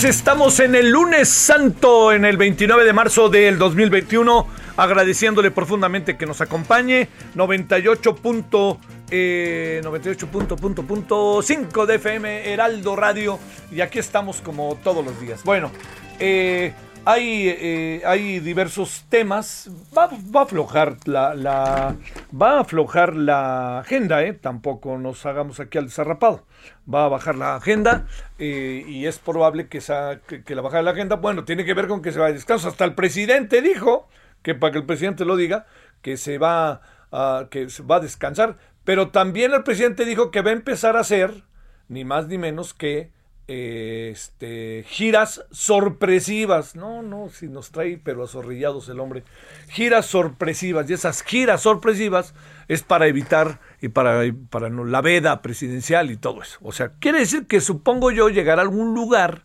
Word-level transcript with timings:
Tardes, 0.00 0.16
estamos 0.16 0.60
en 0.60 0.74
el 0.74 0.90
lunes 0.90 1.28
santo, 1.28 2.12
en 2.12 2.24
el 2.24 2.36
29 2.36 2.84
de 2.84 2.92
marzo 2.92 3.28
del 3.28 3.58
2021, 3.58 4.46
agradeciéndole 4.76 5.50
profundamente 5.50 6.16
que 6.16 6.26
nos 6.26 6.40
acompañe, 6.40 7.08
98. 7.34 8.16
Punto, 8.16 8.78
eh, 9.10 9.80
98 9.82 10.26
punto, 10.28 10.56
punto, 10.56 10.82
punto 10.82 11.42
5 11.42 11.86
de 11.86 11.94
FM 11.96 12.52
Heraldo 12.52 12.96
Radio, 12.96 13.38
y 13.72 13.80
aquí 13.80 13.98
estamos 13.98 14.40
como 14.40 14.78
todos 14.82 15.04
los 15.04 15.20
días. 15.20 15.42
Bueno, 15.44 15.70
eh, 16.18 16.72
hay, 17.10 17.48
eh, 17.48 18.02
hay 18.04 18.40
diversos 18.40 19.04
temas. 19.08 19.70
Va, 19.96 20.08
va 20.34 20.40
a 20.40 20.42
aflojar 20.44 20.96
la, 21.06 21.34
la- 21.34 21.96
va 22.30 22.58
a 22.58 22.60
aflojar 22.60 23.16
la 23.16 23.78
agenda, 23.78 24.22
¿eh? 24.22 24.34
Tampoco 24.34 24.98
nos 24.98 25.24
hagamos 25.24 25.58
aquí 25.60 25.78
al 25.78 25.86
desarrapado. 25.86 26.44
Va 26.92 27.04
a 27.04 27.08
bajar 27.08 27.34
la 27.36 27.56
agenda 27.56 28.06
eh, 28.38 28.84
y 28.86 29.06
es 29.06 29.18
probable 29.18 29.68
que, 29.68 29.78
esa, 29.78 30.20
que, 30.26 30.54
la 30.54 30.60
bajada 30.62 30.80
de 30.80 30.84
la 30.84 30.90
agenda, 30.90 31.16
bueno, 31.16 31.44
tiene 31.44 31.64
que 31.64 31.74
ver 31.74 31.88
con 31.88 32.02
que 32.02 32.12
se 32.12 32.18
va 32.20 32.26
a 32.26 32.32
descanso. 32.32 32.68
Hasta 32.68 32.84
el 32.84 32.94
presidente 32.94 33.62
dijo 33.62 34.08
que 34.42 34.54
para 34.54 34.72
que 34.72 34.78
el 34.78 34.86
presidente 34.86 35.24
lo 35.24 35.36
diga, 35.36 35.66
que 36.02 36.16
se 36.18 36.36
va 36.38 36.82
a, 37.10 37.46
que 37.50 37.70
se 37.70 37.82
va 37.82 37.96
a 37.96 38.00
descansar. 38.00 38.56
Pero 38.84 39.08
también 39.08 39.52
el 39.54 39.62
presidente 39.62 40.04
dijo 40.04 40.30
que 40.30 40.42
va 40.42 40.50
a 40.50 40.54
empezar 40.54 40.96
a 40.96 41.00
hacer, 41.00 41.42
ni 41.88 42.04
más 42.04 42.26
ni 42.28 42.36
menos 42.38 42.74
que 42.74 43.12
este, 43.48 44.84
giras 44.86 45.44
sorpresivas. 45.50 46.76
No, 46.76 47.02
no, 47.02 47.28
si 47.30 47.48
nos 47.48 47.70
trae, 47.70 47.98
pero 48.02 48.22
azorrillados 48.24 48.88
el 48.88 49.00
hombre. 49.00 49.24
Giras 49.68 50.06
sorpresivas. 50.06 50.88
Y 50.88 50.92
esas 50.92 51.22
giras 51.22 51.62
sorpresivas 51.62 52.34
es 52.68 52.82
para 52.82 53.06
evitar 53.06 53.58
y 53.80 53.88
para, 53.88 54.22
para 54.50 54.68
no- 54.68 54.84
la 54.84 55.00
veda 55.00 55.42
presidencial 55.42 56.10
y 56.10 56.16
todo 56.16 56.42
eso. 56.42 56.58
O 56.62 56.72
sea, 56.72 56.92
quiere 57.00 57.20
decir 57.20 57.46
que 57.46 57.60
supongo 57.60 58.10
yo 58.10 58.28
llegar 58.28 58.58
a 58.58 58.62
algún 58.62 58.94
lugar 58.94 59.42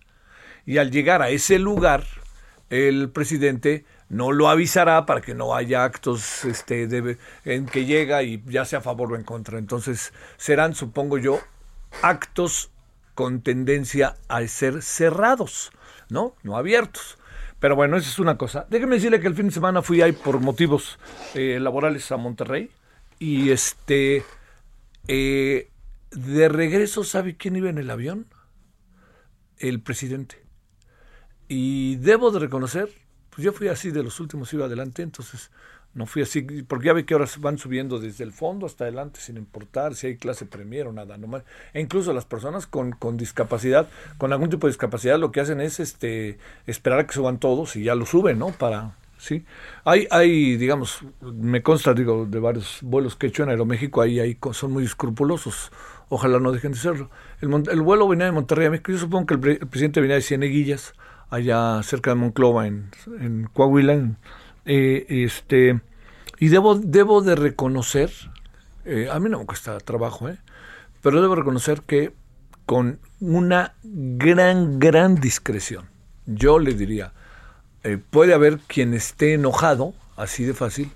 y 0.65 0.77
al 0.77 0.91
llegar 0.91 1.21
a 1.21 1.29
ese 1.29 1.57
lugar, 1.57 2.03
el 2.69 3.09
presidente 3.09 3.85
no 4.09 4.31
lo 4.31 4.49
avisará 4.49 5.05
para 5.05 5.21
que 5.21 5.33
no 5.33 5.55
haya 5.55 5.83
actos 5.85 6.45
este, 6.45 6.87
en 7.45 7.65
que 7.65 7.85
llega 7.85 8.21
y 8.23 8.43
ya 8.47 8.65
sea 8.65 8.79
a 8.79 8.81
favor 8.81 9.13
o 9.13 9.15
en 9.15 9.23
contra. 9.23 9.57
Entonces 9.57 10.13
serán, 10.37 10.75
supongo 10.75 11.17
yo, 11.17 11.39
actos 12.01 12.69
con 13.16 13.41
tendencia 13.41 14.16
a 14.28 14.46
ser 14.47 14.81
cerrados, 14.81 15.72
¿no? 16.09 16.35
No 16.44 16.57
abiertos. 16.57 17.18
Pero 17.59 17.75
bueno, 17.75 17.96
esa 17.96 18.09
es 18.09 18.19
una 18.19 18.38
cosa. 18.38 18.68
Déjeme 18.69 18.96
decirle 18.96 19.22
que 19.22 19.28
el 19.28 19.35
fin 19.35 19.47
de 19.47 19.53
semana 19.53 19.81
fui 19.81 20.01
ahí 20.01 20.12
por 20.12 20.40
motivos 20.40 21.00
eh, 21.34 21.59
laborales 21.62 22.12
a 22.12 22.18
Monterrey 22.18 22.69
y 23.19 23.51
este 23.51 24.24
eh, 25.07 25.69
de 26.12 26.50
regreso, 26.50 27.03
¿sabe 27.03 27.38
quién 27.38 27.56
iba 27.56 27.69
en 27.69 27.78
el 27.78 27.90
avión? 27.90 28.28
El 29.57 29.81
presidente. 29.81 30.44
Y 31.47 31.97
debo 31.97 32.31
de 32.31 32.40
reconocer, 32.40 32.90
pues 33.30 33.45
yo 33.45 33.53
fui 33.53 33.68
así 33.68 33.91
de 33.91 34.03
los 34.03 34.19
últimos, 34.19 34.53
iba 34.53 34.66
adelante, 34.66 35.01
entonces 35.01 35.51
no 35.93 36.05
fui 36.07 36.23
así, 36.23 36.41
porque 36.67 36.87
ya 36.87 36.93
ve 36.93 37.05
que 37.05 37.13
ahora 37.13 37.27
van 37.39 37.57
subiendo 37.57 37.99
desde 37.99 38.23
el 38.23 38.31
fondo 38.31 38.65
hasta 38.65 38.85
adelante 38.85 39.19
sin 39.19 39.37
importar 39.37 39.93
si 39.95 40.07
hay 40.07 40.17
clase 40.17 40.45
premier 40.45 40.87
o 40.87 40.91
nada, 40.93 41.17
nomás. 41.17 41.43
E 41.73 41.81
incluso 41.81 42.13
las 42.13 42.25
personas 42.25 42.65
con, 42.65 42.91
con 42.93 43.15
discapacidad, 43.17 43.87
con 44.17 44.33
algún 44.33 44.49
tipo 44.49 44.65
de 44.67 44.71
discapacidad, 44.71 45.19
lo 45.19 45.31
que 45.31 45.41
hacen 45.41 45.61
es 45.61 45.79
este 45.79 46.39
esperar 46.65 46.99
a 46.99 47.07
que 47.07 47.13
suban 47.13 47.37
todos 47.39 47.75
y 47.75 47.83
ya 47.83 47.93
lo 47.95 48.05
suben, 48.07 48.39
¿no? 48.39 48.47
Para, 48.47 48.95
sí. 49.17 49.45
Hay, 49.85 50.07
hay, 50.09 50.57
digamos, 50.57 50.99
me 51.21 51.61
consta, 51.61 51.93
digo, 51.93 52.25
de 52.25 52.39
varios 52.39 52.79
vuelos 52.81 53.15
que 53.15 53.27
he 53.27 53.29
hecho 53.29 53.43
en 53.43 53.49
Aeroméxico, 53.49 54.01
ahí, 54.01 54.19
ahí 54.19 54.37
son 54.51 54.71
muy 54.71 54.83
escrupulosos. 54.85 55.71
Ojalá 56.09 56.39
no 56.39 56.51
dejen 56.51 56.71
de 56.73 56.77
serlo. 56.77 57.09
El, 57.41 57.51
el 57.69 57.81
vuelo 57.81 58.07
venía 58.07 58.25
de 58.25 58.31
Monterrey 58.31 58.67
a 58.67 58.71
México. 58.71 58.91
Yo 58.91 58.97
supongo 58.99 59.25
que 59.27 59.33
el 59.35 59.67
presidente 59.67 60.01
venía 60.01 60.15
de 60.15 60.21
Cieneguillas, 60.21 60.93
allá 61.29 61.81
cerca 61.83 62.11
de 62.11 62.15
Monclova, 62.15 62.67
en, 62.67 62.89
en 63.19 63.49
Coahuila. 63.53 63.93
en- 63.93 64.17
eh, 64.66 65.06
este, 65.09 65.81
y 66.40 66.50
debo, 66.50 66.75
debo 66.75 67.22
de 67.22 67.35
reconocer, 67.35 68.12
eh, 68.85 69.07
a 69.12 69.19
mí 69.19 69.29
no 69.29 69.40
me 69.40 69.46
cuesta 69.46 69.78
trabajo, 69.79 70.29
¿eh? 70.29 70.38
pero 71.01 71.22
debo 71.22 71.35
reconocer 71.35 71.81
que 71.81 72.13
con 72.66 73.00
una 73.19 73.75
gran, 73.84 74.79
gran 74.79 75.16
discreción, 75.16 75.85
yo 76.25 76.59
le 76.59 76.74
diría, 76.74 77.13
eh, 77.84 77.97
puede 77.97 78.34
haber 78.34 78.59
quien 78.59 78.94
esté 78.94 79.34
enojado, 79.34 79.94
así 80.16 80.46
de 80.46 80.53
fácil, 80.53 80.91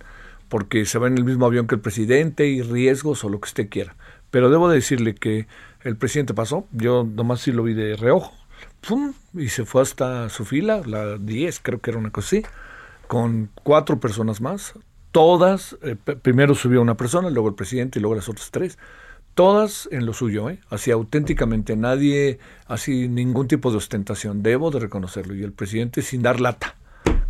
porque 0.48 0.86
se 0.86 1.00
va 1.00 1.08
en 1.08 1.18
el 1.18 1.26
mismo 1.26 1.46
avión 1.46 1.68
que 1.68 1.76
el 1.76 1.82
presidente 1.82 2.48
y 2.48 2.62
riesgos 2.62 3.24
o 3.24 3.30
lo 3.30 3.40
que 3.42 3.48
usted 3.48 3.70
quiera. 3.70 3.96
Pero 4.32 4.50
debo 4.50 4.70
decirle 4.70 5.16
que 5.16 5.48
el 5.82 5.98
presidente 5.98 6.34
pasó, 6.34 6.68
yo 6.72 7.04
nomás 7.04 7.42
sí 7.42 7.52
lo 7.52 7.64
vi 7.64 7.74
de 7.74 7.96
reojo, 7.96 8.34
y 9.34 9.50
se 9.50 9.66
fue 9.66 9.82
hasta 9.82 10.30
su 10.30 10.46
fila, 10.46 10.82
la 10.86 11.18
10, 11.18 11.60
creo 11.62 11.80
que 11.80 11.92
era 11.92 12.00
una 12.00 12.12
cosa 12.12 12.38
así, 12.38 12.46
con 13.08 13.50
cuatro 13.64 14.00
personas 14.00 14.42
más, 14.42 14.74
todas, 15.12 15.78
eh, 15.82 15.96
primero 15.96 16.54
subió 16.54 16.82
una 16.82 16.96
persona, 16.96 17.30
luego 17.30 17.50
el 17.50 17.56
presidente 17.56 18.00
y 18.00 18.02
luego 18.02 18.16
las 18.16 18.30
otras 18.30 18.52
tres, 18.52 18.78
todas 19.34 19.88
en 19.92 20.06
lo 20.06 20.14
suyo, 20.14 20.50
¿eh? 20.50 20.60
así 20.70 20.92
auténticamente, 20.92 21.76
nadie, 21.76 22.40
así 22.68 23.08
ningún 23.08 23.48
tipo 23.48 23.72
de 23.72 23.78
ostentación, 23.78 24.44
debo 24.44 24.72
de 24.72 24.80
reconocerlo, 24.80 25.36
y 25.36 25.44
el 25.44 25.54
presidente 25.54 26.02
sin 26.02 26.22
dar 26.22 26.40
lata, 26.40 26.76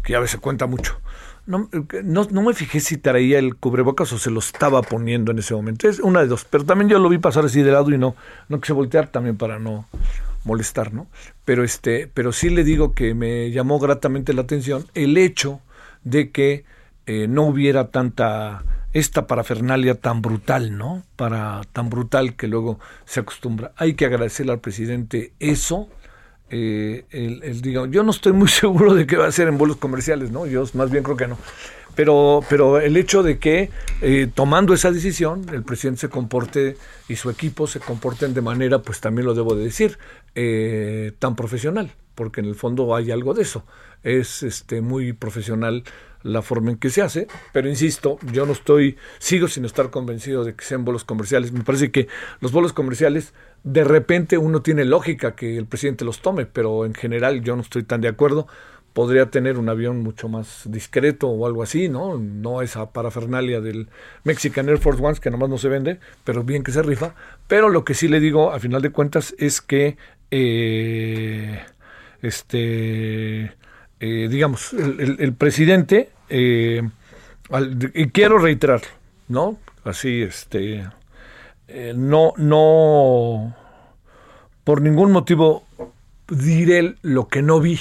que 0.03 0.15
a 0.15 0.19
veces 0.19 0.39
cuenta 0.39 0.67
mucho. 0.67 0.99
No, 1.45 1.69
eh, 1.71 2.01
no, 2.03 2.27
no 2.29 2.41
me 2.41 2.53
fijé 2.53 2.79
si 2.79 2.97
traía 2.97 3.39
el 3.39 3.55
cubrebocas 3.55 4.11
o 4.11 4.17
se 4.17 4.31
lo 4.31 4.39
estaba 4.39 4.81
poniendo 4.81 5.31
en 5.31 5.39
ese 5.39 5.53
momento, 5.53 5.87
es 5.87 5.99
una 5.99 6.21
de 6.21 6.27
dos, 6.27 6.45
pero 6.49 6.65
también 6.65 6.89
yo 6.89 6.99
lo 6.99 7.09
vi 7.09 7.19
pasar 7.19 7.45
así 7.45 7.61
de 7.61 7.71
lado 7.71 7.91
y 7.91 7.97
no, 7.97 8.15
no 8.49 8.59
quise 8.59 8.73
voltear 8.73 9.07
también 9.09 9.37
para 9.37 9.59
no 9.59 9.85
molestar, 10.43 10.93
¿no? 10.93 11.07
Pero 11.45 11.63
este, 11.63 12.09
pero 12.13 12.31
sí 12.31 12.49
le 12.49 12.63
digo 12.63 12.93
que 12.93 13.13
me 13.13 13.51
llamó 13.51 13.79
gratamente 13.79 14.33
la 14.33 14.41
atención 14.41 14.85
el 14.93 15.17
hecho 15.17 15.61
de 16.03 16.31
que 16.31 16.65
eh, 17.05 17.27
no 17.27 17.43
hubiera 17.43 17.89
tanta 17.89 18.63
esta 18.93 19.27
parafernalia 19.27 19.95
tan 19.95 20.21
brutal, 20.21 20.77
¿no? 20.77 21.03
Para 21.15 21.61
tan 21.71 21.89
brutal 21.89 22.35
que 22.35 22.47
luego 22.47 22.79
se 23.05 23.21
acostumbra. 23.21 23.73
Hay 23.77 23.93
que 23.93 24.05
agradecerle 24.05 24.51
al 24.53 24.59
presidente 24.59 25.33
eso. 25.39 25.89
eh, 26.49 27.05
el, 27.11 27.61
yo 27.91 28.03
no 28.03 28.11
estoy 28.11 28.33
muy 28.33 28.47
seguro 28.63 28.93
de 28.93 29.05
qué 29.07 29.17
va 29.17 29.25
a 29.25 29.29
hacer 29.29 29.47
en 29.47 29.57
vuelos 29.57 29.77
comerciales, 29.77 30.31
¿no? 30.31 30.45
Yo 30.47 30.63
más 30.73 30.91
bien 30.91 31.03
creo 31.03 31.17
que 31.17 31.27
no. 31.27 31.37
Pero, 31.95 32.41
pero 32.49 32.79
el 32.79 32.95
hecho 32.97 33.23
de 33.23 33.39
que 33.39 33.71
eh, 34.01 34.27
tomando 34.33 34.73
esa 34.73 34.91
decisión, 34.91 35.45
el 35.51 35.63
presidente 35.63 36.01
se 36.01 36.09
comporte 36.09 36.77
y 37.07 37.15
su 37.15 37.29
equipo 37.29 37.67
se 37.67 37.79
comporten 37.79 38.33
de 38.33 38.41
manera, 38.41 38.81
pues 38.81 38.99
también 39.01 39.25
lo 39.25 39.33
debo 39.33 39.55
de 39.55 39.63
decir, 39.63 39.97
tan 41.19 41.35
profesional, 41.35 41.91
porque 42.13 42.41
en 42.41 42.47
el 42.47 42.55
fondo 42.55 42.95
hay 42.95 43.09
algo 43.11 43.33
de 43.33 43.41
eso. 43.41 43.65
Es 44.03 44.43
este 44.43 44.81
muy 44.81 45.13
profesional 45.13 45.83
la 46.23 46.41
forma 46.41 46.71
en 46.71 46.77
que 46.77 46.89
se 46.89 47.01
hace, 47.01 47.27
pero 47.53 47.69
insisto, 47.69 48.17
yo 48.31 48.45
no 48.45 48.51
estoy, 48.51 48.97
sigo 49.19 49.47
sin 49.47 49.65
estar 49.65 49.89
convencido 49.89 50.43
de 50.43 50.55
que 50.55 50.65
sean 50.65 50.85
bolos 50.85 51.03
comerciales. 51.03 51.51
Me 51.51 51.63
parece 51.63 51.91
que 51.91 52.07
los 52.41 52.51
bolos 52.51 52.73
comerciales, 52.73 53.33
de 53.63 53.83
repente 53.83 54.37
uno 54.37 54.61
tiene 54.61 54.85
lógica 54.85 55.35
que 55.35 55.57
el 55.57 55.65
presidente 55.65 56.05
los 56.05 56.21
tome, 56.21 56.45
pero 56.45 56.85
en 56.85 56.93
general 56.93 57.41
yo 57.41 57.55
no 57.55 57.61
estoy 57.61 57.83
tan 57.83 58.01
de 58.01 58.09
acuerdo. 58.09 58.47
Podría 58.93 59.29
tener 59.29 59.59
un 59.59 59.69
avión 59.69 59.99
mucho 59.99 60.27
más 60.27 60.63
discreto 60.65 61.27
o 61.27 61.45
algo 61.45 61.61
así, 61.61 61.87
¿no? 61.87 62.17
No 62.17 62.63
esa 62.63 62.91
parafernalia 62.91 63.61
del 63.61 63.89
Mexican 64.23 64.67
Air 64.69 64.79
Force 64.79 65.03
One 65.03 65.19
que 65.21 65.29
nomás 65.29 65.49
no 65.49 65.59
se 65.59 65.69
vende, 65.69 65.99
pero 66.23 66.43
bien 66.43 66.63
que 66.63 66.71
se 66.71 66.81
rifa. 66.81 67.13
Pero 67.47 67.69
lo 67.69 67.85
que 67.85 67.93
sí 67.93 68.07
le 68.07 68.19
digo, 68.19 68.51
a 68.51 68.59
final 68.59 68.81
de 68.81 68.89
cuentas, 68.89 69.35
es 69.37 69.61
que 69.61 69.97
eh, 70.31 71.61
este 72.23 73.55
eh, 73.99 74.27
digamos, 74.29 74.73
el, 74.73 75.33
presidente, 75.33 76.11
eh, 76.29 76.87
y 77.95 78.09
quiero 78.09 78.37
reiterarlo, 78.37 78.87
¿no? 79.27 79.57
Así, 79.83 80.21
este, 80.21 80.87
eh, 81.67 81.93
no, 81.95 82.33
no, 82.37 83.55
por 84.63 84.81
ningún 84.81 85.11
motivo 85.11 85.65
diré 86.29 86.95
lo 87.01 87.27
que 87.27 87.41
no 87.41 87.59
vi. 87.59 87.79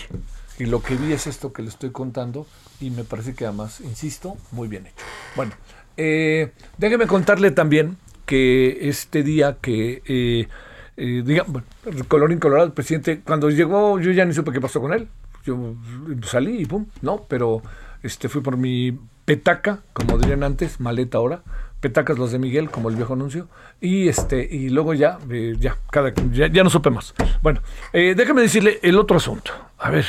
Y 0.58 0.64
lo 0.64 0.82
que 0.82 0.96
vi 0.96 1.12
es 1.12 1.26
esto 1.26 1.52
que 1.52 1.60
le 1.60 1.68
estoy 1.68 1.90
contando 1.90 2.46
y 2.80 2.88
me 2.90 3.04
parece 3.04 3.34
que 3.34 3.44
además, 3.44 3.82
insisto, 3.82 4.38
muy 4.52 4.68
bien 4.68 4.86
hecho. 4.86 5.04
Bueno, 5.34 5.52
déjeme 5.96 7.06
contarle 7.06 7.50
también 7.50 7.98
que 8.24 8.88
este 8.88 9.22
día 9.22 9.58
que, 9.60 10.48
digamos, 10.96 11.62
colorín 12.08 12.38
colorado, 12.38 12.68
el 12.68 12.72
presidente, 12.72 13.20
cuando 13.20 13.50
llegó 13.50 14.00
yo 14.00 14.12
ya 14.12 14.24
ni 14.24 14.32
supe 14.32 14.50
qué 14.50 14.62
pasó 14.62 14.80
con 14.80 14.94
él 14.94 15.08
yo 15.46 15.74
salí 16.22 16.60
y 16.60 16.66
pum, 16.66 16.86
no, 17.00 17.24
pero 17.28 17.62
este 18.02 18.28
fui 18.28 18.42
por 18.42 18.56
mi 18.56 18.98
petaca, 19.24 19.80
como 19.92 20.18
dirían 20.18 20.42
antes, 20.42 20.80
maleta 20.80 21.18
ahora, 21.18 21.42
petacas 21.80 22.18
los 22.18 22.32
de 22.32 22.38
Miguel, 22.38 22.70
como 22.70 22.88
el 22.88 22.96
viejo 22.96 23.12
anuncio, 23.12 23.48
y 23.80 24.08
este, 24.08 24.48
y 24.50 24.70
luego 24.70 24.94
ya, 24.94 25.18
eh, 25.30 25.54
ya, 25.58 25.76
cada, 25.90 26.12
ya, 26.32 26.64
no 26.64 26.70
supe 26.70 26.90
más. 26.90 27.14
Bueno, 27.42 27.60
eh, 27.92 28.14
déjame 28.16 28.42
decirle 28.42 28.78
el 28.82 28.98
otro 28.98 29.18
asunto. 29.18 29.52
A 29.78 29.90
ver, 29.90 30.06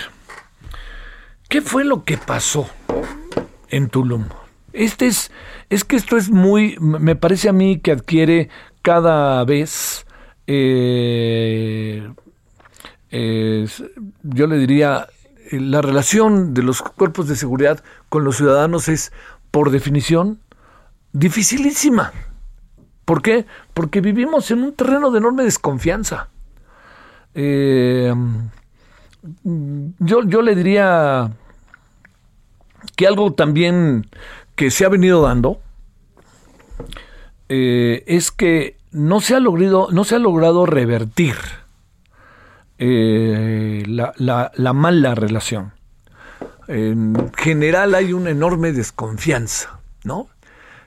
¿qué 1.49 1.61
fue 1.61 1.83
lo 1.83 2.03
que 2.03 2.17
pasó 2.17 2.69
en 3.69 3.89
Tulum? 3.89 4.25
Este 4.73 5.07
es, 5.07 5.31
es 5.69 5.83
que 5.83 5.95
esto 5.95 6.17
es 6.17 6.29
muy, 6.29 6.77
me 6.79 7.15
parece 7.15 7.49
a 7.49 7.53
mí 7.53 7.79
que 7.79 7.91
adquiere 7.91 8.49
cada 8.81 9.43
vez, 9.43 10.05
eh, 10.45 12.07
yo 14.23 14.47
le 14.47 14.57
diría, 14.57 15.07
la 15.51 15.81
relación 15.81 16.53
de 16.53 16.63
los 16.63 16.81
cuerpos 16.81 17.27
de 17.27 17.35
seguridad 17.35 17.83
con 18.09 18.23
los 18.23 18.37
ciudadanos 18.37 18.87
es, 18.89 19.11
por 19.51 19.71
definición, 19.71 20.39
dificilísima. 21.13 22.11
¿Por 23.05 23.21
qué? 23.21 23.45
Porque 23.73 24.01
vivimos 24.01 24.51
en 24.51 24.63
un 24.63 24.73
terreno 24.73 25.11
de 25.11 25.19
enorme 25.19 25.43
desconfianza. 25.43 26.29
Eh, 27.33 28.13
yo, 29.43 30.23
yo 30.23 30.41
le 30.41 30.55
diría 30.55 31.31
que 32.95 33.07
algo 33.07 33.33
también 33.33 34.07
que 34.55 34.71
se 34.71 34.85
ha 34.85 34.89
venido 34.89 35.21
dando 35.21 35.61
eh, 37.49 38.03
es 38.07 38.31
que 38.31 38.77
no 38.91 39.21
se 39.21 39.35
ha 39.35 39.39
logrado, 39.39 39.89
no 39.91 40.03
se 40.03 40.15
ha 40.15 40.19
logrado 40.19 40.65
revertir 40.65 41.35
eh, 42.79 43.83
la, 43.87 44.13
la, 44.17 44.73
mala 44.73 45.15
relación. 45.15 45.73
En 46.67 47.31
general 47.35 47.95
hay 47.95 48.13
una 48.13 48.29
enorme 48.29 48.71
desconfianza, 48.71 49.79
¿no? 50.03 50.27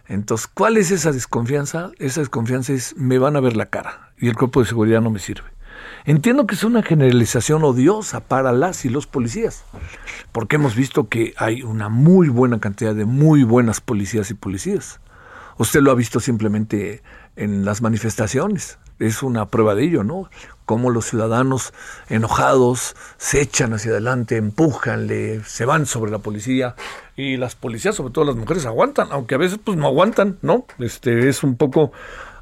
Entonces, 0.06 0.46
¿cuál 0.46 0.76
es 0.76 0.90
esa 0.90 1.12
desconfianza? 1.12 1.90
Esa 1.98 2.20
desconfianza 2.20 2.72
es, 2.72 2.96
me 2.96 3.18
van 3.18 3.36
a 3.36 3.40
ver 3.40 3.56
la 3.56 3.66
cara 3.66 4.12
y 4.18 4.28
el 4.28 4.36
cuerpo 4.36 4.60
de 4.60 4.66
seguridad 4.66 5.00
no 5.00 5.10
me 5.10 5.18
sirve. 5.18 5.48
Entiendo 6.04 6.46
que 6.46 6.54
es 6.54 6.64
una 6.64 6.82
generalización 6.82 7.64
odiosa 7.64 8.20
para 8.20 8.52
las 8.52 8.84
y 8.84 8.88
los 8.88 9.06
policías, 9.06 9.64
porque 10.32 10.56
hemos 10.56 10.74
visto 10.74 11.08
que 11.08 11.34
hay 11.36 11.62
una 11.62 11.88
muy 11.88 12.28
buena 12.28 12.58
cantidad 12.58 12.94
de 12.94 13.04
muy 13.04 13.44
buenas 13.44 13.80
policías 13.80 14.30
y 14.30 14.34
policías. 14.34 15.00
Usted 15.58 15.80
lo 15.80 15.90
ha 15.90 15.94
visto 15.94 16.20
simplemente 16.20 17.02
en 17.36 17.64
las 17.64 17.82
manifestaciones 17.82 18.78
es 19.00 19.22
una 19.22 19.46
prueba 19.46 19.74
de 19.74 19.84
ello, 19.84 20.04
¿no? 20.04 20.30
Cómo 20.70 20.90
los 20.90 21.06
ciudadanos 21.06 21.74
enojados 22.08 22.94
se 23.16 23.40
echan 23.40 23.72
hacia 23.72 23.90
adelante, 23.90 24.36
empujan, 24.36 25.08
le, 25.08 25.42
se 25.42 25.64
van 25.64 25.84
sobre 25.84 26.12
la 26.12 26.20
policía 26.20 26.76
y 27.16 27.38
las 27.38 27.56
policías, 27.56 27.96
sobre 27.96 28.12
todo 28.12 28.24
las 28.24 28.36
mujeres, 28.36 28.66
aguantan, 28.66 29.08
aunque 29.10 29.34
a 29.34 29.38
veces 29.38 29.58
pues 29.58 29.76
no 29.76 29.88
aguantan, 29.88 30.38
¿no? 30.42 30.66
Este 30.78 31.28
es 31.28 31.42
un 31.42 31.56
poco 31.56 31.90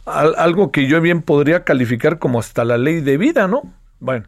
algo 0.05 0.71
que 0.73 0.87
yo 0.87 1.01
bien 1.01 1.23
podría 1.23 1.65
calificar 1.65 2.19
como 2.19 2.39
hasta 2.39 2.67
la 2.67 2.77
ley 2.77 3.01
de 3.01 3.17
vida, 3.17 3.49
¿no? 3.49 3.63
Bueno, 3.99 4.27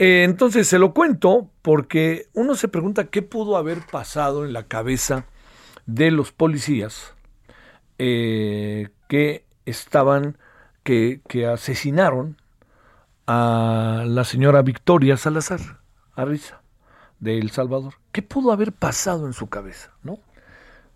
eh, 0.00 0.24
entonces 0.24 0.66
se 0.66 0.80
lo 0.80 0.92
cuento 0.92 1.52
porque 1.62 2.26
uno 2.34 2.56
se 2.56 2.66
pregunta 2.66 3.04
qué 3.04 3.22
pudo 3.22 3.56
haber 3.56 3.78
pasado 3.92 4.44
en 4.44 4.52
la 4.52 4.64
cabeza 4.64 5.24
de 5.86 6.10
los 6.10 6.32
policías 6.32 7.14
eh, 8.00 8.88
que 9.06 9.44
estaban 9.66 10.36
que, 10.82 11.46
asesinaron 11.46 12.39
a 13.32 14.02
la 14.06 14.24
señora 14.24 14.60
Victoria 14.62 15.16
Salazar 15.16 15.60
Arriza 16.16 16.62
de 17.20 17.38
El 17.38 17.52
Salvador. 17.52 17.94
¿Qué 18.10 18.22
pudo 18.22 18.50
haber 18.50 18.72
pasado 18.72 19.24
en 19.26 19.34
su 19.34 19.48
cabeza? 19.48 19.92
¿no? 20.02 20.18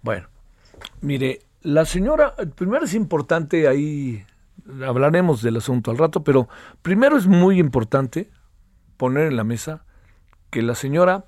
Bueno, 0.02 0.26
mire, 1.00 1.42
la 1.62 1.84
señora, 1.84 2.34
primero 2.56 2.86
es 2.86 2.94
importante 2.94 3.68
ahí, 3.68 4.26
hablaremos 4.84 5.42
del 5.42 5.58
asunto 5.58 5.92
al 5.92 5.98
rato, 5.98 6.24
pero 6.24 6.48
primero 6.82 7.16
es 7.16 7.28
muy 7.28 7.60
importante 7.60 8.28
poner 8.96 9.28
en 9.28 9.36
la 9.36 9.44
mesa 9.44 9.84
que 10.50 10.62
la 10.62 10.74
señora, 10.74 11.26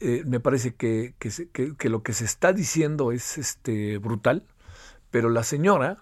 eh, 0.00 0.22
me 0.24 0.40
parece 0.40 0.74
que, 0.74 1.14
que, 1.18 1.88
lo 1.90 2.02
que 2.02 2.14
se 2.14 2.24
está 2.24 2.54
diciendo 2.54 3.12
es 3.12 3.36
este, 3.36 3.98
brutal, 3.98 4.42
pero 5.10 5.28
la 5.28 5.42
señora 5.42 5.98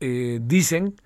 eh, 0.00 0.38
dicen 0.42 0.96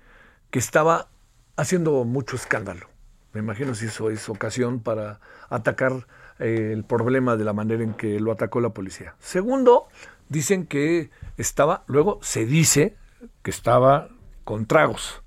que 0.49 0.59
estaba 0.59 1.10
haciendo 1.55 2.03
mucho 2.03 2.35
escándalo. 2.35 2.87
Me 3.33 3.39
imagino 3.39 3.75
si 3.75 3.85
eso 3.85 4.09
es 4.09 4.27
ocasión 4.29 4.79
para 4.81 5.19
atacar 5.49 6.07
eh, 6.39 6.71
el 6.73 6.83
problema 6.83 7.37
de 7.37 7.45
la 7.45 7.53
manera 7.53 7.83
en 7.83 7.93
que 7.93 8.19
lo 8.19 8.31
atacó 8.31 8.59
la 8.59 8.69
policía. 8.69 9.15
Segundo, 9.19 9.87
dicen 10.27 10.65
que 10.65 11.11
estaba, 11.37 11.83
luego 11.87 12.19
se 12.21 12.45
dice 12.45 12.97
que 13.41 13.51
estaba 13.51 14.09
con 14.43 14.65
tragos, 14.65 15.21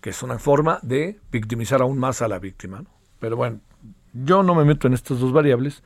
que 0.00 0.10
es 0.10 0.22
una 0.22 0.38
forma 0.38 0.78
de 0.82 1.18
victimizar 1.30 1.82
aún 1.82 1.98
más 1.98 2.22
a 2.22 2.28
la 2.28 2.38
víctima. 2.38 2.84
Pero 3.18 3.36
bueno, 3.36 3.60
yo 4.12 4.42
no 4.42 4.54
me 4.54 4.64
meto 4.64 4.86
en 4.86 4.94
estas 4.94 5.18
dos 5.18 5.32
variables, 5.32 5.82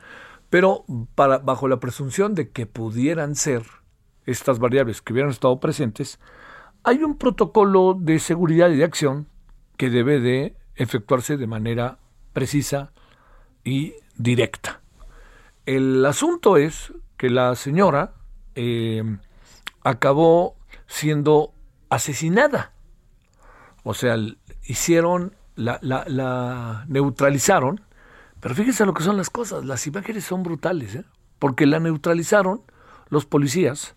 pero 0.49 0.85
para, 1.15 1.39
bajo 1.39 1.67
la 1.67 1.79
presunción 1.79 2.35
de 2.35 2.49
que 2.49 2.65
pudieran 2.65 3.35
ser 3.35 3.63
estas 4.25 4.59
variables 4.59 5.01
que 5.01 5.13
hubieran 5.13 5.31
estado 5.31 5.59
presentes, 5.59 6.19
hay 6.83 7.03
un 7.03 7.17
protocolo 7.17 7.97
de 7.99 8.19
seguridad 8.19 8.69
y 8.69 8.77
de 8.77 8.83
acción 8.83 9.27
que 9.79 9.89
debe 9.89 10.19
de 10.19 10.57
efectuarse 10.75 11.37
de 11.37 11.47
manera 11.47 11.99
precisa 12.33 12.91
y 13.63 13.93
directa. 14.17 14.81
El 15.65 16.05
asunto 16.05 16.57
es 16.57 16.91
que 17.15 17.29
la 17.29 17.55
señora 17.55 18.11
eh, 18.55 19.01
acabó 19.81 20.57
siendo 20.85 21.53
asesinada. 21.89 22.73
O 23.83 23.93
sea, 23.93 24.17
hicieron, 24.65 25.33
la, 25.55 25.79
la, 25.81 26.83
neutralizaron, 26.89 27.79
pero 28.41 28.55
fíjese 28.55 28.85
lo 28.85 28.93
que 28.93 29.03
son 29.03 29.15
las 29.15 29.29
cosas, 29.29 29.63
las 29.63 29.87
imágenes 29.87 30.25
son 30.25 30.43
brutales, 30.43 30.93
¿eh? 30.95 31.05
porque 31.39 31.65
la 31.65 31.79
neutralizaron 31.79 32.63
los 33.07 33.25
policías 33.25 33.95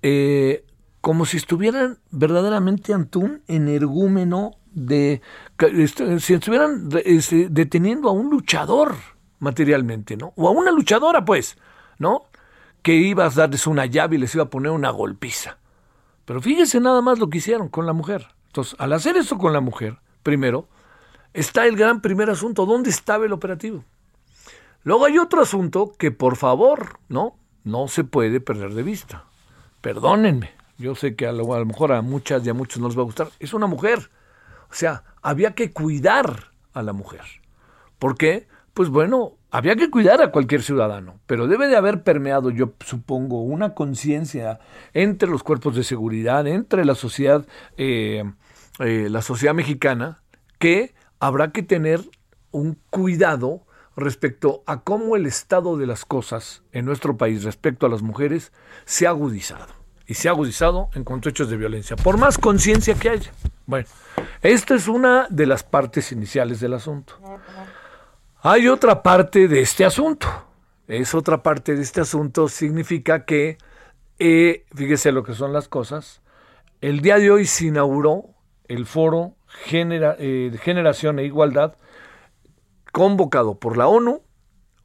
eh, 0.00 0.64
como 1.02 1.26
si 1.26 1.36
estuvieran 1.36 1.98
verdaderamente 2.10 2.94
ante 2.94 3.18
un 3.18 3.42
energúmeno 3.46 4.52
de 4.74 5.20
este, 5.58 6.20
si 6.20 6.34
estuvieran 6.34 6.88
este, 7.04 7.48
deteniendo 7.48 8.08
a 8.08 8.12
un 8.12 8.30
luchador 8.30 8.96
materialmente, 9.38 10.16
¿no? 10.16 10.32
O 10.36 10.48
a 10.48 10.50
una 10.50 10.70
luchadora, 10.70 11.24
pues, 11.24 11.56
¿no? 11.98 12.26
Que 12.82 12.94
iba 12.94 13.26
a 13.26 13.30
darles 13.30 13.66
una 13.66 13.86
llave 13.86 14.16
y 14.16 14.18
les 14.18 14.34
iba 14.34 14.44
a 14.44 14.50
poner 14.50 14.72
una 14.72 14.90
golpiza. 14.90 15.58
Pero 16.24 16.40
fíjese 16.40 16.80
nada 16.80 17.02
más 17.02 17.18
lo 17.18 17.28
que 17.28 17.38
hicieron 17.38 17.68
con 17.68 17.86
la 17.86 17.92
mujer. 17.92 18.28
Entonces, 18.46 18.76
al 18.78 18.92
hacer 18.92 19.16
eso 19.16 19.38
con 19.38 19.52
la 19.52 19.60
mujer, 19.60 19.98
primero, 20.22 20.68
está 21.32 21.66
el 21.66 21.76
gran 21.76 22.00
primer 22.00 22.30
asunto, 22.30 22.66
¿dónde 22.66 22.90
estaba 22.90 23.24
el 23.24 23.32
operativo? 23.32 23.84
Luego 24.84 25.06
hay 25.06 25.18
otro 25.18 25.42
asunto 25.42 25.92
que, 25.96 26.10
por 26.10 26.36
favor, 26.36 26.98
¿no? 27.08 27.36
No 27.64 27.88
se 27.88 28.04
puede 28.04 28.40
perder 28.40 28.74
de 28.74 28.82
vista. 28.82 29.24
Perdónenme, 29.80 30.50
yo 30.78 30.94
sé 30.94 31.14
que 31.16 31.26
a 31.26 31.32
lo, 31.32 31.54
a 31.54 31.58
lo, 31.58 31.66
mejor 31.66 31.92
a 31.92 32.02
muchas 32.02 32.44
y 32.46 32.50
a 32.50 32.54
muchos 32.54 32.80
no 32.80 32.88
les 32.88 32.96
va 32.96 33.02
a 33.02 33.06
gustar, 33.06 33.28
es 33.38 33.54
una 33.54 33.66
mujer. 33.66 34.10
O 34.72 34.74
sea, 34.74 35.04
había 35.20 35.54
que 35.54 35.70
cuidar 35.70 36.52
a 36.72 36.82
la 36.82 36.94
mujer. 36.94 37.20
¿Por 37.98 38.16
qué? 38.16 38.48
Pues 38.72 38.88
bueno, 38.88 39.34
había 39.50 39.76
que 39.76 39.90
cuidar 39.90 40.22
a 40.22 40.32
cualquier 40.32 40.62
ciudadano, 40.62 41.20
pero 41.26 41.46
debe 41.46 41.68
de 41.68 41.76
haber 41.76 42.02
permeado, 42.02 42.48
yo 42.48 42.72
supongo, 42.80 43.42
una 43.42 43.74
conciencia 43.74 44.60
entre 44.94 45.28
los 45.28 45.42
cuerpos 45.42 45.76
de 45.76 45.84
seguridad, 45.84 46.46
entre 46.46 46.86
la 46.86 46.94
sociedad, 46.94 47.46
eh, 47.76 48.24
eh, 48.78 49.08
la 49.10 49.20
sociedad 49.20 49.54
mexicana, 49.54 50.22
que 50.58 50.94
habrá 51.20 51.52
que 51.52 51.62
tener 51.62 52.00
un 52.50 52.78
cuidado 52.88 53.66
respecto 53.94 54.62
a 54.64 54.80
cómo 54.80 55.16
el 55.16 55.26
estado 55.26 55.76
de 55.76 55.86
las 55.86 56.06
cosas 56.06 56.62
en 56.72 56.86
nuestro 56.86 57.18
país 57.18 57.44
respecto 57.44 57.84
a 57.84 57.90
las 57.90 58.00
mujeres 58.00 58.52
se 58.86 59.06
ha 59.06 59.10
agudizado. 59.10 59.81
Y 60.12 60.14
se 60.14 60.28
ha 60.28 60.32
agudizado 60.32 60.90
en 60.92 61.04
cuanto 61.04 61.26
a 61.26 61.30
hechos 61.30 61.48
de 61.48 61.56
violencia, 61.56 61.96
por 61.96 62.18
más 62.18 62.36
conciencia 62.36 62.92
que 62.92 63.08
haya. 63.08 63.32
Bueno, 63.64 63.88
esta 64.42 64.74
es 64.74 64.86
una 64.86 65.26
de 65.30 65.46
las 65.46 65.62
partes 65.62 66.12
iniciales 66.12 66.60
del 66.60 66.74
asunto. 66.74 67.18
Hay 68.42 68.68
otra 68.68 69.02
parte 69.02 69.48
de 69.48 69.62
este 69.62 69.86
asunto. 69.86 70.28
Es 70.86 71.14
otra 71.14 71.42
parte 71.42 71.74
de 71.74 71.80
este 71.80 72.02
asunto. 72.02 72.48
Significa 72.48 73.24
que, 73.24 73.56
eh, 74.18 74.66
fíjese 74.74 75.12
lo 75.12 75.22
que 75.22 75.32
son 75.32 75.54
las 75.54 75.66
cosas. 75.66 76.20
El 76.82 77.00
día 77.00 77.16
de 77.16 77.30
hoy 77.30 77.46
se 77.46 77.68
inauguró 77.68 78.34
el 78.68 78.84
foro 78.84 79.36
eh, 79.70 80.50
de 80.52 80.58
Generación 80.58 81.20
e 81.20 81.24
Igualdad, 81.24 81.74
convocado 82.92 83.58
por 83.58 83.78
la 83.78 83.86
ONU, 83.86 84.20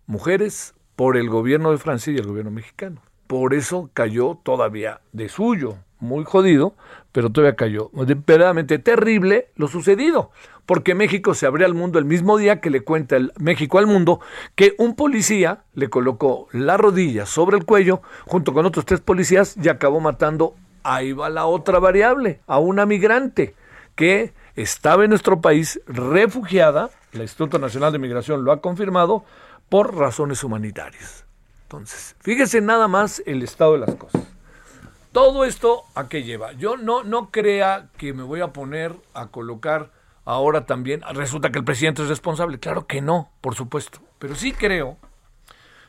mujeres, 0.06 0.74
por 0.96 1.18
el 1.18 1.28
gobierno 1.28 1.72
de 1.72 1.80
Francia 1.80 2.14
y 2.14 2.16
el 2.16 2.28
gobierno 2.28 2.52
mexicano. 2.52 3.02
Por 3.28 3.54
eso 3.54 3.90
cayó 3.94 4.40
todavía 4.42 5.02
de 5.12 5.30
suyo, 5.30 5.76
muy 6.00 6.24
jodido, 6.24 6.76
pero 7.12 7.30
todavía 7.30 7.56
cayó. 7.56 7.90
Verdaderamente 7.94 8.80
terrible 8.80 9.50
lo 9.56 9.68
sucedido 9.68 10.32
porque 10.68 10.96
México 10.96 11.34
se 11.34 11.48
abrió 11.48 11.66
al 11.66 11.74
mundo 11.74 11.98
el 11.98 12.06
mismo 12.06 12.38
día 12.38 12.60
que 12.60 12.70
le 12.70 12.82
cuenta 12.82 13.18
México 13.40 13.80
al 13.80 13.88
mundo 13.88 14.20
que 14.54 14.76
un 14.78 14.96
policía 14.96 15.64
le 15.74 15.90
colocó 15.90 16.50
la 16.52 16.76
rodilla 16.76 17.26
sobre 17.26 17.58
el 17.58 17.66
cuello 17.66 18.02
junto 18.26 18.54
con 18.54 18.66
otros 18.66 18.86
tres 18.86 19.00
policías 19.00 19.56
y 19.56 19.70
acabó 19.70 20.02
matando, 20.02 20.56
ahí 20.84 21.14
va 21.14 21.30
la 21.30 21.46
otra 21.46 21.80
variable, 21.80 22.42
a 22.48 22.60
una 22.60 22.86
migrante 22.86 23.56
que 23.96 24.34
estaba 24.56 25.06
en 25.06 25.10
nuestro 25.10 25.40
país 25.40 25.80
refugiada, 25.88 26.90
el 27.14 27.22
Instituto 27.22 27.60
Nacional 27.60 27.94
de 27.94 28.00
Migración 28.00 28.44
lo 28.44 28.52
ha 28.52 28.62
confirmado, 28.62 29.24
por 29.70 29.96
razones 29.96 30.44
humanitarias. 30.44 31.27
Entonces, 31.68 32.16
fíjese 32.22 32.62
nada 32.62 32.88
más 32.88 33.22
el 33.26 33.44
estado 33.44 33.74
de 33.74 33.80
las 33.80 33.96
cosas. 33.96 34.24
Todo 35.12 35.44
esto 35.44 35.84
a 35.96 36.08
qué 36.08 36.24
lleva. 36.24 36.54
Yo 36.54 36.78
no, 36.78 37.04
no 37.04 37.30
crea 37.30 37.90
que 37.98 38.14
me 38.14 38.24
voy 38.24 38.40
a 38.40 38.54
poner 38.54 38.96
a 39.14 39.28
colocar 39.28 39.92
ahora 40.24 40.66
también 40.66 41.02
resulta 41.14 41.52
que 41.52 41.60
el 41.60 41.66
presidente 41.66 42.04
es 42.04 42.08
responsable. 42.08 42.58
Claro 42.58 42.88
que 42.88 43.02
no, 43.02 43.32
por 43.42 43.56
supuesto. 43.56 44.00
Pero 44.18 44.36
sí 44.36 44.54
creo, 44.54 44.98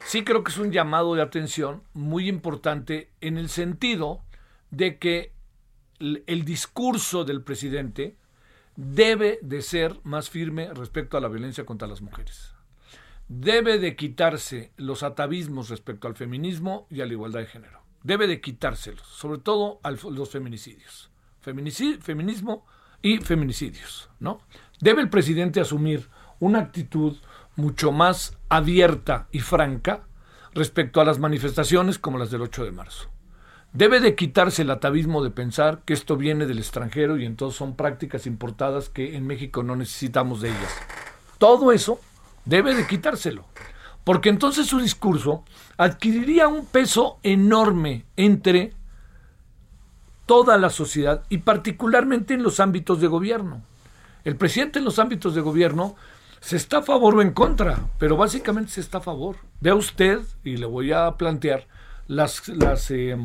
sí 0.04 0.24
creo 0.24 0.42
que 0.42 0.50
es 0.50 0.58
un 0.58 0.72
llamado 0.72 1.14
de 1.14 1.22
atención 1.22 1.84
muy 1.94 2.28
importante 2.28 3.10
en 3.20 3.38
el 3.38 3.48
sentido 3.48 4.20
de 4.72 4.98
que 4.98 5.30
el, 6.00 6.44
discurso 6.44 7.24
del 7.24 7.42
presidente 7.42 8.16
debe 8.74 9.38
de 9.42 9.62
ser 9.62 10.00
más 10.02 10.28
firme 10.28 10.74
respecto 10.74 11.16
a 11.16 11.20
la 11.20 11.28
violencia 11.28 11.64
contra 11.64 11.86
las 11.86 12.00
mujeres. 12.00 12.57
Debe 13.28 13.78
de 13.78 13.94
quitarse 13.94 14.72
los 14.78 15.02
atavismos 15.02 15.68
respecto 15.68 16.08
al 16.08 16.16
feminismo 16.16 16.86
y 16.88 17.02
a 17.02 17.06
la 17.06 17.12
igualdad 17.12 17.40
de 17.40 17.46
género. 17.46 17.82
Debe 18.02 18.26
de 18.26 18.40
quitárselos, 18.40 19.06
sobre 19.06 19.38
todo 19.38 19.80
a 19.82 19.90
los 19.90 20.30
feminicidios. 20.30 21.10
feminismo 21.40 22.64
y 23.02 23.18
feminicidios, 23.18 24.08
¿no? 24.18 24.40
Debe 24.80 25.02
el 25.02 25.10
presidente 25.10 25.60
asumir 25.60 26.08
una 26.40 26.60
actitud 26.60 27.16
mucho 27.56 27.92
más 27.92 28.38
abierta 28.48 29.28
y 29.30 29.40
franca 29.40 30.04
respecto 30.54 31.00
a 31.00 31.04
las 31.04 31.18
manifestaciones 31.18 31.98
como 31.98 32.18
las 32.18 32.30
del 32.30 32.42
8 32.42 32.64
de 32.64 32.72
marzo. 32.72 33.10
Debe 33.74 34.00
de 34.00 34.14
quitarse 34.14 34.62
el 34.62 34.70
atavismo 34.70 35.22
de 35.22 35.30
pensar 35.30 35.82
que 35.84 35.92
esto 35.92 36.16
viene 36.16 36.46
del 36.46 36.58
extranjero 36.58 37.18
y 37.18 37.26
entonces 37.26 37.58
son 37.58 37.76
prácticas 37.76 38.26
importadas 38.26 38.88
que 38.88 39.16
en 39.16 39.26
México 39.26 39.62
no 39.62 39.76
necesitamos 39.76 40.40
de 40.40 40.48
ellas. 40.48 40.74
Todo 41.36 41.72
eso 41.72 42.00
debe 42.44 42.74
de 42.74 42.86
quitárselo, 42.86 43.44
porque 44.04 44.28
entonces 44.28 44.66
su 44.66 44.80
discurso 44.80 45.44
adquiriría 45.76 46.48
un 46.48 46.66
peso 46.66 47.18
enorme 47.22 48.04
entre 48.16 48.72
toda 50.26 50.58
la 50.58 50.70
sociedad 50.70 51.24
y 51.28 51.38
particularmente 51.38 52.34
en 52.34 52.42
los 52.42 52.60
ámbitos 52.60 53.00
de 53.00 53.06
gobierno. 53.06 53.62
El 54.24 54.36
presidente 54.36 54.78
en 54.78 54.84
los 54.84 54.98
ámbitos 54.98 55.34
de 55.34 55.40
gobierno 55.40 55.96
se 56.40 56.56
está 56.56 56.78
a 56.78 56.82
favor 56.82 57.16
o 57.16 57.22
en 57.22 57.32
contra, 57.32 57.78
pero 57.98 58.16
básicamente 58.16 58.72
se 58.72 58.80
está 58.80 58.98
a 58.98 59.02
favor. 59.02 59.36
Vea 59.60 59.74
usted, 59.74 60.20
y 60.44 60.56
le 60.56 60.66
voy 60.66 60.92
a 60.92 61.16
plantear, 61.16 61.66
las, 62.06 62.48
las, 62.48 62.90
eh, 62.90 63.16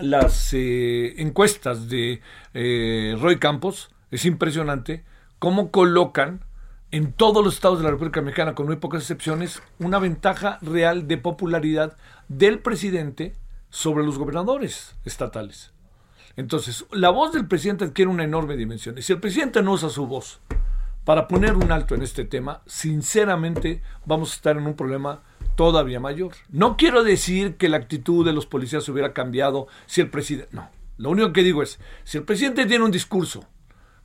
las 0.00 0.52
eh, 0.52 1.20
encuestas 1.20 1.88
de 1.88 2.20
eh, 2.54 3.16
Roy 3.20 3.38
Campos, 3.38 3.90
es 4.10 4.24
impresionante 4.24 5.04
cómo 5.38 5.70
colocan 5.70 6.44
en 6.90 7.12
todos 7.12 7.44
los 7.44 7.54
estados 7.54 7.78
de 7.78 7.84
la 7.84 7.90
República 7.90 8.22
Mexicana, 8.22 8.54
con 8.54 8.66
muy 8.66 8.76
pocas 8.76 9.02
excepciones, 9.02 9.62
una 9.78 9.98
ventaja 9.98 10.58
real 10.62 11.06
de 11.06 11.18
popularidad 11.18 11.96
del 12.28 12.60
presidente 12.60 13.36
sobre 13.70 14.04
los 14.04 14.18
gobernadores 14.18 14.96
estatales. 15.04 15.72
Entonces, 16.36 16.86
la 16.92 17.10
voz 17.10 17.32
del 17.32 17.46
presidente 17.46 17.84
adquiere 17.84 18.10
una 18.10 18.24
enorme 18.24 18.56
dimensión. 18.56 18.96
Y 18.96 19.02
si 19.02 19.12
el 19.12 19.20
presidente 19.20 19.62
no 19.62 19.72
usa 19.72 19.90
su 19.90 20.06
voz 20.06 20.40
para 21.04 21.28
poner 21.28 21.56
un 21.56 21.72
alto 21.72 21.94
en 21.94 22.02
este 22.02 22.24
tema, 22.24 22.62
sinceramente 22.66 23.82
vamos 24.06 24.30
a 24.30 24.34
estar 24.36 24.56
en 24.56 24.66
un 24.66 24.74
problema 24.74 25.22
todavía 25.56 26.00
mayor. 26.00 26.32
No 26.48 26.76
quiero 26.76 27.02
decir 27.02 27.56
que 27.56 27.68
la 27.68 27.78
actitud 27.78 28.24
de 28.24 28.32
los 28.32 28.46
policías 28.46 28.88
hubiera 28.88 29.12
cambiado 29.12 29.66
si 29.86 30.00
el 30.00 30.10
presidente... 30.10 30.54
No, 30.54 30.70
lo 30.96 31.10
único 31.10 31.32
que 31.32 31.42
digo 31.42 31.62
es, 31.62 31.80
si 32.04 32.18
el 32.18 32.24
presidente 32.24 32.66
tiene 32.66 32.84
un 32.84 32.92
discurso 32.92 33.44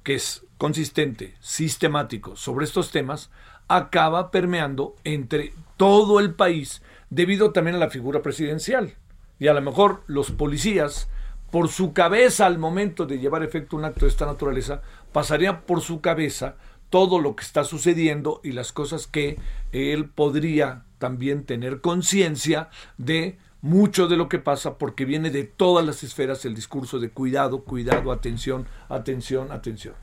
que 0.04 0.16
es 0.16 0.46
consistente, 0.58 1.34
sistemático 1.40 2.36
sobre 2.36 2.66
estos 2.66 2.92
temas, 2.92 3.30
acaba 3.68 4.32
permeando 4.32 4.96
entre 5.04 5.54
todo 5.78 6.20
el 6.20 6.36
país 6.36 6.82
debido 7.10 7.52
también 7.52 7.76
a 7.76 7.80
la 7.80 7.90
figura 7.90 8.22
presidencial. 8.22 8.96
Y 9.40 9.48
a 9.48 9.54
lo 9.54 9.62
mejor 9.62 10.04
los 10.08 10.32
policías 10.32 11.10
por 11.52 11.70
su 11.70 11.94
cabeza 11.94 12.48
al 12.48 12.58
momento 12.58 13.06
de 13.06 13.20
llevar 13.20 13.44
efecto 13.44 13.78
un 13.78 13.86
acto 13.86 14.06
de 14.06 14.12
esta 14.12 14.26
naturaleza, 14.26 14.82
pasaría 15.12 15.68
por 15.68 15.82
su 15.82 16.02
cabeza 16.02 16.56
todo 16.90 17.20
lo 17.20 17.36
que 17.36 17.44
está 17.44 17.64
sucediendo 17.64 18.42
y 18.44 18.54
las 18.54 18.72
cosas 18.72 19.06
que 19.06 19.38
él 19.72 20.10
podría 20.10 20.86
también 20.98 21.44
tener 21.44 21.80
conciencia 21.80 22.70
de 22.98 23.38
mucho 23.64 24.10
de 24.10 24.18
lo 24.18 24.28
que 24.28 24.40
pasa 24.40 24.78
porque 24.78 25.06
viene 25.06 25.32
de 25.32 25.46
todas 25.46 25.86
las 25.86 26.04
esferas 26.04 26.44
el 26.44 26.54
discurso 26.54 27.00
de 27.00 27.10
cuidado, 27.10 27.64
cuidado, 27.64 28.12
atención, 28.12 28.68
atención, 28.90 29.54
atención. 29.54 29.96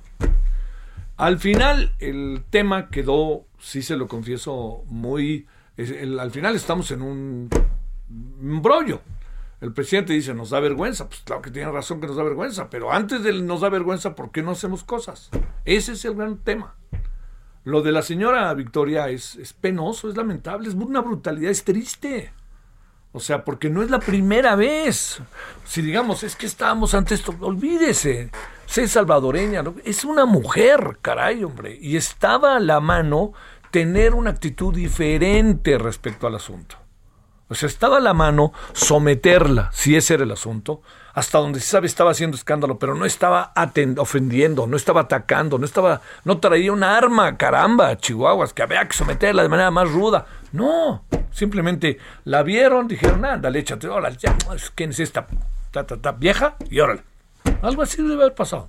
Al 1.18 1.38
final 1.38 1.92
el 1.98 2.42
tema 2.48 2.88
quedó, 2.88 3.44
sí 3.58 3.82
se 3.82 3.98
lo 3.98 4.08
confieso, 4.08 4.82
muy... 4.86 5.46
al 5.76 6.30
final 6.30 6.56
estamos 6.56 6.90
en 6.90 7.02
un 7.02 7.50
brollo. 8.62 9.02
El 9.60 9.74
presidente 9.74 10.14
dice, 10.14 10.32
nos 10.32 10.48
da 10.48 10.60
vergüenza. 10.60 11.06
Pues 11.06 11.20
claro 11.20 11.42
que 11.42 11.50
tiene 11.50 11.70
razón 11.70 12.00
que 12.00 12.06
nos 12.06 12.16
da 12.16 12.22
vergüenza, 12.22 12.70
pero 12.70 12.90
antes 12.90 13.22
de 13.22 13.42
nos 13.42 13.60
da 13.60 13.68
vergüenza, 13.68 14.14
¿por 14.14 14.30
qué 14.30 14.42
no 14.42 14.52
hacemos 14.52 14.84
cosas? 14.84 15.28
Ese 15.66 15.92
es 15.92 16.04
el 16.06 16.14
gran 16.14 16.38
tema. 16.38 16.76
Lo 17.64 17.82
de 17.82 17.92
la 17.92 18.00
señora 18.00 18.54
Victoria 18.54 19.10
es, 19.10 19.36
es 19.36 19.52
penoso, 19.52 20.08
es 20.08 20.16
lamentable, 20.16 20.66
es 20.66 20.74
una 20.74 21.02
brutalidad, 21.02 21.50
es 21.50 21.62
triste. 21.62 22.32
O 23.12 23.20
sea, 23.20 23.44
porque 23.44 23.70
no 23.70 23.82
es 23.82 23.90
la 23.90 23.98
primera 23.98 24.54
vez. 24.54 25.20
Si 25.64 25.82
digamos, 25.82 26.22
es 26.22 26.36
que 26.36 26.46
estábamos 26.46 26.94
ante 26.94 27.14
esto, 27.14 27.34
olvídese, 27.40 28.30
sé 28.66 28.86
salvadoreña, 28.86 29.64
es 29.84 30.04
una 30.04 30.26
mujer, 30.26 30.98
caray, 31.02 31.42
hombre, 31.42 31.76
y 31.80 31.96
estaba 31.96 32.56
a 32.56 32.60
la 32.60 32.80
mano 32.80 33.32
tener 33.70 34.14
una 34.14 34.30
actitud 34.30 34.74
diferente 34.74 35.76
respecto 35.78 36.26
al 36.26 36.36
asunto. 36.36 36.76
O 37.50 37.57
sea, 37.57 37.66
estaba 37.66 37.97
a 37.97 38.00
la 38.00 38.14
mano 38.14 38.52
someterla, 38.75 39.71
si 39.73 39.97
ese 39.97 40.14
era 40.14 40.23
el 40.23 40.30
asunto, 40.30 40.83
hasta 41.12 41.38
donde 41.38 41.59
se 41.59 41.66
sabe 41.66 41.88
estaba 41.88 42.12
haciendo 42.12 42.37
escándalo, 42.37 42.78
pero 42.78 42.95
no 42.95 43.04
estaba 43.04 43.52
ofendiendo, 43.99 44.69
no 44.69 44.76
estaba 44.76 45.02
atacando, 45.02 45.59
no 45.59 45.64
estaba, 45.64 46.00
no 46.25 46.38
traía 46.38 46.73
un 46.73 46.85
arma, 46.85 47.37
caramba, 47.37 47.99
chihuahuas, 47.99 48.52
que 48.52 48.62
había 48.62 48.87
que 48.87 48.97
someterla 48.97 49.42
de 49.42 49.49
manera 49.49 49.73
más 49.73 49.90
ruda. 49.90 50.26
No, 50.52 51.04
simplemente 51.33 51.99
la 52.25 52.45
vieron, 52.45 52.87
dijeron, 52.87 53.25
anda, 53.25 53.50
échate, 53.50 53.88
órale, 53.88 54.16
ya, 54.16 54.37
¿quién 54.76 54.90
es 54.90 55.00
esta 55.00 55.26
ta, 55.73 56.12
vieja? 56.12 56.54
Y 56.71 56.78
órale. 56.78 57.02
Algo 57.62 57.83
así 57.83 58.00
debe 58.00 58.14
haber 58.14 58.35
pasado. 58.37 58.69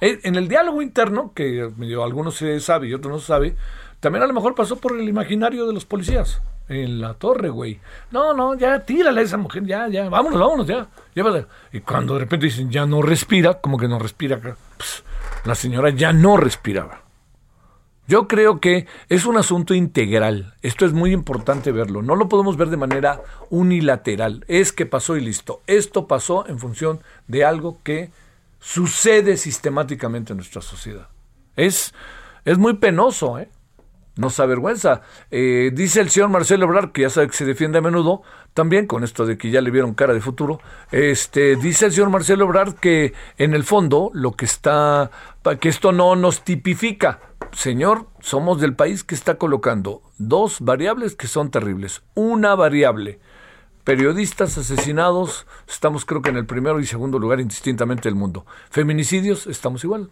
Eh, 0.00 0.20
en 0.22 0.36
el 0.36 0.46
diálogo 0.46 0.82
interno, 0.82 1.32
que 1.34 1.68
algunos 2.00 2.36
se 2.36 2.60
sabe 2.60 2.86
y 2.86 2.94
otros 2.94 3.12
no 3.12 3.18
se 3.18 3.26
sabe, 3.26 3.56
también 3.98 4.22
a 4.22 4.28
lo 4.28 4.34
mejor 4.34 4.54
pasó 4.54 4.76
por 4.76 4.96
el 4.96 5.08
imaginario 5.08 5.66
de 5.66 5.72
los 5.72 5.84
policías 5.84 6.40
en 6.68 7.00
la 7.00 7.14
torre, 7.14 7.48
güey. 7.48 7.80
No, 8.10 8.34
no, 8.34 8.54
ya 8.54 8.80
tírale 8.84 9.20
a 9.20 9.24
esa 9.24 9.36
mujer, 9.36 9.64
ya, 9.64 9.88
ya, 9.88 10.08
vámonos, 10.08 10.40
vámonos, 10.40 10.66
ya. 10.66 10.86
Y 11.72 11.80
cuando 11.80 12.14
de 12.14 12.20
repente 12.20 12.46
dicen, 12.46 12.70
ya 12.70 12.86
no 12.86 13.02
respira, 13.02 13.54
como 13.54 13.78
que 13.78 13.88
no 13.88 13.98
respira, 13.98 14.38
pues, 14.40 15.04
la 15.44 15.54
señora 15.54 15.90
ya 15.90 16.12
no 16.12 16.36
respiraba. 16.36 17.02
Yo 18.08 18.28
creo 18.28 18.60
que 18.60 18.86
es 19.08 19.26
un 19.26 19.36
asunto 19.36 19.74
integral. 19.74 20.54
Esto 20.62 20.86
es 20.86 20.92
muy 20.92 21.12
importante 21.12 21.72
verlo. 21.72 22.02
No 22.02 22.14
lo 22.14 22.28
podemos 22.28 22.56
ver 22.56 22.68
de 22.68 22.76
manera 22.76 23.20
unilateral. 23.50 24.44
Es 24.46 24.72
que 24.72 24.86
pasó 24.86 25.16
y 25.16 25.20
listo. 25.20 25.60
Esto 25.66 26.06
pasó 26.06 26.46
en 26.46 26.60
función 26.60 27.00
de 27.26 27.44
algo 27.44 27.80
que 27.82 28.12
sucede 28.60 29.36
sistemáticamente 29.36 30.32
en 30.32 30.36
nuestra 30.36 30.62
sociedad. 30.62 31.08
Es, 31.56 31.94
es 32.44 32.58
muy 32.58 32.74
penoso, 32.74 33.40
¿eh? 33.40 33.48
Nos 34.16 34.40
avergüenza. 34.40 35.02
Eh, 35.30 35.70
dice 35.72 36.00
el 36.00 36.10
señor 36.10 36.30
Marcelo 36.30 36.64
Ebrard, 36.64 36.92
que 36.92 37.02
ya 37.02 37.10
sabe 37.10 37.28
que 37.28 37.36
se 37.36 37.44
defiende 37.44 37.78
a 37.78 37.82
menudo, 37.82 38.22
también 38.54 38.86
con 38.86 39.04
esto 39.04 39.26
de 39.26 39.38
que 39.38 39.50
ya 39.50 39.60
le 39.60 39.70
vieron 39.70 39.94
cara 39.94 40.14
de 40.14 40.20
futuro, 40.20 40.60
este, 40.90 41.56
dice 41.56 41.86
el 41.86 41.92
señor 41.92 42.10
Marcelo 42.10 42.44
Ebrard 42.44 42.74
que 42.74 43.12
en 43.38 43.54
el 43.54 43.64
fondo 43.64 44.10
lo 44.14 44.32
que 44.32 44.46
está, 44.46 45.10
que 45.60 45.68
esto 45.68 45.92
no 45.92 46.16
nos 46.16 46.42
tipifica. 46.42 47.20
Señor, 47.52 48.06
somos 48.20 48.60
del 48.60 48.74
país 48.74 49.04
que 49.04 49.14
está 49.14 49.36
colocando 49.36 50.02
dos 50.18 50.60
variables 50.60 51.14
que 51.14 51.26
son 51.26 51.50
terribles. 51.50 52.02
Una 52.14 52.54
variable, 52.54 53.20
periodistas 53.84 54.58
asesinados, 54.58 55.46
estamos 55.68 56.04
creo 56.04 56.22
que 56.22 56.30
en 56.30 56.36
el 56.36 56.46
primero 56.46 56.80
y 56.80 56.86
segundo 56.86 57.18
lugar 57.18 57.40
indistintamente 57.40 58.08
del 58.08 58.16
mundo. 58.16 58.46
Feminicidios, 58.70 59.46
estamos 59.46 59.84
igual. 59.84 60.10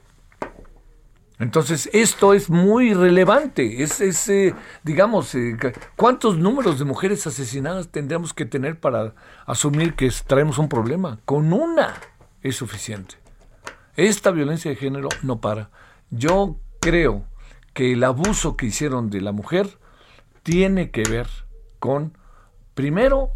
Entonces, 1.39 1.91
esto 1.93 2.33
es 2.33 2.49
muy 2.49 2.95
relevante. 2.95 3.83
Es, 3.83 4.29
eh, 4.29 4.55
digamos, 4.85 5.35
eh, 5.35 5.57
¿cuántos 5.97 6.39
números 6.39 6.79
de 6.79 6.85
mujeres 6.85 7.27
asesinadas 7.27 7.89
tendríamos 7.89 8.33
que 8.33 8.47
tener 8.47 8.79
para 8.79 9.15
asumir 9.47 9.95
que 9.95 10.11
traemos 10.27 10.59
un 10.59 10.69
problema? 10.69 11.19
Con 11.25 11.53
una 11.53 11.95
es 12.43 12.57
suficiente. 12.57 13.17
Esta 13.97 14.31
violencia 14.31 14.71
de 14.71 14.77
género 14.77 15.09
no 15.23 15.41
para. 15.41 15.71
Yo 16.11 16.61
creo 16.81 17.25
que 17.73 17.93
el 17.93 18.05
abuso 18.05 18.57
que 18.57 18.67
hicieron 18.67 19.11
de 19.11 19.21
la 19.21 19.33
mujer 19.33 19.79
tiene 20.45 20.91
que 20.91 21.03
ver 21.03 21.27
con, 21.81 22.17
primero, 22.75 23.31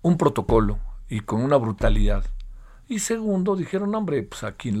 un 0.00 0.16
protocolo 0.16 0.78
y 1.08 1.20
con 1.20 1.42
una 1.42 1.56
brutalidad. 1.56 2.24
Y 2.88 2.98
segundo, 2.98 3.56
dijeron, 3.56 3.94
hombre, 3.94 4.22
pues 4.22 4.44
aquí 4.44 4.72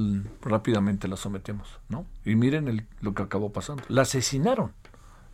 rápidamente 0.42 1.08
la 1.08 1.16
sometemos, 1.16 1.80
¿no? 1.88 2.04
Y 2.24 2.34
miren 2.36 2.86
lo 3.00 3.14
que 3.14 3.22
acabó 3.22 3.50
pasando. 3.50 3.82
La 3.88 4.02
asesinaron. 4.02 4.72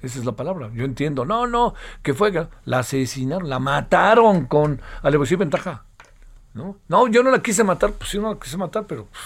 Esa 0.02 0.18
es 0.18 0.24
la 0.24 0.32
palabra. 0.32 0.70
Yo 0.74 0.84
entiendo. 0.84 1.24
No, 1.24 1.46
no, 1.46 1.74
que 2.02 2.14
fue, 2.14 2.32
la 2.64 2.78
asesinaron, 2.78 3.48
la 3.48 3.58
mataron 3.58 4.46
con 4.46 4.80
alevosía 5.02 5.34
y 5.34 5.38
ventaja. 5.38 5.84
¿No? 6.52 6.78
no, 6.88 7.06
yo 7.06 7.22
no 7.22 7.30
la 7.30 7.40
quise 7.40 7.62
matar, 7.62 7.92
pues 7.92 8.10
sí, 8.10 8.18
no 8.18 8.34
la 8.34 8.40
quise 8.40 8.56
matar, 8.56 8.84
pero 8.84 9.06
pues, 9.06 9.22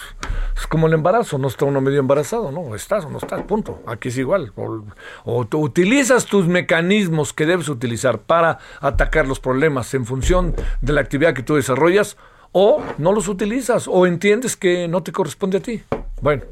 es 0.55 0.67
como 0.67 0.85
el 0.85 0.93
embarazo, 0.93 1.39
no 1.39 1.47
está 1.47 1.65
uno 1.65 1.81
medio 1.81 1.99
embarazado, 1.99 2.51
¿no? 2.51 2.75
Estás 2.75 3.03
o 3.05 3.09
no 3.09 3.17
estás, 3.17 3.41
punto. 3.43 3.81
Aquí 3.87 4.09
es 4.09 4.17
igual. 4.19 4.53
O, 4.55 4.83
o 5.23 5.57
utilizas 5.57 6.25
tus 6.25 6.47
mecanismos 6.47 7.33
que 7.33 7.47
debes 7.47 7.67
utilizar 7.67 8.19
para 8.19 8.59
atacar 8.79 9.27
los 9.27 9.39
problemas 9.39 9.91
en 9.95 10.05
función 10.05 10.53
de 10.81 10.93
la 10.93 11.01
actividad 11.01 11.33
que 11.33 11.41
tú 11.41 11.55
desarrollas, 11.55 12.15
o 12.57 12.81
no 12.97 13.11
los 13.11 13.27
utilizas 13.27 13.85
o 13.85 14.07
entiendes 14.07 14.55
que 14.55 14.87
no 14.87 15.03
te 15.03 15.11
corresponde 15.11 15.57
a 15.57 15.59
ti. 15.59 15.83
Bueno, 16.21 16.43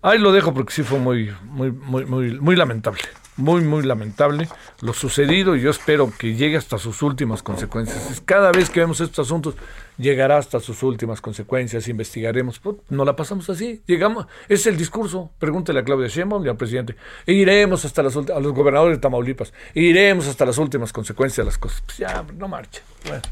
ahí 0.00 0.16
lo 0.16 0.30
dejo 0.30 0.54
porque 0.54 0.72
sí 0.72 0.84
fue 0.84 1.00
muy, 1.00 1.34
muy, 1.42 1.72
muy, 1.72 2.04
muy, 2.04 2.38
muy 2.38 2.54
lamentable. 2.54 3.00
Muy, 3.38 3.62
muy 3.62 3.82
lamentable 3.84 4.48
lo 4.80 4.92
sucedido 4.92 5.56
y 5.56 5.62
yo 5.62 5.70
espero 5.70 6.12
que 6.18 6.34
llegue 6.34 6.56
hasta 6.56 6.76
sus 6.76 7.02
últimas 7.02 7.42
consecuencias. 7.42 8.20
Cada 8.24 8.52
vez 8.52 8.68
que 8.68 8.80
vemos 8.80 9.00
estos 9.00 9.26
asuntos, 9.26 9.54
llegará 9.96 10.36
hasta 10.36 10.60
sus 10.60 10.82
últimas 10.82 11.20
consecuencias, 11.20 11.88
investigaremos. 11.88 12.58
Pues, 12.58 12.76
no 12.90 13.04
la 13.04 13.16
pasamos 13.16 13.48
así, 13.48 13.80
llegamos, 13.86 14.26
es 14.48 14.66
el 14.66 14.76
discurso. 14.76 15.30
Pregúntele 15.38 15.80
a 15.80 15.84
Claudia 15.84 16.08
Sheinbaum 16.08 16.44
y 16.44 16.48
al 16.48 16.56
presidente. 16.56 16.96
iremos 17.26 17.84
hasta 17.84 18.02
las 18.02 18.16
a 18.16 18.40
los 18.40 18.52
gobernadores 18.52 18.98
de 18.98 19.00
Tamaulipas, 19.00 19.54
iremos 19.72 20.26
hasta 20.26 20.44
las 20.44 20.58
últimas 20.58 20.92
consecuencias 20.92 21.38
de 21.38 21.44
las 21.44 21.58
cosas. 21.58 21.82
Pues 21.86 21.98
ya, 21.98 22.24
no 22.36 22.48
marche. 22.48 22.82
Bueno 23.06 23.22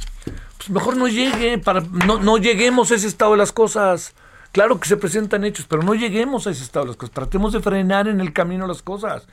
pues 0.57 0.71
mejor 0.71 0.97
no 0.97 1.07
llegue, 1.07 1.59
para, 1.59 1.81
no, 1.81 2.19
no 2.19 2.39
lleguemos 2.39 2.91
a 2.91 2.97
ese 2.97 3.07
estado 3.07 3.33
de 3.33 3.39
las 3.39 3.53
cosas. 3.53 4.15
Claro 4.53 4.81
que 4.81 4.89
se 4.89 4.97
presentan 4.97 5.45
hechos, 5.45 5.67
pero 5.69 5.83
no 5.83 5.95
lleguemos 5.95 6.47
a 6.47 6.51
ese 6.51 6.63
estado 6.63 6.87
de 6.87 6.91
las 6.91 6.97
cosas. 6.97 7.15
Tratemos 7.15 7.53
de 7.53 7.61
frenar 7.61 8.09
en 8.09 8.21
el 8.21 8.33
camino 8.33 8.67
las 8.67 8.83
cosas. 8.83 9.27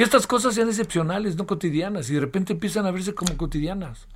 Que 0.00 0.04
estas 0.04 0.26
cosas 0.26 0.54
sean 0.54 0.70
excepcionales, 0.70 1.36
no 1.36 1.46
cotidianas, 1.46 2.08
y 2.08 2.14
de 2.14 2.20
repente 2.20 2.54
empiezan 2.54 2.86
a 2.86 2.90
verse 2.90 3.14
como 3.14 3.36
cotidianas. 3.36 4.08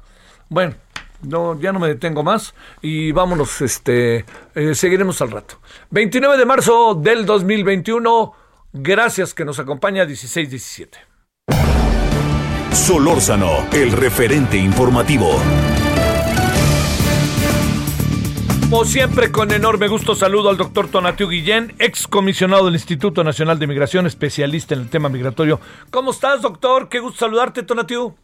Bueno, 0.49 0.77
no, 1.21 1.61
ya 1.61 1.75
no 1.75 1.79
me 1.79 1.89
detengo 1.89 2.23
más 2.23 2.55
y 2.81 3.13
vámonos, 3.13 3.61
este, 3.61 4.25
eh, 4.55 4.75
seguiremos 4.75 5.21
al 5.21 5.31
rato. 5.31 5.61
29 5.91 6.39
de 6.39 6.47
marzo 6.47 6.95
del 6.95 7.27
2021, 7.27 8.33
gracias 8.73 9.35
que 9.35 9.45
nos 9.45 9.59
acompaña 9.59 10.07
16-17. 10.07 10.89
Solórzano, 12.73 13.67
el 13.71 13.93
referente 13.93 14.57
informativo. 14.57 15.39
Como 18.71 18.87
siempre, 18.87 19.31
con 19.31 19.53
enorme 19.53 19.89
gusto 19.89 20.15
saludo 20.15 20.49
al 20.49 20.57
doctor 20.57 20.89
Tonatiu 20.89 21.29
Guillén, 21.29 21.75
ex 21.79 22.09
comisionado 22.09 22.65
del 22.65 22.75
Instituto 22.75 23.23
Nacional 23.23 23.59
de 23.59 23.67
Migración, 23.67 24.07
especialista 24.07 24.75
en 24.75 24.81
el 24.81 24.89
tema 24.89 25.11
migratorio. 25.11 25.61
¿Cómo 25.91 26.11
estás, 26.11 26.41
doctor? 26.41 26.89
Qué 26.89 26.99
gusto 26.99 27.19
saludarte, 27.19 27.63
Tonatiu. 27.63 28.17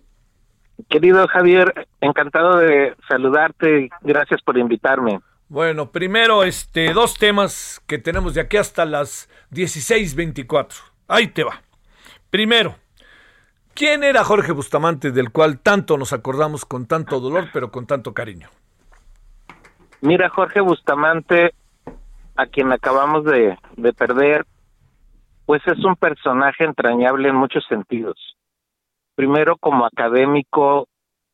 Querido 0.88 1.28
Javier, 1.28 1.86
encantado 2.00 2.56
de 2.56 2.96
saludarte. 3.06 3.90
Gracias 4.00 4.40
por 4.42 4.56
invitarme. 4.56 5.20
Bueno, 5.48 5.92
primero, 5.92 6.42
este, 6.42 6.92
dos 6.94 7.14
temas 7.14 7.82
que 7.86 7.98
tenemos 7.98 8.32
de 8.34 8.40
aquí 8.40 8.56
hasta 8.56 8.86
las 8.86 9.28
16.24. 9.52 10.72
Ahí 11.06 11.28
te 11.28 11.44
va. 11.44 11.62
Primero, 12.30 12.76
¿quién 13.74 14.02
era 14.02 14.24
Jorge 14.24 14.52
Bustamante, 14.52 15.12
del 15.12 15.30
cual 15.30 15.60
tanto 15.60 15.98
nos 15.98 16.14
acordamos 16.14 16.64
con 16.64 16.86
tanto 16.86 17.20
dolor, 17.20 17.50
pero 17.52 17.70
con 17.70 17.86
tanto 17.86 18.14
cariño? 18.14 18.48
Mira, 20.02 20.30
Jorge 20.30 20.60
Bustamante, 20.60 21.52
a 22.36 22.46
quien 22.46 22.72
acabamos 22.72 23.24
de, 23.24 23.58
de 23.76 23.92
perder, 23.92 24.46
pues 25.44 25.60
es 25.66 25.84
un 25.84 25.96
personaje 25.96 26.64
entrañable 26.64 27.28
en 27.28 27.36
muchos 27.36 27.64
sentidos. 27.68 28.16
Primero 29.14 29.56
como 29.58 29.84
académico 29.84 30.88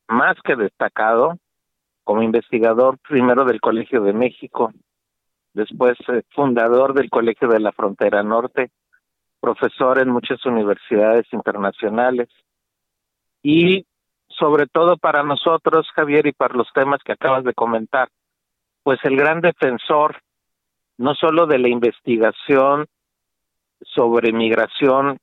más 0.08 0.36
que 0.42 0.56
destacado, 0.56 1.38
como 2.02 2.22
investigador 2.22 2.98
primero 3.08 3.44
del 3.44 3.60
Colegio 3.60 4.02
de 4.02 4.12
México, 4.12 4.72
después 5.54 5.96
eh, 6.08 6.22
fundador 6.34 6.94
del 6.94 7.10
Colegio 7.10 7.48
de 7.48 7.60
la 7.60 7.72
Frontera 7.72 8.22
Norte, 8.22 8.70
profesor 9.40 9.98
en 9.98 10.10
muchas 10.10 10.44
universidades 10.44 11.26
internacionales 11.32 12.28
y 13.42 13.86
sobre 14.28 14.66
todo 14.66 14.96
para 14.96 15.22
nosotros, 15.22 15.88
Javier, 15.94 16.26
y 16.26 16.32
para 16.32 16.54
los 16.54 16.68
temas 16.72 17.00
que 17.04 17.12
acabas 17.12 17.44
de 17.44 17.54
comentar, 17.54 18.08
pues 18.86 19.00
el 19.02 19.16
gran 19.16 19.40
defensor 19.40 20.16
no 20.96 21.16
solo 21.16 21.48
de 21.48 21.58
la 21.58 21.68
investigación 21.68 22.86
sobre 23.80 24.32
migración 24.32 25.18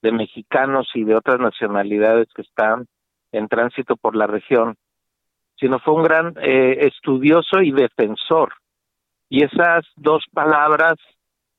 de 0.00 0.12
mexicanos 0.12 0.88
y 0.94 1.02
de 1.02 1.16
otras 1.16 1.40
nacionalidades 1.40 2.28
que 2.32 2.42
están 2.42 2.86
en 3.32 3.48
tránsito 3.48 3.96
por 3.96 4.14
la 4.14 4.28
región, 4.28 4.76
sino 5.58 5.80
fue 5.80 5.94
un 5.94 6.04
gran 6.04 6.34
eh, 6.40 6.86
estudioso 6.86 7.60
y 7.62 7.72
defensor. 7.72 8.52
Y 9.28 9.42
esas 9.42 9.84
dos 9.96 10.24
palabras 10.32 10.94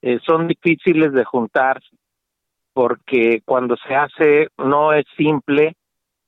eh, 0.02 0.20
son 0.26 0.48
difíciles 0.48 1.12
de 1.12 1.26
juntar 1.26 1.82
porque 2.72 3.42
cuando 3.44 3.76
se 3.76 3.94
hace 3.94 4.48
no 4.58 4.94
es 4.94 5.04
simple, 5.18 5.76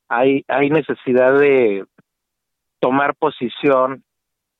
hay, 0.09 0.43
hay 0.49 0.69
necesidad 0.69 1.39
de 1.39 1.85
tomar 2.81 3.15
posición, 3.15 4.03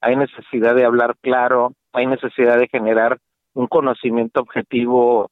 hay 0.03 0.17
necesidad 0.17 0.75
de 0.75 0.85
hablar 0.85 1.15
claro, 1.21 1.73
hay 1.93 2.05
necesidad 2.07 2.57
de 2.57 2.67
generar 2.67 3.17
un 3.53 3.67
conocimiento 3.67 4.41
objetivo 4.41 5.31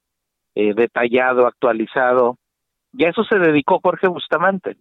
eh, 0.55 0.73
detallado, 0.73 1.45
actualizado. 1.45 2.38
Y 2.93 3.03
a 3.03 3.10
eso 3.10 3.23
se 3.25 3.38
dedicó 3.38 3.79
Jorge 3.84 4.07
Bustamante. 4.07 4.77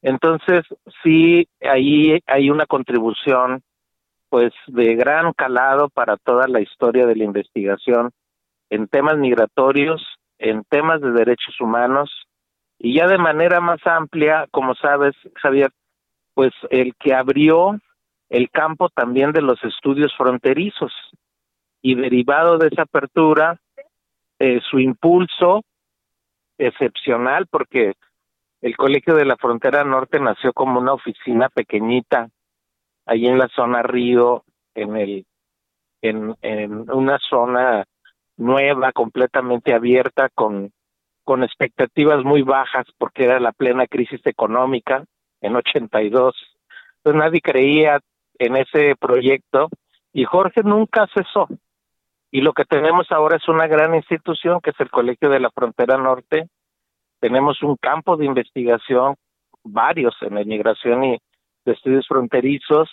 Entonces, 0.00 0.62
sí, 1.02 1.48
ahí 1.60 2.20
hay 2.26 2.50
una 2.50 2.66
contribución 2.66 3.62
pues 4.28 4.52
de 4.68 4.94
gran 4.94 5.32
calado 5.32 5.88
para 5.88 6.16
toda 6.16 6.46
la 6.46 6.60
historia 6.60 7.06
de 7.06 7.16
la 7.16 7.24
investigación 7.24 8.10
en 8.70 8.86
temas 8.86 9.16
migratorios, 9.16 10.02
en 10.38 10.62
temas 10.64 11.00
de 11.00 11.10
derechos 11.12 11.60
humanos 11.60 12.10
y 12.78 12.94
ya 12.94 13.06
de 13.06 13.18
manera 13.18 13.60
más 13.60 13.84
amplia, 13.86 14.46
como 14.50 14.74
sabes, 14.74 15.14
Javier, 15.36 15.70
pues 16.34 16.52
el 16.70 16.94
que 16.96 17.14
abrió 17.14 17.80
el 18.28 18.50
campo 18.50 18.88
también 18.88 19.32
de 19.32 19.42
los 19.42 19.62
estudios 19.64 20.12
fronterizos 20.16 20.92
y 21.82 21.94
derivado 21.94 22.58
de 22.58 22.68
esa 22.68 22.82
apertura, 22.82 23.60
eh, 24.38 24.60
su 24.68 24.78
impulso 24.78 25.62
excepcional, 26.58 27.46
porque 27.46 27.94
el 28.60 28.76
Colegio 28.76 29.14
de 29.14 29.24
la 29.24 29.36
Frontera 29.36 29.84
Norte 29.84 30.18
nació 30.18 30.52
como 30.52 30.80
una 30.80 30.94
oficina 30.94 31.48
pequeñita, 31.48 32.28
ahí 33.04 33.26
en 33.26 33.38
la 33.38 33.48
zona 33.48 33.82
Río, 33.82 34.44
en 34.74 34.96
el 34.96 35.26
en, 36.02 36.36
en 36.42 36.90
una 36.90 37.18
zona 37.18 37.84
nueva, 38.36 38.92
completamente 38.92 39.72
abierta, 39.72 40.28
con 40.34 40.72
con 41.26 41.42
expectativas 41.42 42.24
muy 42.24 42.42
bajas 42.42 42.86
porque 42.98 43.24
era 43.24 43.40
la 43.40 43.50
plena 43.50 43.88
crisis 43.88 44.20
económica 44.26 45.04
en 45.40 45.56
82. 45.56 46.36
Entonces 46.98 47.18
nadie 47.18 47.40
creía 47.40 47.98
en 48.38 48.56
ese 48.56 48.94
proyecto 48.96 49.68
y 50.12 50.24
Jorge 50.24 50.62
nunca 50.62 51.06
cesó. 51.14 51.46
Y 52.30 52.40
lo 52.40 52.52
que 52.52 52.64
tenemos 52.64 53.10
ahora 53.12 53.36
es 53.36 53.48
una 53.48 53.66
gran 53.66 53.94
institución 53.94 54.60
que 54.60 54.70
es 54.70 54.80
el 54.80 54.90
Colegio 54.90 55.28
de 55.28 55.40
la 55.40 55.50
Frontera 55.50 55.96
Norte. 55.96 56.48
Tenemos 57.20 57.62
un 57.62 57.76
campo 57.76 58.16
de 58.16 58.26
investigación, 58.26 59.16
varios 59.62 60.14
en 60.22 60.34
la 60.34 60.42
inmigración 60.42 61.04
y 61.04 61.18
de 61.64 61.72
estudios 61.72 62.06
fronterizos. 62.08 62.88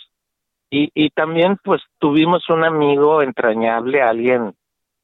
Y, 0.69 0.89
y 0.93 1.09
también 1.11 1.57
pues 1.63 1.81
tuvimos 1.99 2.49
un 2.49 2.63
amigo 2.63 3.21
entrañable, 3.21 4.01
alguien 4.01 4.53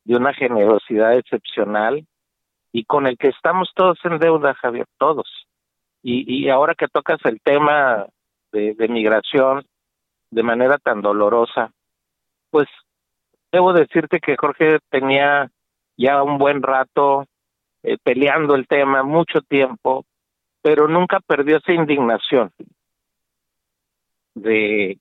de 0.04 0.16
una 0.16 0.34
generosidad 0.34 1.18
excepcional 1.18 2.06
y 2.72 2.84
con 2.86 3.08
el 3.08 3.18
que 3.18 3.30
estamos 3.30 3.72
todos 3.76 3.98
en 4.04 4.20
deuda, 4.20 4.56
Javier, 4.56 4.88
todos. 4.98 5.28
Y, 6.02 6.26
y 6.34 6.50
ahora 6.50 6.76
que 6.76 6.88
tocas 6.88 7.20
el 7.26 7.40
tema 7.42 8.08
de, 8.52 8.74
de 8.74 8.88
migración 8.88 9.64
de 10.32 10.44
manera 10.44 10.78
tan 10.78 11.02
dolorosa, 11.02 11.72
pues 12.50 12.68
debo 13.52 13.74
decirte 13.74 14.20
que 14.20 14.38
Jorge 14.38 14.80
tenía 14.90 15.50
ya 15.98 16.24
un 16.24 16.38
buen 16.38 16.62
rato 16.62 17.26
eh, 17.84 17.98
peleando 18.02 18.56
el 18.56 18.68
tema, 18.68 19.04
mucho 19.04 19.42
tiempo, 19.42 20.06
pero 20.62 20.88
nunca 20.88 21.20
perdió 21.20 21.58
esa 21.58 21.74
indignación 21.74 22.52
de 24.36 24.98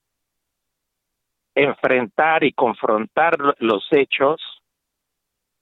enfrentar 1.55 2.45
y 2.45 2.53
confrontar 2.53 3.37
los 3.59 3.87
hechos 3.91 4.41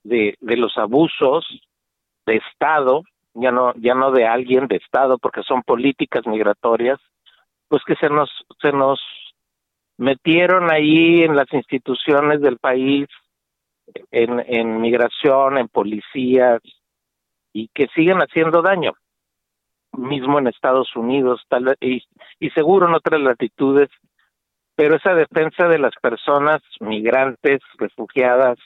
de, 0.04 0.36
de 0.40 0.56
los 0.56 0.76
abusos 0.76 1.46
de 2.26 2.36
Estado, 2.36 3.02
ya 3.34 3.50
no, 3.50 3.74
ya 3.76 3.94
no 3.94 4.10
de 4.10 4.26
alguien 4.26 4.66
de 4.68 4.76
Estado, 4.76 5.18
porque 5.18 5.42
son 5.42 5.62
políticas 5.62 6.26
migratorias, 6.26 6.98
pues 7.68 7.82
que 7.84 7.96
se 7.96 8.08
nos, 8.08 8.30
se 8.60 8.72
nos 8.72 9.00
metieron 9.98 10.70
ahí 10.70 11.22
en 11.22 11.36
las 11.36 11.52
instituciones 11.52 12.40
del 12.40 12.58
país, 12.58 13.06
en, 14.10 14.80
migración, 14.80 15.58
en 15.58 15.68
policías, 15.68 16.60
y 17.52 17.68
que 17.68 17.86
siguen 17.94 18.18
haciendo 18.18 18.62
daño, 18.62 18.92
mismo 19.92 20.38
en 20.38 20.48
Estados 20.48 20.94
Unidos, 20.94 21.42
tal 21.48 21.76
y, 21.80 22.02
y 22.38 22.50
seguro 22.50 22.88
en 22.88 22.94
otras 22.94 23.20
latitudes, 23.20 23.88
pero 24.74 24.96
esa 24.96 25.14
defensa 25.14 25.68
de 25.68 25.78
las 25.78 25.94
personas 26.02 26.60
migrantes, 26.80 27.60
refugiadas, 27.78 28.58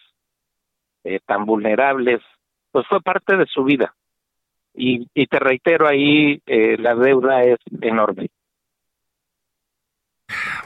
eh, 1.05 1.21
tan 1.25 1.47
vulnerables, 1.47 2.21
pues 2.73 2.87
fue 2.89 3.01
parte 3.01 3.37
de 3.37 3.47
su 3.47 3.65
vida. 3.65 3.95
Y, 4.75 5.07
y 5.15 5.27
te 5.27 5.39
reitero 5.39 5.89
ahí, 5.89 6.41
eh, 6.47 6.77
la 6.79 6.95
deuda 6.95 7.43
es 7.43 7.59
enorme. 7.81 8.29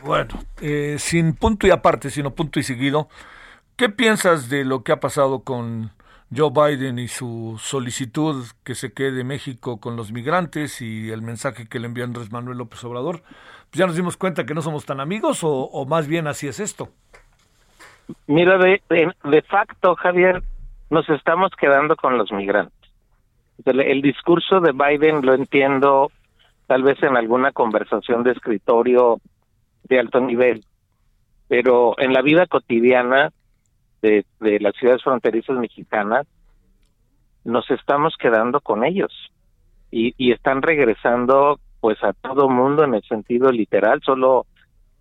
Bueno, 0.03 0.35
eh, 0.61 0.97
sin 0.99 1.35
punto 1.35 1.67
y 1.67 1.71
aparte, 1.71 2.11
sino 2.11 2.35
punto 2.35 2.61
y 2.61 2.63
seguido, 2.63 3.09
¿qué 3.77 3.89
piensas 3.89 4.49
de 4.49 4.65
lo 4.65 4.83
que 4.83 4.93
ha 4.93 5.01
pasado 5.01 5.45
con 5.45 5.93
Joe 6.35 6.51
Biden 6.51 6.99
y 6.99 7.09
su 7.09 7.57
solicitud 7.61 8.45
que 8.65 8.75
se 8.75 8.93
quede 8.93 9.25
México 9.25 9.81
con 9.81 9.97
los 9.97 10.13
migrantes 10.13 10.81
y 10.81 11.11
el 11.11 11.23
mensaje 11.23 11.67
que 11.69 11.79
le 11.79 11.87
envió 11.87 12.05
Andrés 12.05 12.33
Manuel 12.33 12.59
López 12.59 12.83
Obrador? 12.85 13.23
Pues 13.23 13.79
ya 13.79 13.87
nos 13.87 13.97
dimos 13.97 14.17
cuenta 14.17 14.45
que 14.45 14.55
no 14.55 14.63
somos 14.63 14.85
tan 14.85 15.01
amigos 15.01 15.41
o, 15.43 15.85
más 15.87 16.07
bien 16.07 16.27
así 16.27 16.49
es 16.49 16.61
esto. 16.61 16.89
Mira, 18.27 18.59
de, 18.59 18.81
de, 18.89 19.43
facto, 19.43 19.95
Javier, 19.97 20.43
nos 20.91 21.09
estamos 21.09 21.51
quedando 21.59 21.97
con 21.97 22.19
los 22.19 22.31
migrantes. 22.33 22.75
El, 23.65 24.03
discurso 24.03 24.61
de 24.61 24.73
Biden 24.73 25.25
lo 25.25 25.35
entiendo 25.35 26.11
tal 26.67 26.83
vez 26.83 27.03
en 27.03 27.17
alguna 27.17 27.53
conversación 27.53 28.23
de 28.23 28.33
escritorio 28.33 29.21
de 29.85 29.99
alto 29.99 30.21
nivel, 30.21 30.65
pero 31.49 31.95
en 31.99 32.13
la 32.13 32.23
vida 32.23 32.47
cotidiana 32.47 33.33
de, 34.03 34.25
de 34.41 34.61
las 34.61 34.75
ciudades 34.77 35.03
fronterizas 35.03 35.57
mexicanas 35.57 36.27
nos 37.45 37.71
estamos 37.71 38.15
quedando 38.19 38.61
con 38.61 38.85
ellos. 38.85 39.13
Y, 39.91 40.15
y 40.17 40.33
están 40.33 40.63
regresando 40.63 41.61
pues 41.81 42.03
a 42.03 42.15
todo 42.15 42.49
mundo 42.49 42.83
en 42.83 42.95
el 42.95 43.03
sentido 43.03 43.53
literal, 43.53 44.01
solo 44.03 44.47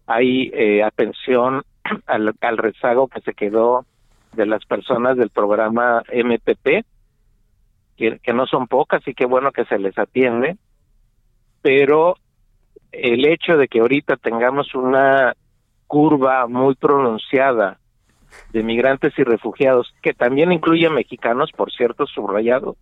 hay 0.05 0.51
eh, 0.53 0.83
atención 0.83 1.63
al, 2.07 2.57
rezago 2.57 3.07
que 3.07 3.21
se 3.21 3.33
quedó 3.33 3.85
de 4.33 4.45
las 4.45 4.65
personas 4.65 5.17
del 5.17 5.29
programa 5.29 6.03
MPP, 6.13 6.85
que, 7.95 8.19
que, 8.19 8.33
no 8.33 8.45
son 8.47 8.67
pocas 8.67 9.07
y 9.07 9.13
qué 9.13 9.25
bueno 9.25 9.51
que 9.51 9.65
se 9.65 9.79
les 9.79 9.97
atiende, 9.97 10.57
pero 11.61 12.15
el 12.93 13.25
hecho 13.25 13.57
de 13.57 13.67
que 13.67 13.79
ahorita 13.79 14.17
tengamos 14.17 14.73
una 14.75 15.33
curva 15.87 16.47
muy 16.47 16.75
pronunciada 16.75 17.79
de 18.51 18.63
migrantes 18.63 19.13
y 19.17 19.23
refugiados, 19.23 19.93
que 20.01 20.13
también 20.13 20.51
incluye 20.51 20.89
mexicanos, 20.89 21.51
por 21.51 21.71
cierto, 21.71 22.05
subrayado, 22.07 22.77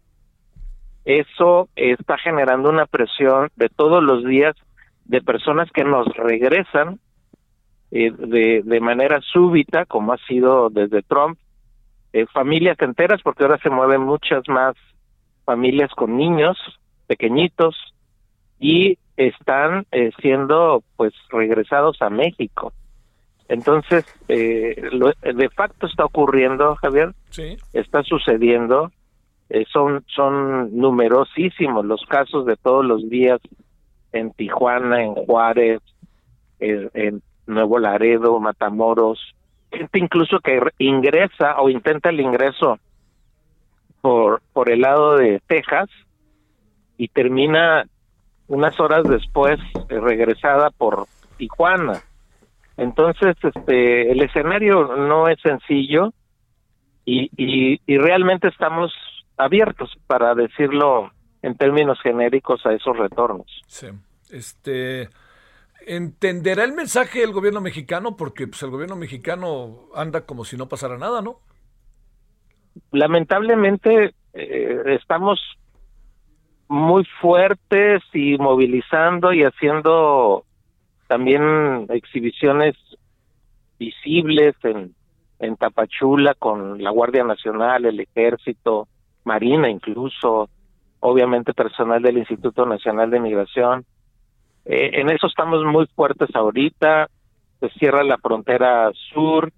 eso 1.03 1.67
está 1.75 2.17
generando 2.17 2.69
una 2.69 2.85
presión 2.85 3.49
de 3.55 3.69
todos 3.69 4.03
los 4.03 4.23
días 4.23 4.55
de 5.05 5.21
personas 5.21 5.69
que 5.71 5.83
nos 5.83 6.07
regresan 6.15 6.99
eh, 7.89 8.11
de, 8.11 8.61
de 8.63 8.79
manera 8.79 9.19
súbita, 9.21 9.85
como 9.85 10.13
ha 10.13 10.17
sido 10.27 10.69
desde 10.69 11.01
Trump, 11.01 11.37
eh, 12.13 12.25
familias 12.27 12.77
enteras, 12.79 13.21
porque 13.23 13.43
ahora 13.43 13.57
se 13.57 13.69
mueven 13.69 14.01
muchas 14.01 14.47
más 14.47 14.75
familias 15.43 15.91
con 15.91 16.15
niños 16.15 16.57
pequeñitos 17.07 17.75
y 18.59 18.97
están 19.17 19.85
eh, 19.91 20.11
siendo 20.21 20.83
pues 20.95 21.13
regresados 21.29 22.01
a 22.01 22.09
México. 22.09 22.73
Entonces, 23.47 24.05
eh, 24.29 24.89
lo, 24.91 25.11
de 25.21 25.49
facto 25.49 25.85
está 25.87 26.05
ocurriendo, 26.05 26.75
Javier, 26.75 27.13
sí. 27.29 27.57
está 27.73 28.01
sucediendo, 28.03 28.91
eh, 29.49 29.65
son, 29.71 30.05
son 30.07 30.77
numerosísimos 30.77 31.85
los 31.85 32.05
casos 32.05 32.45
de 32.45 32.55
todos 32.55 32.85
los 32.85 33.09
días 33.09 33.41
en 34.13 34.31
Tijuana, 34.31 35.03
en 35.03 35.15
Juárez, 35.15 35.81
en, 36.59 36.89
en 36.93 37.21
Nuevo 37.45 37.79
Laredo, 37.79 38.39
Matamoros, 38.39 39.35
gente 39.71 39.99
incluso 39.99 40.39
que 40.39 40.61
ingresa 40.77 41.59
o 41.59 41.69
intenta 41.69 42.09
el 42.09 42.19
ingreso 42.19 42.79
por, 44.01 44.41
por 44.53 44.69
el 44.69 44.81
lado 44.81 45.17
de 45.17 45.41
Texas 45.47 45.89
y 46.97 47.07
termina 47.07 47.85
unas 48.47 48.79
horas 48.79 49.03
después 49.03 49.59
eh, 49.89 49.99
regresada 49.99 50.69
por 50.71 51.07
Tijuana. 51.37 52.01
Entonces, 52.77 53.35
este, 53.41 54.11
el 54.11 54.21
escenario 54.21 54.95
no 54.95 55.27
es 55.27 55.39
sencillo 55.41 56.13
y, 57.05 57.29
y, 57.37 57.81
y 57.85 57.97
realmente 57.97 58.47
estamos 58.47 58.91
abiertos, 59.37 59.97
para 60.07 60.35
decirlo 60.35 61.11
en 61.41 61.55
términos 61.55 61.99
genéricos, 62.01 62.65
a 62.65 62.73
esos 62.73 62.97
retornos. 62.97 63.47
Sí. 63.67 63.87
Este, 64.29 65.09
¿Entenderá 65.85 66.63
el 66.63 66.73
mensaje 66.73 67.23
el 67.23 67.31
gobierno 67.31 67.59
mexicano? 67.59 68.15
Porque 68.15 68.47
pues, 68.47 68.61
el 68.63 68.69
gobierno 68.69 68.95
mexicano 68.95 69.87
anda 69.95 70.25
como 70.25 70.45
si 70.45 70.57
no 70.57 70.69
pasara 70.69 70.97
nada, 70.97 71.21
¿no? 71.21 71.39
Lamentablemente 72.91 74.13
eh, 74.33 74.81
estamos 74.99 75.39
muy 76.71 77.03
fuertes 77.19 78.01
y 78.13 78.37
movilizando 78.37 79.33
y 79.33 79.43
haciendo 79.43 80.45
también 81.07 81.85
exhibiciones 81.89 82.75
visibles 83.77 84.55
en, 84.63 84.95
en 85.39 85.57
Tapachula 85.57 86.33
con 86.33 86.81
la 86.81 86.91
Guardia 86.91 87.25
Nacional, 87.25 87.83
el 87.83 87.99
Ejército, 87.99 88.87
Marina 89.25 89.69
incluso, 89.69 90.49
obviamente 91.01 91.53
personal 91.53 92.01
del 92.01 92.19
Instituto 92.19 92.65
Nacional 92.65 93.09
de 93.09 93.19
Migración. 93.19 93.83
Eh, 94.63 94.91
en 94.93 95.09
eso 95.09 95.27
estamos 95.27 95.65
muy 95.65 95.87
fuertes 95.87 96.33
ahorita, 96.33 97.09
se 97.59 97.69
cierra 97.71 98.01
la 98.05 98.17
frontera 98.17 98.91
sur, 99.13 99.51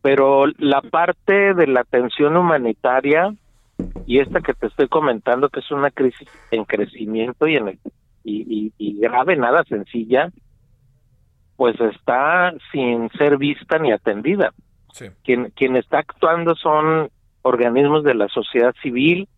pero 0.00 0.44
la 0.58 0.80
parte 0.80 1.54
de 1.54 1.66
la 1.66 1.80
atención 1.80 2.36
humanitaria 2.36 3.34
y 4.06 4.20
esta 4.20 4.40
que 4.40 4.54
te 4.54 4.68
estoy 4.68 4.88
comentando 4.88 5.48
que 5.48 5.60
es 5.60 5.70
una 5.70 5.90
crisis 5.90 6.28
en 6.50 6.64
crecimiento 6.64 7.46
y 7.46 7.56
en 7.56 7.68
el, 7.68 7.78
y, 8.24 8.42
y, 8.48 8.72
y 8.78 9.00
grave, 9.00 9.36
nada 9.36 9.64
sencilla, 9.64 10.30
pues 11.56 11.78
está 11.80 12.54
sin 12.72 13.10
ser 13.10 13.38
vista 13.38 13.78
ni 13.78 13.92
atendida. 13.92 14.52
Sí. 14.92 15.06
Quien, 15.24 15.50
quien 15.50 15.76
está 15.76 15.98
actuando 15.98 16.54
son 16.54 17.10
organismos 17.42 18.04
de 18.04 18.14
la 18.14 18.28
sociedad 18.28 18.74
civil, 18.82 19.28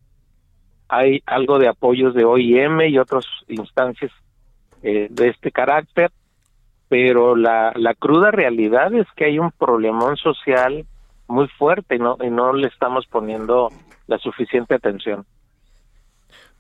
hay 0.89 1.23
algo 1.27 1.59
de 1.59 1.69
apoyos 1.69 2.15
de 2.15 2.25
OIM 2.25 2.81
y 2.83 2.99
otras 2.99 3.27
instancias 3.49 4.11
eh, 4.83 5.09
de 5.11 5.29
este 5.29 5.51
carácter, 5.51 6.11
pero 6.89 7.37
la, 7.37 7.73
la 7.77 7.95
cruda 7.95 8.31
realidad 8.31 8.95
es 8.95 9.07
que 9.17 9.27
hay 9.27 9.39
un 9.39 9.51
problemón 9.51 10.17
social 10.17 10.87
muy 11.27 11.47
fuerte 11.49 11.97
y 11.97 11.99
no, 11.99 12.17
y 12.23 12.31
no 12.31 12.53
le 12.55 12.69
estamos 12.69 13.07
poniendo 13.07 13.71
la 14.09 14.19
suficiente 14.19 14.75
atención. 14.75 15.25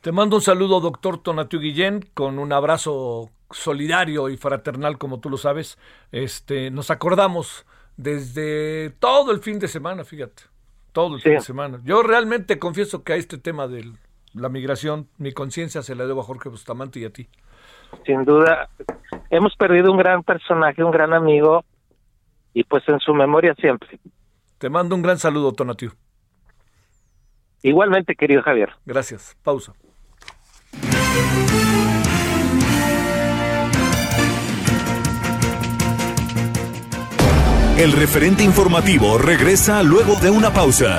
Te 0.00 0.12
mando 0.12 0.36
un 0.36 0.42
saludo, 0.42 0.80
doctor 0.80 1.20
Tonatiu 1.20 1.58
Guillén, 1.58 2.04
con 2.14 2.38
un 2.38 2.52
abrazo 2.52 3.30
solidario 3.50 4.28
y 4.28 4.36
fraternal, 4.36 4.96
como 4.96 5.18
tú 5.18 5.28
lo 5.28 5.36
sabes. 5.36 5.76
Este, 6.12 6.70
nos 6.70 6.92
acordamos 6.92 7.66
desde 7.96 8.90
todo 8.90 9.32
el 9.32 9.40
fin 9.40 9.58
de 9.58 9.66
semana, 9.66 10.04
fíjate, 10.04 10.44
todo 10.92 11.16
el 11.16 11.22
fin 11.22 11.32
de 11.32 11.40
semana. 11.40 11.80
Yo 11.84 12.02
realmente 12.04 12.60
confieso 12.60 13.02
que 13.02 13.14
a 13.14 13.16
este 13.16 13.38
tema 13.38 13.66
de 13.66 13.90
la 14.34 14.48
migración, 14.48 15.08
mi 15.18 15.32
conciencia 15.32 15.82
se 15.82 15.96
la 15.96 16.06
debo 16.06 16.20
a 16.20 16.24
Jorge 16.24 16.48
Bustamante 16.48 17.00
y 17.00 17.04
a 17.04 17.10
ti. 17.10 17.28
Sin 18.06 18.24
duda, 18.24 18.68
hemos 19.30 19.56
perdido 19.56 19.90
un 19.90 19.98
gran 19.98 20.22
personaje, 20.22 20.84
un 20.84 20.92
gran 20.92 21.12
amigo, 21.12 21.64
y 22.54 22.62
pues 22.62 22.88
en 22.88 23.00
su 23.00 23.14
memoria 23.14 23.54
siempre. 23.54 23.98
Te 24.58 24.68
mando 24.70 24.94
un 24.94 25.02
gran 25.02 25.18
saludo, 25.18 25.52
Tonatiu. 25.52 25.90
Igualmente, 27.62 28.14
querido 28.14 28.42
Javier. 28.42 28.70
Gracias. 28.86 29.36
Pausa. 29.42 29.72
El 37.78 37.92
referente 37.92 38.42
informativo 38.42 39.18
regresa 39.18 39.84
luego 39.84 40.16
de 40.16 40.30
una 40.30 40.52
pausa. 40.52 40.98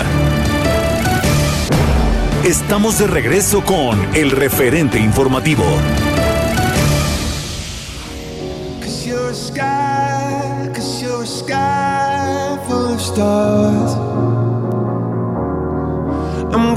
Estamos 2.46 3.00
de 3.00 3.08
regreso 3.08 3.66
con 3.66 4.00
el 4.16 4.32
referente 4.32 4.98
informativo. 4.98 5.66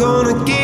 Gonna 0.03 0.45
give 0.45 0.62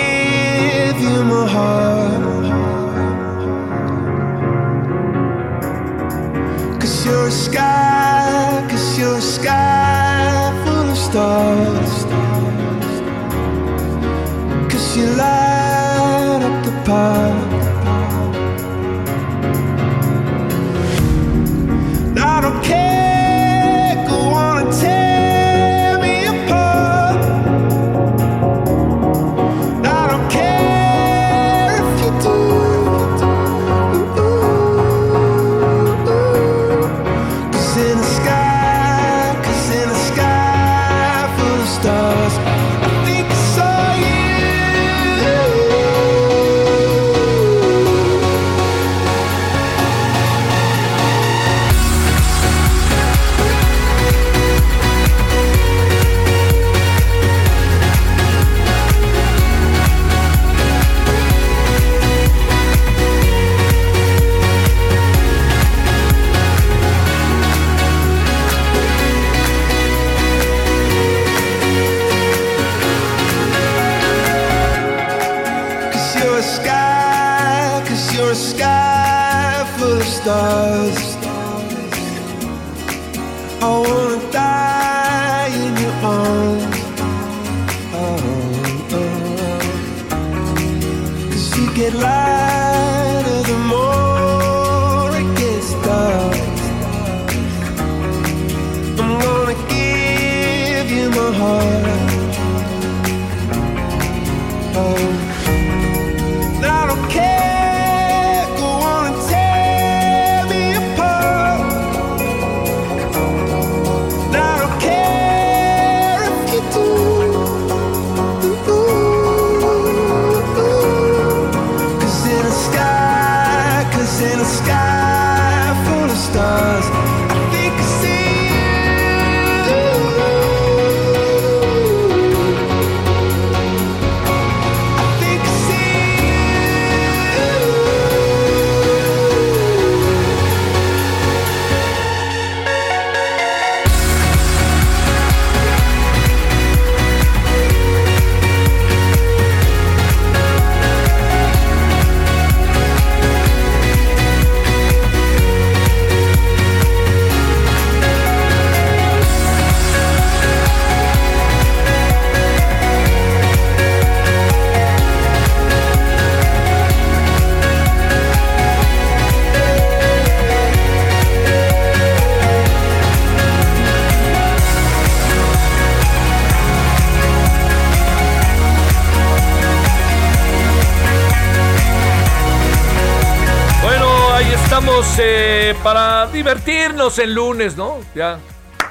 para 185.82 186.26
divertirnos 186.28 187.18
en 187.18 187.34
lunes, 187.34 187.76
¿no? 187.76 187.98
Ya, 188.14 188.38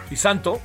y 0.09 0.15
santo. 0.15 0.59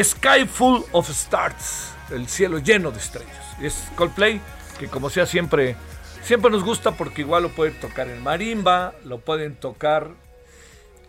Sky 0.00 0.46
Full 0.46 0.82
of 0.92 1.10
Stars, 1.10 1.92
el 2.10 2.26
cielo 2.28 2.58
lleno 2.58 2.90
de 2.90 2.98
estrellas. 2.98 3.56
Es 3.60 3.90
Coldplay, 3.94 4.40
que 4.78 4.88
como 4.88 5.10
sea 5.10 5.26
siempre, 5.26 5.76
siempre 6.22 6.50
nos 6.50 6.64
gusta 6.64 6.92
porque 6.92 7.22
igual 7.22 7.42
lo 7.42 7.50
pueden 7.50 7.78
tocar 7.80 8.08
en 8.08 8.22
marimba, 8.22 8.94
lo 9.04 9.18
pueden 9.18 9.56
tocar 9.56 10.10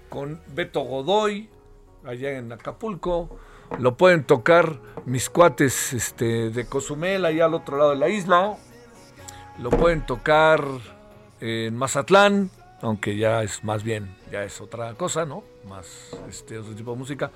con 0.10 0.42
Beto 0.48 0.82
Godoy, 0.82 1.50
allá 2.06 2.32
en 2.32 2.52
Acapulco, 2.52 3.40
lo 3.80 3.96
pueden 3.96 4.24
tocar 4.24 4.80
mis 5.06 5.30
cuates 5.30 5.94
este, 5.94 6.50
de 6.50 6.66
Cozumel, 6.66 7.26
allá 7.26 7.46
al 7.46 7.54
otro 7.54 7.78
lado 7.78 7.92
de 7.92 7.98
la 7.98 8.10
isla, 8.10 8.58
lo 9.60 9.70
pueden 9.70 10.06
tocar 10.06 10.64
en 11.40 11.76
Mazatlán, 11.76 12.52
aunque 12.82 13.16
ya 13.16 13.42
es 13.44 13.64
más 13.64 13.84
bien, 13.84 14.14
ya 14.34 14.44
es 14.44 14.60
otra 14.62 14.96
cosa, 14.96 15.26
¿no? 15.26 15.44
Más 15.70 16.10
este 16.28 16.58
otro 16.58 16.74
tipo 16.74 16.92
de 16.92 16.98
música. 16.98 17.32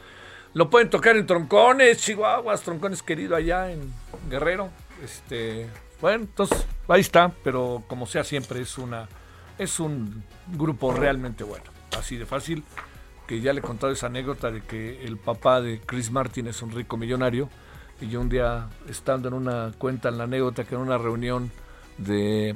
Lo 0.56 0.68
pueden 0.68 0.90
tocar 0.90 1.16
en 1.16 1.28
Troncones, 1.28 2.00
Chihuahuas, 2.00 2.62
Troncones 2.64 3.04
querido 3.04 3.36
allá 3.36 3.72
en 3.72 3.94
Guerrero. 4.28 4.72
Este, 5.04 5.68
bueno, 6.02 6.24
entonces 6.24 6.66
ahí 6.88 7.02
está, 7.02 7.32
pero 7.44 7.84
como 7.88 8.08
sea 8.08 8.24
siempre 8.24 8.62
es 8.62 8.80
una 8.80 9.08
es 9.60 9.80
un 9.80 10.24
grupo 10.48 10.92
realmente 10.92 11.44
bueno, 11.44 11.66
así 11.98 12.18
de 12.18 12.26
fácil 12.26 12.64
que 13.28 13.42
ya 13.42 13.54
le 13.54 13.60
he 13.60 13.64
contado 13.64 13.92
esa 13.94 14.08
anécdota 14.08 14.50
de 14.50 14.62
que 14.62 15.04
el 15.04 15.18
papá 15.18 15.62
de 15.62 15.80
Chris 15.80 16.10
Martin 16.10 16.48
es 16.48 16.62
un 16.64 16.72
rico 16.72 16.98
millonario 16.98 17.50
y 18.02 18.08
yo 18.08 18.22
un 18.22 18.30
día 18.30 18.70
estando 18.90 19.28
en 19.28 19.36
una 19.36 19.72
cuenta 19.78 20.10
en 20.10 20.18
la 20.18 20.24
anécdota 20.24 20.64
que 20.64 20.76
en 20.76 20.82
una 20.82 20.98
reunión 20.98 21.52
de 21.98 22.56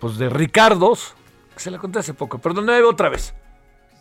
pues 0.00 0.16
de 0.16 0.30
Ricardos, 0.30 1.14
se 1.60 1.70
la 1.70 1.78
conté 1.78 1.98
hace 1.98 2.14
poco, 2.14 2.38
perdón, 2.38 2.68
otra 2.84 3.08
vez. 3.08 3.34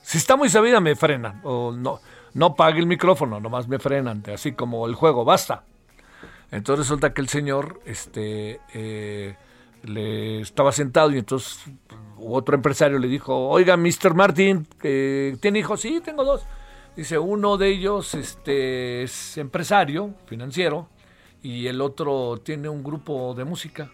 Si 0.01 0.17
está 0.17 0.35
muy 0.35 0.49
sabida 0.49 0.79
me 0.79 0.95
frenan, 0.95 1.41
o 1.43 1.71
no, 1.71 1.99
no 2.33 2.55
pague 2.55 2.79
el 2.79 2.87
micrófono, 2.87 3.39
nomás 3.39 3.67
me 3.67 3.79
frenan, 3.79 4.23
así 4.33 4.53
como 4.53 4.87
el 4.87 4.95
juego, 4.95 5.25
basta. 5.25 5.63
Entonces 6.51 6.87
resulta 6.87 7.13
que 7.13 7.21
el 7.21 7.29
señor 7.29 7.81
este, 7.85 8.59
eh, 8.73 9.35
le 9.83 10.41
estaba 10.41 10.71
sentado 10.71 11.11
y 11.11 11.19
entonces 11.19 11.59
otro 12.17 12.55
empresario 12.55 12.97
le 12.97 13.07
dijo, 13.07 13.49
oiga, 13.49 13.77
Mr. 13.77 14.13
Martin, 14.15 14.65
¿tiene 14.81 15.59
hijos? 15.59 15.81
Sí, 15.81 16.01
tengo 16.03 16.23
dos. 16.23 16.43
Dice, 16.95 17.17
uno 17.17 17.57
de 17.57 17.69
ellos 17.69 18.13
este, 18.15 19.03
es 19.03 19.37
empresario, 19.37 20.15
financiero, 20.25 20.89
y 21.41 21.67
el 21.67 21.81
otro 21.81 22.41
tiene 22.43 22.67
un 22.67 22.83
grupo 22.83 23.33
de 23.35 23.45
música. 23.45 23.91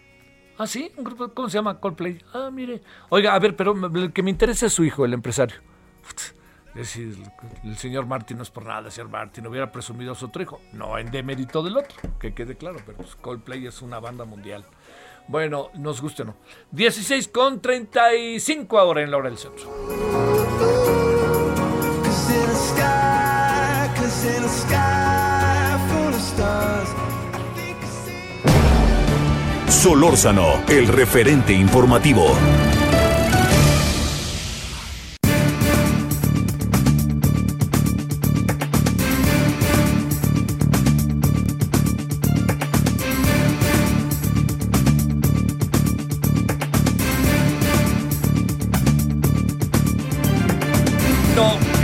Ah, 0.58 0.66
sí, 0.66 0.90
un 0.96 1.04
grupo, 1.04 1.28
¿cómo 1.28 1.48
se 1.48 1.58
llama? 1.58 1.78
Coldplay. 1.78 2.18
Ah, 2.32 2.50
mire. 2.52 2.80
Oiga, 3.10 3.34
a 3.34 3.38
ver, 3.38 3.56
pero 3.56 3.74
el 3.94 4.12
que 4.12 4.22
me 4.22 4.30
interesa 4.30 4.66
es 4.66 4.72
su 4.72 4.84
hijo, 4.84 5.04
el 5.04 5.12
empresario. 5.12 5.56
Es 6.76 6.94
decir, 6.94 7.16
el 7.64 7.76
señor 7.78 8.04
Martin 8.04 8.36
no 8.36 8.42
es 8.42 8.50
por 8.50 8.66
nada, 8.66 8.90
señor 8.90 9.08
Martin 9.08 9.46
hubiera 9.46 9.72
presumido 9.72 10.12
a 10.12 10.14
su 10.14 10.26
otro 10.26 10.42
hijo. 10.42 10.60
No 10.72 10.98
en 10.98 11.10
demérito 11.10 11.62
del 11.62 11.78
otro, 11.78 11.96
que 12.18 12.34
quede 12.34 12.56
claro, 12.56 12.78
pero 12.84 12.98
pues 12.98 13.16
Coldplay 13.16 13.66
es 13.66 13.80
una 13.80 13.98
banda 13.98 14.26
mundial. 14.26 14.64
Bueno, 15.28 15.70
nos 15.74 16.00
guste 16.00 16.24
no. 16.24 16.36
16 16.72 17.28
con 17.28 17.60
35 17.60 18.78
ahora 18.78 19.02
en 19.02 19.10
la 19.10 19.16
hora 19.16 19.30
del 19.30 19.38
centro. 19.38 19.70
Solórzano, 29.86 30.64
el 30.66 30.88
referente 30.88 31.52
informativo. 31.52 32.26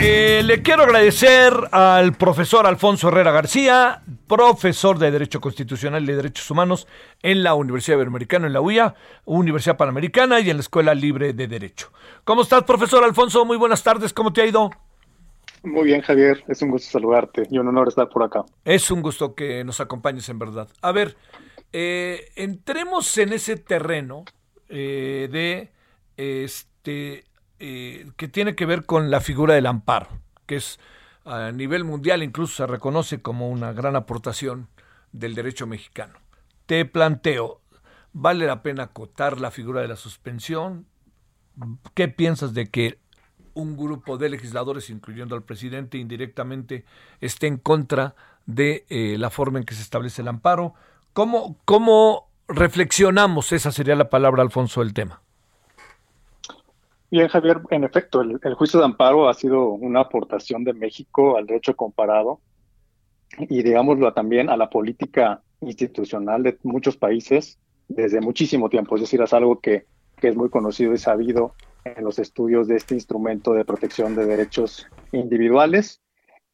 Eh, 0.01 0.43
le 0.45 0.61
quiero 0.63 0.83
agradecer 0.83 1.53
al 1.71 2.15
profesor 2.15 2.67
Alfonso 2.67 3.07
Herrera 3.07 3.31
García, 3.31 4.03
profesor 4.33 4.99
de 4.99 5.11
Derecho 5.11 5.43
Constitucional 5.43 6.05
y 6.05 6.07
de 6.07 6.17
Derechos 6.17 6.51
Humanos 6.51 6.89
en 7.23 7.43
la 7.43 7.53
Universidad 7.53 7.97
Iberoamericana, 7.97 8.47
en 8.47 8.55
la 8.55 8.63
UIA, 8.63 8.95
Universidad 9.27 9.77
Panamericana 9.77 10.41
y 10.41 10.49
en 10.49 10.57
la 10.57 10.63
Escuela 10.63 10.95
Libre 10.95 11.35
de 11.35 11.47
Derecho. 11.47 11.93
¿Cómo 12.25 12.41
estás, 12.41 12.65
profesor 12.65 13.05
Alfonso? 13.05 13.45
Muy 13.45 13.59
buenas 13.59 13.83
tardes, 13.83 14.15
¿cómo 14.15 14.33
te 14.33 14.41
ha 14.41 14.47
ido? 14.47 14.71
Muy 15.65 15.85
bien, 15.85 16.01
Javier, 16.01 16.43
es 16.49 16.63
un 16.63 16.71
gusto 16.71 16.93
saludarte 16.93 17.43
y 17.51 17.59
un 17.59 17.69
honor 17.69 17.89
estar 17.89 18.09
por 18.09 18.23
acá. 18.23 18.43
Es 18.65 18.91
un 18.91 19.03
gusto 19.03 19.35
que 19.35 19.65
nos 19.65 19.81
acompañes, 19.81 20.27
en 20.31 20.39
verdad. 20.39 20.67
A 20.81 20.93
ver, 20.93 21.15
eh, 21.71 22.31
entremos 22.35 23.19
en 23.19 23.35
ese 23.35 23.59
terreno 23.59 24.25
eh, 24.71 25.29
de 25.31 25.73
este 26.17 27.25
eh, 27.59 28.07
que 28.17 28.29
tiene 28.29 28.57
que 28.57 28.65
ver 28.65 28.87
con 28.87 29.11
la 29.11 29.21
figura 29.21 29.53
del 29.53 29.67
amparo, 29.67 30.09
que 30.47 30.57
es 30.57 30.81
a 31.25 31.53
nivel 31.53 31.85
mundial 31.85 32.23
incluso 32.23 32.57
se 32.57 32.67
reconoce 32.67 33.23
como 33.23 33.49
una 33.49 33.73
gran 33.73 33.97
aportación 33.97 34.69
del 35.13 35.35
derecho 35.35 35.67
mexicano. 35.67 36.15
Te 36.67 36.85
planteo, 36.85 37.61
¿vale 38.13 38.47
la 38.47 38.63
pena 38.63 38.85
acotar 38.85 39.41
la 39.41 39.51
figura 39.51 39.81
de 39.81 39.89
la 39.89 39.97
suspensión? 39.97 40.87
¿Qué 41.95 42.09
piensas 42.09 42.55
de 42.55 42.71
que 42.71 42.99
un 43.55 43.77
grupo 43.77 44.17
de 44.17 44.31
legisladores, 44.31 44.89
incluyendo 44.91 45.35
al 45.35 45.43
presidente 45.43 45.99
indirectamente, 45.99 46.85
esté 47.21 47.47
en 47.47 47.59
contra 47.59 48.15
de 48.47 48.87
eh, 48.89 49.17
la 49.19 49.31
forma 49.31 49.59
en 49.59 49.65
que 49.65 49.75
se 49.75 49.83
establece 49.83 50.23
el 50.23 50.29
amparo? 50.29 50.75
¿Cómo, 51.13 51.59
¿Cómo 51.65 52.31
reflexionamos? 52.49 53.53
Esa 53.53 53.71
sería 53.71 53.95
la 53.95 54.09
palabra, 54.09 54.43
Alfonso, 54.43 54.81
del 54.81 54.95
tema. 54.95 55.21
Bien, 57.13 57.29
Javier, 57.29 57.61
en 57.69 57.85
efecto, 57.85 58.23
el, 58.23 58.55
juicio 58.55 58.79
de 58.79 58.87
amparo 58.87 59.29
ha 59.29 59.35
sido 59.35 59.69
una 59.69 60.01
aportación 60.01 60.65
de 60.65 60.73
México 60.73 61.37
al 61.37 61.45
derecho 61.45 61.77
comparado 61.77 62.41
y, 63.39 63.63
digámoslo, 63.63 64.15
también 64.15 64.49
a 64.49 64.57
la 64.57 64.71
política 64.71 65.43
institucional 65.61 66.43
de 66.43 66.57
muchos 66.63 66.97
países 66.97 67.59
desde 67.87 68.23
muchísimo 68.23 68.71
tiempo. 68.71 68.95
Es 68.95 69.03
decir, 69.03 69.21
es 69.21 69.35
algo 69.35 69.61
que, 69.61 69.85
que 70.17 70.29
es 70.29 70.37
muy 70.37 70.49
conocido 70.49 70.95
y 70.95 70.97
sabido 70.97 71.55
en 71.85 72.03
los 72.03 72.19
estudios 72.19 72.67
de 72.67 72.77
este 72.77 72.95
instrumento 72.95 73.53
de 73.53 73.67
protección 73.67 74.17
de 74.17 74.25
derechos 74.25 74.87
individuales. 75.13 76.01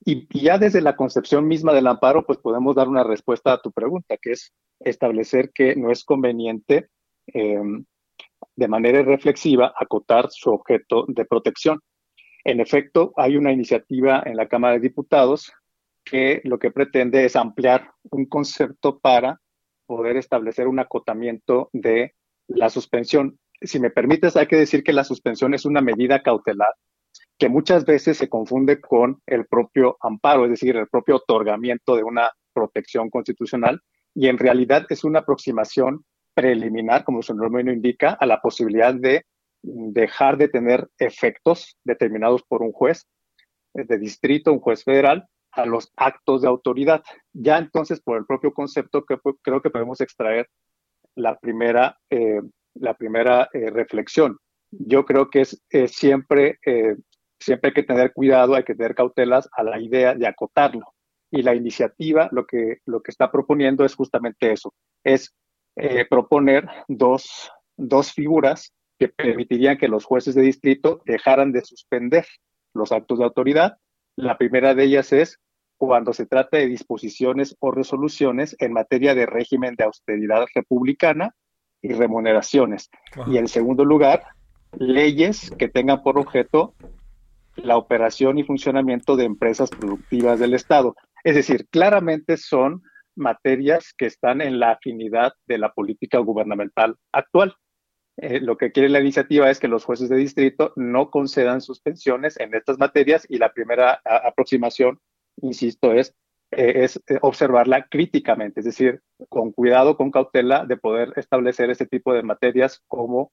Y, 0.05 0.27
ya 0.42 0.59
desde 0.59 0.81
la 0.81 0.97
concepción 0.97 1.47
misma 1.47 1.73
del 1.73 1.87
amparo, 1.87 2.27
pues 2.27 2.40
podemos 2.40 2.75
dar 2.75 2.88
una 2.88 3.05
respuesta 3.05 3.53
a 3.53 3.62
tu 3.62 3.71
pregunta, 3.71 4.16
que 4.21 4.33
es 4.33 4.53
establecer 4.81 5.53
que 5.55 5.77
no 5.77 5.92
es 5.92 6.05
conveniente 6.05 6.88
eh, 7.33 7.62
de 8.57 8.68
manera 8.68 9.03
reflexiva 9.03 9.72
acotar 9.77 10.29
su 10.31 10.51
objeto 10.51 11.05
de 11.09 11.24
protección. 11.24 11.81
En 12.44 12.61
efecto, 12.61 13.12
hay 13.16 13.37
una 13.37 13.53
iniciativa 13.53 14.22
en 14.24 14.37
la 14.37 14.48
Cámara 14.48 14.74
de 14.74 14.81
Diputados 14.81 15.53
que 16.05 16.40
lo 16.44 16.59
que 16.59 16.70
pretende 16.70 17.24
es 17.24 17.37
ampliar 17.37 17.90
un 18.11 18.27
concepto 18.27 18.98
para 18.98 19.40
poder 19.87 20.16
establecer 20.16 20.68
un 20.68 20.79
acotamiento 20.79 21.68
de 21.72 22.14
la 22.46 22.70
suspensión. 22.70 23.38
Si 23.61 23.79
me 23.81 23.90
permites, 23.90 24.37
hay 24.37 24.46
que 24.46 24.57
decir 24.57 24.83
que 24.83 24.92
la 24.92 25.05
suspensión 25.05 25.55
es 25.55 25.64
una 25.64 25.81
medida 25.81 26.22
cautelar 26.22 26.74
que 27.38 27.48
muchas 27.48 27.85
veces 27.85 28.18
se 28.18 28.29
confunde 28.29 28.81
con 28.81 29.22
el 29.27 29.46
propio 29.46 29.96
amparo, 30.01 30.44
es 30.44 30.51
decir, 30.51 30.77
el 30.77 30.88
propio 30.88 31.16
otorgamiento 31.16 31.94
de 31.94 32.03
una 32.03 32.31
protección 32.53 33.11
constitucional, 33.11 33.81
y 34.14 34.27
en 34.27 34.38
realidad 34.38 34.87
es 34.90 35.05
una 35.05 35.20
aproximación 35.20 36.05
preliminar, 36.38 37.03
como 37.03 37.20
su 37.20 37.35
nombre 37.35 37.64
indica, 37.72 38.12
a 38.12 38.24
la 38.24 38.40
posibilidad 38.40 38.94
de 38.94 39.24
dejar 39.61 40.37
de 40.37 40.46
tener 40.46 40.88
efectos 40.96 41.77
determinados 41.83 42.44
por 42.44 42.62
un 42.62 42.70
juez 42.70 43.09
de 43.74 43.98
distrito, 43.98 44.53
un 44.53 44.61
juez 44.61 44.85
federal, 44.85 45.27
a 45.51 45.66
los 45.66 45.92
actos 45.96 46.42
de 46.42 46.48
autoridad. 46.48 47.03
Ya 47.33 47.59
entonces, 47.59 48.01
por 48.01 48.18
el 48.18 48.24
propio 48.24 48.53
concepto, 48.53 49.05
que, 49.05 49.18
creo 49.42 49.61
que 49.61 49.70
podemos 49.70 50.01
extraer 50.01 50.48
la 51.16 51.37
primera, 51.40 51.98
eh, 52.09 52.40
la 52.74 52.94
primera 52.94 53.48
eh, 53.53 53.70
reflexión. 53.70 54.38
Yo 54.70 55.05
creo 55.05 55.31
que 55.31 55.40
es 55.40 55.61
siempre, 55.87 56.61
eh, 56.64 56.94
siempre 57.40 57.70
hay 57.70 57.74
que 57.74 57.83
tener 57.83 58.12
cuidado, 58.12 58.55
hay 58.55 58.62
que 58.62 58.77
tener 58.77 58.94
cautelas 58.94 59.48
a 59.51 59.64
la 59.64 59.81
idea 59.81 60.14
de 60.14 60.29
acotarlo. 60.29 60.94
Y 61.33 61.42
la 61.42 61.57
iniciativa 61.57 62.29
lo 62.31 62.46
que, 62.46 62.79
lo 62.87 63.01
que 63.03 63.11
está 63.11 63.33
proponiendo 63.33 63.85
es 63.85 63.96
justamente 63.96 64.53
eso, 64.53 64.72
es 65.03 65.35
eh, 65.79 66.05
proponer 66.09 66.69
dos, 66.88 67.51
dos 67.77 68.12
figuras 68.12 68.73
que 68.99 69.09
permitirían 69.09 69.79
que 69.79 69.88
los 69.88 70.05
jueces 70.05 70.35
de 70.35 70.43
distrito 70.43 71.03
dejaran 71.07 71.53
de 71.53 71.64
suspender 71.64 72.27
los 72.75 72.91
actos 72.91 73.19
de 73.19 73.25
autoridad. 73.25 73.79
La 74.17 74.37
primera 74.37 74.75
de 74.75 74.85
ellas 74.85 75.12
es 75.12 75.38
cuando 75.77 76.12
se 76.12 76.27
trata 76.27 76.59
de 76.59 76.67
disposiciones 76.67 77.57
o 77.61 77.71
resoluciones 77.71 78.57
en 78.59 78.73
materia 78.73 79.14
de 79.14 79.27
régimen 79.27 79.77
de 79.77 79.85
austeridad 79.85 80.45
republicana 80.53 81.35
y 81.81 81.93
remuneraciones. 81.93 82.91
Y 83.29 83.38
en 83.38 83.47
segundo 83.47 83.85
lugar, 83.85 84.25
leyes 84.77 85.53
que 85.59 85.69
tengan 85.69 86.03
por 86.03 86.19
objeto 86.19 86.75
la 87.55 87.77
operación 87.77 88.38
y 88.38 88.45
funcionamiento 88.45 89.17
de 89.17 89.25
empresas 89.25 89.71
productivas 89.71 90.41
del 90.41 90.55
Estado. 90.55 90.97
Es 91.23 91.37
decir, 91.37 91.69
claramente 91.71 92.37
son 92.37 92.83
materias 93.18 93.92
que 93.96 94.07
están 94.07 94.40
en 94.40 94.59
la 94.59 94.72
afinidad 94.72 95.33
de 95.46 95.59
la 95.59 95.72
política 95.72 96.18
gubernamental 96.18 96.96
actual. 97.12 97.54
Eh, 98.16 98.40
lo 98.40 98.56
que 98.56 98.73
quiere 98.73 98.88
la 98.88 99.00
iniciativa 99.00 99.48
es 99.48 99.60
que 99.60 99.69
los 99.69 99.85
jueces 99.85 100.08
de 100.08 100.16
distrito 100.16 100.73
no 100.75 101.10
concedan 101.10 101.60
suspensiones 101.60 102.38
en 102.40 102.54
estas 102.54 102.79
materias 102.79 103.25
y 103.29 103.38
la 103.38 103.52
primera 103.52 104.00
aproximación, 104.04 104.98
insisto, 105.40 105.92
es, 105.92 106.14
eh, 106.50 106.85
es 106.85 106.96
eh, 107.06 107.19
observarla 107.23 107.87
críticamente, 107.88 108.60
es 108.60 108.66
decir, 108.66 109.02
con 109.29 109.52
cuidado, 109.52 109.96
con 109.96 110.10
cautela 110.10 110.66
de 110.66 110.77
poder 110.77 111.12
establecer 111.14 111.71
este 111.71 111.87
tipo 111.87 112.12
de 112.12 112.25
materias 112.25 112.83
como 112.88 113.31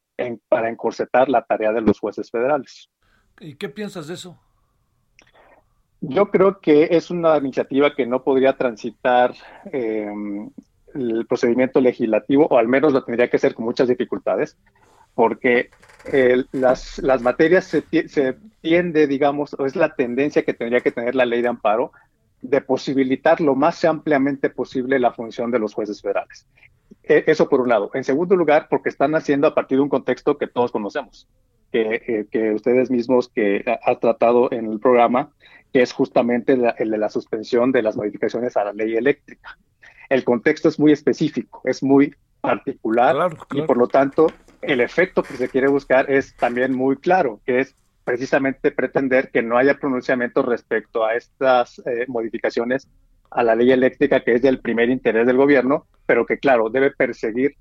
para 0.50 0.70
encorsetar 0.70 1.30
la 1.30 1.44
tarea 1.46 1.72
de 1.72 1.82
los 1.82 2.00
jueces 2.00 2.30
federales. 2.30 2.90
¿Y 3.40 3.56
qué 3.56 3.70
piensas 3.70 4.08
de 4.08 4.14
eso? 4.14 4.40
Yo 6.02 6.30
creo 6.30 6.60
que 6.60 6.90
es 6.92 7.10
una 7.10 7.38
iniciativa 7.38 7.96
que 7.96 8.06
no 8.06 8.24
podría 8.24 8.58
transitar 8.58 9.34
em, 9.72 10.50
el 10.94 11.26
procedimiento 11.26 11.82
legislativo, 11.82 12.48
o 12.50 12.58
al 12.58 12.68
menos 12.68 12.94
lo 12.94 13.04
tendría 13.04 13.30
que 13.30 13.38
hacer 13.38 13.56
con 13.56 13.66
muchas 13.66 13.88
dificultades, 13.88 14.58
porque 15.14 15.70
las, 16.52 17.00
las, 17.00 17.22
materias 17.22 17.66
se, 17.66 17.84
se, 18.08 18.36
tiende, 18.62 19.08
digamos, 19.08 19.56
o 19.58 19.66
es 19.66 19.76
la 19.76 19.96
tendencia 19.96 20.44
que 20.44 20.54
tendría 20.54 20.82
que 20.82 20.92
tener 20.92 21.16
la 21.16 21.26
ley 21.26 21.42
de 21.42 21.48
amparo, 21.48 21.92
de 22.42 22.62
posibilitar 22.62 23.42
lo 23.42 23.56
más 23.56 23.84
ampliamente 23.86 24.50
posible 24.50 25.00
la 25.00 25.14
función 25.14 25.52
de 25.52 25.60
los 25.60 25.74
jueces 25.74 26.02
federales. 26.02 26.48
e- 27.04 27.24
eso 27.28 27.50
por 27.50 27.62
un 27.62 27.70
lado. 27.70 27.90
En 27.94 28.04
segundo 28.04 28.36
lugar, 28.36 28.68
porque 28.70 28.90
están 28.90 29.16
haciendo 29.16 29.48
a 29.48 29.56
partir 29.56 29.78
de 29.78 29.84
un 29.84 29.90
contexto 29.90 30.38
que 30.38 30.48
todos 30.48 30.72
conocemos, 30.72 31.28
que, 31.72 32.02
eh, 32.08 32.28
que 32.32 32.52
ustedes 32.52 32.92
mismos 32.92 33.30
que 33.30 33.64
ha, 33.84 33.96
tratado 34.00 34.52
en 34.52 34.72
el 34.72 34.80
programa, 34.80 35.32
que 35.76 35.82
es 35.82 35.92
justamente 35.92 36.54
el 36.78 36.90
de 36.90 36.98
la 36.98 37.10
suspensión 37.10 37.74
de 37.74 37.82
las 37.82 37.98
modificaciones 37.98 38.56
a 38.56 38.64
la 38.64 38.72
ley 38.72 38.96
eléctrica. 38.96 39.58
El 40.08 40.24
contexto 40.24 40.70
es 40.70 40.80
muy 40.80 40.94
específico, 40.94 41.60
es 41.66 41.84
muy 41.84 42.16
particular 42.40 43.14
Claro, 43.14 43.36
y 43.36 43.46
claro. 43.48 43.68
por 43.68 43.76
lo 43.76 43.88
tanto 43.90 44.28
el 44.62 44.80
efecto 44.80 45.22
que 45.22 45.34
se 45.34 45.50
quiere 45.50 45.68
buscar 45.68 46.10
es 46.10 46.34
también 46.38 46.74
muy 46.74 46.96
claro, 46.96 47.42
que 47.46 47.60
es 47.60 47.76
precisamente 48.06 48.72
pretender 48.72 49.32
que 49.32 49.42
no 49.42 49.58
haya 49.58 49.74
pronunciamiento 49.78 50.44
respecto 50.44 51.04
a 51.04 51.16
estas 51.16 51.80
eh, 51.80 52.06
modificaciones 52.08 52.88
a 53.32 53.44
la 53.44 53.54
ley 53.54 53.74
eléctrica, 53.74 54.24
que 54.24 54.36
es 54.36 54.42
del 54.42 54.62
primer 54.62 54.90
interés 54.90 55.28
del 55.28 55.36
gobierno, 55.36 55.88
pero 56.06 56.26
que, 56.26 56.40
claro, 56.40 56.70
debe 56.70 56.92
perseguir 56.92 57.54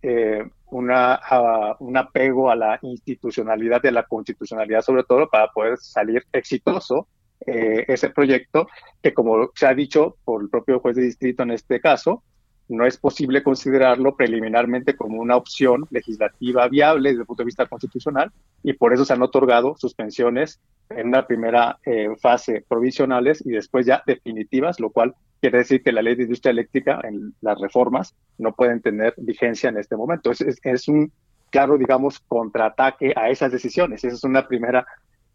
eh, 0.00 0.42
una, 0.70 1.16
a- 1.16 1.76
un 1.80 1.98
apego 1.98 2.50
a 2.50 2.56
la 2.56 2.78
institucionalidad 2.80 3.82
de 3.82 3.92
la 3.92 4.04
constitucionalidad, 4.04 4.80
sobre 4.80 5.04
todo 5.04 5.28
para 5.28 5.48
poder 5.48 5.76
salir 5.76 6.24
exitoso 6.32 7.06
eh, 7.46 7.84
ese 7.88 8.10
proyecto, 8.10 8.68
que 9.02 9.14
como 9.14 9.50
se 9.54 9.66
ha 9.66 9.74
dicho 9.74 10.16
por 10.24 10.42
el 10.42 10.48
propio 10.48 10.80
juez 10.80 10.96
de 10.96 11.02
distrito 11.02 11.42
en 11.42 11.52
este 11.52 11.80
caso, 11.80 12.22
no 12.68 12.84
es 12.84 12.98
posible 12.98 13.42
considerarlo 13.42 14.14
preliminarmente 14.14 14.94
como 14.94 15.20
una 15.22 15.36
opción 15.36 15.86
legislativa 15.90 16.68
viable 16.68 17.10
desde 17.10 17.22
el 17.22 17.26
punto 17.26 17.42
de 17.42 17.46
vista 17.46 17.66
constitucional 17.66 18.30
y 18.62 18.74
por 18.74 18.92
eso 18.92 19.06
se 19.06 19.14
han 19.14 19.22
otorgado 19.22 19.74
suspensiones 19.78 20.60
en 20.90 21.08
una 21.08 21.26
primera 21.26 21.78
eh, 21.86 22.08
fase 22.20 22.64
provisionales 22.68 23.42
y 23.44 23.50
después 23.50 23.86
ya 23.86 24.02
definitivas, 24.06 24.80
lo 24.80 24.90
cual 24.90 25.14
quiere 25.40 25.58
decir 25.58 25.82
que 25.82 25.92
la 25.92 26.02
ley 26.02 26.14
de 26.14 26.24
industria 26.24 26.50
eléctrica 26.50 27.00
en 27.04 27.34
las 27.40 27.58
reformas 27.58 28.14
no 28.36 28.52
pueden 28.52 28.82
tener 28.82 29.14
vigencia 29.16 29.70
en 29.70 29.78
este 29.78 29.96
momento. 29.96 30.30
Es, 30.30 30.42
es, 30.42 30.58
es 30.62 30.88
un 30.88 31.10
claro, 31.50 31.78
digamos, 31.78 32.20
contraataque 32.20 33.12
a 33.16 33.30
esas 33.30 33.52
decisiones. 33.52 34.04
Esa 34.04 34.14
es 34.14 34.24
una 34.24 34.46
primera, 34.46 34.86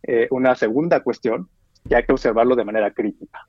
eh, 0.03 0.27
una 0.31 0.55
segunda 0.55 1.01
cuestión 1.01 1.49
que 1.87 1.95
hay 1.95 2.03
que 2.03 2.11
observarlo 2.11 2.55
de 2.55 2.65
manera 2.65 2.91
crítica. 2.91 3.47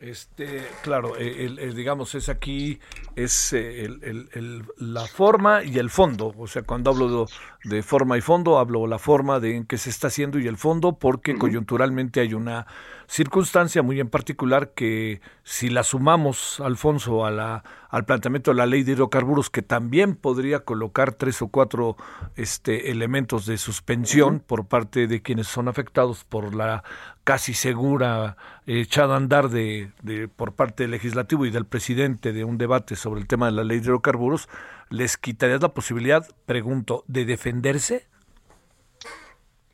Este, 0.00 0.60
claro, 0.82 1.16
eh, 1.16 1.46
el, 1.46 1.58
el, 1.58 1.74
digamos, 1.74 2.14
es 2.14 2.28
aquí, 2.28 2.78
es 3.16 3.54
eh, 3.54 3.84
el, 3.86 4.64
la 4.76 5.06
forma 5.06 5.64
y 5.64 5.78
el 5.78 5.88
fondo. 5.88 6.34
O 6.36 6.46
sea, 6.46 6.62
cuando 6.62 6.90
hablo 6.90 7.26
de, 7.64 7.76
de, 7.76 7.82
forma 7.82 8.18
y 8.18 8.20
fondo, 8.20 8.58
hablo 8.58 8.86
la 8.86 8.98
forma 8.98 9.40
de 9.40 9.56
en 9.56 9.64
que 9.64 9.78
se 9.78 9.88
está 9.88 10.08
haciendo 10.08 10.38
y 10.38 10.46
el 10.46 10.58
fondo, 10.58 10.98
porque 10.98 11.32
uh 11.32 11.36
-huh. 11.36 11.38
coyunturalmente 11.38 12.20
hay 12.20 12.34
una 12.34 12.66
circunstancia 13.06 13.82
muy 13.82 13.98
en 14.00 14.08
particular 14.08 14.72
que 14.74 15.20
si 15.42 15.70
la 15.70 15.82
sumamos, 15.82 16.60
Alfonso, 16.60 17.24
a 17.24 17.30
la, 17.30 17.64
al 17.88 18.04
planteamiento 18.04 18.50
de 18.50 18.56
la 18.56 18.66
ley 18.66 18.82
de 18.82 18.92
hidrocarburos, 18.92 19.48
que 19.48 19.62
también 19.62 20.16
podría 20.16 20.60
colocar 20.60 21.12
tres 21.12 21.40
o 21.40 21.48
cuatro 21.48 21.96
este, 22.36 22.90
elementos 22.90 23.46
de 23.46 23.56
suspensión 23.56 24.34
uh 24.34 24.38
-huh. 24.38 24.42
por 24.42 24.66
parte 24.66 25.06
de 25.06 25.22
quienes 25.22 25.46
son 25.46 25.68
afectados 25.68 26.24
por 26.24 26.54
la 26.54 26.82
casi 27.24 27.54
segura 27.54 28.36
echada 28.66 29.14
a 29.14 29.16
andar 29.16 29.48
de, 29.48 29.90
de, 30.02 30.28
por 30.28 30.54
parte 30.54 30.84
del 30.84 30.92
legislativo 30.92 31.46
y 31.46 31.50
del 31.50 31.64
presidente 31.64 32.32
de 32.32 32.44
un 32.44 32.58
debate 32.58 32.96
sobre 32.96 33.20
el 33.20 33.26
tema 33.26 33.46
de 33.46 33.52
la 33.52 33.64
ley 33.64 33.78
de 33.80 33.86
hidrocarburos, 33.86 34.48
¿les 34.90 35.16
quitarías 35.16 35.62
la 35.62 35.70
posibilidad, 35.70 36.26
pregunto, 36.46 37.04
de 37.08 37.24
defenderse? 37.24 38.06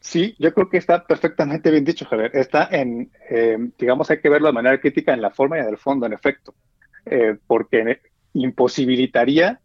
Sí, 0.01 0.34
yo 0.38 0.55
creo 0.55 0.68
que 0.70 0.78
está 0.78 1.05
perfectamente 1.05 1.70
bien 1.70 1.84
dicho, 1.84 2.07
Javier. 2.07 2.30
Está 2.34 2.68
en, 2.70 3.11
eh, 3.28 3.59
digamos, 3.78 4.11
hay 4.11 4.20
que 4.20 4.30
verlo 4.30 4.46
de 4.46 4.55
manera 4.55 4.80
crítica 4.80 5.12
en 5.12 5.20
la 5.20 5.30
forma 5.30 5.59
y 5.59 5.61
en 5.61 5.68
el 5.68 5.76
fondo, 5.76 6.07
en 6.07 6.14
efecto, 6.14 6.55
eh, 7.05 7.36
porque 7.46 8.01
imposibilitaría 8.32 9.61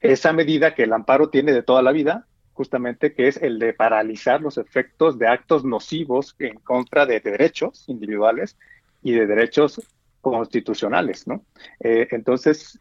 esa 0.00 0.32
medida 0.32 0.74
que 0.74 0.84
el 0.84 0.92
amparo 0.92 1.30
tiene 1.30 1.52
de 1.52 1.62
toda 1.62 1.82
la 1.82 1.92
vida, 1.92 2.26
justamente, 2.52 3.14
que 3.14 3.28
es 3.28 3.36
el 3.36 3.58
de 3.58 3.72
paralizar 3.72 4.40
los 4.40 4.58
efectos 4.58 5.18
de 5.18 5.28
actos 5.28 5.64
nocivos 5.64 6.34
en 6.38 6.56
contra 6.60 7.06
de 7.06 7.20
derechos 7.20 7.88
individuales 7.88 8.56
y 9.02 9.12
de 9.12 9.26
derechos 9.26 9.80
constitucionales, 10.20 11.26
¿no? 11.26 11.44
Eh, 11.80 12.08
entonces, 12.10 12.80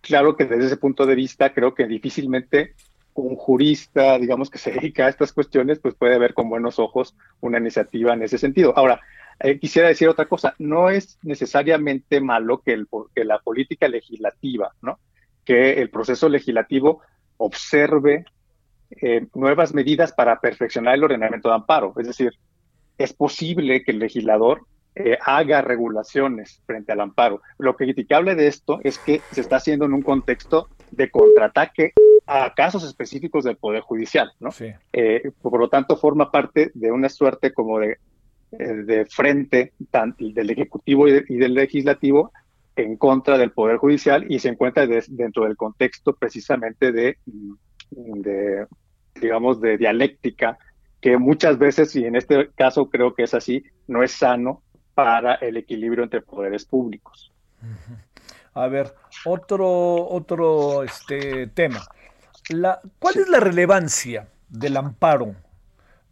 claro 0.00 0.36
que 0.36 0.46
desde 0.46 0.66
ese 0.66 0.76
punto 0.76 1.06
de 1.06 1.14
vista, 1.14 1.52
creo 1.52 1.74
que 1.74 1.86
difícilmente 1.86 2.74
un 3.14 3.36
jurista, 3.36 4.18
digamos, 4.18 4.50
que 4.50 4.58
se 4.58 4.72
dedica 4.72 5.06
a 5.06 5.08
estas 5.08 5.32
cuestiones, 5.32 5.78
pues 5.78 5.94
puede 5.94 6.18
ver 6.18 6.34
con 6.34 6.48
buenos 6.48 6.78
ojos 6.78 7.16
una 7.40 7.58
iniciativa 7.58 8.14
en 8.14 8.22
ese 8.22 8.38
sentido. 8.38 8.72
Ahora, 8.76 9.00
eh, 9.40 9.58
quisiera 9.58 9.88
decir 9.88 10.08
otra 10.08 10.26
cosa, 10.26 10.54
no 10.58 10.90
es 10.90 11.18
necesariamente 11.22 12.20
malo 12.20 12.60
que, 12.60 12.72
el, 12.72 12.88
que 13.14 13.24
la 13.24 13.38
política 13.38 13.88
legislativa, 13.88 14.72
¿no? 14.82 14.98
Que 15.44 15.80
el 15.80 15.90
proceso 15.90 16.28
legislativo 16.28 17.00
observe 17.36 18.26
eh, 18.90 19.26
nuevas 19.34 19.72
medidas 19.72 20.12
para 20.12 20.40
perfeccionar 20.40 20.94
el 20.94 21.04
ordenamiento 21.04 21.48
de 21.48 21.54
amparo. 21.54 21.94
Es 21.98 22.06
decir, 22.06 22.32
es 22.98 23.12
posible 23.12 23.82
que 23.82 23.92
el 23.92 23.98
legislador 23.98 24.66
eh, 24.94 25.16
haga 25.24 25.62
regulaciones 25.62 26.62
frente 26.66 26.92
al 26.92 27.00
amparo. 27.00 27.40
Lo 27.58 27.76
criticable 27.76 28.34
de 28.34 28.48
esto 28.48 28.80
es 28.82 28.98
que 28.98 29.20
se 29.30 29.40
está 29.40 29.56
haciendo 29.56 29.84
en 29.84 29.94
un 29.94 30.02
contexto 30.02 30.68
de 30.90 31.10
contraataque 31.10 31.92
a 32.26 32.52
casos 32.54 32.84
específicos 32.84 33.44
del 33.44 33.56
Poder 33.56 33.82
Judicial, 33.82 34.32
¿no? 34.40 34.50
Sí. 34.50 34.66
Eh, 34.92 35.30
por 35.40 35.58
lo 35.58 35.68
tanto, 35.68 35.96
forma 35.96 36.30
parte 36.30 36.70
de 36.74 36.90
una 36.90 37.08
suerte 37.08 37.52
como 37.52 37.78
de, 37.78 37.98
de 38.50 39.06
frente 39.06 39.72
del 40.18 40.50
Ejecutivo 40.50 41.06
y, 41.06 41.12
de, 41.12 41.24
y, 41.28 41.36
del 41.36 41.54
Legislativo 41.54 42.32
en 42.76 42.96
contra 42.96 43.38
del 43.38 43.52
Poder 43.52 43.76
Judicial 43.76 44.26
y 44.28 44.38
se 44.38 44.48
encuentra 44.48 44.86
de, 44.86 45.04
dentro 45.08 45.44
del 45.44 45.56
contexto 45.56 46.14
precisamente 46.14 46.92
de, 46.92 47.16
digamos, 49.20 49.60
de 49.60 49.76
dialéctica 49.78 50.58
que 51.00 51.16
muchas 51.16 51.58
veces, 51.58 51.94
y 51.96 52.04
en 52.04 52.16
este 52.16 52.50
caso 52.50 52.90
creo 52.90 53.14
que 53.14 53.22
es 53.22 53.34
así, 53.34 53.64
no 53.86 54.02
es 54.02 54.12
sano 54.12 54.62
para 54.94 55.34
el 55.36 55.56
equilibrio 55.56 56.04
entre 56.04 56.20
poderes 56.20 56.64
públicos. 56.64 57.32
A 58.54 58.66
ver, 58.66 58.94
otro, 59.24 60.08
otro 60.08 60.82
este, 60.82 61.46
tema. 61.48 61.80
La, 62.50 62.80
¿Cuál 62.98 63.14
sí. 63.14 63.20
es 63.20 63.28
la 63.28 63.40
relevancia 63.40 64.28
del 64.48 64.76
amparo 64.76 65.36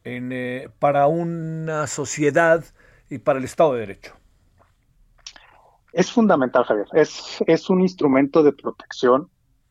en, 0.04 0.30
eh, 0.32 0.68
para 0.78 1.06
una 1.06 1.86
sociedad 1.86 2.64
y 3.10 3.18
para 3.18 3.38
el 3.38 3.44
Estado 3.44 3.74
de 3.74 3.80
Derecho? 3.80 4.14
Es 5.92 6.12
fundamental, 6.12 6.64
Javier. 6.64 6.86
Es, 6.92 7.42
es 7.46 7.68
un 7.70 7.80
instrumento 7.80 8.42
de 8.42 8.52
protección 8.52 9.28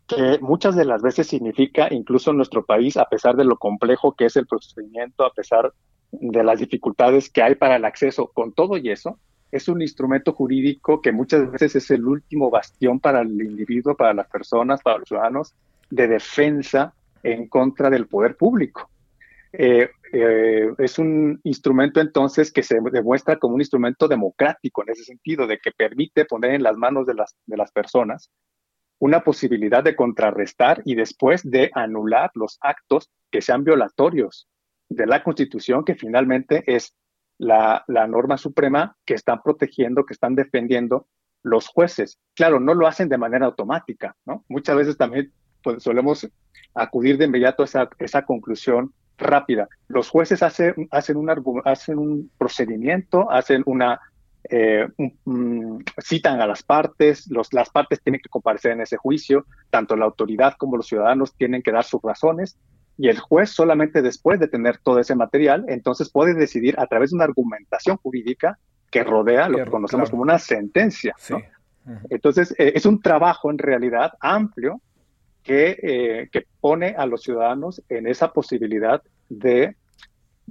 que 0.08 0.40
muchas 0.40 0.76
de 0.76 0.86
las 0.86 1.02
veces 1.02 1.28
significa, 1.28 1.88
incluso 1.92 2.32
en 2.32 2.38
nuestro 2.38 2.66
país, 2.66 2.98
a 2.98 3.06
pesar 3.06 3.36
de 3.36 3.44
lo 3.44 3.58
complejo 3.58 4.16
que 4.16 4.26
es 4.26 4.36
el 4.38 4.48
procedimiento, 4.48 5.26
a 5.26 5.34
pesar 5.34 5.74
de 6.12 6.44
las 6.44 6.60
dificultades 6.60 7.30
que 7.30 7.44
hay 7.44 7.56
para 7.56 7.76
el 7.76 7.86
acceso, 7.86 8.32
con 8.34 8.54
todo 8.54 8.78
y 8.78 8.90
eso, 8.90 9.20
es 9.52 9.68
un 9.68 9.82
instrumento 9.82 10.34
jurídico 10.34 11.02
que 11.02 11.12
muchas 11.12 11.52
veces 11.52 11.76
es 11.76 11.92
el 11.92 12.06
último 12.06 12.50
bastión 12.50 13.00
para 13.00 13.22
el 13.22 13.42
individuo, 13.42 13.96
para 13.96 14.14
las 14.14 14.28
personas, 14.28 14.82
para 14.82 15.00
los 15.00 15.08
ciudadanos, 15.08 15.54
de 15.90 16.08
defensa 16.08 16.94
en 17.24 17.48
contra 17.48 17.90
del 17.90 18.08
poder 18.08 18.36
público. 18.36 18.90
Eh, 19.54 19.90
eh, 20.14 20.70
es 20.78 21.00
un 21.00 21.40
instrumento 21.44 22.00
entonces 22.00 22.52
que 22.52 22.64
se 22.64 22.80
demuestra 22.92 23.38
como 23.38 23.56
un 23.56 23.62
instrumento 23.62 24.08
democrático 24.08 24.84
en 24.84 24.90
ese 24.90 25.04
sentido, 25.04 25.48
de 25.48 25.60
que 25.60 25.72
permite 25.72 26.26
poner 26.26 26.52
en 26.52 26.64
las 26.64 26.78
manos 26.78 27.06
de 27.08 27.14
las, 27.14 27.36
de 27.46 27.58
las 27.58 27.72
personas 27.72 28.30
una 29.00 29.24
posibilidad 29.24 29.84
de 29.84 29.96
contrarrestar 29.96 30.82
y 30.86 30.96
después 30.96 31.50
de 31.50 31.70
anular 31.74 32.32
los 32.34 32.58
actos 32.62 33.12
que 33.32 33.42
sean 33.42 33.64
violatorios 33.64 34.48
de 34.90 35.06
la 35.06 35.24
Constitución, 35.24 35.84
que 35.84 35.96
finalmente 35.96 36.64
es 36.66 36.96
la, 37.38 37.84
norma 37.88 38.38
suprema 38.38 38.96
que 39.06 39.14
están 39.14 39.42
protegiendo, 39.44 40.06
que 40.06 40.14
están 40.14 40.36
defendiendo 40.36 41.08
los 41.44 41.68
jueces. 41.68 42.20
Claro, 42.34 42.60
no 42.60 42.74
lo 42.74 42.88
hacen 42.88 43.10
de 43.10 43.18
manera 43.18 43.46
automática, 43.46 44.16
¿no? 44.26 44.44
Muchas 44.48 44.76
veces 44.76 44.98
también 44.98 45.32
pues, 45.62 45.84
solemos 45.84 46.28
acudir 46.74 47.18
de 47.18 47.26
inmediato 47.26 47.64
a 47.64 47.66
esa, 47.66 47.90
esa 48.00 48.26
conclusión 48.26 48.94
rápida. 49.18 49.68
Los 49.88 50.10
jueces 50.10 50.44
hacen, 50.44 50.88
hacen, 50.92 51.18
un, 51.18 51.30
hacen 51.66 51.98
un 52.00 52.32
procedimiento, 52.38 53.30
hacen 53.32 53.64
una, 53.66 54.00
eh, 54.50 54.88
un, 55.26 55.84
citan 56.02 56.42
a 56.42 56.48
las 56.48 56.64
partes, 56.64 57.28
los, 57.30 57.54
las 57.54 57.70
partes 57.70 58.02
tienen 58.02 58.22
que 58.22 58.30
comparecer 58.30 58.72
en 58.72 58.82
ese 58.82 58.98
juicio, 58.98 59.46
tanto 59.70 59.96
la 59.96 60.06
autoridad 60.06 60.56
como 60.58 60.78
los 60.78 60.88
ciudadanos 60.88 61.36
tienen 61.36 61.62
que 61.62 61.72
dar 61.72 61.84
sus 61.84 62.02
razones, 62.02 62.58
y 62.98 63.10
el 63.10 63.20
juez 63.20 63.52
solamente 63.52 64.02
después 64.02 64.40
de 64.40 64.48
tener 64.48 64.78
todo 64.80 65.00
ese 65.00 65.16
material, 65.16 65.66
entonces 65.68 66.10
puede 66.10 66.34
decidir 66.34 66.80
a 66.80 66.88
través 66.88 67.12
de 67.12 67.16
una 67.16 67.26
argumentación 67.26 67.98
jurídica 67.98 68.58
que 68.90 69.04
rodea 69.04 69.50
lo 69.50 69.58
que 69.58 69.70
conocemos 69.70 70.10
claro. 70.10 70.12
como 70.12 70.24
una 70.24 70.40
sentencia. 70.40 71.14
Sí. 71.18 71.34
¿no? 71.34 71.40
-huh. 71.88 72.08
Entonces, 72.10 72.54
eh, 72.58 72.74
es 72.76 72.86
un 72.86 73.02
trabajo 73.02 73.50
en 73.50 73.58
realidad 73.58 74.14
amplio 74.20 74.82
que, 75.44 75.78
eh, 75.82 76.30
que 76.32 76.46
pone 76.60 76.96
a 76.98 77.06
los 77.06 77.24
ciudadanos 77.24 77.82
en 77.90 78.08
esa 78.08 78.34
posibilidad 78.34 79.02
de 79.30 79.76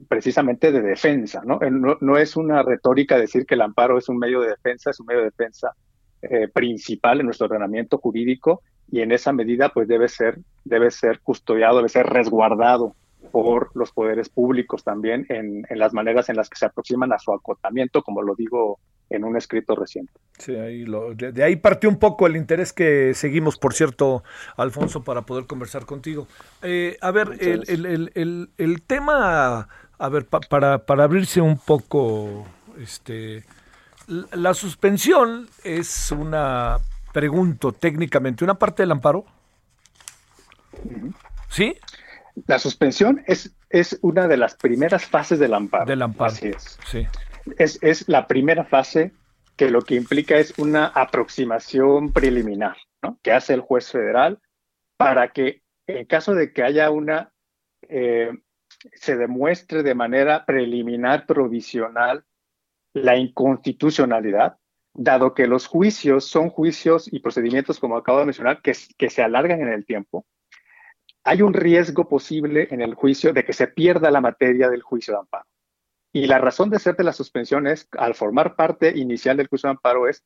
precisamente 0.08 0.72
de 0.72 0.82
defensa, 0.82 1.42
¿no? 1.44 1.58
¿no? 1.58 1.96
No, 2.00 2.18
es 2.18 2.36
una 2.36 2.62
retórica 2.62 3.18
decir 3.18 3.46
que 3.46 3.54
el 3.54 3.62
amparo 3.62 3.98
es 3.98 4.08
un 4.08 4.18
medio 4.18 4.40
de 4.40 4.50
defensa, 4.50 4.90
es 4.90 5.00
un 5.00 5.06
medio 5.06 5.20
de 5.20 5.26
defensa 5.26 5.74
eh, 6.22 6.48
principal 6.48 7.20
en 7.20 7.26
nuestro 7.26 7.46
ordenamiento 7.46 7.98
jurídico 7.98 8.62
y 8.90 9.00
en 9.00 9.12
esa 9.12 9.32
medida 9.32 9.70
pues 9.70 9.88
debe 9.88 10.08
ser, 10.08 10.38
debe 10.64 10.90
ser 10.90 11.20
custodiado, 11.20 11.76
debe 11.76 11.88
ser 11.88 12.06
resguardado 12.06 12.94
por 13.32 13.70
los 13.74 13.92
poderes 13.92 14.28
públicos 14.28 14.84
también 14.84 15.26
en, 15.28 15.66
en 15.68 15.78
las 15.78 15.92
maneras 15.92 16.28
en 16.28 16.36
las 16.36 16.48
que 16.48 16.58
se 16.58 16.66
aproximan 16.66 17.12
a 17.12 17.18
su 17.18 17.32
acotamiento, 17.32 18.02
como 18.02 18.22
lo 18.22 18.34
digo 18.34 18.78
en 19.10 19.24
un 19.24 19.36
escrito 19.36 19.74
reciente. 19.74 20.12
Sí, 20.38 20.54
ahí 20.56 20.84
lo, 20.84 21.14
de, 21.14 21.32
de, 21.32 21.42
ahí 21.44 21.56
partió 21.56 21.88
un 21.88 21.98
poco 21.98 22.26
el 22.26 22.36
interés 22.36 22.72
que 22.72 23.14
seguimos, 23.14 23.56
por 23.58 23.72
cierto, 23.72 24.24
Alfonso, 24.56 25.04
para 25.04 25.22
poder 25.22 25.46
conversar 25.46 25.86
contigo. 25.86 26.26
Eh, 26.62 26.96
a 27.00 27.10
ver, 27.10 27.36
el, 27.40 27.64
el, 27.68 28.10
el, 28.14 28.50
el, 28.58 28.82
tema, 28.82 29.68
a 29.98 30.08
ver, 30.08 30.26
pa, 30.26 30.40
para, 30.40 30.84
para 30.84 31.04
abrirse 31.04 31.40
un 31.40 31.58
poco, 31.58 32.46
este, 32.78 33.44
la 34.06 34.54
suspensión 34.54 35.48
es 35.64 36.10
una, 36.12 36.78
pregunto 37.12 37.72
técnicamente, 37.72 38.44
una 38.44 38.54
parte 38.54 38.82
del 38.82 38.92
amparo. 38.92 39.24
¿Sí? 41.48 41.76
La 42.46 42.58
suspensión 42.58 43.22
es, 43.26 43.54
es 43.70 43.98
una 44.02 44.28
de 44.28 44.36
las 44.36 44.54
primeras 44.54 45.04
fases 45.06 45.38
del 45.38 45.54
amparo. 45.54 45.86
Del 45.86 46.02
amparo. 46.02 46.32
Así 46.32 46.48
es. 46.48 46.78
Sí 46.86 47.06
es, 47.58 47.78
es, 47.82 48.08
la 48.08 48.26
primera 48.26 48.64
fase 48.64 49.12
que 49.56 49.70
lo 49.70 49.82
que 49.82 49.94
implica 49.94 50.36
es 50.36 50.54
una 50.58 50.86
aproximación 50.86 52.12
preliminar 52.12 52.76
¿no? 53.02 53.18
que 53.22 53.32
hace 53.32 53.54
el 53.54 53.60
juez 53.60 53.90
federal 53.90 54.40
para 54.96 55.32
que 55.32 55.62
en 55.86 56.04
caso 56.06 56.34
de 56.34 56.52
que 56.52 56.62
haya 56.62 56.90
una, 56.90 57.32
eh, 57.88 58.32
se 58.94 59.16
demuestre 59.16 59.82
de 59.82 59.94
manera 59.94 60.44
preliminar 60.44 61.26
provisional 61.26 62.24
la 62.92 63.16
inconstitucionalidad, 63.16 64.58
dado 64.94 65.34
que 65.34 65.46
los 65.46 65.66
juicios 65.66 66.24
son 66.24 66.48
juicios 66.48 67.12
y 67.12 67.20
procedimientos, 67.20 67.78
como 67.78 67.96
acabo 67.96 68.20
de 68.20 68.26
mencionar, 68.26 68.62
que, 68.62 68.74
se 68.74 69.22
alargan 69.22 69.60
en 69.60 69.68
el 69.68 69.84
tiempo, 69.84 70.26
hay 71.24 71.42
un 71.42 71.52
riesgo 71.52 72.08
posible 72.08 72.68
en 72.70 72.80
el 72.80 72.94
juicio 72.94 73.32
de 73.32 73.44
que 73.44 73.52
se 73.52 73.68
pierda 73.68 74.10
la 74.10 74.20
materia 74.20 74.70
del 74.70 74.82
juicio 74.82 75.14
de 75.14 75.20
amparo. 75.20 75.46
Y 76.12 76.26
la 76.26 76.38
razón 76.38 76.70
de 76.70 76.78
ser 76.78 76.96
de 76.96 77.04
la 77.04 77.12
suspensión 77.12 77.66
es, 77.66 77.88
al 77.98 78.14
formar 78.14 78.56
parte 78.56 78.96
inicial 78.96 79.36
del 79.36 79.48
juicio 79.48 79.68
de 79.68 79.72
amparo, 79.72 80.08
es 80.08 80.24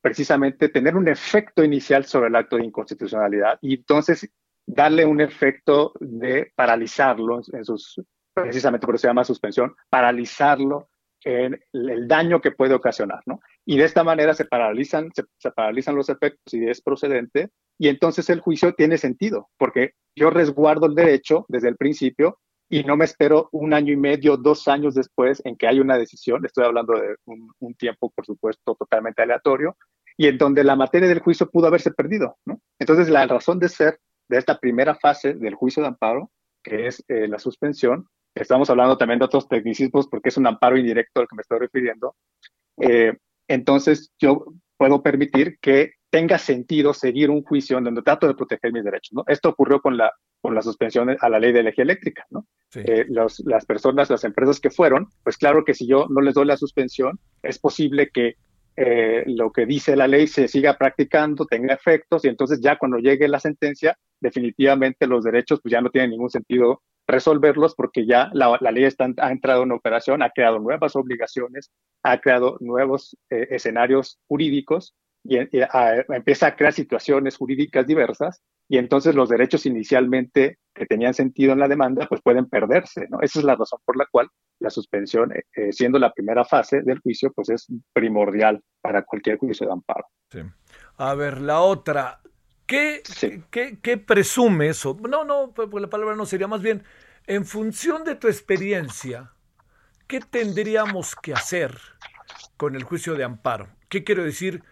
precisamente 0.00 0.68
tener 0.68 0.96
un 0.96 1.08
efecto 1.08 1.64
inicial 1.64 2.04
sobre 2.04 2.28
el 2.28 2.36
acto 2.36 2.56
de 2.56 2.64
inconstitucionalidad 2.64 3.58
y 3.62 3.74
entonces 3.74 4.30
darle 4.68 5.06
un 5.06 5.20
efecto 5.20 5.92
de 5.98 6.52
paralizarlo 6.54 7.40
en 7.52 7.64
sus, 7.64 8.00
precisamente 8.34 8.86
por 8.86 8.94
eso 8.94 9.02
se 9.02 9.08
llama 9.08 9.24
suspensión, 9.24 9.74
paralizarlo 9.88 10.90
en 11.24 11.58
el 11.72 12.06
daño 12.06 12.40
que 12.40 12.52
puede 12.52 12.74
ocasionar, 12.74 13.20
¿no? 13.26 13.40
Y 13.64 13.78
de 13.78 13.84
esta 13.84 14.04
manera 14.04 14.34
se 14.34 14.44
paralizan, 14.44 15.10
se, 15.12 15.50
paralizan 15.50 15.96
los 15.96 16.08
efectos 16.10 16.52
y 16.52 16.68
es 16.68 16.80
procedente 16.80 17.50
y 17.78 17.88
entonces 17.88 18.28
el 18.30 18.40
juicio 18.40 18.74
tiene 18.74 18.98
sentido, 18.98 19.48
porque 19.56 19.92
yo 20.14 20.30
resguardo 20.30 20.86
el 20.86 20.94
derecho 20.94 21.46
desde 21.48 21.68
el 21.68 21.76
principio 21.76 22.38
y 22.68 22.84
no 22.84 22.96
me 22.96 23.06
espero 23.06 23.48
un 23.52 23.72
año 23.72 23.92
y 23.92 23.96
medio, 23.96 24.36
dos 24.36 24.68
años 24.68 24.94
después 24.94 25.40
en 25.44 25.56
que 25.56 25.66
hay 25.66 25.80
una 25.80 25.96
decisión, 25.96 26.44
estoy 26.44 26.66
hablando 26.66 26.92
de 26.92 27.16
un, 27.24 27.74
tiempo, 27.74 28.10
por 28.14 28.26
supuesto, 28.26 28.74
totalmente 28.74 29.22
aleatorio, 29.22 29.76
y 30.18 30.26
en 30.26 30.36
donde 30.36 30.62
la 30.64 30.76
materia 30.76 31.08
del 31.08 31.20
juicio 31.20 31.48
pudo 31.48 31.68
haberse 31.68 31.92
perdido. 31.92 32.36
Entonces, 32.78 33.08
la 33.08 33.26
razón 33.26 33.58
de 33.58 33.70
ser 33.70 34.00
de 34.28 34.38
esta 34.38 34.58
primera 34.58 34.94
fase 34.94 35.34
del 35.34 35.54
juicio 35.54 35.82
de 35.82 35.88
amparo, 35.88 36.30
que 36.62 36.86
es 36.86 37.04
eh, 37.08 37.28
la 37.28 37.38
suspensión, 37.38 38.06
estamos 38.34 38.70
hablando 38.70 38.96
también 38.96 39.18
de 39.18 39.24
otros 39.24 39.48
tecnicismos 39.48 40.06
porque 40.08 40.28
es 40.28 40.36
un 40.36 40.46
amparo 40.46 40.76
indirecto 40.76 41.20
al 41.20 41.28
que 41.28 41.36
me 41.36 41.42
estoy 41.42 41.58
refiriendo, 41.58 42.14
eh, 42.80 43.16
entonces 43.48 44.12
yo 44.18 44.44
puedo 44.76 45.02
permitir 45.02 45.58
que 45.60 45.92
tenga 46.10 46.38
sentido 46.38 46.94
seguir 46.94 47.30
un 47.30 47.42
juicio 47.42 47.78
en 47.78 47.84
donde 47.84 48.02
trato 48.02 48.26
de 48.26 48.34
proteger 48.34 48.72
mis 48.72 48.84
derechos. 48.84 49.12
¿no? 49.12 49.24
Esto 49.26 49.50
ocurrió 49.50 49.80
con 49.80 49.96
la, 49.96 50.12
con 50.40 50.54
la 50.54 50.62
suspensión 50.62 51.16
a 51.20 51.28
la 51.28 51.38
ley 51.38 51.52
de 51.52 51.60
energía 51.60 51.84
eléctrica. 51.84 52.24
¿no? 52.30 52.46
Sí. 52.70 52.80
Eh, 52.84 53.04
los, 53.08 53.40
las 53.40 53.66
personas, 53.66 54.08
las 54.08 54.24
empresas 54.24 54.60
que 54.60 54.70
fueron, 54.70 55.08
pues 55.22 55.36
claro 55.36 55.64
que 55.64 55.74
si 55.74 55.86
yo 55.86 56.06
no 56.08 56.20
les 56.20 56.34
doy 56.34 56.46
la 56.46 56.56
suspensión, 56.56 57.18
es 57.42 57.58
posible 57.58 58.10
que 58.10 58.36
eh, 58.76 59.24
lo 59.26 59.50
que 59.50 59.66
dice 59.66 59.96
la 59.96 60.06
ley 60.06 60.28
se 60.28 60.46
siga 60.46 60.78
practicando, 60.78 61.46
tenga 61.46 61.74
efectos, 61.74 62.24
y 62.24 62.28
entonces 62.28 62.60
ya 62.62 62.78
cuando 62.78 62.98
llegue 62.98 63.26
la 63.26 63.40
sentencia, 63.40 63.98
definitivamente 64.20 65.06
los 65.06 65.24
derechos 65.24 65.60
pues 65.62 65.72
ya 65.72 65.80
no 65.80 65.90
tienen 65.90 66.10
ningún 66.10 66.30
sentido 66.30 66.82
resolverlos 67.06 67.74
porque 67.74 68.06
ya 68.06 68.30
la, 68.34 68.58
ley 68.70 68.84
está, 68.84 69.08
ha 69.16 69.32
entrado 69.32 69.62
en 69.62 69.72
operación, 69.72 70.22
ha 70.22 70.30
creado 70.30 70.58
nuevas 70.58 70.94
obligaciones, 70.94 71.70
ha 72.02 72.18
creado 72.20 72.58
nuevos 72.60 73.16
eh, 73.30 73.48
escenarios 73.50 74.18
jurídicos 74.28 74.94
y, 75.24 75.38
empieza 75.38 76.46
a 76.46 76.56
crear 76.56 76.72
situaciones 76.72 77.36
jurídicas 77.36 77.86
diversas 77.86 78.42
y 78.68 78.76
entonces 78.76 79.14
los 79.14 79.30
derechos 79.30 79.64
inicialmente 79.66 80.58
que 80.74 80.86
tenían 80.86 81.14
sentido 81.14 81.52
en 81.52 81.60
la 81.60 81.68
demanda 81.68 82.06
pues 82.06 82.20
pueden 82.22 82.46
perderse, 82.46 83.06
¿no? 83.08 83.20
Esa 83.22 83.38
es 83.38 83.44
la 83.44 83.56
razón 83.56 83.80
por 83.84 83.96
la 83.96 84.06
cual 84.10 84.28
la 84.60 84.70
suspensión, 84.70 85.32
eh, 85.32 85.72
siendo 85.72 85.98
la 85.98 86.12
primera 86.12 86.44
fase 86.44 86.82
del 86.82 86.98
juicio, 87.00 87.32
pues 87.34 87.48
es 87.48 87.66
primordial 87.92 88.60
para 88.80 89.02
cualquier 89.02 89.38
juicio 89.38 89.66
de 89.66 89.72
amparo. 89.72 90.04
A 90.96 91.14
ver, 91.14 91.40
la 91.40 91.60
otra, 91.60 92.20
¿qué, 92.68 93.02
sí. 93.04 93.42
¿qué, 93.50 93.80
qué 93.82 93.98
presume 93.98 94.68
eso? 94.68 94.96
No, 95.08 95.24
no, 95.24 95.52
pues 95.52 95.82
la 95.82 95.90
palabra 95.90 96.14
no 96.14 96.26
sería 96.26 96.46
más 96.46 96.62
bien, 96.62 96.84
en 97.26 97.44
función 97.44 98.04
de 98.04 98.14
tu 98.14 98.28
experiencia, 98.28 99.32
¿qué 100.06 100.20
tendríamos 100.20 101.16
que 101.16 101.32
hacer 101.32 101.76
con 102.56 102.76
el 102.76 102.84
juicio 102.84 103.16
de 103.16 103.24
amparo? 103.24 103.68
¿Qué 103.88 104.04
quiero 104.04 104.22
decir? 104.22 104.62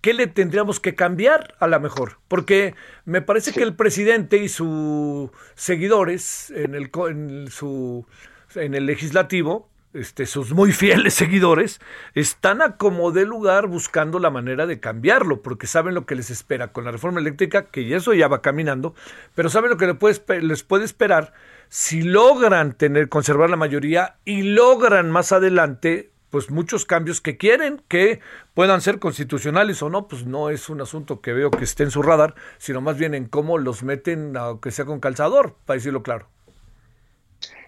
¿Qué 0.00 0.14
le 0.14 0.26
tendríamos 0.26 0.80
que 0.80 0.94
cambiar 0.94 1.54
a 1.60 1.66
la 1.66 1.78
mejor? 1.78 2.18
Porque 2.26 2.74
me 3.04 3.20
parece 3.20 3.52
sí. 3.52 3.58
que 3.58 3.64
el 3.64 3.76
presidente 3.76 4.38
y 4.38 4.48
sus 4.48 5.30
seguidores 5.54 6.50
en, 6.50 6.74
el, 6.74 6.90
en, 7.08 7.50
su, 7.50 8.06
en 8.54 8.74
el 8.74 8.86
legislativo, 8.86 9.68
este, 9.94 10.26
sus 10.26 10.52
muy 10.52 10.72
fieles 10.72 11.14
seguidores, 11.22 11.80
están 12.14 12.62
a 12.62 12.76
como 12.76 13.12
de 13.12 13.24
lugar 13.24 13.66
buscando 13.66 14.18
la 14.18 14.30
manera 14.30 14.66
de 14.66 14.80
cambiarlo, 14.80 15.42
porque 15.42 15.66
saben 15.66 15.94
lo 15.94 16.06
que 16.06 16.14
les 16.14 16.30
espera 16.30 16.72
con 16.72 16.84
la 16.84 16.90
reforma 16.90 17.20
eléctrica, 17.20 17.66
que 17.66 17.94
eso 17.94 18.14
ya 18.14 18.28
va 18.28 18.42
caminando, 18.42 18.94
pero 19.34 19.50
saben 19.50 19.70
lo 19.70 19.76
que 19.76 19.86
les 19.86 19.96
puede, 19.96 20.42
les 20.42 20.62
puede 20.62 20.84
esperar 20.84 21.32
si 21.68 22.02
logran 22.02 22.74
tener, 22.74 23.08
conservar 23.08 23.48
la 23.48 23.56
mayoría 23.56 24.16
y 24.24 24.42
logran 24.42 25.10
más 25.10 25.32
adelante 25.32 26.12
pues 26.32 26.50
muchos 26.50 26.86
cambios 26.86 27.20
que 27.20 27.36
quieren 27.36 27.82
que 27.88 28.20
puedan 28.54 28.80
ser 28.80 28.98
constitucionales 28.98 29.82
o 29.82 29.90
no, 29.90 30.08
pues 30.08 30.24
no 30.24 30.48
es 30.48 30.70
un 30.70 30.80
asunto 30.80 31.20
que 31.20 31.34
veo 31.34 31.50
que 31.50 31.64
esté 31.64 31.82
en 31.82 31.90
su 31.90 32.00
radar, 32.00 32.34
sino 32.56 32.80
más 32.80 32.96
bien 32.96 33.14
en 33.14 33.26
cómo 33.26 33.58
los 33.58 33.82
meten, 33.82 34.34
aunque 34.38 34.70
sea 34.70 34.86
con 34.86 34.98
calzador, 34.98 35.56
para 35.66 35.76
decirlo 35.76 36.02
claro. 36.02 36.28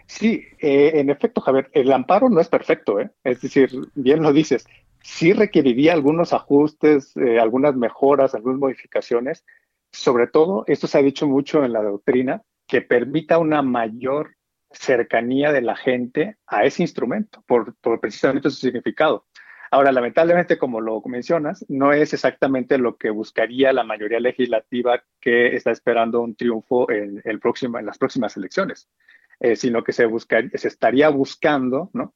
Sí, 0.07 0.45
eh, 0.59 0.93
en 0.95 1.11
efecto, 1.11 1.41
Javier, 1.41 1.71
el 1.73 1.93
amparo 1.93 2.29
no 2.29 2.41
es 2.41 2.49
perfecto, 2.49 3.01
¿eh? 3.01 3.11
es 3.25 3.41
decir, 3.41 3.71
bien 3.95 4.23
lo 4.23 4.33
dices, 4.33 4.67
sí 5.03 5.33
requeriría 5.33 5.93
algunos 5.93 6.33
ajustes, 6.33 7.17
eh, 7.17 7.39
algunas 7.41 7.75
mejoras, 7.75 8.35
algunas 8.35 8.59
modificaciones, 8.59 9.45
sobre 9.93 10.27
todo, 10.27 10.65
esto 10.67 10.87
se 10.87 10.99
ha 10.99 11.03
dicho 11.03 11.27
mucho 11.27 11.65
en 11.65 11.73
la 11.73 11.83
doctrina, 11.83 12.43
que 12.67 12.83
permita 12.83 13.39
una 13.39 13.63
mayor 13.63 14.37
cercanía 14.71 15.53
de 15.53 15.63
la 15.63 15.77
gente 15.77 16.37
a 16.47 16.65
ese 16.65 16.83
instrumento, 16.83 17.43
por, 17.47 17.75
precisamente 18.01 18.51
su 18.51 18.57
significado. 18.57 19.27
Ahora, 19.71 19.93
lamentablemente, 19.93 20.59
como 20.59 20.81
lo 20.81 21.01
mencionas, 21.07 21.65
no 21.69 21.93
es 21.93 22.13
exactamente 22.13 22.79
lo 22.79 22.97
que 22.97 23.11
buscaría 23.11 23.73
la 23.73 23.85
mayoría 23.85 24.21
legislativa 24.21 25.03
que 25.21 25.57
está 25.57 25.71
esperando 25.71 26.21
un 26.21 26.37
triunfo 26.37 26.91
en 26.91 27.23
las 27.85 27.99
próximas 27.99 28.37
elecciones, 28.37 28.89
eh, 29.45 29.57
sino 29.57 29.85
que 29.85 29.93
se, 29.93 30.07
busca, 30.07 30.43
se 30.55 30.69
estaría 30.69 31.11
buscando, 31.11 31.91
¿no? 31.93 32.15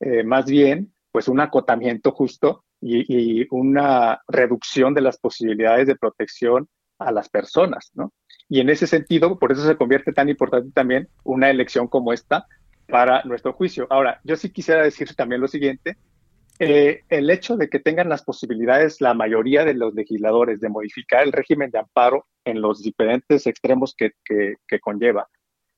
Eh, 0.00 0.24
más 0.24 0.46
bien, 0.46 0.90
pues 1.10 1.28
un 1.28 1.38
acotamiento 1.38 2.12
justo 2.12 2.64
y, 2.80 3.46
una 3.50 4.22
reducción 4.26 4.94
de 4.94 5.02
las 5.02 5.18
posibilidades 5.18 5.86
de 5.86 5.96
protección 5.96 6.66
a 6.98 7.12
las 7.12 7.28
personas, 7.28 7.90
¿no? 7.92 8.14
Y 8.48 8.60
en 8.60 8.70
ese 8.70 8.86
sentido, 8.86 9.38
por 9.38 9.52
eso 9.52 9.66
se 9.66 9.76
convierte 9.76 10.14
tan 10.14 10.30
importante 10.30 10.70
también 10.72 11.08
una 11.24 11.50
elección 11.50 11.88
como 11.88 12.10
esta 12.10 12.46
para 12.88 13.22
nuestro 13.24 13.52
juicio. 13.52 13.86
Ahora, 13.90 14.22
yo 14.24 14.36
sí 14.36 14.48
quisiera 14.48 14.82
decir 14.82 15.14
también 15.14 15.42
lo 15.42 15.48
siguiente. 15.48 15.98
Eh, 16.58 17.02
el 17.10 17.28
hecho 17.28 17.58
de 17.58 17.68
que 17.68 17.80
tengan 17.80 18.08
las 18.08 18.22
posibilidades 18.22 19.02
la 19.02 19.12
mayoría 19.12 19.66
de 19.66 19.74
los 19.74 19.92
legisladores 19.92 20.58
de 20.60 20.70
modificar 20.70 21.22
el 21.22 21.32
régimen 21.32 21.70
de 21.70 21.80
amparo 21.80 22.26
en 22.46 22.62
los 22.62 22.82
diferentes 22.82 23.46
extremos 23.46 23.94
que 23.94 24.80
conlleva, 24.80 25.28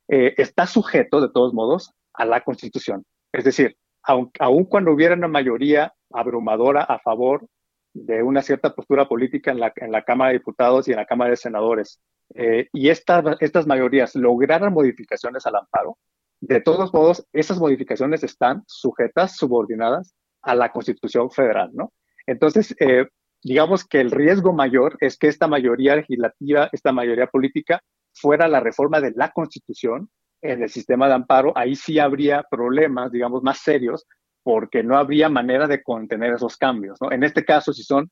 eh, 0.08 0.34
está 0.36 0.66
sujeto, 0.66 1.20
de 1.20 1.30
todos 1.30 1.54
modos, 1.54 1.92
a 2.12 2.24
la 2.24 2.42
Constitución. 2.42 3.04
Es 3.32 3.44
decir, 3.44 3.76
aun, 4.02 4.64
cuando 4.64 4.92
hubiera 4.92 5.14
una 5.14 5.28
mayoría 5.28 5.92
abrumadora 6.12 6.82
a 6.82 6.98
favor 6.98 7.46
de 7.92 8.22
una 8.22 8.42
cierta 8.42 8.74
postura 8.74 9.08
política 9.08 9.52
en 9.52 9.60
la, 9.60 10.02
Cámara 10.02 10.32
de 10.32 10.38
Diputados 10.38 10.88
y 10.88 10.92
en 10.92 10.98
la 10.98 11.06
Cámara 11.06 11.30
de 11.30 11.36
Senadores, 11.36 12.00
eh, 12.34 12.68
y 12.72 12.88
esta, 12.88 13.36
estas 13.40 13.66
mayorías 13.66 14.14
lograran 14.14 14.72
modificaciones 14.72 15.46
al 15.46 15.56
amparo, 15.56 15.96
de 16.40 16.60
todos 16.60 16.92
modos, 16.92 17.26
esas 17.32 17.58
modificaciones 17.58 18.22
están 18.22 18.64
sujetas, 18.66 19.36
subordinadas 19.36 20.14
a 20.42 20.54
la 20.54 20.70
Constitución 20.72 21.30
Federal, 21.30 21.70
¿no? 21.72 21.92
Entonces, 22.26 22.74
eh, 22.80 23.06
digamos 23.42 23.84
que 23.86 24.00
el 24.00 24.10
riesgo 24.10 24.52
mayor 24.52 24.96
es 25.00 25.16
que 25.16 25.28
esta 25.28 25.48
mayoría 25.48 25.96
legislativa, 25.96 26.68
esta 26.72 26.92
mayoría 26.92 27.28
política, 27.28 27.80
fuera 28.14 28.48
la 28.48 28.60
reforma 28.60 29.00
de 29.00 29.12
la 29.14 29.30
Constitución 29.30 30.08
en 30.42 30.62
el 30.62 30.70
sistema 30.70 31.08
de 31.08 31.14
amparo, 31.14 31.52
ahí 31.56 31.74
sí 31.74 31.98
habría 31.98 32.44
problemas, 32.50 33.10
digamos, 33.10 33.42
más 33.42 33.58
serios, 33.58 34.06
porque 34.42 34.82
no 34.82 34.96
habría 34.96 35.28
manera 35.28 35.66
de 35.66 35.82
contener 35.82 36.34
esos 36.34 36.56
cambios. 36.56 36.98
En 37.10 37.24
este 37.24 37.44
caso, 37.44 37.72
si 37.72 37.82
son 37.82 38.10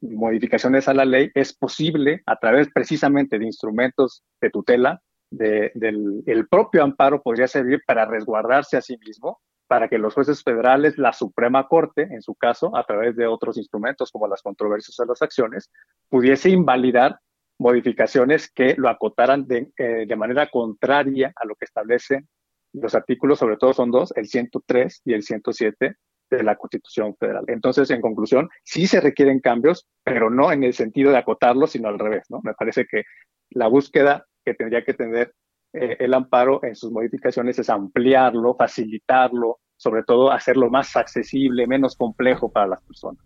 modificaciones 0.00 0.88
a 0.88 0.94
la 0.94 1.04
ley, 1.04 1.30
es 1.34 1.54
posible 1.54 2.22
a 2.26 2.36
través 2.36 2.68
precisamente 2.72 3.38
de 3.38 3.44
instrumentos 3.44 4.22
de 4.40 4.50
tutela, 4.50 5.00
del 5.30 6.22
el 6.24 6.48
propio 6.48 6.82
amparo 6.82 7.20
podría 7.20 7.46
servir 7.46 7.82
para 7.86 8.06
resguardarse 8.06 8.78
a 8.78 8.80
sí 8.80 8.96
mismo, 9.04 9.40
para 9.66 9.88
que 9.88 9.98
los 9.98 10.14
jueces 10.14 10.42
federales, 10.42 10.96
la 10.96 11.12
Suprema 11.12 11.68
Corte, 11.68 12.08
en 12.10 12.22
su 12.22 12.34
caso, 12.34 12.74
a 12.74 12.84
través 12.84 13.14
de 13.16 13.26
otros 13.26 13.58
instrumentos 13.58 14.10
como 14.10 14.26
las 14.26 14.40
controversias 14.40 14.98
o 14.98 15.04
las 15.04 15.20
acciones, 15.20 15.70
pudiese 16.08 16.48
invalidar 16.48 17.18
modificaciones 17.58 18.50
que 18.50 18.74
lo 18.76 18.88
acotaran 18.88 19.46
de, 19.46 19.70
eh, 19.76 20.06
de 20.06 20.16
manera 20.16 20.48
contraria 20.48 21.32
a 21.36 21.46
lo 21.46 21.54
que 21.54 21.64
establecen 21.64 22.28
los 22.72 22.94
artículos, 22.94 23.38
sobre 23.38 23.56
todo 23.56 23.72
son 23.72 23.90
dos, 23.90 24.12
el 24.16 24.26
103 24.26 25.02
y 25.04 25.14
el 25.14 25.22
107 25.22 25.96
de 26.30 26.42
la 26.42 26.56
Constitución 26.56 27.16
Federal. 27.16 27.44
Entonces, 27.48 27.90
en 27.90 28.00
conclusión, 28.00 28.48
sí 28.62 28.86
se 28.86 29.00
requieren 29.00 29.40
cambios, 29.40 29.86
pero 30.04 30.30
no 30.30 30.52
en 30.52 30.62
el 30.62 30.74
sentido 30.74 31.10
de 31.10 31.18
acotarlos, 31.18 31.72
sino 31.72 31.88
al 31.88 31.98
revés, 31.98 32.24
¿no? 32.28 32.40
Me 32.42 32.54
parece 32.54 32.86
que 32.86 33.04
la 33.50 33.68
búsqueda 33.68 34.26
que 34.44 34.54
tendría 34.54 34.84
que 34.84 34.94
tener 34.94 35.32
eh, 35.72 35.96
el 36.00 36.14
amparo 36.14 36.62
en 36.62 36.76
sus 36.76 36.92
modificaciones 36.92 37.58
es 37.58 37.70
ampliarlo, 37.70 38.54
facilitarlo, 38.54 39.58
sobre 39.76 40.02
todo 40.02 40.30
hacerlo 40.30 40.70
más 40.70 40.96
accesible, 40.96 41.66
menos 41.66 41.96
complejo 41.96 42.50
para 42.50 42.68
las 42.68 42.82
personas. 42.82 43.22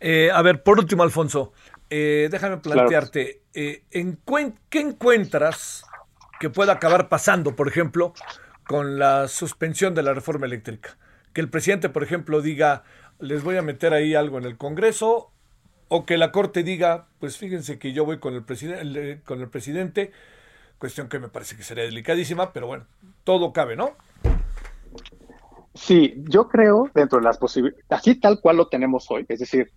Eh, 0.00 0.30
a 0.30 0.42
ver, 0.42 0.62
por 0.62 0.78
último, 0.78 1.02
Alfonso, 1.02 1.52
eh, 1.96 2.28
déjame 2.28 2.56
plantearte, 2.56 3.42
¿en 3.54 4.18
¿qué 4.68 4.80
encuentras 4.80 5.84
que 6.40 6.50
pueda 6.50 6.72
acabar 6.72 7.08
pasando, 7.08 7.54
por 7.54 7.68
ejemplo, 7.68 8.14
con 8.66 8.98
la 8.98 9.28
suspensión 9.28 9.94
de 9.94 10.02
la 10.02 10.12
reforma 10.12 10.46
eléctrica? 10.46 10.96
Que 11.32 11.40
el 11.40 11.48
presidente, 11.48 11.88
por 11.88 12.02
ejemplo, 12.02 12.42
diga, 12.42 12.82
les 13.20 13.44
voy 13.44 13.58
a 13.58 13.62
meter 13.62 13.92
ahí 13.92 14.16
algo 14.16 14.38
en 14.38 14.44
el 14.44 14.56
Congreso, 14.56 15.30
o 15.86 16.04
que 16.04 16.18
la 16.18 16.32
Corte 16.32 16.64
diga, 16.64 17.06
pues 17.20 17.38
fíjense 17.38 17.78
que 17.78 17.92
yo 17.92 18.04
voy 18.04 18.18
con 18.18 18.34
el, 18.34 18.42
presidente 18.42 19.22
con 19.24 19.40
el 19.40 19.48
presidente 19.48 20.10
cuestión 20.78 21.08
que 21.08 21.20
me 21.20 21.28
parece 21.28 21.56
que 21.56 21.62
sería 21.62 21.84
delicadísima, 21.84 22.52
pero 22.52 22.66
bueno, 22.66 22.86
todo 23.22 23.52
cabe, 23.52 23.76
¿no? 23.76 23.92
Sí, 25.74 26.14
yo 26.28 26.48
creo 26.48 26.90
dentro 26.92 27.18
de 27.20 27.24
las 27.24 27.38
posibilidades, 27.38 27.84
así 27.88 28.16
tal 28.16 28.40
cual 28.40 28.56
lo 28.56 28.66
tenemos 28.66 29.08
hoy, 29.12 29.24
es 29.28 29.38
decir, 29.38 29.70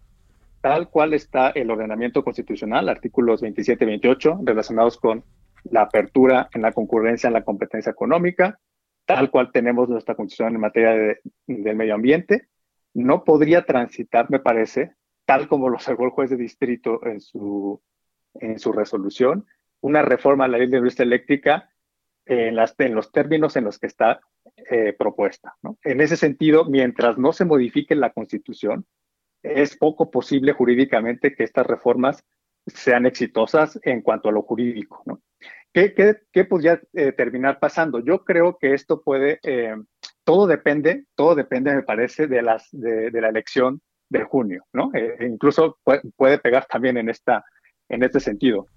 tal 0.61 0.89
cual 0.89 1.13
está 1.13 1.49
el 1.49 1.71
ordenamiento 1.71 2.23
constitucional, 2.23 2.89
artículos 2.89 3.41
27 3.41 3.83
y 3.83 3.87
28, 3.87 4.39
relacionados 4.43 4.97
con 4.97 5.23
la 5.63 5.83
apertura 5.83 6.49
en 6.53 6.61
la 6.61 6.71
concurrencia 6.71 7.27
en 7.27 7.33
la 7.33 7.43
competencia 7.43 7.91
económica, 7.91 8.59
tal 9.05 9.29
cual 9.29 9.51
tenemos 9.51 9.89
nuestra 9.89 10.15
constitución 10.15 10.55
en 10.55 10.61
materia 10.61 10.91
de, 10.91 11.19
del 11.47 11.75
medio 11.75 11.95
ambiente, 11.95 12.47
no 12.93 13.23
podría 13.23 13.63
transitar, 13.63 14.29
me 14.29 14.39
parece, 14.39 14.95
tal 15.25 15.47
como 15.47 15.69
lo 15.69 15.75
observó 15.75 16.05
el 16.05 16.11
juez 16.11 16.29
de 16.29 16.37
distrito 16.37 17.05
en 17.05 17.21
su, 17.21 17.81
en 18.35 18.59
su 18.59 18.71
resolución, 18.71 19.45
una 19.81 20.01
reforma 20.01 20.45
a 20.45 20.47
la 20.47 20.57
ley 20.57 20.67
de 20.67 20.77
industria 20.77 21.05
eléctrica 21.05 21.69
en, 22.25 22.55
los 22.95 23.11
términos 23.11 23.55
en 23.55 23.63
los 23.63 23.79
que 23.79 23.87
está 23.87 24.19
eh, 24.69 24.93
propuesta. 24.97 25.55
En 25.83 26.01
ese 26.01 26.17
sentido, 26.17 26.65
mientras 26.65 27.17
no 27.17 27.31
se 27.33 27.45
modifique 27.45 27.95
la 27.95 28.11
Constitución, 28.11 28.85
es 29.43 29.77
poco 29.77 30.11
posible 30.11 30.53
jurídicamente 30.53 31.35
que 31.35 31.43
estas 31.43 31.65
reformas 31.65 32.23
sean 32.65 33.05
exitosas 33.05 33.79
en 33.83 34.01
cuanto 34.01 34.29
a 34.29 34.31
lo 34.31 34.41
jurídico. 34.41 35.03
¿no? 35.05 35.21
¿Qué, 35.73 36.45
podría 36.49 36.81
eh, 36.93 37.11
terminar 37.11 37.59
pasando? 37.59 37.99
Yo 37.99 38.23
creo 38.23 38.57
que 38.59 38.73
esto 38.73 39.01
puede, 39.01 39.39
eh, 39.43 39.75
todo 40.23 40.47
depende, 40.47 41.05
todo 41.15 41.35
depende, 41.35 41.75
me 41.75 41.83
parece, 41.83 42.27
de, 42.27 42.41
las, 42.41 42.67
de, 42.71 43.11
la 43.11 43.29
elección 43.29 43.81
de 44.09 44.23
junio, 44.23 44.65
¿no? 44.73 44.89
incluso 45.19 45.77
puede, 45.83 46.01
puede, 46.15 46.39
pegar 46.39 46.65
también 46.65 46.97
en, 46.97 47.09
esta, 47.09 47.43
en 47.89 48.03
este 48.03 48.21
sentido 48.21 48.67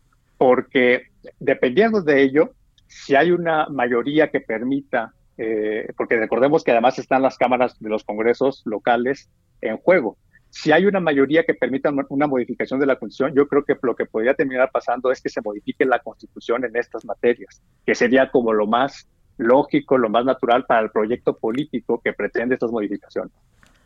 porque 0.40 1.08
dependiendo 1.38 2.00
de 2.00 2.22
ello, 2.22 2.54
si 2.86 3.14
hay 3.14 3.30
una 3.30 3.68
mayoría 3.68 4.30
que 4.30 4.40
permita, 4.40 5.12
eh, 5.36 5.86
porque 5.98 6.16
recordemos 6.16 6.64
que 6.64 6.70
además 6.70 6.98
están 6.98 7.20
las 7.20 7.36
cámaras 7.36 7.78
de 7.78 7.90
los 7.90 8.04
congresos 8.04 8.62
locales 8.64 9.28
en 9.60 9.76
juego, 9.76 10.16
si 10.50 10.72
hay 10.72 10.86
una 10.86 11.00
mayoría 11.00 11.44
que 11.44 11.54
permita 11.54 11.92
una 12.08 12.26
modificación 12.26 12.80
de 12.80 12.86
la 12.86 12.96
Constitución, 12.96 13.34
yo 13.34 13.46
creo 13.46 13.64
que 13.64 13.76
lo 13.82 13.94
que 13.94 14.06
podría 14.06 14.34
terminar 14.34 14.70
pasando 14.72 15.10
es 15.10 15.20
que 15.20 15.28
se 15.28 15.40
modifique 15.40 15.84
la 15.84 16.00
Constitución 16.00 16.64
en 16.64 16.76
estas 16.76 17.04
materias, 17.04 17.62
que 17.86 17.94
sería 17.94 18.30
como 18.30 18.52
lo 18.52 18.66
más 18.66 19.08
lógico, 19.38 19.96
lo 19.96 20.10
más 20.10 20.24
natural 20.24 20.66
para 20.66 20.80
el 20.82 20.90
proyecto 20.90 21.36
político 21.36 22.00
que 22.02 22.12
pretende 22.12 22.54
estas 22.54 22.70
modificaciones. 22.70 23.32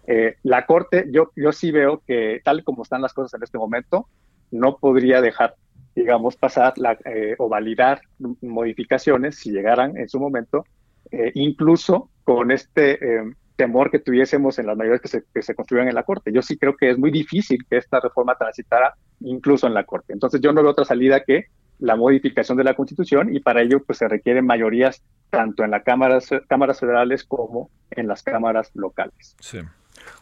Eh, 0.06 0.36
la 0.42 0.66
Corte, 0.66 1.06
yo, 1.10 1.30
yo 1.36 1.52
sí 1.52 1.70
veo 1.70 2.02
que 2.06 2.40
tal 2.44 2.64
como 2.64 2.82
están 2.82 3.02
las 3.02 3.14
cosas 3.14 3.34
en 3.34 3.42
este 3.44 3.58
momento, 3.58 4.08
no 4.50 4.76
podría 4.78 5.20
dejar 5.20 5.54
digamos, 5.94 6.36
pasar 6.36 6.74
la, 6.76 6.98
eh, 7.04 7.36
o 7.38 7.48
validar 7.48 8.00
modificaciones 8.42 9.36
si 9.36 9.52
llegaran 9.52 9.96
en 9.96 10.08
su 10.08 10.18
momento, 10.18 10.64
eh, 11.10 11.30
incluso 11.34 12.10
con 12.24 12.50
este 12.50 12.92
eh, 12.94 13.24
temor 13.56 13.90
que 13.90 13.98
tuviésemos 13.98 14.58
en 14.58 14.66
las 14.66 14.76
mayorías 14.76 15.00
que 15.00 15.08
se, 15.08 15.24
que 15.32 15.42
se 15.42 15.54
construyan 15.54 15.88
en 15.88 15.94
la 15.94 16.02
Corte. 16.02 16.32
Yo 16.32 16.42
sí 16.42 16.56
creo 16.56 16.76
que 16.76 16.90
es 16.90 16.98
muy 16.98 17.10
difícil 17.10 17.64
que 17.68 17.76
esta 17.76 18.00
reforma 18.00 18.36
transitara 18.36 18.94
incluso 19.20 19.66
en 19.66 19.74
la 19.74 19.84
Corte. 19.84 20.12
Entonces 20.12 20.40
yo 20.40 20.52
no 20.52 20.62
veo 20.62 20.72
otra 20.72 20.84
salida 20.84 21.22
que 21.24 21.46
la 21.78 21.96
modificación 21.96 22.56
de 22.58 22.64
la 22.64 22.74
Constitución 22.74 23.34
y 23.34 23.40
para 23.40 23.62
ello 23.62 23.82
pues 23.84 23.98
se 23.98 24.08
requieren 24.08 24.46
mayorías 24.46 25.02
tanto 25.30 25.64
en 25.64 25.70
las 25.70 25.82
cámaras, 25.82 26.30
cámaras 26.48 26.80
federales 26.80 27.24
como 27.24 27.70
en 27.90 28.08
las 28.08 28.22
cámaras 28.22 28.70
locales. 28.74 29.36
Sí. 29.40 29.58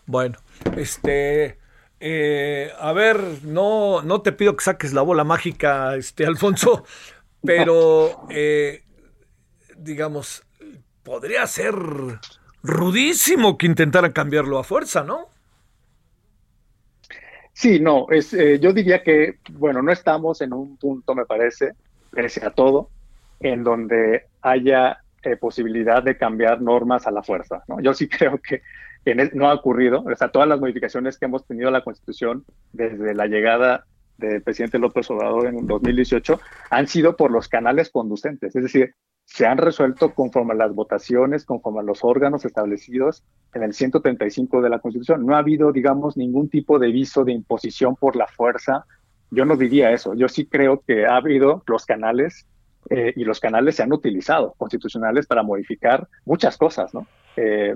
Bueno, 0.06 0.38
este 0.76 1.58
eh, 2.00 2.72
a 2.80 2.92
ver, 2.92 3.44
no, 3.44 4.02
no 4.02 4.22
te 4.22 4.32
pido 4.32 4.56
que 4.56 4.64
saques 4.64 4.92
la 4.92 5.02
bola 5.02 5.22
mágica, 5.22 5.94
este 5.94 6.26
Alfonso, 6.26 6.84
pero 7.44 8.26
eh, 8.28 8.82
digamos, 9.76 10.42
podría 11.04 11.46
ser 11.46 11.74
rudísimo 12.62 13.58
que 13.58 13.66
intentaran 13.66 14.12
cambiarlo 14.12 14.58
a 14.58 14.64
fuerza, 14.64 15.04
¿no? 15.04 15.28
Sí, 17.52 17.80
no, 17.80 18.06
es, 18.10 18.32
eh, 18.32 18.58
yo 18.58 18.72
diría 18.72 19.02
que, 19.02 19.38
bueno, 19.52 19.82
no 19.82 19.92
estamos 19.92 20.40
en 20.40 20.52
un 20.52 20.76
punto, 20.78 21.14
me 21.14 21.26
parece, 21.26 21.72
pese 22.10 22.44
a 22.44 22.50
todo, 22.50 22.88
en 23.40 23.62
donde 23.62 24.26
haya 24.40 24.98
posibilidad 25.40 26.02
de 26.02 26.16
cambiar 26.16 26.60
normas 26.60 27.06
a 27.06 27.12
la 27.12 27.22
fuerza. 27.22 27.62
¿no? 27.68 27.80
Yo 27.80 27.94
sí 27.94 28.08
creo 28.08 28.38
que 28.38 28.62
que 29.04 29.14
no 29.34 29.48
ha 29.48 29.54
ocurrido. 29.54 30.02
O 30.02 30.16
sea, 30.16 30.28
todas 30.28 30.48
las 30.48 30.60
modificaciones 30.60 31.18
que 31.18 31.26
hemos 31.26 31.46
tenido 31.46 31.68
a 31.68 31.72
la 31.72 31.82
Constitución 31.82 32.44
desde 32.72 33.14
la 33.14 33.26
llegada 33.26 33.84
del 34.18 34.42
presidente 34.42 34.78
López 34.78 35.10
Obrador 35.10 35.46
en 35.46 35.66
2018 35.66 36.40
han 36.70 36.86
sido 36.86 37.16
por 37.16 37.30
los 37.30 37.48
canales 37.48 37.90
conducentes, 37.90 38.54
es 38.54 38.62
decir, 38.62 38.94
se 39.24 39.46
han 39.46 39.58
resuelto 39.58 40.14
conforme 40.14 40.52
a 40.52 40.56
las 40.56 40.74
votaciones, 40.74 41.44
conforme 41.44 41.80
a 41.80 41.84
los 41.84 42.04
órganos 42.04 42.44
establecidos 42.44 43.22
en 43.54 43.62
el 43.62 43.72
135 43.72 44.60
de 44.60 44.68
la 44.68 44.78
Constitución. 44.78 45.24
No 45.24 45.34
ha 45.34 45.38
habido, 45.38 45.72
digamos, 45.72 46.16
ningún 46.16 46.48
tipo 46.48 46.78
de 46.78 46.90
viso 46.90 47.24
de 47.24 47.32
imposición 47.32 47.96
por 47.96 48.16
la 48.16 48.26
fuerza. 48.26 48.84
Yo 49.30 49.44
no 49.44 49.56
diría 49.56 49.90
eso. 49.92 50.14
Yo 50.14 50.28
sí 50.28 50.46
creo 50.46 50.82
que 50.86 51.06
ha 51.06 51.16
habido 51.16 51.62
los 51.66 51.86
canales 51.86 52.46
eh, 52.90 53.12
y 53.16 53.24
los 53.24 53.40
canales 53.40 53.76
se 53.76 53.82
han 53.82 53.92
utilizado 53.92 54.54
constitucionales 54.58 55.26
para 55.26 55.42
modificar 55.42 56.08
muchas 56.24 56.56
cosas, 56.56 56.92
¿no? 56.92 57.06
Eh, 57.36 57.74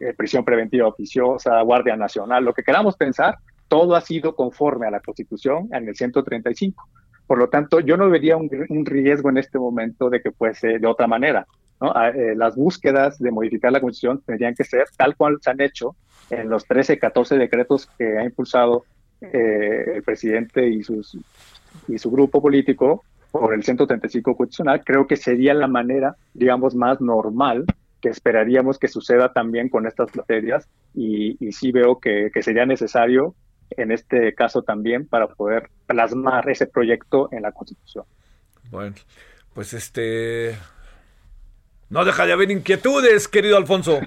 eh, 0.00 0.14
prisión 0.16 0.44
preventiva 0.44 0.86
oficiosa, 0.86 1.60
Guardia 1.60 1.96
Nacional, 1.96 2.44
lo 2.44 2.54
que 2.54 2.62
queramos 2.62 2.96
pensar, 2.96 3.36
todo 3.68 3.94
ha 3.96 4.00
sido 4.00 4.34
conforme 4.34 4.86
a 4.86 4.90
la 4.90 5.00
Constitución 5.00 5.68
en 5.72 5.88
el 5.88 5.96
135. 5.96 6.88
Por 7.26 7.38
lo 7.38 7.48
tanto, 7.48 7.80
yo 7.80 7.96
no 7.96 8.10
vería 8.10 8.36
un, 8.36 8.48
riesgo 8.84 9.30
en 9.30 9.38
este 9.38 9.58
momento 9.58 10.10
de 10.10 10.20
que 10.20 10.30
fuese 10.30 10.78
de 10.78 10.86
otra 10.86 11.06
manera. 11.06 11.46
Ah, 11.80 12.12
las 12.36 12.54
búsquedas 12.54 13.18
de 13.18 13.30
modificar 13.30 13.72
la 13.72 13.80
Constitución 13.80 14.22
tendrían 14.24 14.54
que 14.54 14.64
ser 14.64 14.84
tal 14.96 15.16
cual 15.16 15.38
se 15.40 15.50
han 15.50 15.60
hecho 15.60 15.96
en 16.30 16.48
los 16.48 16.64
13, 16.66 16.98
14 16.98 17.36
decretos 17.36 17.86
que 17.98 18.18
ha 18.18 18.24
impulsado 18.24 18.84
el 19.20 20.02
presidente 20.02 20.68
y, 20.68 20.82
sus, 20.82 21.18
y 21.88 21.98
su 21.98 22.10
grupo 22.10 22.42
político 22.42 23.02
por 23.40 23.52
el 23.52 23.64
135 23.64 24.36
constitucional, 24.36 24.82
creo 24.84 25.08
que 25.08 25.16
sería 25.16 25.54
la 25.54 25.66
manera, 25.66 26.14
digamos, 26.34 26.76
más 26.76 27.00
normal 27.00 27.64
que 28.00 28.08
esperaríamos 28.08 28.78
que 28.78 28.86
suceda 28.86 29.32
también 29.32 29.68
con 29.68 29.88
estas 29.88 30.14
materias 30.14 30.68
y, 30.94 31.36
sí 31.50 31.72
veo 31.72 31.98
que, 31.98 32.30
sería 32.42 32.64
necesario 32.64 33.34
en 33.70 33.92
este 33.92 34.34
caso 34.34 34.62
también 34.62 35.06
para 35.06 35.26
poder 35.28 35.70
plasmar 35.86 36.48
ese 36.48 36.66
proyecto 36.66 37.28
en 37.32 37.42
la 37.42 37.52
Constitución. 37.52 38.04
Bueno, 38.70 38.94
pues 39.52 39.72
este... 39.74 40.56
No 41.90 42.04
deja 42.04 42.26
de 42.26 42.32
haber 42.32 42.50
inquietudes, 42.50 43.28
querido 43.28 43.56
Alfonso. 43.56 44.00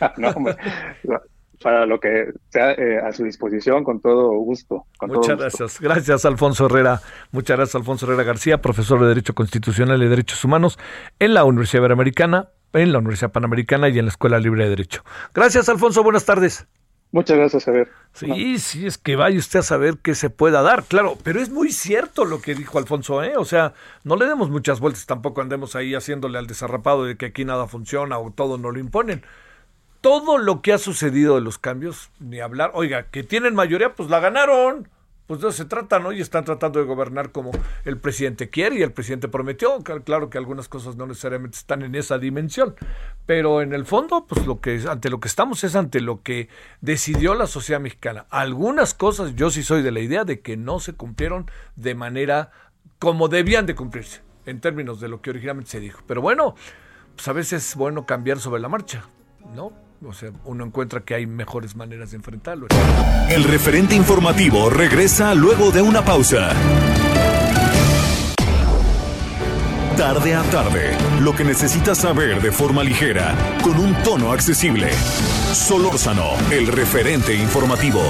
para 1.62 1.86
lo 1.86 2.00
que 2.00 2.32
sea 2.48 2.72
eh, 2.72 2.98
a 2.98 3.12
su 3.12 3.24
disposición, 3.24 3.84
con 3.84 4.00
todo 4.00 4.30
gusto. 4.38 4.86
Muchas 5.02 5.38
gracias. 5.38 5.80
Gracias, 5.80 6.24
Alfonso 6.24 6.66
Herrera. 6.66 7.00
Muchas 7.32 7.56
gracias, 7.56 7.74
Alfonso 7.74 8.06
Herrera 8.06 8.24
García, 8.24 8.60
profesor 8.60 9.00
de 9.00 9.08
Derecho 9.08 9.34
Constitucional 9.34 10.02
y 10.02 10.08
Derechos 10.08 10.44
Humanos 10.44 10.78
en 11.18 11.34
la 11.34 11.44
Universidad 11.44 11.80
Iberoamericana, 11.80 12.48
en 12.72 12.92
la 12.92 12.98
Universidad 12.98 13.32
Panamericana 13.32 13.88
y 13.88 13.98
en 13.98 14.06
la 14.06 14.10
Escuela 14.10 14.38
Libre 14.38 14.64
de 14.64 14.70
Derecho. 14.70 15.04
Gracias, 15.34 15.68
Alfonso. 15.68 16.02
Buenas 16.02 16.24
tardes. 16.24 16.66
Muchas 17.12 17.36
gracias, 17.36 17.64
Javier. 17.64 17.88
Sí, 18.12 18.58
sí, 18.58 18.86
es 18.86 18.98
que 18.98 19.16
vaya 19.16 19.38
usted 19.38 19.60
a 19.60 19.62
saber 19.62 19.98
qué 19.98 20.14
se 20.14 20.30
pueda 20.30 20.62
dar, 20.62 20.84
claro, 20.84 21.16
pero 21.22 21.40
es 21.40 21.50
muy 21.50 21.72
cierto 21.72 22.24
lo 22.24 22.40
que 22.40 22.54
dijo 22.54 22.78
Alfonso, 22.78 23.22
¿eh? 23.22 23.34
O 23.36 23.44
sea, 23.44 23.74
no 24.04 24.16
le 24.16 24.26
demos 24.26 24.50
muchas 24.50 24.80
vueltas, 24.80 25.06
tampoco 25.06 25.40
andemos 25.40 25.74
ahí 25.74 25.94
haciéndole 25.94 26.38
al 26.38 26.46
desarrapado 26.46 27.04
de 27.04 27.16
que 27.16 27.26
aquí 27.26 27.44
nada 27.44 27.66
funciona 27.66 28.18
o 28.18 28.30
todo 28.30 28.58
no 28.58 28.70
lo 28.70 28.78
imponen. 28.78 29.24
Todo 30.00 30.38
lo 30.38 30.62
que 30.62 30.72
ha 30.72 30.78
sucedido 30.78 31.34
de 31.34 31.40
los 31.40 31.58
cambios, 31.58 32.10
ni 32.20 32.40
hablar, 32.40 32.70
oiga, 32.74 33.10
que 33.10 33.22
tienen 33.22 33.54
mayoría, 33.54 33.94
pues 33.94 34.08
la 34.08 34.20
ganaron 34.20 34.88
pues 35.30 35.42
de 35.42 35.46
eso 35.46 35.58
se 35.58 35.64
trata, 35.64 36.00
¿no? 36.00 36.10
Y 36.10 36.20
están 36.20 36.44
tratando 36.44 36.80
de 36.80 36.86
gobernar 36.86 37.30
como 37.30 37.52
el 37.84 37.98
presidente 37.98 38.50
quiere 38.50 38.80
y 38.80 38.82
el 38.82 38.90
presidente 38.90 39.28
prometió. 39.28 39.78
Claro 39.78 40.28
que 40.28 40.38
algunas 40.38 40.66
cosas 40.66 40.96
no 40.96 41.06
necesariamente 41.06 41.56
están 41.56 41.82
en 41.82 41.94
esa 41.94 42.18
dimensión, 42.18 42.74
pero 43.26 43.62
en 43.62 43.72
el 43.72 43.86
fondo, 43.86 44.26
pues 44.26 44.44
lo 44.44 44.60
que 44.60 44.82
ante 44.88 45.08
lo 45.08 45.20
que 45.20 45.28
estamos 45.28 45.62
es 45.62 45.76
ante 45.76 46.00
lo 46.00 46.24
que 46.24 46.48
decidió 46.80 47.36
la 47.36 47.46
sociedad 47.46 47.80
mexicana. 47.80 48.26
Algunas 48.28 48.92
cosas 48.92 49.36
yo 49.36 49.52
sí 49.52 49.62
soy 49.62 49.82
de 49.82 49.92
la 49.92 50.00
idea 50.00 50.24
de 50.24 50.40
que 50.40 50.56
no 50.56 50.80
se 50.80 50.94
cumplieron 50.94 51.48
de 51.76 51.94
manera 51.94 52.50
como 52.98 53.28
debían 53.28 53.66
de 53.66 53.76
cumplirse 53.76 54.22
en 54.46 54.60
términos 54.60 55.00
de 55.00 55.06
lo 55.06 55.22
que 55.22 55.30
originalmente 55.30 55.70
se 55.70 55.78
dijo. 55.78 56.02
Pero 56.08 56.22
bueno, 56.22 56.56
pues 57.14 57.28
a 57.28 57.32
veces 57.32 57.68
es 57.68 57.76
bueno 57.76 58.04
cambiar 58.04 58.40
sobre 58.40 58.60
la 58.60 58.68
marcha, 58.68 59.04
¿no? 59.54 59.89
O 60.06 60.14
sea, 60.14 60.30
uno 60.44 60.64
encuentra 60.64 61.00
que 61.00 61.14
hay 61.14 61.26
mejores 61.26 61.76
maneras 61.76 62.10
de 62.12 62.16
enfrentarlo. 62.16 62.68
El 63.28 63.44
referente 63.44 63.94
informativo 63.94 64.70
regresa 64.70 65.34
luego 65.34 65.70
de 65.70 65.82
una 65.82 66.02
pausa. 66.04 66.50
Tarde 69.96 70.34
a 70.34 70.42
tarde, 70.44 70.96
lo 71.20 71.36
que 71.36 71.44
necesitas 71.44 71.98
saber 71.98 72.40
de 72.40 72.50
forma 72.50 72.82
ligera, 72.82 73.34
con 73.62 73.78
un 73.78 73.94
tono 74.02 74.32
accesible. 74.32 74.90
Solórzano, 75.52 76.30
el 76.50 76.68
referente 76.68 77.34
informativo. 77.34 78.00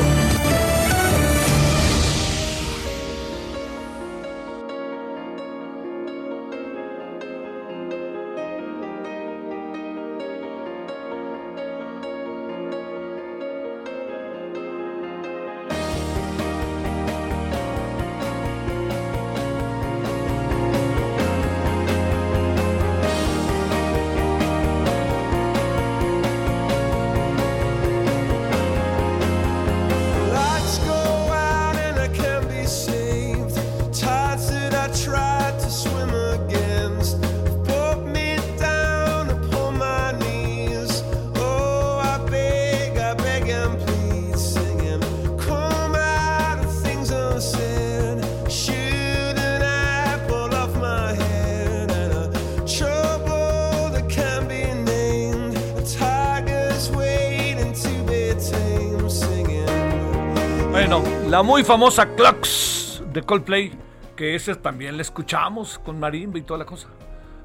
Famosa 61.70 62.16
Clocks 62.16 63.00
de 63.12 63.22
Coldplay, 63.22 63.70
que 64.16 64.34
ese 64.34 64.56
también 64.56 64.96
la 64.96 65.02
escuchamos 65.02 65.78
con 65.78 66.00
marimba 66.00 66.36
y 66.36 66.42
toda 66.42 66.58
la 66.58 66.64
cosa. 66.64 66.88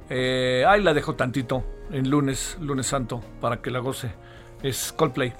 Eh, 0.09 0.65
ahí 0.67 0.82
la 0.82 0.95
dejo 0.95 1.13
tantito 1.13 1.63
en 1.91 2.09
lunes, 2.09 2.57
lunes 2.59 2.88
santo, 2.88 3.21
para 3.39 3.61
que 3.61 3.69
la 3.69 3.78
goce. 3.78 4.09
Es 4.63 4.91
Coldplay. 4.93 5.32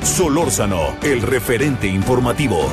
Solórzano, 0.00 0.96
el 1.02 1.20
referente 1.20 1.86
informativo. 1.86 2.70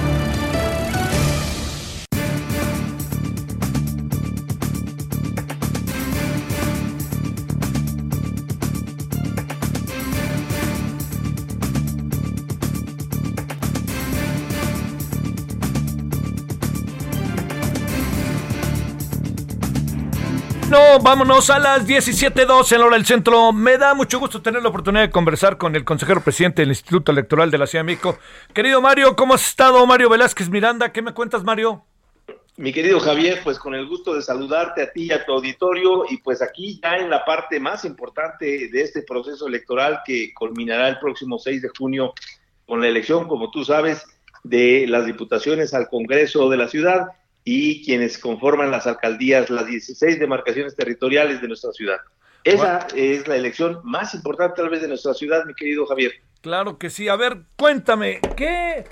Vámonos 21.14 21.51
a 21.51 21.59
las 21.59 21.88
17.12 21.88 22.74
en 22.74 22.80
la 22.80 22.86
hora 22.88 22.95
del 22.95 23.05
centro. 23.05 23.53
Me 23.53 23.78
da 23.78 23.93
mucho 23.93 24.20
gusto 24.20 24.41
tener 24.41 24.64
la 24.64 24.70
oportunidad 24.70 25.03
de 25.03 25.11
conversar 25.11 25.59
con 25.59 25.76
el 25.76 25.86
consejero 25.86 26.24
presidente 26.24 26.64
del 26.64 26.70
Instituto 26.70 27.11
Electoral 27.11 27.51
de 27.51 27.59
la 27.59 27.68
Ciudad 27.68 27.84
de 27.84 27.91
México. 27.91 28.18
Querido 28.51 28.82
Mario, 28.82 29.16
¿cómo 29.16 29.36
has 29.36 29.45
estado? 29.45 29.86
Mario 29.86 30.09
Velázquez 30.09 30.49
Miranda, 30.49 30.91
¿qué 30.91 31.03
me 31.03 31.14
cuentas, 31.14 31.43
Mario? 31.43 31.86
Mi 32.57 32.74
querido 32.74 32.99
Javier, 32.99 33.41
pues 33.43 33.59
con 33.59 33.76
el 33.76 33.88
gusto 33.88 34.16
de 34.16 34.24
saludarte 34.24 34.82
a 34.82 34.91
ti 34.91 35.03
y 35.03 35.11
a 35.11 35.24
tu 35.24 35.34
auditorio 35.34 36.05
y 36.09 36.18
pues 36.18 36.41
aquí 36.41 36.80
ya 36.82 36.97
en 36.97 37.11
la 37.11 37.24
parte 37.24 37.59
más 37.59 37.86
importante 37.86 38.70
de 38.70 38.82
este 38.82 39.03
proceso 39.03 39.47
electoral 39.47 39.99
que 40.03 40.34
culminará 40.34 40.88
el 40.88 40.97
próximo 40.97 41.38
6 41.38 41.61
de 41.61 41.70
junio 41.78 42.16
con 42.66 42.82
la 42.82 42.88
elección, 42.88 43.28
como 43.28 43.51
tú 43.51 43.64
sabes, 43.64 44.03
de 44.43 44.88
las 44.88 45.05
diputaciones 45.05 45.76
al 45.76 45.89
Congreso 45.89 46.49
de 46.49 46.57
la 46.57 46.68
ciudad 46.68 47.09
y 47.44 47.84
quienes 47.84 48.18
conforman 48.18 48.72
las 48.72 48.88
alcaldías, 48.88 49.50
las 49.50 49.68
16 49.68 50.20
demarcaciones 50.20 50.76
territoriales 50.76 51.41
de 51.41 51.48
nuestra 51.48 51.72
ciudad. 51.72 51.98
Esa 52.44 52.88
es 52.96 53.28
la 53.28 53.36
elección 53.36 53.80
más 53.84 54.14
importante 54.14 54.56
tal 54.58 54.70
vez 54.70 54.82
de 54.82 54.88
nuestra 54.89 55.14
ciudad, 55.14 55.46
mi 55.46 55.54
querido 55.54 55.86
Javier. 55.86 56.14
Claro 56.41 56.78
que 56.78 56.89
sí. 56.89 57.08
A 57.08 57.16
ver, 57.16 57.44
cuéntame, 57.58 58.20
¿qué? 58.36 58.86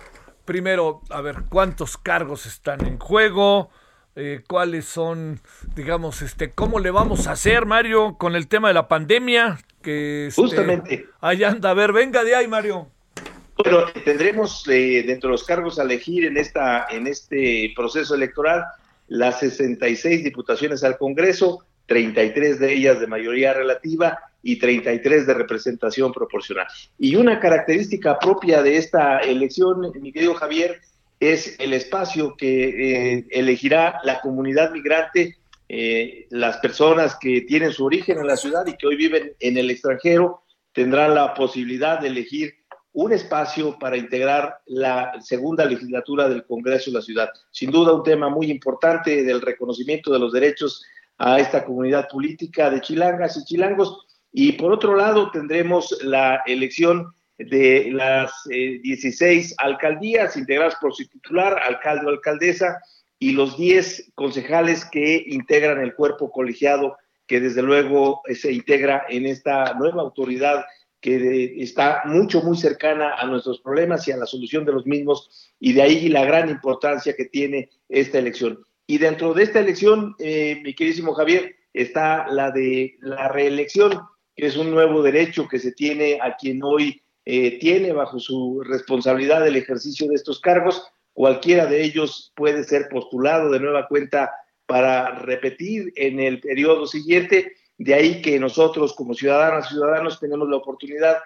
Primero, 0.45 1.01
a 1.09 1.21
ver, 1.21 1.43
¿cuántos 1.49 1.97
cargos 1.97 2.45
están 2.45 2.85
en 2.85 2.97
juego? 2.97 3.69
Eh, 4.15 4.41
¿Cuáles 4.47 4.85
son, 4.85 5.41
digamos, 5.75 6.21
este, 6.21 6.51
cómo 6.51 6.79
le 6.79 6.91
vamos 6.91 7.27
a 7.27 7.33
hacer, 7.33 7.65
Mario, 7.65 8.17
con 8.17 8.35
el 8.35 8.47
tema 8.47 8.69
de 8.69 8.73
la 8.73 8.87
pandemia? 8.87 9.59
Que 9.81 10.27
este, 10.27 10.41
Justamente. 10.41 11.07
Ahí 11.19 11.43
anda, 11.43 11.71
a 11.71 11.73
ver, 11.73 11.91
venga 11.91 12.23
de 12.23 12.35
ahí, 12.35 12.47
Mario. 12.47 12.89
Bueno, 13.63 13.85
tendremos 14.03 14.67
eh, 14.67 15.03
dentro 15.05 15.29
de 15.29 15.33
los 15.33 15.43
cargos 15.43 15.77
a 15.77 15.83
elegir 15.83 16.25
en, 16.25 16.37
esta, 16.37 16.87
en 16.89 17.05
este 17.05 17.71
proceso 17.75 18.15
electoral 18.15 18.65
las 19.07 19.39
66 19.39 20.23
diputaciones 20.23 20.83
al 20.83 20.97
Congreso, 20.97 21.59
33 21.85 22.59
de 22.59 22.73
ellas 22.73 22.99
de 22.99 23.05
mayoría 23.05 23.53
relativa 23.53 24.17
y 24.41 24.57
33 24.57 25.27
de 25.27 25.33
representación 25.35 26.11
proporcional. 26.11 26.65
Y 26.97 27.15
una 27.15 27.39
característica 27.39 28.17
propia 28.17 28.63
de 28.63 28.77
esta 28.77 29.19
elección, 29.19 29.91
mi 30.01 30.11
querido 30.11 30.33
Javier, 30.33 30.79
es 31.19 31.59
el 31.59 31.73
espacio 31.73 32.35
que 32.35 33.17
eh, 33.17 33.25
elegirá 33.29 33.99
la 34.03 34.21
comunidad 34.21 34.71
migrante, 34.71 35.37
eh, 35.69 36.25
las 36.31 36.57
personas 36.57 37.15
que 37.15 37.41
tienen 37.41 37.73
su 37.73 37.85
origen 37.85 38.17
en 38.17 38.25
la 38.25 38.37
ciudad 38.37 38.65
y 38.65 38.75
que 38.75 38.87
hoy 38.87 38.95
viven 38.95 39.33
en 39.39 39.57
el 39.57 39.69
extranjero, 39.69 40.41
tendrán 40.73 41.13
la 41.13 41.35
posibilidad 41.35 41.99
de 41.99 42.07
elegir 42.07 42.60
un 42.93 43.13
espacio 43.13 43.77
para 43.79 43.97
integrar 43.97 44.59
la 44.65 45.13
segunda 45.21 45.65
legislatura 45.65 46.27
del 46.27 46.45
Congreso 46.45 46.91
de 46.91 46.97
la 46.97 47.01
Ciudad. 47.01 47.29
Sin 47.51 47.71
duda 47.71 47.93
un 47.93 48.03
tema 48.03 48.29
muy 48.29 48.51
importante 48.51 49.23
del 49.23 49.41
reconocimiento 49.41 50.11
de 50.11 50.19
los 50.19 50.33
derechos 50.33 50.83
a 51.17 51.39
esta 51.39 51.63
comunidad 51.63 52.07
política 52.09 52.69
de 52.69 52.81
chilangas 52.81 53.37
y 53.37 53.45
chilangos. 53.45 54.05
Y 54.33 54.53
por 54.53 54.71
otro 54.73 54.95
lado 54.95 55.31
tendremos 55.31 55.97
la 56.03 56.41
elección 56.45 57.13
de 57.37 57.89
las 57.91 58.31
16 58.45 59.51
eh, 59.51 59.55
alcaldías 59.57 60.35
integradas 60.35 60.75
por 60.79 60.93
su 60.93 61.07
titular, 61.07 61.59
alcalde 61.63 62.05
o 62.05 62.09
alcaldesa, 62.09 62.79
y 63.19 63.33
los 63.33 63.55
10 63.57 64.13
concejales 64.15 64.83
que 64.85 65.23
integran 65.27 65.79
el 65.79 65.93
cuerpo 65.93 66.31
colegiado 66.31 66.97
que 67.27 67.39
desde 67.39 67.61
luego 67.61 68.21
se 68.33 68.51
integra 68.51 69.05
en 69.07 69.25
esta 69.25 69.73
nueva 69.75 70.01
autoridad 70.01 70.65
que 71.01 71.61
está 71.61 72.03
mucho, 72.05 72.41
muy 72.43 72.55
cercana 72.55 73.15
a 73.15 73.25
nuestros 73.25 73.59
problemas 73.59 74.07
y 74.07 74.11
a 74.11 74.17
la 74.17 74.27
solución 74.27 74.63
de 74.65 74.71
los 74.71 74.85
mismos, 74.85 75.51
y 75.59 75.73
de 75.73 75.81
ahí 75.81 76.09
la 76.09 76.23
gran 76.23 76.49
importancia 76.49 77.15
que 77.15 77.25
tiene 77.25 77.69
esta 77.89 78.19
elección. 78.19 78.63
Y 78.85 78.99
dentro 78.99 79.33
de 79.33 79.43
esta 79.43 79.59
elección, 79.59 80.15
eh, 80.19 80.61
mi 80.63 80.75
queridísimo 80.75 81.13
Javier, 81.13 81.55
está 81.73 82.27
la 82.27 82.51
de 82.51 82.97
la 82.99 83.29
reelección, 83.29 83.99
que 84.35 84.45
es 84.45 84.57
un 84.57 84.69
nuevo 84.69 85.01
derecho 85.01 85.47
que 85.47 85.59
se 85.59 85.71
tiene 85.71 86.19
a 86.21 86.35
quien 86.35 86.63
hoy 86.63 87.01
eh, 87.25 87.59
tiene 87.59 87.93
bajo 87.93 88.19
su 88.19 88.61
responsabilidad 88.63 89.47
el 89.47 89.55
ejercicio 89.55 90.07
de 90.07 90.15
estos 90.15 90.39
cargos. 90.39 90.83
Cualquiera 91.13 91.65
de 91.65 91.83
ellos 91.83 92.31
puede 92.35 92.63
ser 92.63 92.89
postulado 92.89 93.49
de 93.49 93.59
nueva 93.59 93.87
cuenta 93.87 94.31
para 94.65 95.19
repetir 95.19 95.91
en 95.95 96.19
el 96.19 96.39
periodo 96.39 96.87
siguiente 96.87 97.53
de 97.83 97.95
ahí 97.95 98.21
que 98.21 98.39
nosotros 98.39 98.93
como 98.93 99.15
ciudadanas 99.15 99.65
y 99.65 99.69
ciudadanos 99.73 100.19
tenemos 100.19 100.47
la 100.47 100.57
oportunidad 100.57 101.17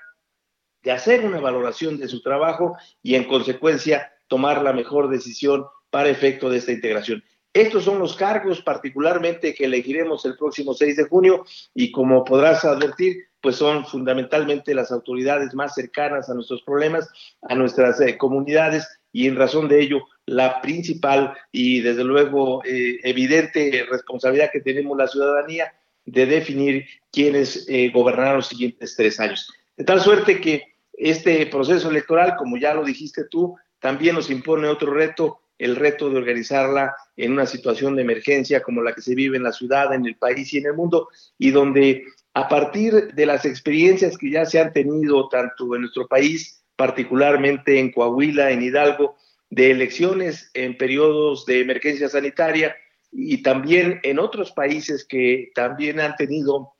de 0.83 0.91
hacer 0.91 1.25
una 1.25 1.41
valoración 1.41 1.97
de 1.97 2.07
su 2.07 2.21
trabajo 2.21 2.77
y 3.03 3.15
en 3.15 3.25
consecuencia 3.25 4.13
tomar 4.29 4.63
la 4.63 4.71
mejor 4.71 5.09
decisión 5.09 5.65
para 5.89 6.07
efecto 6.07 6.49
de 6.49 6.59
esta 6.59 6.71
integración. 6.71 7.21
Estos 7.51 7.83
son 7.83 7.99
los 7.99 8.15
cargos 8.15 8.61
particularmente 8.61 9.53
que 9.53 9.65
elegiremos 9.65 10.25
el 10.25 10.37
próximo 10.37 10.73
6 10.73 10.95
de 10.95 11.03
junio 11.03 11.45
y 11.73 11.91
como 11.91 12.23
podrás 12.23 12.63
advertir, 12.63 13.17
pues 13.41 13.57
son 13.57 13.85
fundamentalmente 13.85 14.73
las 14.73 14.93
autoridades 14.93 15.53
más 15.55 15.75
cercanas 15.75 16.29
a 16.29 16.35
nuestros 16.35 16.61
problemas, 16.61 17.09
a 17.41 17.55
nuestras 17.55 17.99
eh, 17.99 18.17
comunidades 18.17 18.87
y 19.11 19.27
en 19.27 19.35
razón 19.35 19.67
de 19.67 19.81
ello 19.81 20.03
la 20.25 20.61
principal 20.61 21.33
y 21.51 21.81
desde 21.81 22.05
luego 22.05 22.63
eh, 22.63 22.99
evidente 23.03 23.85
responsabilidad 23.91 24.51
que 24.53 24.61
tenemos 24.61 24.97
la 24.97 25.07
ciudadanía 25.07 25.73
de 26.05 26.25
definir 26.25 26.85
quiénes 27.11 27.65
eh, 27.67 27.89
gobernarán 27.93 28.37
los 28.37 28.47
siguientes 28.47 28.95
tres 28.95 29.19
años. 29.19 29.51
De 29.75 29.83
tal 29.83 30.01
suerte 30.01 30.39
que 30.39 30.75
este 30.93 31.45
proceso 31.47 31.89
electoral, 31.89 32.35
como 32.37 32.57
ya 32.57 32.73
lo 32.73 32.83
dijiste 32.83 33.25
tú, 33.29 33.55
también 33.79 34.15
nos 34.15 34.29
impone 34.29 34.67
otro 34.67 34.93
reto, 34.93 35.41
el 35.57 35.75
reto 35.75 36.09
de 36.09 36.17
organizarla 36.17 36.95
en 37.15 37.31
una 37.31 37.45
situación 37.45 37.95
de 37.95 38.01
emergencia 38.01 38.61
como 38.61 38.81
la 38.81 38.93
que 38.93 39.01
se 39.01 39.15
vive 39.15 39.37
en 39.37 39.43
la 39.43 39.51
ciudad, 39.51 39.93
en 39.93 40.05
el 40.05 40.15
país 40.15 40.53
y 40.53 40.57
en 40.57 40.67
el 40.67 40.73
mundo, 40.73 41.09
y 41.37 41.51
donde 41.51 42.03
a 42.33 42.49
partir 42.49 43.13
de 43.13 43.25
las 43.25 43.45
experiencias 43.45 44.17
que 44.17 44.29
ya 44.29 44.45
se 44.45 44.59
han 44.59 44.73
tenido 44.73 45.29
tanto 45.29 45.73
en 45.75 45.81
nuestro 45.81 46.07
país, 46.07 46.63
particularmente 46.75 47.79
en 47.79 47.91
Coahuila, 47.91 48.51
en 48.51 48.61
Hidalgo, 48.61 49.15
de 49.49 49.71
elecciones 49.71 50.51
en 50.53 50.77
periodos 50.77 51.45
de 51.45 51.61
emergencia 51.61 52.09
sanitaria, 52.09 52.75
y 53.18 53.41
también 53.41 54.01
en 54.03 54.20
otros 54.20 54.51
países 54.51 55.05
que 55.05 55.51
también 55.55 56.01
han 56.01 56.16
tenido 56.18 56.74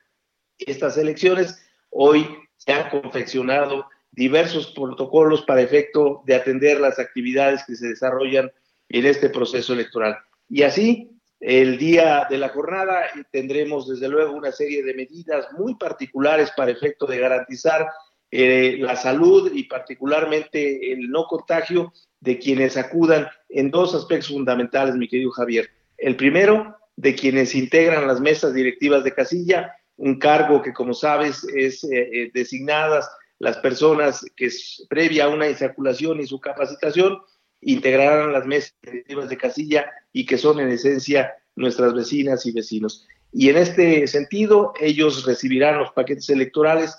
estas 0.58 0.98
elecciones, 0.98 1.66
hoy 1.90 2.28
se 2.58 2.74
han 2.74 2.90
confeccionado 2.90 3.88
diversos 4.12 4.68
protocolos 4.72 5.44
para 5.44 5.62
efecto 5.62 6.24
de 6.26 6.36
atender 6.36 6.82
las 6.82 7.00
actividades 7.00 7.64
que 7.66 7.76
se 7.76 7.88
desarrollan 7.88 8.52
en 8.90 9.06
este 9.06 9.30
proceso 9.30 9.74
electoral. 9.74 10.18
Y 10.50 10.64
así, 10.64 11.10
el 11.40 11.78
día 11.78 12.28
de 12.30 12.38
la 12.38 12.50
jornada 12.50 13.04
tendremos 13.32 13.88
desde 13.88 14.10
luego 14.10 14.34
una 14.34 14.52
serie 14.52 14.84
de 14.84 14.94
medidas 14.94 15.48
muy 15.54 15.76
particulares 15.76 16.52
para 16.56 16.72
efecto 16.72 17.06
de 17.06 17.20
garantizar 17.20 17.88
eh, 18.30 18.78
la 18.80 18.98
salud 18.98 19.52
y 19.54 19.64
particularmente 19.64 20.92
el 20.92 21.10
no 21.10 21.28
contagio 21.28 21.94
de 22.20 22.40
quienes 22.40 22.76
acudan 22.76 23.28
en 23.48 23.72
dos 23.72 23.96
aspectos 23.96 24.30
fundamentales, 24.30 24.96
mi 24.96 25.08
querido 25.08 25.32
Javier. 25.32 25.70
El 25.98 26.16
primero, 26.16 26.78
de 26.96 27.16
quienes 27.16 27.56
integran 27.56 28.08
las 28.08 28.22
mesas 28.22 28.54
directivas 28.54 29.04
de 29.04 29.14
casilla, 29.14 29.76
un 29.98 30.20
cargo 30.20 30.62
que, 30.62 30.74
como 30.74 30.94
sabes, 30.94 31.44
es 31.56 31.84
eh, 31.84 32.10
eh, 32.12 32.32
designadas 32.34 33.10
las 33.40 33.58
personas 33.58 34.26
que 34.36 34.46
es 34.46 34.86
previa 34.90 35.26
a 35.26 35.30
una 35.30 35.50
insaculación 35.50 36.22
y 36.22 36.28
su 36.28 36.40
capacitación, 36.40 37.20
integrarán 37.62 38.32
las 38.32 38.46
mesas 38.46 38.74
directivas 38.82 39.30
de 39.30 39.38
casilla 39.38 39.92
y 40.14 40.26
que 40.26 40.38
son 40.38 40.60
en 40.60 40.70
esencia 40.70 41.34
nuestras 41.56 41.94
vecinas 41.94 42.46
y 42.46 42.52
vecinos. 42.52 43.08
Y 43.32 43.50
en 43.50 43.58
este 43.58 44.08
sentido, 44.08 44.74
ellos 44.80 45.26
recibirán 45.26 45.80
los 45.80 45.92
paquetes 45.92 46.30
electorales 46.30 46.96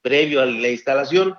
previo 0.00 0.40
a 0.40 0.46
la 0.46 0.68
instalación 0.68 1.34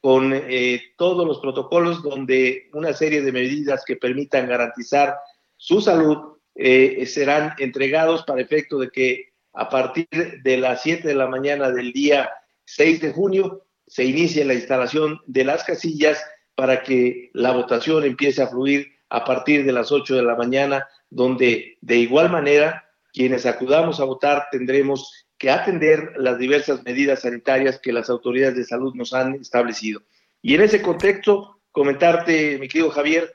con 0.00 0.32
eh, 0.32 0.82
todos 0.96 1.26
los 1.26 1.40
protocolos 1.40 2.02
donde 2.02 2.68
una 2.72 2.92
serie 2.92 3.22
de 3.22 3.32
medidas 3.32 3.84
que 3.84 3.96
permitan 3.96 4.48
garantizar 4.48 5.16
su 5.56 5.80
salud 5.80 6.38
eh, 6.54 7.04
serán 7.06 7.54
entregados 7.58 8.24
para 8.24 8.40
efecto 8.40 8.78
de 8.78 8.90
que 8.90 9.32
a 9.52 9.68
partir 9.68 10.08
de 10.42 10.56
las 10.56 10.82
7 10.82 11.06
de 11.06 11.14
la 11.14 11.26
mañana 11.26 11.70
del 11.70 11.92
día 11.92 12.30
6 12.64 13.00
de 13.00 13.12
junio 13.12 13.66
se 13.86 14.04
inicie 14.04 14.44
la 14.44 14.54
instalación 14.54 15.20
de 15.26 15.44
las 15.44 15.64
casillas 15.64 16.22
para 16.54 16.82
que 16.82 17.30
la 17.32 17.52
votación 17.52 18.04
empiece 18.04 18.42
a 18.42 18.48
fluir 18.48 18.88
a 19.08 19.24
partir 19.24 19.64
de 19.64 19.72
las 19.72 19.92
8 19.92 20.16
de 20.16 20.22
la 20.22 20.34
mañana, 20.34 20.86
donde 21.10 21.78
de 21.80 21.96
igual 21.96 22.30
manera 22.30 22.84
quienes 23.12 23.46
acudamos 23.46 24.00
a 24.00 24.04
votar 24.04 24.46
tendremos 24.50 25.26
que 25.38 25.50
atender 25.50 26.14
las 26.16 26.38
diversas 26.38 26.82
medidas 26.82 27.20
sanitarias 27.20 27.78
que 27.78 27.92
las 27.92 28.10
autoridades 28.10 28.56
de 28.56 28.64
salud 28.64 28.94
nos 28.94 29.12
han 29.12 29.34
establecido. 29.34 30.02
Y 30.42 30.54
en 30.54 30.62
ese 30.62 30.82
contexto, 30.82 31.60
comentarte, 31.70 32.58
mi 32.58 32.68
querido 32.68 32.90
Javier, 32.90 33.34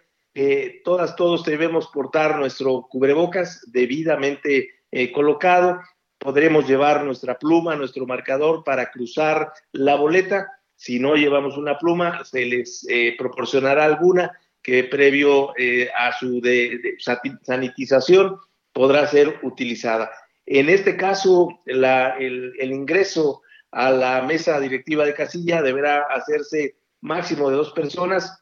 todas, 0.83 1.15
todos 1.15 1.43
debemos 1.43 1.87
portar 1.87 2.37
nuestro 2.37 2.87
cubrebocas 2.89 3.65
debidamente 3.71 4.69
eh, 4.91 5.11
colocado. 5.11 5.81
Podremos 6.17 6.67
llevar 6.67 7.03
nuestra 7.03 7.39
pluma, 7.39 7.75
nuestro 7.75 8.05
marcador 8.05 8.63
para 8.63 8.91
cruzar 8.91 9.51
la 9.71 9.95
boleta. 9.95 10.51
Si 10.75 10.99
no 10.99 11.15
llevamos 11.15 11.57
una 11.57 11.77
pluma, 11.77 12.23
se 12.25 12.45
les 12.45 12.85
eh, 12.89 13.15
proporcionará 13.17 13.85
alguna 13.85 14.31
que 14.61 14.83
previo 14.83 15.53
eh, 15.57 15.89
a 15.97 16.11
su 16.11 16.41
sanitización 17.41 18.37
podrá 18.73 19.07
ser 19.07 19.39
utilizada. 19.43 20.11
En 20.45 20.69
este 20.69 20.97
caso, 20.97 21.49
el, 21.65 21.83
el 22.59 22.71
ingreso 22.71 23.41
a 23.71 23.89
la 23.89 24.21
mesa 24.21 24.59
directiva 24.59 25.05
de 25.05 25.13
casilla 25.13 25.61
deberá 25.61 26.01
hacerse 26.03 26.75
máximo 26.99 27.49
de 27.49 27.55
dos 27.55 27.71
personas 27.71 28.40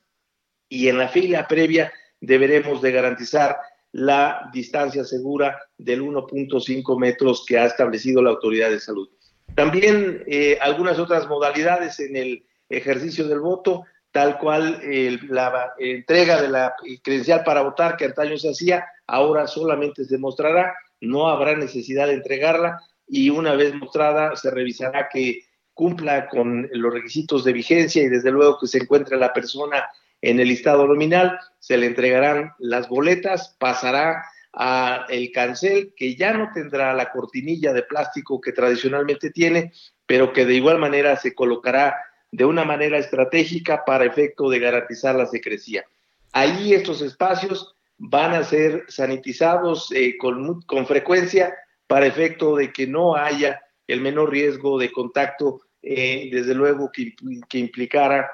y 0.69 0.87
en 0.87 0.97
la 0.97 1.09
fila 1.09 1.47
previa 1.47 1.91
deberemos 2.21 2.81
de 2.81 2.91
garantizar 2.91 3.57
la 3.91 4.49
distancia 4.53 5.03
segura 5.03 5.59
del 5.77 6.01
1.5 6.01 6.99
metros 6.99 7.43
que 7.47 7.57
ha 7.57 7.65
establecido 7.65 8.21
la 8.21 8.29
autoridad 8.29 8.69
de 8.69 8.79
salud. 8.79 9.09
También 9.55 10.23
eh, 10.27 10.57
algunas 10.61 10.99
otras 10.99 11.27
modalidades 11.27 11.99
en 11.99 12.15
el 12.15 12.45
ejercicio 12.69 13.27
del 13.27 13.39
voto, 13.39 13.85
tal 14.11 14.37
cual 14.37 14.81
la 15.29 15.73
entrega 15.79 16.41
de 16.41 16.49
la 16.49 16.75
credencial 17.03 17.43
para 17.43 17.61
votar 17.61 17.97
que 17.97 18.05
antaño 18.05 18.37
se 18.37 18.51
hacía, 18.51 18.85
ahora 19.07 19.47
solamente 19.47 20.05
se 20.05 20.17
mostrará, 20.17 20.75
no 21.01 21.27
habrá 21.27 21.55
necesidad 21.55 22.07
de 22.07 22.13
entregarla 22.13 22.79
y 23.07 23.29
una 23.29 23.55
vez 23.55 23.73
mostrada 23.73 24.35
se 24.35 24.51
revisará 24.51 25.09
que 25.11 25.45
cumpla 25.73 26.27
con 26.27 26.69
los 26.71 26.93
requisitos 26.93 27.43
de 27.43 27.53
vigencia 27.53 28.03
y 28.03 28.09
desde 28.09 28.31
luego 28.31 28.59
que 28.59 28.67
se 28.67 28.79
encuentre 28.79 29.17
la 29.17 29.33
persona 29.33 29.89
en 30.21 30.39
el 30.39 30.49
listado 30.49 30.87
nominal, 30.87 31.39
se 31.59 31.77
le 31.77 31.87
entregarán 31.87 32.53
las 32.59 32.89
boletas, 32.89 33.55
pasará 33.59 34.23
a 34.53 35.05
el 35.09 35.31
cancel 35.31 35.93
que 35.95 36.15
ya 36.15 36.33
no 36.33 36.49
tendrá 36.53 36.93
la 36.93 37.11
cortinilla 37.11 37.71
de 37.73 37.83
plástico 37.83 38.41
que 38.41 38.51
tradicionalmente 38.51 39.29
tiene, 39.29 39.71
pero 40.05 40.33
que 40.33 40.45
de 40.45 40.55
igual 40.55 40.79
manera 40.79 41.15
se 41.15 41.33
colocará 41.33 41.95
de 42.31 42.45
una 42.45 42.65
manera 42.65 42.97
estratégica 42.97 43.83
para 43.85 44.05
efecto 44.05 44.49
de 44.49 44.59
garantizar 44.59 45.15
la 45.15 45.25
secrecía. 45.25 45.83
Ahí 46.31 46.73
estos 46.73 47.01
espacios 47.01 47.75
van 47.97 48.33
a 48.33 48.43
ser 48.43 48.85
sanitizados 48.87 49.91
eh, 49.91 50.15
con, 50.17 50.61
con, 50.61 50.85
frecuencia 50.85 51.53
para 51.87 52.05
efecto 52.05 52.55
de 52.55 52.71
que 52.71 52.87
no 52.87 53.15
haya 53.15 53.61
el 53.87 54.01
menor 54.01 54.31
riesgo 54.31 54.77
de 54.77 54.91
contacto, 54.91 55.61
eh, 55.81 56.29
desde 56.31 56.53
luego 56.53 56.91
que 56.91 57.57
implicara 57.57 58.29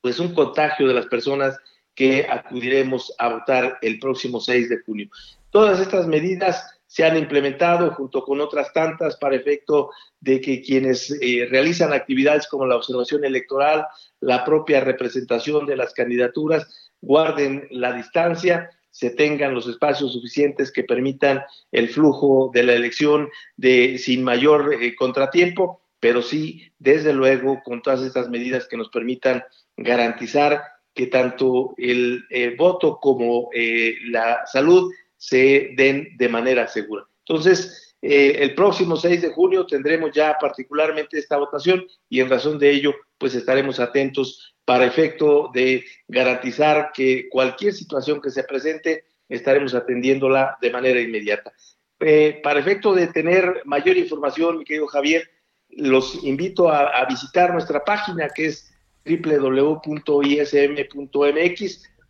pues 0.00 0.18
un 0.18 0.34
contagio 0.34 0.88
de 0.88 0.94
las 0.94 1.06
personas 1.06 1.58
que 1.94 2.26
acudiremos 2.28 3.14
a 3.18 3.28
votar 3.28 3.78
el 3.82 3.98
próximo 3.98 4.40
6 4.40 4.68
de 4.68 4.80
junio. 4.80 5.08
Todas 5.50 5.80
estas 5.80 6.06
medidas 6.06 6.64
se 6.86 7.04
han 7.04 7.16
implementado 7.16 7.90
junto 7.92 8.22
con 8.22 8.40
otras 8.40 8.72
tantas 8.72 9.16
para 9.16 9.36
efecto 9.36 9.90
de 10.20 10.40
que 10.40 10.62
quienes 10.62 11.10
eh, 11.20 11.46
realizan 11.50 11.92
actividades 11.92 12.46
como 12.46 12.66
la 12.66 12.76
observación 12.76 13.24
electoral, 13.24 13.86
la 14.20 14.44
propia 14.44 14.80
representación 14.80 15.66
de 15.66 15.76
las 15.76 15.94
candidaturas, 15.94 16.92
guarden 17.00 17.66
la 17.70 17.92
distancia, 17.92 18.70
se 18.90 19.08
tengan 19.08 19.54
los 19.54 19.66
espacios 19.66 20.12
suficientes 20.12 20.70
que 20.70 20.84
permitan 20.84 21.42
el 21.70 21.88
flujo 21.88 22.50
de 22.52 22.62
la 22.62 22.74
elección 22.74 23.30
de 23.56 23.96
sin 23.96 24.22
mayor 24.22 24.74
eh, 24.74 24.94
contratiempo, 24.94 25.80
pero 25.98 26.20
sí, 26.20 26.72
desde 26.78 27.14
luego, 27.14 27.62
con 27.64 27.80
todas 27.80 28.02
estas 28.02 28.28
medidas 28.28 28.68
que 28.68 28.76
nos 28.76 28.90
permitan 28.90 29.44
garantizar 29.76 30.62
que 30.94 31.06
tanto 31.06 31.74
el, 31.78 32.24
voto 32.56 32.98
como 33.00 33.48
eh, 33.54 33.96
la 34.04 34.46
salud 34.46 34.92
se 35.16 35.70
den 35.76 36.16
de 36.16 36.28
manera 36.28 36.66
segura. 36.68 37.06
Entonces, 37.26 37.96
eh, 38.02 38.38
el 38.40 38.54
próximo 38.54 38.96
6 38.96 39.22
de 39.22 39.30
junio 39.30 39.64
tendremos 39.64 40.10
ya 40.12 40.36
particularmente 40.38 41.18
esta 41.18 41.36
votación 41.36 41.86
y 42.08 42.20
en 42.20 42.28
razón 42.28 42.58
de 42.58 42.70
ello, 42.70 42.94
pues 43.16 43.34
estaremos 43.34 43.78
atentos 43.78 44.54
para 44.64 44.84
efecto 44.84 45.50
de 45.54 45.84
garantizar 46.08 46.90
que 46.92 47.28
cualquier 47.28 47.72
situación 47.72 48.20
que 48.20 48.30
se 48.30 48.44
presente, 48.44 49.04
estaremos 49.28 49.74
atendiéndola 49.74 50.58
de 50.60 50.70
manera 50.70 51.00
inmediata. 51.00 51.52
Eh, 52.00 52.40
para 52.42 52.60
efecto 52.60 52.92
de 52.94 53.06
tener 53.06 53.62
mayor 53.64 53.96
información, 53.96 54.58
mi 54.58 54.64
querido 54.64 54.88
Javier, 54.88 55.30
los 55.68 56.22
invito 56.24 56.68
a 56.68 57.06
visitar 57.06 57.52
nuestra 57.52 57.82
página 57.82 58.28
que 58.28 58.46
es 58.46 58.71
www.ism.mx. 59.04 59.82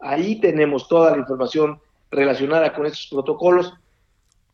Ahí 0.01 0.41
tenemos 0.41 0.89
toda 0.89 1.13
la 1.13 1.19
información 1.19 1.81
relacionada 2.11 2.73
con 2.73 2.87
estos 2.87 3.07
protocolos 3.09 3.75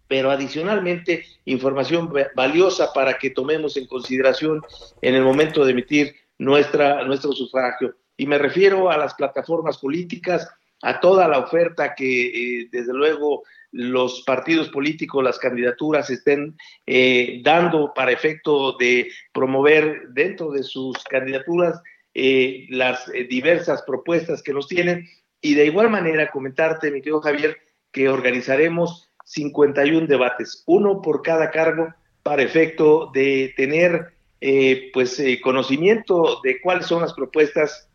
pero 0.09 0.31
adicionalmente 0.31 1.25
información 1.45 2.11
valiosa 2.35 2.93
para 2.93 3.19
que 3.19 3.31
tomemos 3.31 3.77
en 3.77 3.87
consideración 3.87 4.63
en 5.03 5.15
el 5.15 5.23
momento 5.23 5.65
de 5.65 5.73
emitir 5.73 6.15
nuestra, 6.39 7.05
nuestro 7.05 7.33
sufragio. 7.33 7.95
Y 8.17 8.27
me 8.27 8.39
refiero 8.39 8.91
a 8.91 8.97
las 8.97 9.15
plataformas 9.15 9.79
políticas, 9.79 10.51
a 10.83 10.99
toda 10.99 11.29
la 11.29 11.39
oferta 11.39 11.95
que 11.95 12.63
eh, 12.63 12.69
desde 12.73 12.95
luego 12.95 13.43
los 13.71 14.23
partidos 14.23 14.71
políticos, 14.71 15.23
las 15.23 15.39
candidaturas 15.39 16.09
estén 16.09 16.57
eh, 16.87 17.43
dando 17.45 17.93
para 17.95 18.13
efecto 18.13 18.73
de 18.79 19.11
promover 19.33 20.09
dentro 20.09 20.51
de 20.51 20.63
sus 20.63 20.97
candidaturas 21.05 21.83
eh, 22.15 22.67
las 22.71 23.11
diversas 23.29 23.83
propuestas 23.83 24.43
que 24.43 24.53
nos 24.53 24.69
tienen. 24.69 25.09
Y 25.41 25.55
de 25.55 25.67
igual 25.67 25.91
manera 25.91 26.31
comentarte, 26.31 26.91
mi 26.91 27.01
querido 27.01 27.21
Javier, 27.21 27.57
que 27.93 28.09
organizaremos 28.09 29.11
51 29.25 30.07
debates, 30.07 30.63
uno 30.67 31.03
por 31.03 31.23
cada 31.23 31.51
cargo, 31.51 31.95
para 32.23 32.43
efecto 32.43 33.11
de 33.13 33.53
tener 33.57 34.15
eh, 34.41 34.91
pues 34.93 35.19
eh, 35.19 35.41
conocimiento 35.41 36.41
de 36.43 36.61
cuáles 36.61 36.87
son 36.87 37.03
las 37.03 37.13
propuestas 37.13 37.89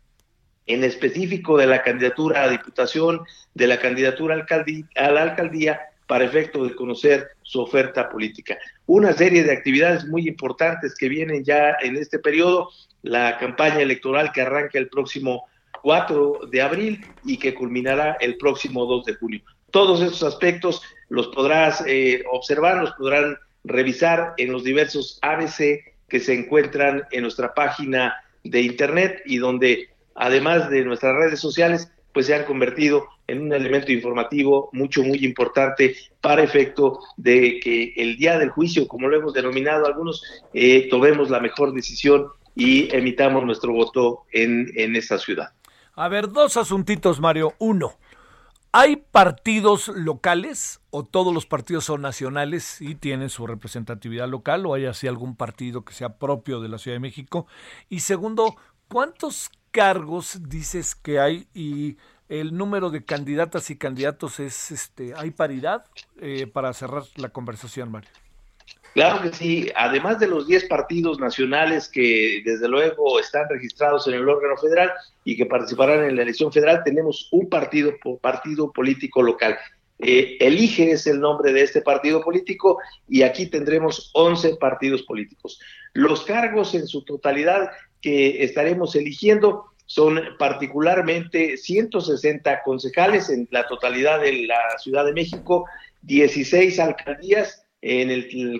en 0.66 0.84
específico 0.84 1.56
de 1.56 1.66
la 1.66 1.82
candidatura 1.82 2.42
a 2.42 2.48
diputación, 2.48 3.20
de 3.54 3.66
la 3.66 3.78
candidatura 3.78 4.34
a 4.34 5.10
la 5.10 5.22
alcaldía, 5.22 5.80
para 6.06 6.24
efecto 6.24 6.64
de 6.64 6.74
conocer 6.74 7.28
su 7.42 7.60
oferta 7.60 8.10
política. 8.10 8.58
Una 8.86 9.12
serie 9.12 9.42
de 9.42 9.52
actividades 9.52 10.04
muy 10.04 10.28
importantes 10.28 10.94
que 10.94 11.08
vienen 11.08 11.44
ya 11.44 11.76
en 11.80 11.96
este 11.96 12.18
periodo, 12.18 12.70
la 13.04 13.36
campaña 13.38 13.80
electoral 13.80 14.32
que 14.32 14.40
arranca 14.40 14.78
el 14.78 14.88
próximo 14.88 15.44
4 15.82 16.40
de 16.50 16.62
abril 16.62 17.06
y 17.24 17.36
que 17.36 17.54
culminará 17.54 18.16
el 18.18 18.38
próximo 18.38 18.86
2 18.86 19.04
de 19.04 19.14
junio. 19.14 19.42
Todos 19.70 20.00
estos 20.00 20.22
aspectos 20.22 20.82
los 21.10 21.28
podrás 21.28 21.84
eh, 21.86 22.24
observar, 22.32 22.78
los 22.78 22.92
podrán 22.92 23.36
revisar 23.62 24.32
en 24.38 24.52
los 24.52 24.64
diversos 24.64 25.18
ABC 25.20 25.84
que 26.08 26.18
se 26.18 26.32
encuentran 26.32 27.04
en 27.10 27.22
nuestra 27.22 27.52
página 27.52 28.14
de 28.42 28.62
internet 28.62 29.22
y 29.26 29.36
donde 29.36 29.90
además 30.14 30.70
de 30.70 30.84
nuestras 30.84 31.14
redes 31.14 31.40
sociales 31.40 31.90
pues 32.14 32.26
se 32.26 32.34
han 32.34 32.44
convertido 32.44 33.06
en 33.26 33.42
un 33.42 33.52
elemento 33.52 33.92
informativo 33.92 34.70
mucho 34.72 35.02
muy 35.02 35.24
importante 35.24 35.96
para 36.22 36.42
efecto 36.42 37.00
de 37.18 37.60
que 37.60 37.92
el 37.96 38.16
día 38.16 38.38
del 38.38 38.50
juicio, 38.50 38.88
como 38.88 39.08
lo 39.08 39.16
hemos 39.18 39.34
denominado 39.34 39.86
algunos, 39.86 40.22
eh, 40.54 40.88
tomemos 40.88 41.28
la 41.28 41.40
mejor 41.40 41.74
decisión 41.74 42.28
y 42.54 42.94
emitamos 42.94 43.44
nuestro 43.44 43.72
voto 43.72 44.24
en, 44.32 44.70
en 44.76 44.96
esta 44.96 45.18
ciudad. 45.18 45.52
A 45.94 46.08
ver, 46.08 46.28
dos 46.30 46.56
asuntitos, 46.56 47.20
Mario. 47.20 47.54
Uno, 47.58 47.94
¿Hay 48.76 48.96
partidos 48.96 49.86
locales 49.86 50.80
o 50.90 51.04
todos 51.04 51.32
los 51.32 51.46
partidos 51.46 51.84
son 51.84 52.02
nacionales 52.02 52.80
y 52.80 52.96
tienen 52.96 53.30
su 53.30 53.46
representatividad 53.46 54.28
local 54.28 54.66
o 54.66 54.74
hay 54.74 54.86
así 54.86 55.06
algún 55.06 55.36
partido 55.36 55.84
que 55.84 55.94
sea 55.94 56.18
propio 56.18 56.60
de 56.60 56.68
la 56.68 56.78
Ciudad 56.78 56.96
de 56.96 57.00
México? 57.00 57.46
Y 57.88 58.00
segundo, 58.00 58.56
¿cuántos 58.88 59.52
cargos 59.70 60.40
dices 60.48 60.96
que 60.96 61.20
hay 61.20 61.46
y 61.54 61.98
el 62.28 62.56
número 62.56 62.90
de 62.90 63.04
candidatas 63.04 63.70
y 63.70 63.78
candidatos 63.78 64.40
es, 64.40 64.72
este, 64.72 65.14
hay 65.14 65.30
paridad 65.30 65.84
eh, 66.20 66.48
para 66.48 66.72
cerrar 66.72 67.04
la 67.14 67.28
conversación, 67.28 67.92
Mario? 67.92 68.10
Claro 68.94 69.22
que 69.22 69.32
sí, 69.36 69.68
además 69.74 70.20
de 70.20 70.28
los 70.28 70.46
10 70.46 70.66
partidos 70.66 71.18
nacionales 71.18 71.88
que 71.88 72.42
desde 72.44 72.68
luego 72.68 73.18
están 73.18 73.48
registrados 73.50 74.06
en 74.06 74.14
el 74.14 74.28
órgano 74.28 74.56
federal 74.56 74.92
y 75.24 75.36
que 75.36 75.46
participarán 75.46 76.04
en 76.04 76.14
la 76.14 76.22
elección 76.22 76.52
federal, 76.52 76.82
tenemos 76.84 77.28
un 77.32 77.48
partido, 77.48 77.92
partido 78.20 78.70
político 78.72 79.20
local. 79.20 79.58
Eh, 79.98 80.36
elige 80.38 80.92
es 80.92 81.08
el 81.08 81.18
nombre 81.18 81.52
de 81.52 81.62
este 81.62 81.82
partido 81.82 82.22
político 82.22 82.78
y 83.08 83.22
aquí 83.22 83.46
tendremos 83.46 84.10
11 84.14 84.56
partidos 84.60 85.02
políticos. 85.02 85.60
Los 85.92 86.24
cargos 86.24 86.72
en 86.76 86.86
su 86.86 87.02
totalidad 87.02 87.70
que 88.00 88.44
estaremos 88.44 88.94
eligiendo 88.94 89.64
son 89.86 90.20
particularmente 90.38 91.56
160 91.56 92.62
concejales 92.62 93.28
en 93.28 93.48
la 93.50 93.66
totalidad 93.66 94.20
de 94.20 94.46
la 94.46 94.78
Ciudad 94.78 95.04
de 95.04 95.12
México, 95.12 95.66
16 96.02 96.78
alcaldías 96.78 97.63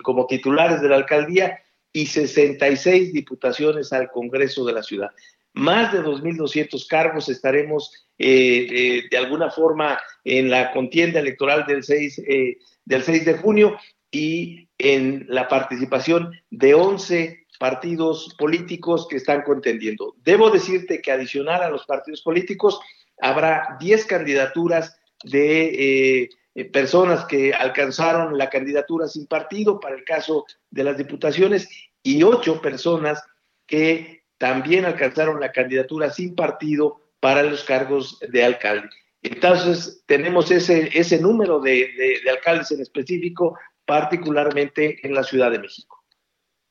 como 0.03 0.27
titulares 0.27 0.81
de 0.81 0.89
la 0.89 0.97
alcaldía 0.97 1.59
y 1.95 2.05
66 2.07 3.13
diputaciones 3.13 3.93
al 3.93 4.11
Congreso 4.11 4.65
de 4.65 4.73
la 4.73 4.83
ciudad. 4.83 5.11
Más 5.53 5.93
de 5.93 6.01
2.200 6.01 6.85
cargos 6.87 7.29
estaremos 7.29 8.05
eh, 8.17 8.67
eh, 8.69 9.03
de 9.09 9.17
alguna 9.17 9.49
forma 9.49 9.97
en 10.25 10.49
la 10.49 10.73
contienda 10.73 11.21
electoral 11.21 11.65
del 11.65 11.83
6, 11.83 12.21
eh, 12.27 12.57
del 12.83 13.03
6 13.03 13.25
de 13.25 13.33
junio 13.35 13.77
y 14.11 14.67
en 14.77 15.25
la 15.29 15.47
participación 15.47 16.31
de 16.49 16.73
11 16.73 17.45
partidos 17.57 18.35
políticos 18.37 19.07
que 19.09 19.15
están 19.15 19.43
contendiendo. 19.43 20.15
Debo 20.17 20.49
decirte 20.49 21.01
que 21.01 21.13
adicional 21.13 21.63
a 21.63 21.69
los 21.69 21.85
partidos 21.85 22.21
políticos 22.21 22.77
habrá 23.21 23.77
10 23.79 24.05
candidaturas 24.05 24.97
de 25.23 26.29
eh, 26.55 26.65
personas 26.65 27.25
que 27.25 27.53
alcanzaron 27.53 28.37
la 28.37 28.49
candidatura 28.49 29.07
sin 29.07 29.27
partido 29.27 29.79
para 29.79 29.95
el 29.95 30.03
caso 30.03 30.45
de 30.71 30.83
las 30.83 30.97
diputaciones 30.97 31.69
y 32.01 32.23
ocho 32.23 32.61
personas 32.61 33.21
que 33.67 34.23
también 34.37 34.85
alcanzaron 34.85 35.39
la 35.39 35.51
candidatura 35.51 36.09
sin 36.09 36.35
partido 36.35 37.01
para 37.19 37.43
los 37.43 37.63
cargos 37.63 38.19
de 38.27 38.43
alcalde. 38.43 38.89
Entonces, 39.21 40.03
tenemos 40.05 40.51
ese, 40.51 40.89
ese 40.97 41.19
número 41.19 41.59
de, 41.59 41.89
de 42.23 42.29
alcaldes 42.29 42.71
en 42.71 42.81
específico, 42.81 43.57
particularmente 43.85 44.99
en 45.05 45.13
la 45.13 45.23
Ciudad 45.23 45.49
de 45.51 45.59
México. 45.59 46.03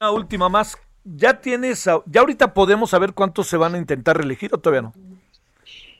Una 0.01 0.13
última 0.13 0.49
más. 0.49 0.77
¿Ya 1.05 1.41
tienes, 1.41 1.85
ya 2.07 2.21
ahorita 2.21 2.55
podemos 2.55 2.91
saber 2.91 3.13
cuántos 3.13 3.47
se 3.47 3.59
van 3.59 3.75
a 3.75 3.79
intentar 3.79 4.17
reelegir 4.17 4.55
o 4.55 4.59
todavía 4.59 4.83
no? 4.83 4.93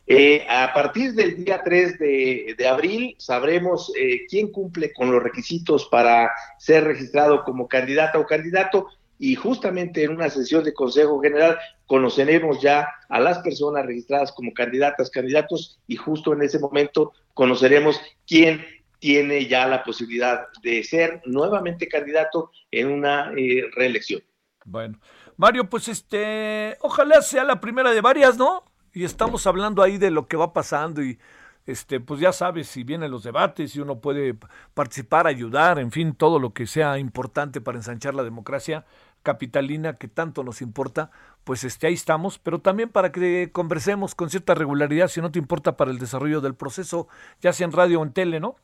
Eh, 0.07 0.47
a 0.51 0.73
partir 0.75 1.15
del 1.15 1.43
día 1.43 1.63
3 1.65 1.99
de, 1.99 2.67
abril 2.69 3.15
sabremos 3.19 3.91
eh, 3.97 4.27
quién 4.29 4.53
cumple 4.53 4.93
con 4.93 5.11
los 5.11 5.23
requisitos 5.23 5.87
para 5.87 6.31
ser 6.59 6.85
registrado 6.85 7.43
como 7.43 7.69
candidata 7.69 8.19
o 8.19 8.27
candidato 8.27 8.89
y 9.19 9.35
justamente 9.35 10.05
en 10.05 10.11
una 10.13 10.29
sesión 10.29 10.63
de 10.63 10.75
Consejo 10.75 11.21
General 11.21 11.59
conoceremos 11.87 12.61
ya 12.61 12.89
a 13.09 13.21
las 13.21 13.39
personas 13.39 13.87
registradas 13.87 14.33
como 14.33 14.53
candidatas, 14.53 15.09
candidatos 15.09 15.81
y 15.87 15.97
justo 15.97 16.35
en 16.35 16.43
ese 16.43 16.59
momento 16.59 17.13
conoceremos 17.33 17.99
quién 18.27 18.63
tiene 18.99 19.47
ya 19.47 19.67
la 19.67 19.85
posibilidad 19.85 20.49
de 20.63 20.85
ser 20.85 21.23
nuevamente 21.25 21.89
candidato 21.89 22.51
en 22.71 22.89
una 22.89 23.33
eh, 23.37 23.65
reelección. 23.75 24.23
Bueno, 24.67 24.99
Mario, 25.37 25.69
pues 25.69 25.89
este, 25.89 26.77
ojalá 26.81 27.23
sea 27.23 27.45
la 27.45 27.61
primera 27.61 27.93
de 27.93 28.01
varias, 28.01 28.37
¿no? 28.37 28.65
Y 28.95 29.05
estamos 29.05 29.47
hablando 29.47 29.83
ahí 29.83 29.99
de 29.99 30.11
lo 30.11 30.29
que 30.29 30.37
va 30.37 30.53
pasando 30.53 31.03
y 31.03 31.19
este 31.67 31.99
pues 31.99 32.21
ya 32.21 32.33
sabes 32.33 32.69
si 32.69 32.85
vienen 32.85 33.11
los 33.11 33.25
debates 33.25 33.75
y 33.75 33.81
uno 33.81 33.99
puede 33.99 34.37
participar, 34.75 35.27
ayudar, 35.27 35.79
en 35.79 35.91
fin, 35.91 36.15
todo 36.15 36.39
lo 36.39 36.53
que 36.53 36.67
sea 36.67 36.99
importante 36.99 37.61
para 37.61 37.79
ensanchar 37.79 38.15
la 38.15 38.23
democracia 38.23 38.85
capitalina 39.23 39.95
que 39.95 40.07
tanto 40.07 40.45
nos 40.45 40.63
importa, 40.63 41.11
pues 41.43 41.65
este 41.65 41.87
ahí 41.89 41.95
estamos, 41.95 42.39
pero 42.39 42.61
también 42.61 42.91
para 42.91 43.11
que 43.11 43.51
conversemos 43.53 44.15
con 44.15 44.31
cierta 44.31 44.55
regularidad 44.55 45.09
si 45.09 45.21
no 45.21 45.33
te 45.33 45.39
importa 45.39 45.77
para 45.77 45.91
el 45.91 45.99
desarrollo 45.99 46.41
del 46.41 46.55
proceso, 46.55 47.09
ya 47.41 47.53
sea 47.53 47.65
en 47.65 47.73
radio 47.73 48.01
o 48.01 48.05
en 48.05 48.13
tele, 48.13 48.39
¿no? 48.39 48.57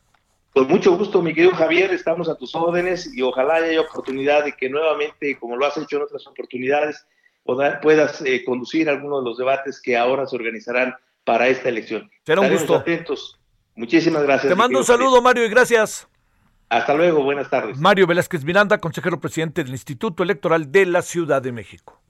Con 0.53 0.69
mucho 0.69 0.97
gusto, 0.97 1.23
mi 1.23 1.33
querido 1.33 1.55
Javier, 1.55 1.93
estamos 1.93 2.29
a 2.29 2.35
tus 2.35 2.55
órdenes 2.55 3.13
y 3.17 3.23
ojalá 3.23 3.55
haya 3.55 3.81
oportunidad 3.81 4.45
de 4.45 4.53
que 4.53 4.69
nuevamente, 4.69 5.39
como 5.39 5.57
lo 5.57 5.65
has 5.65 5.77
hecho 5.77 5.97
en 5.97 6.03
otras 6.03 6.27
oportunidades, 6.27 7.07
puedas 7.45 8.23
eh, 8.23 8.45
conducir 8.45 8.89
algunos 8.89 9.23
de 9.23 9.31
los 9.31 9.39
debates 9.39 9.81
que 9.81 9.97
ahora 9.97 10.27
se 10.27 10.37
organizarán 10.37 10.95
para 11.25 11.49
esta 11.49 11.69
elección. 11.69 12.11
Será 12.25 12.41
un 12.41 12.51
gusto. 12.51 12.77
atentos. 12.77 13.39
Muchísimas 13.75 14.23
gracias. 14.23 14.51
Te 14.51 14.57
mando 14.57 14.79
un 14.79 14.85
saludo, 14.85 15.23
Mario, 15.23 15.45
y 15.45 15.49
gracias. 15.49 16.09
Hasta 16.69 16.95
luego, 16.95 17.23
buenas 17.25 17.51
tardes. 17.51 17.79
Mario 17.79 18.07
Velázquez 18.07 18.45
Miranda, 18.45 18.79
consejero 18.79 19.21
presidente 19.21 19.65
del 19.65 19.73
Instituto 19.73 20.23
Electoral 20.23 20.71
de 20.71 20.87
la 20.87 21.03
Ciudad 21.03 21.43
de 21.43 21.53
México. 21.53 22.01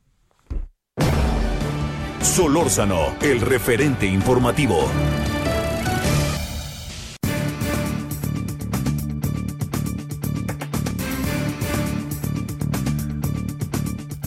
Solórzano, 2.20 3.16
el 3.22 3.41
referente 3.41 4.07
informativo. 4.07 4.91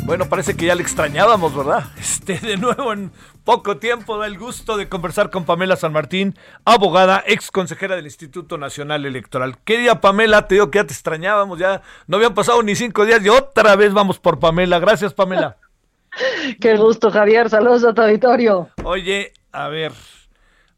Bueno, 0.05 0.27
parece 0.27 0.57
que 0.57 0.65
ya 0.65 0.75
le 0.75 0.81
extrañábamos, 0.81 1.55
¿verdad? 1.55 1.85
Este, 1.97 2.37
de 2.39 2.57
nuevo 2.57 2.91
en 2.91 3.11
poco 3.45 3.77
tiempo 3.77 4.17
da 4.17 4.27
el 4.27 4.37
gusto 4.37 4.77
de 4.77 4.89
conversar 4.89 5.29
con 5.29 5.45
Pamela 5.45 5.75
San 5.75 5.93
Martín, 5.93 6.37
abogada, 6.65 7.23
ex 7.25 7.51
consejera 7.51 7.95
del 7.95 8.05
Instituto 8.05 8.57
Nacional 8.57 9.05
Electoral. 9.05 9.57
Querida 9.63 10.01
Pamela, 10.01 10.47
te 10.47 10.55
digo 10.55 10.71
que 10.71 10.79
ya 10.79 10.85
te 10.85 10.93
extrañábamos, 10.93 11.59
ya 11.59 11.81
no 12.07 12.17
habían 12.17 12.33
pasado 12.33 12.61
ni 12.63 12.75
cinco 12.75 13.05
días 13.05 13.23
y 13.25 13.29
otra 13.29 13.75
vez 13.75 13.93
vamos 13.93 14.19
por 14.19 14.39
Pamela. 14.39 14.79
Gracias, 14.79 15.13
Pamela. 15.13 15.57
Qué 16.59 16.75
gusto, 16.77 17.09
Javier. 17.09 17.49
Saludos 17.49 17.85
a 17.85 17.93
tu 17.93 18.01
auditorio. 18.01 18.69
Oye, 18.83 19.33
a 19.51 19.69
ver, 19.69 19.93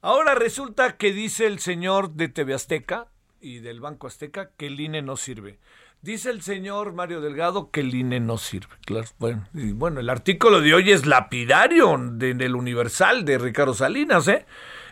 ahora 0.02 0.36
resulta 0.36 0.98
que 0.98 1.14
dice 1.14 1.48
el 1.48 1.60
señor 1.60 2.12
de 2.12 2.30
TV 2.30 2.54
Azteca 2.54 3.08
y 3.40 3.60
del 3.60 3.82
Banco 3.82 4.08
Azteca 4.08 4.52
que 4.58 4.68
el 4.68 4.80
INE 4.80 5.02
no 5.02 5.18
sirve. 5.18 5.60
Dice 6.06 6.30
el 6.30 6.44
señor 6.44 6.94
Mario 6.94 7.20
Delgado 7.20 7.72
que 7.72 7.80
el 7.80 7.96
INE 7.96 8.20
no 8.20 8.38
sirve. 8.38 8.68
Claro, 8.86 9.08
bueno, 9.18 9.48
y 9.56 9.72
bueno, 9.72 10.00
el 10.00 10.12
artículo 10.12 10.62
de 10.62 10.72
hoy 10.76 10.92
es 10.92 11.08
lapidario 11.08 11.98
de- 12.12 12.36
del 12.36 12.56
Universal 12.56 13.26
de 13.26 13.40
Ricardo 13.40 13.74
Salinas, 13.74 14.28
¿eh? 14.28 14.46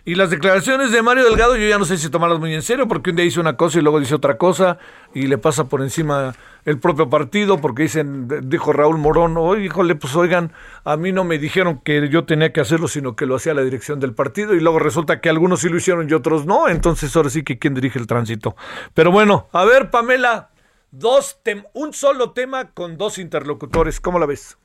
Y 0.05 0.15
las 0.15 0.31
declaraciones 0.31 0.91
de 0.91 1.03
Mario 1.03 1.25
Delgado, 1.25 1.55
yo 1.55 1.69
ya 1.69 1.77
no 1.77 1.85
sé 1.85 1.99
si 1.99 2.09
tomarlas 2.09 2.39
muy 2.39 2.55
en 2.55 2.63
serio, 2.63 2.87
porque 2.87 3.11
un 3.11 3.17
día 3.17 3.25
dice 3.25 3.39
una 3.39 3.55
cosa 3.57 3.77
y 3.77 3.83
luego 3.83 3.99
dice 3.99 4.15
otra 4.15 4.39
cosa, 4.39 4.79
y 5.13 5.27
le 5.27 5.37
pasa 5.37 5.65
por 5.65 5.83
encima 5.83 6.33
el 6.65 6.79
propio 6.79 7.07
partido, 7.11 7.61
porque 7.61 7.83
dicen, 7.83 8.27
dijo 8.49 8.73
Raúl 8.73 8.97
Morón, 8.97 9.37
oye, 9.37 9.65
híjole, 9.65 9.93
pues 9.93 10.15
oigan, 10.15 10.51
a 10.83 10.97
mí 10.97 11.11
no 11.11 11.23
me 11.25 11.37
dijeron 11.37 11.79
que 11.85 12.09
yo 12.09 12.25
tenía 12.25 12.51
que 12.51 12.59
hacerlo, 12.59 12.87
sino 12.87 13.15
que 13.15 13.27
lo 13.27 13.35
hacía 13.35 13.53
la 13.53 13.61
dirección 13.61 13.99
del 13.99 14.15
partido, 14.15 14.55
y 14.55 14.59
luego 14.61 14.79
resulta 14.79 15.21
que 15.21 15.29
algunos 15.29 15.59
sí 15.61 15.69
lo 15.69 15.77
hicieron 15.77 16.09
y 16.09 16.13
otros 16.13 16.47
no, 16.47 16.67
entonces 16.69 17.15
ahora 17.15 17.29
sí 17.29 17.43
que 17.43 17.59
quién 17.59 17.75
dirige 17.75 17.99
el 17.99 18.07
tránsito. 18.07 18.55
Pero 18.95 19.11
bueno, 19.11 19.47
a 19.53 19.63
ver, 19.63 19.91
Pamela, 19.91 20.49
dos 20.93 21.39
tem- 21.43 21.65
un 21.73 21.91
solo 21.91 22.31
tema 22.31 22.71
con 22.71 22.97
dos 22.97 23.17
interlocutores, 23.17 23.99
¿cómo 23.99 24.19
la 24.19 24.27
ves? 24.27 24.57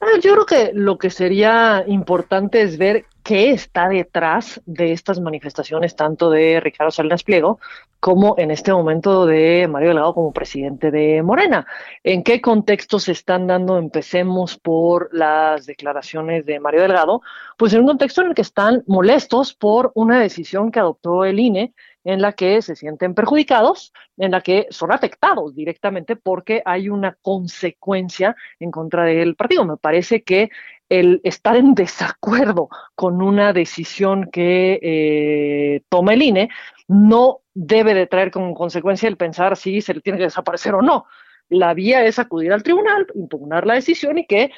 Ah, 0.00 0.06
Yo 0.22 0.32
creo 0.34 0.46
que 0.46 0.70
lo 0.74 0.96
que 0.96 1.10
sería 1.10 1.82
importante 1.88 2.62
es 2.62 2.78
ver 2.78 3.04
qué 3.24 3.50
está 3.50 3.88
detrás 3.88 4.60
de 4.64 4.92
estas 4.92 5.18
manifestaciones, 5.20 5.96
tanto 5.96 6.30
de 6.30 6.60
Ricardo 6.60 6.92
Salinas 6.92 7.24
Pliego 7.24 7.58
como 7.98 8.36
en 8.38 8.52
este 8.52 8.72
momento 8.72 9.26
de 9.26 9.66
Mario 9.68 9.88
Delgado 9.88 10.14
como 10.14 10.32
presidente 10.32 10.92
de 10.92 11.20
Morena. 11.24 11.66
¿En 12.04 12.22
qué 12.22 12.40
contexto 12.40 13.00
se 13.00 13.10
están 13.10 13.48
dando? 13.48 13.76
Empecemos 13.76 14.56
por 14.56 15.08
las 15.12 15.66
declaraciones 15.66 16.46
de 16.46 16.60
Mario 16.60 16.82
Delgado, 16.82 17.22
pues 17.56 17.72
en 17.74 17.80
un 17.80 17.88
contexto 17.88 18.20
en 18.22 18.28
el 18.28 18.34
que 18.34 18.42
están 18.42 18.84
molestos 18.86 19.52
por 19.52 19.90
una 19.96 20.20
decisión 20.20 20.70
que 20.70 20.78
adoptó 20.78 21.24
el 21.24 21.40
INE 21.40 21.74
en 22.08 22.22
la 22.22 22.32
que 22.32 22.62
se 22.62 22.74
sienten 22.74 23.12
perjudicados, 23.12 23.92
en 24.16 24.30
la 24.30 24.40
que 24.40 24.66
son 24.70 24.92
afectados 24.92 25.54
directamente 25.54 26.16
porque 26.16 26.62
hay 26.64 26.88
una 26.88 27.18
consecuencia 27.20 28.34
en 28.58 28.70
contra 28.70 29.04
del 29.04 29.36
partido. 29.36 29.66
Me 29.66 29.76
parece 29.76 30.22
que 30.22 30.48
el 30.88 31.20
estar 31.22 31.54
en 31.56 31.74
desacuerdo 31.74 32.70
con 32.94 33.20
una 33.20 33.52
decisión 33.52 34.30
que 34.32 34.80
eh, 34.82 35.82
toma 35.90 36.14
el 36.14 36.22
INE 36.22 36.48
no 36.86 37.40
debe 37.52 37.92
de 37.92 38.06
traer 38.06 38.30
como 38.30 38.54
consecuencia 38.54 39.06
el 39.06 39.18
pensar 39.18 39.54
si 39.58 39.82
se 39.82 39.92
le 39.92 40.00
tiene 40.00 40.16
que 40.18 40.24
desaparecer 40.24 40.74
o 40.74 40.80
no. 40.80 41.04
La 41.50 41.74
vía 41.74 42.06
es 42.06 42.18
acudir 42.18 42.54
al 42.54 42.62
tribunal, 42.62 43.06
impugnar 43.14 43.66
la 43.66 43.74
decisión 43.74 44.16
y 44.16 44.24
que 44.24 44.50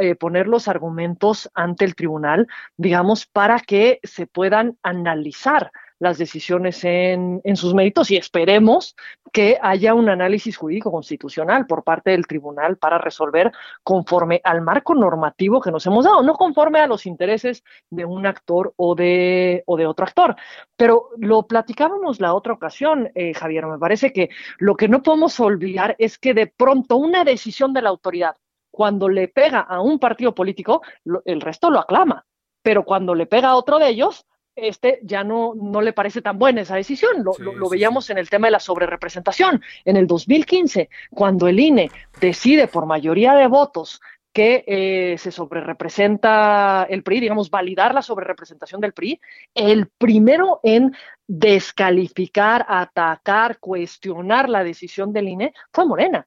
eh, 0.00 0.14
poner 0.16 0.48
los 0.48 0.68
argumentos 0.68 1.50
ante 1.54 1.86
el 1.86 1.94
tribunal, 1.94 2.46
digamos, 2.76 3.24
para 3.24 3.58
que 3.60 4.00
se 4.02 4.26
puedan 4.26 4.76
analizar 4.82 5.72
las 6.00 6.18
decisiones 6.18 6.82
en, 6.82 7.40
en, 7.44 7.56
sus 7.56 7.74
méritos 7.74 8.10
y 8.10 8.16
esperemos 8.16 8.96
que 9.32 9.58
haya 9.62 9.94
un 9.94 10.08
análisis 10.08 10.56
jurídico 10.56 10.90
constitucional 10.90 11.66
por 11.66 11.84
parte 11.84 12.10
del 12.10 12.26
tribunal 12.26 12.78
para 12.78 12.98
resolver 12.98 13.52
conforme 13.84 14.40
al 14.42 14.62
marco 14.62 14.94
normativo 14.94 15.60
que 15.60 15.70
nos 15.70 15.86
hemos 15.86 16.06
dado, 16.06 16.22
no 16.22 16.34
conforme 16.34 16.80
a 16.80 16.86
los 16.86 17.06
intereses 17.06 17.62
de 17.90 18.04
un 18.06 18.26
actor 18.26 18.72
o 18.76 18.94
de, 18.94 19.62
o 19.66 19.76
de 19.76 19.86
otro 19.86 20.06
actor. 20.06 20.34
Pero 20.76 21.10
lo 21.18 21.46
platicábamos 21.46 22.18
la 22.18 22.34
otra 22.34 22.54
ocasión, 22.54 23.10
eh, 23.14 23.34
Javier, 23.34 23.66
me 23.66 23.78
parece 23.78 24.12
que 24.12 24.30
lo 24.58 24.74
que 24.76 24.88
no 24.88 25.02
podemos 25.02 25.38
olvidar 25.38 25.96
es 25.98 26.18
que 26.18 26.32
de 26.32 26.46
pronto 26.46 26.96
una 26.96 27.24
decisión 27.24 27.72
de 27.74 27.82
la 27.82 27.90
autoridad, 27.90 28.36
cuando 28.70 29.08
le 29.08 29.28
pega 29.28 29.60
a 29.60 29.80
un 29.80 29.98
partido 29.98 30.34
político, 30.34 30.80
el 31.26 31.40
resto 31.40 31.70
lo 31.70 31.80
aclama, 31.80 32.24
pero 32.62 32.84
cuando 32.84 33.14
le 33.14 33.26
pega 33.26 33.48
a 33.48 33.56
otro 33.56 33.78
de 33.78 33.88
ellos, 33.88 34.26
este 34.62 35.00
ya 35.02 35.24
no, 35.24 35.54
no 35.54 35.80
le 35.80 35.92
parece 35.92 36.22
tan 36.22 36.38
buena 36.38 36.62
esa 36.62 36.76
decisión. 36.76 37.22
Lo, 37.22 37.32
sí, 37.32 37.42
lo, 37.42 37.54
lo 37.54 37.66
sí, 37.66 37.76
veíamos 37.76 38.06
sí. 38.06 38.12
en 38.12 38.18
el 38.18 38.28
tema 38.28 38.46
de 38.46 38.52
la 38.52 38.60
sobrerepresentación. 38.60 39.62
En 39.84 39.96
el 39.96 40.06
2015, 40.06 40.88
cuando 41.10 41.48
el 41.48 41.58
INE 41.60 41.90
decide 42.20 42.68
por 42.68 42.86
mayoría 42.86 43.34
de 43.34 43.46
votos 43.46 44.00
que 44.32 44.64
eh, 44.66 45.18
se 45.18 45.32
sobrerepresenta 45.32 46.86
el 46.88 47.02
PRI, 47.02 47.20
digamos, 47.20 47.50
validar 47.50 47.94
la 47.94 48.02
sobrerepresentación 48.02 48.80
del 48.80 48.92
PRI, 48.92 49.20
el 49.54 49.88
primero 49.88 50.60
en 50.62 50.94
descalificar, 51.26 52.64
atacar, 52.68 53.58
cuestionar 53.58 54.48
la 54.48 54.62
decisión 54.62 55.12
del 55.12 55.28
INE 55.28 55.52
fue 55.72 55.86
Morena. 55.86 56.26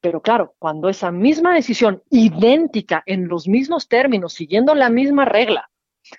Pero 0.00 0.20
claro, 0.20 0.54
cuando 0.58 0.88
esa 0.88 1.10
misma 1.10 1.54
decisión, 1.54 2.02
idéntica 2.10 3.02
en 3.06 3.28
los 3.28 3.46
mismos 3.46 3.88
términos, 3.88 4.32
siguiendo 4.32 4.74
la 4.74 4.88
misma 4.88 5.24
regla, 5.24 5.70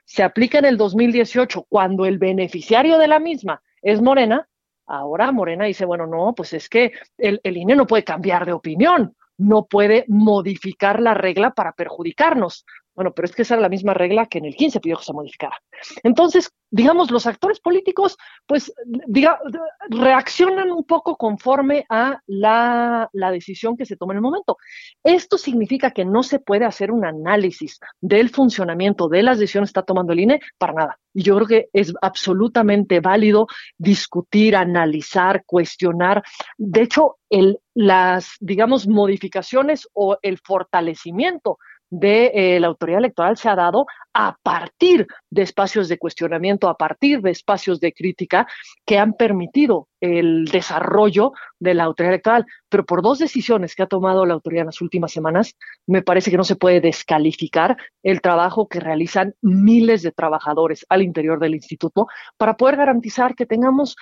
se 0.05 0.23
aplica 0.23 0.59
en 0.59 0.65
el 0.65 0.77
2018 0.77 1.65
cuando 1.69 2.05
el 2.05 2.17
beneficiario 2.17 2.97
de 2.97 3.07
la 3.07 3.19
misma 3.19 3.61
es 3.81 4.01
Morena, 4.01 4.47
ahora 4.85 5.31
Morena 5.31 5.65
dice, 5.65 5.85
bueno, 5.85 6.07
no, 6.07 6.33
pues 6.33 6.53
es 6.53 6.69
que 6.69 6.93
el, 7.17 7.39
el, 7.43 7.57
INE 7.57 7.75
no 7.75 7.87
puede 7.87 8.03
cambiar 8.03 8.45
de 8.45 8.53
opinión, 8.53 9.15
no 9.37 9.65
puede 9.65 10.05
modificar 10.07 10.99
la 10.99 11.13
regla 11.13 11.51
para 11.51 11.73
perjudicarnos. 11.73 12.65
Bueno, 12.95 13.11
pero 13.13 13.25
es 13.25 13.35
que 13.35 13.41
esa 13.41 13.55
era 13.55 13.61
la 13.61 13.69
misma 13.69 13.93
regla 13.93 14.27
que 14.27 14.37
en 14.37 14.45
el 14.45 14.55
15 14.55 14.79
pidió 14.79 14.97
que 14.97 15.03
se 15.03 15.13
modificara. 15.13 15.57
Entonces, 16.03 16.51
digamos, 16.69 17.09
los 17.11 17.25
actores 17.25 17.59
políticos, 17.59 18.17
pues, 18.45 18.73
diga, 19.07 19.39
reaccionan 19.89 20.71
un 20.71 20.83
poco 20.83 21.17
conforme 21.17 21.85
a 21.89 22.19
la, 22.27 23.09
decisión 23.31 23.75
que 23.75 23.85
se 23.85 23.95
toma 23.95 24.13
en 24.13 24.17
el 24.17 24.21
momento. 24.21 24.57
Esto 25.03 25.37
significa 25.37 25.91
que 25.91 26.05
no 26.05 26.21
se 26.21 26.39
puede 26.39 26.65
hacer 26.65 26.91
un 26.91 27.05
análisis 27.05 27.79
del 27.99 28.29
funcionamiento 28.29 29.07
de 29.07 29.23
las 29.23 29.39
decisiones 29.39 29.69
que 29.69 29.79
está 29.79 29.83
tomando 29.83 30.13
el 30.13 30.19
INE 30.19 30.39
para 30.57 30.73
nada. 30.73 30.99
Y 31.13 31.23
yo 31.23 31.35
creo 31.35 31.47
que 31.47 31.69
es 31.73 31.93
absolutamente 32.01 32.99
válido 32.99 33.47
discutir, 33.77 34.55
analizar, 34.55 35.43
cuestionar. 35.45 36.23
De 36.57 36.81
hecho, 36.81 37.17
las, 37.73 38.35
digamos, 38.39 38.87
modificaciones 38.87 39.87
o 39.93 40.17
el 40.21 40.37
fortalecimiento 40.37 41.57
de 41.93 42.31
eh, 42.33 42.59
la 42.59 42.67
autoridad 42.67 42.99
electoral 42.99 43.37
se 43.37 43.49
ha 43.49 43.55
dado 43.55 43.85
a 44.13 44.35
partir 44.41 45.05
de 45.29 45.43
espacios 45.43 45.87
de 45.87 45.99
cuestionamiento, 45.99 46.67
a 46.67 46.75
partir 46.75 47.21
de 47.21 47.29
espacios 47.29 47.79
de 47.79 47.93
crítica 47.93 48.47
que 48.83 48.97
han 48.97 49.13
permitido 49.13 49.89
el 50.03 50.45
desarrollo 50.45 51.31
de 51.59 51.73
la 51.73 51.85
autoridad 51.85 52.13
electoral. 52.13 52.45
Pero 52.67 52.85
por 52.85 53.01
dos 53.01 53.19
decisiones 53.19 53.73
que 53.73 53.83
ha 53.83 53.87
tomado 53.87 54.25
la 54.25 54.33
autoridad 54.33 54.63
en 54.63 54.67
las 54.67 54.81
últimas 54.81 55.13
semanas, 55.13 55.55
me 55.87 56.01
parece 56.01 56.29
que 56.29 56.35
no 56.35 56.43
se 56.43 56.57
puede 56.57 56.81
descalificar 56.81 57.77
el 58.03 58.19
trabajo 58.19 58.67
que 58.67 58.81
realizan 58.81 59.33
miles 59.41 60.01
de 60.01 60.11
trabajadores 60.11 60.85
al 60.89 61.03
interior 61.03 61.39
del 61.39 61.55
instituto 61.55 62.07
para 62.35 62.57
poder 62.57 62.75
garantizar 62.75 63.33
que 63.33 63.45
tengamos 63.45 63.95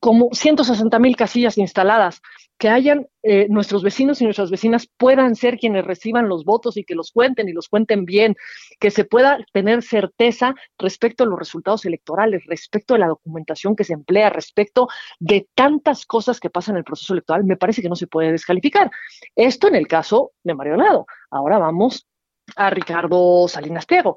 como 0.00 0.30
160 0.32 0.98
mil 0.98 1.16
casillas 1.16 1.58
instaladas, 1.58 2.22
que 2.58 2.68
hayan 2.68 3.06
eh, 3.22 3.46
nuestros 3.50 3.82
vecinos 3.82 4.20
y 4.20 4.24
nuestras 4.24 4.50
vecinas 4.50 4.88
puedan 4.96 5.36
ser 5.36 5.58
quienes 5.58 5.84
reciban 5.84 6.28
los 6.28 6.44
votos 6.44 6.76
y 6.76 6.84
que 6.84 6.94
los 6.94 7.10
cuenten 7.10 7.48
y 7.48 7.52
los 7.52 7.68
cuenten 7.68 8.04
bien, 8.06 8.34
que 8.80 8.90
se 8.90 9.04
pueda 9.04 9.38
tener 9.52 9.82
certeza 9.82 10.54
respecto 10.78 11.24
a 11.24 11.26
los 11.26 11.38
resultados 11.38 11.84
electorales, 11.84 12.44
respecto 12.46 12.94
a 12.94 12.98
la 12.98 13.08
documentación 13.08 13.76
que 13.76 13.84
se 13.84 13.92
emplea, 13.92 14.30
respecto 14.30 14.85
de 15.18 15.48
tantas 15.54 16.06
cosas 16.06 16.40
que 16.40 16.50
pasan 16.50 16.74
en 16.74 16.78
el 16.78 16.84
proceso 16.84 17.12
electoral, 17.12 17.44
me 17.44 17.56
parece 17.56 17.82
que 17.82 17.88
no 17.88 17.96
se 17.96 18.06
puede 18.06 18.32
descalificar. 18.32 18.90
Esto 19.34 19.68
en 19.68 19.76
el 19.76 19.86
caso 19.86 20.32
de 20.42 20.54
Mario 20.54 20.74
Delgado. 20.74 21.06
Ahora 21.30 21.58
vamos 21.58 22.06
a 22.56 22.70
Ricardo 22.70 23.48
Salinas 23.48 23.86
Pliego 23.86 24.16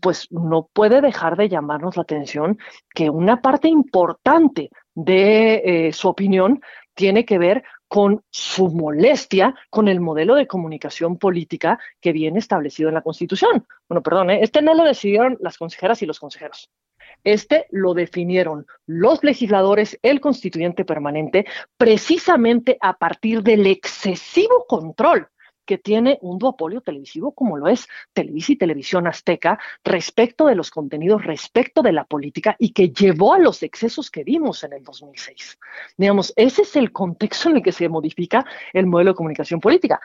pues 0.00 0.26
no 0.32 0.68
puede 0.72 1.00
dejar 1.00 1.36
de 1.36 1.48
llamarnos 1.48 1.96
la 1.96 2.02
atención 2.02 2.58
que 2.92 3.10
una 3.10 3.40
parte 3.40 3.68
importante 3.68 4.70
de 4.94 5.62
eh, 5.64 5.92
su 5.92 6.08
opinión 6.08 6.60
tiene 6.94 7.24
que 7.24 7.38
ver 7.38 7.62
con 7.86 8.24
su 8.30 8.70
molestia 8.70 9.54
con 9.70 9.86
el 9.86 10.00
modelo 10.00 10.34
de 10.34 10.46
comunicación 10.46 11.16
política 11.16 11.78
que 12.00 12.12
viene 12.12 12.38
establecido 12.38 12.88
en 12.88 12.94
la 12.94 13.02
Constitución. 13.02 13.66
Bueno, 13.88 14.02
perdón, 14.02 14.30
¿eh? 14.30 14.40
este 14.42 14.62
no 14.62 14.74
lo 14.74 14.82
decidieron 14.82 15.38
las 15.40 15.58
consejeras 15.58 16.02
y 16.02 16.06
los 16.06 16.18
consejeros. 16.18 16.70
Este 17.24 17.66
lo 17.70 17.94
definieron 17.94 18.66
los 18.86 19.22
legisladores, 19.22 19.98
el 20.02 20.20
constituyente 20.20 20.84
permanente, 20.84 21.46
precisamente 21.76 22.78
a 22.80 22.98
partir 22.98 23.42
del 23.42 23.66
excesivo 23.66 24.64
control 24.68 25.28
que 25.64 25.78
tiene 25.78 26.18
un 26.22 26.38
duopolio 26.38 26.80
televisivo 26.80 27.32
como 27.32 27.56
lo 27.56 27.68
es 27.68 27.88
Televisa 28.12 28.52
y 28.52 28.56
Televisión 28.56 29.06
Azteca 29.06 29.58
respecto 29.84 30.46
de 30.46 30.54
los 30.54 30.70
contenidos, 30.70 31.24
respecto 31.24 31.82
de 31.82 31.92
la 31.92 32.04
política 32.04 32.56
y 32.58 32.72
que 32.72 32.90
llevó 32.90 33.34
a 33.34 33.38
los 33.38 33.62
excesos 33.62 34.10
que 34.10 34.24
vimos 34.24 34.64
en 34.64 34.72
el 34.72 34.82
2006. 34.82 35.58
Digamos, 35.96 36.32
ese 36.36 36.62
es 36.62 36.76
el 36.76 36.92
contexto 36.92 37.50
en 37.50 37.56
el 37.56 37.62
que 37.62 37.72
se 37.72 37.88
modifica 37.88 38.44
el 38.72 38.86
modelo 38.86 39.12
de 39.12 39.16
comunicación 39.16 39.60
política. 39.60 40.00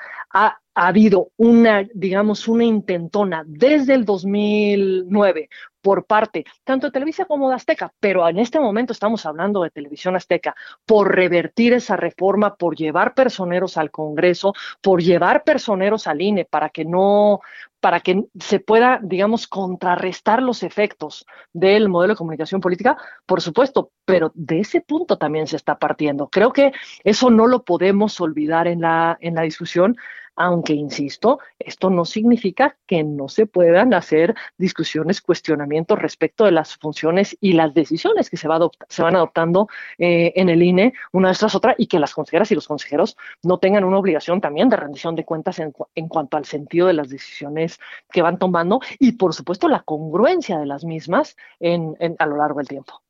Ha 0.78 0.90
habido 0.90 1.32
una, 1.38 1.88
digamos, 1.96 2.48
una 2.48 2.64
intentona 2.64 3.44
desde 3.48 3.96
el 3.96 4.06
2009 4.06 5.50
por 5.82 6.06
parte 6.06 6.46
tanto 6.64 6.88
de 6.88 6.92
Televisa 6.92 7.26
como 7.26 7.50
de 7.50 7.56
Azteca, 7.56 7.92
pero 8.00 8.30
en 8.30 8.38
este 8.38 8.60
momento 8.60 8.94
estamos 8.94 9.26
hablando 9.26 9.64
de 9.64 9.72
Televisión 9.72 10.16
Azteca, 10.16 10.56
por 10.86 11.16
revertir 11.16 11.74
esa 11.74 11.96
reforma, 11.96 12.58
por 12.58 12.76
llevar 12.76 13.16
personeros 13.16 13.76
al 13.78 13.90
Congreso, 13.90 14.54
por 14.80 15.02
llevar 15.02 15.44
personeros 15.44 16.06
al 16.06 16.22
INE 16.22 16.46
para 16.46 16.70
que 16.70 16.86
no, 16.86 17.40
para 17.80 18.00
que 18.02 18.26
se 18.40 18.60
pueda, 18.60 19.00
digamos, 19.02 19.48
contrarrestar 19.48 20.44
los 20.44 20.62
efectos 20.62 21.26
del 21.54 21.90
modelo 21.90 22.14
de 22.14 22.18
comunicación 22.18 22.62
política, 22.62 22.98
por 23.26 23.42
supuesto, 23.42 23.90
pero 24.06 24.32
de 24.36 24.60
ese 24.60 24.82
punto 24.82 25.18
también 25.18 25.48
se 25.48 25.56
está 25.56 25.80
partiendo. 25.80 26.28
Creo 26.28 26.54
que 26.54 26.72
eso 27.04 27.32
no 27.32 27.48
lo 27.48 27.64
podemos 27.64 28.22
olvidar 28.22 28.68
en 28.68 28.82
la, 28.82 29.18
en 29.22 29.34
la 29.34 29.42
discusión 29.42 29.98
aunque 30.38 30.74
insisto, 30.74 31.40
esto 31.60 31.90
no 31.90 32.06
significa 32.06 32.78
que 32.86 33.04
no 33.04 33.28
se 33.28 33.48
puedan 33.48 33.94
hacer 33.94 34.36
discusiones, 34.58 35.20
cuestionamientos 35.20 36.00
respecto 36.00 36.46
de 36.46 36.52
las 36.52 36.78
funciones 36.78 37.36
y 37.42 37.54
las 37.54 37.74
decisiones 37.74 38.30
que 38.30 38.38
se, 38.38 38.48
va 38.48 38.60
se 38.88 39.02
van 39.02 39.16
adoptando 39.16 39.68
eh, 39.98 40.32
en 40.36 40.50
el 40.50 40.64
INE 40.64 40.94
una 41.12 41.34
tras 41.34 41.56
otra 41.56 41.76
y 41.78 41.88
que 41.88 42.00
las 42.00 42.14
consejeras 42.14 42.52
y 42.52 42.56
los 42.56 42.68
consejeros 42.68 43.18
no 43.44 43.58
tengan 43.58 43.84
una 43.84 43.98
obligación 43.98 44.40
también 44.40 44.70
de 44.70 44.78
rendición 44.78 45.16
de 45.16 45.26
cuentas 45.26 45.60
en, 45.60 46.08
cuanto 46.08 46.38
al 46.38 46.46
sentido 46.46 46.88
de 46.88 46.94
las 46.94 47.10
decisiones 47.10 47.80
que 48.12 48.22
van 48.22 48.38
tomando 48.38 48.80
y 49.00 49.14
por 49.14 49.34
supuesto 49.34 49.68
la 49.68 49.82
congruencia 49.82 50.60
de 50.60 50.66
las 50.66 50.84
mismas 50.84 51.36
a 51.62 52.26
lo 52.26 52.38
largo 52.38 52.60
del 52.60 52.68
tiempo. 52.68 53.02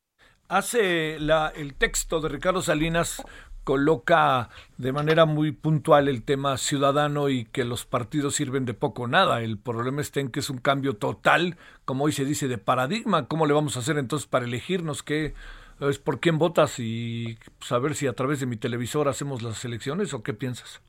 Hace 0.47 1.15
el 1.15 1.75
texto 1.77 2.21
de 2.21 2.29
Ricardo 2.29 2.61
Salinas 2.61 3.21
coloca 3.67 4.47
de 4.77 4.93
manera 4.93 5.25
muy 5.25 5.51
puntual 5.51 6.07
el 6.07 6.23
tema 6.23 6.55
ciudadano 6.55 7.27
y 7.27 7.43
que 7.43 7.65
los 7.65 7.83
partidos 7.85 8.35
sirven 8.35 8.63
de 8.63 8.73
poco 8.73 9.03
o 9.03 9.07
nada. 9.07 9.41
El 9.41 9.57
problema 9.57 9.99
está 9.99 10.21
en 10.21 10.29
que 10.29 10.39
es 10.39 10.49
un 10.49 10.59
cambio 10.59 10.95
total, 10.95 11.57
como 11.83 12.05
hoy 12.05 12.13
se 12.13 12.23
dice, 12.23 12.47
de 12.47 12.57
paradigma. 12.57 13.27
¿Cómo 13.27 13.45
le 13.45 13.53
vamos 13.53 13.75
a 13.75 13.81
hacer 13.81 13.97
entonces 13.97 14.25
para 14.25 14.45
elegirnos? 14.45 15.03
¿Qué 15.03 15.33
es 15.81 15.99
por 15.99 16.21
quién 16.21 16.37
votas 16.37 16.79
y 16.79 17.39
saber 17.59 17.93
si 17.95 18.07
a 18.07 18.13
través 18.13 18.39
de 18.39 18.45
mi 18.45 18.55
televisor 18.55 19.09
hacemos 19.09 19.41
las 19.41 19.65
elecciones 19.65 20.13
o 20.13 20.23
qué 20.23 20.33
piensas? 20.33 20.79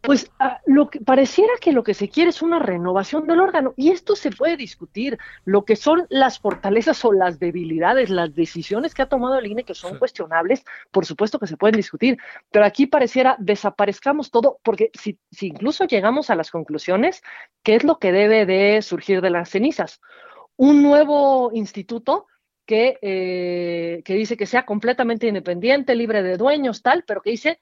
Pues 0.00 0.30
ah, 0.38 0.60
lo 0.66 0.90
que 0.90 1.00
pareciera 1.00 1.52
que 1.60 1.72
lo 1.72 1.82
que 1.82 1.94
se 1.94 2.08
quiere 2.08 2.30
es 2.30 2.42
una 2.42 2.58
renovación 2.58 3.26
del 3.26 3.40
órgano 3.40 3.74
y 3.76 3.90
esto 3.90 4.16
se 4.16 4.30
puede 4.30 4.56
discutir. 4.56 5.18
Lo 5.44 5.64
que 5.64 5.76
son 5.76 6.06
las 6.08 6.38
fortalezas 6.38 7.04
o 7.04 7.12
las 7.12 7.38
debilidades, 7.38 8.10
las 8.10 8.34
decisiones 8.34 8.94
que 8.94 9.02
ha 9.02 9.08
tomado 9.08 9.38
el 9.38 9.46
INE 9.46 9.64
que 9.64 9.74
son 9.74 9.98
cuestionables, 9.98 10.64
por 10.90 11.06
supuesto 11.06 11.38
que 11.38 11.46
se 11.46 11.56
pueden 11.56 11.76
discutir, 11.76 12.18
pero 12.50 12.64
aquí 12.64 12.86
pareciera 12.86 13.36
desaparezcamos 13.38 14.30
todo 14.30 14.58
porque 14.62 14.90
si, 14.94 15.18
si 15.30 15.48
incluso 15.48 15.84
llegamos 15.84 16.30
a 16.30 16.34
las 16.34 16.50
conclusiones, 16.50 17.22
¿qué 17.62 17.76
es 17.76 17.84
lo 17.84 17.98
que 17.98 18.12
debe 18.12 18.46
de 18.46 18.82
surgir 18.82 19.20
de 19.20 19.30
las 19.30 19.50
cenizas? 19.50 20.00
Un 20.56 20.82
nuevo 20.82 21.50
instituto 21.54 22.26
que, 22.66 22.98
eh, 23.02 24.02
que 24.04 24.14
dice 24.14 24.36
que 24.36 24.46
sea 24.46 24.64
completamente 24.64 25.26
independiente, 25.26 25.94
libre 25.94 26.22
de 26.22 26.36
dueños, 26.36 26.82
tal, 26.82 27.04
pero 27.06 27.20
que 27.20 27.30
dice 27.30 27.60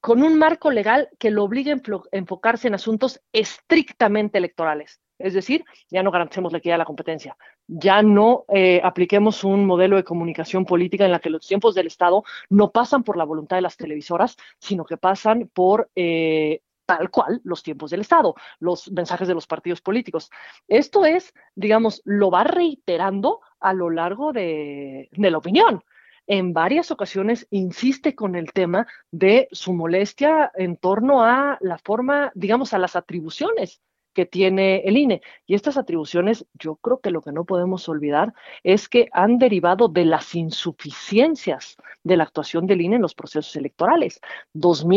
con 0.00 0.22
un 0.22 0.38
marco 0.38 0.70
legal 0.70 1.08
que 1.18 1.30
lo 1.30 1.44
obligue 1.44 1.72
a 1.72 1.80
enfocarse 2.12 2.68
en 2.68 2.74
asuntos 2.74 3.20
estrictamente 3.32 4.38
electorales. 4.38 5.00
Es 5.18 5.34
decir, 5.34 5.64
ya 5.90 6.02
no 6.02 6.10
garanticemos 6.10 6.50
la 6.50 6.58
equidad 6.58 6.74
de 6.74 6.78
la 6.78 6.86
competencia, 6.86 7.36
ya 7.66 8.02
no 8.02 8.46
eh, 8.48 8.80
apliquemos 8.82 9.44
un 9.44 9.66
modelo 9.66 9.96
de 9.96 10.04
comunicación 10.04 10.64
política 10.64 11.04
en 11.04 11.12
la 11.12 11.18
que 11.18 11.28
los 11.28 11.46
tiempos 11.46 11.74
del 11.74 11.88
Estado 11.88 12.24
no 12.48 12.70
pasan 12.70 13.04
por 13.04 13.18
la 13.18 13.24
voluntad 13.24 13.56
de 13.56 13.62
las 13.62 13.76
televisoras, 13.76 14.38
sino 14.58 14.86
que 14.86 14.96
pasan 14.96 15.50
por 15.52 15.90
eh, 15.94 16.62
tal 16.86 17.10
cual 17.10 17.42
los 17.44 17.62
tiempos 17.62 17.90
del 17.90 18.00
Estado, 18.00 18.34
los 18.60 18.90
mensajes 18.90 19.28
de 19.28 19.34
los 19.34 19.46
partidos 19.46 19.82
políticos. 19.82 20.30
Esto 20.66 21.04
es, 21.04 21.34
digamos, 21.54 22.00
lo 22.06 22.30
va 22.30 22.44
reiterando 22.44 23.40
a 23.60 23.74
lo 23.74 23.90
largo 23.90 24.32
de 24.32 25.10
la 25.12 25.36
opinión 25.36 25.84
en 26.30 26.52
varias 26.52 26.92
ocasiones 26.92 27.48
insiste 27.50 28.14
con 28.14 28.36
el 28.36 28.52
tema 28.52 28.86
de 29.10 29.48
su 29.50 29.72
molestia 29.72 30.52
en 30.54 30.76
torno 30.76 31.24
a 31.24 31.58
la 31.60 31.76
forma, 31.78 32.30
digamos, 32.36 32.72
a 32.72 32.78
las 32.78 32.94
atribuciones 32.94 33.80
que 34.12 34.26
tiene 34.26 34.82
el 34.84 34.96
INE. 34.96 35.22
Y 35.46 35.54
estas 35.54 35.76
atribuciones, 35.76 36.46
yo 36.54 36.76
creo 36.76 37.00
que 37.00 37.10
lo 37.10 37.22
que 37.22 37.32
no 37.32 37.44
podemos 37.44 37.88
olvidar 37.88 38.34
es 38.62 38.88
que 38.88 39.08
han 39.12 39.38
derivado 39.38 39.88
de 39.88 40.04
las 40.04 40.34
insuficiencias 40.34 41.76
de 42.02 42.16
la 42.16 42.24
actuación 42.24 42.66
del 42.66 42.80
INE 42.80 42.96
en 42.96 43.02
los 43.02 43.14
procesos 43.14 43.54
electorales. 43.56 44.20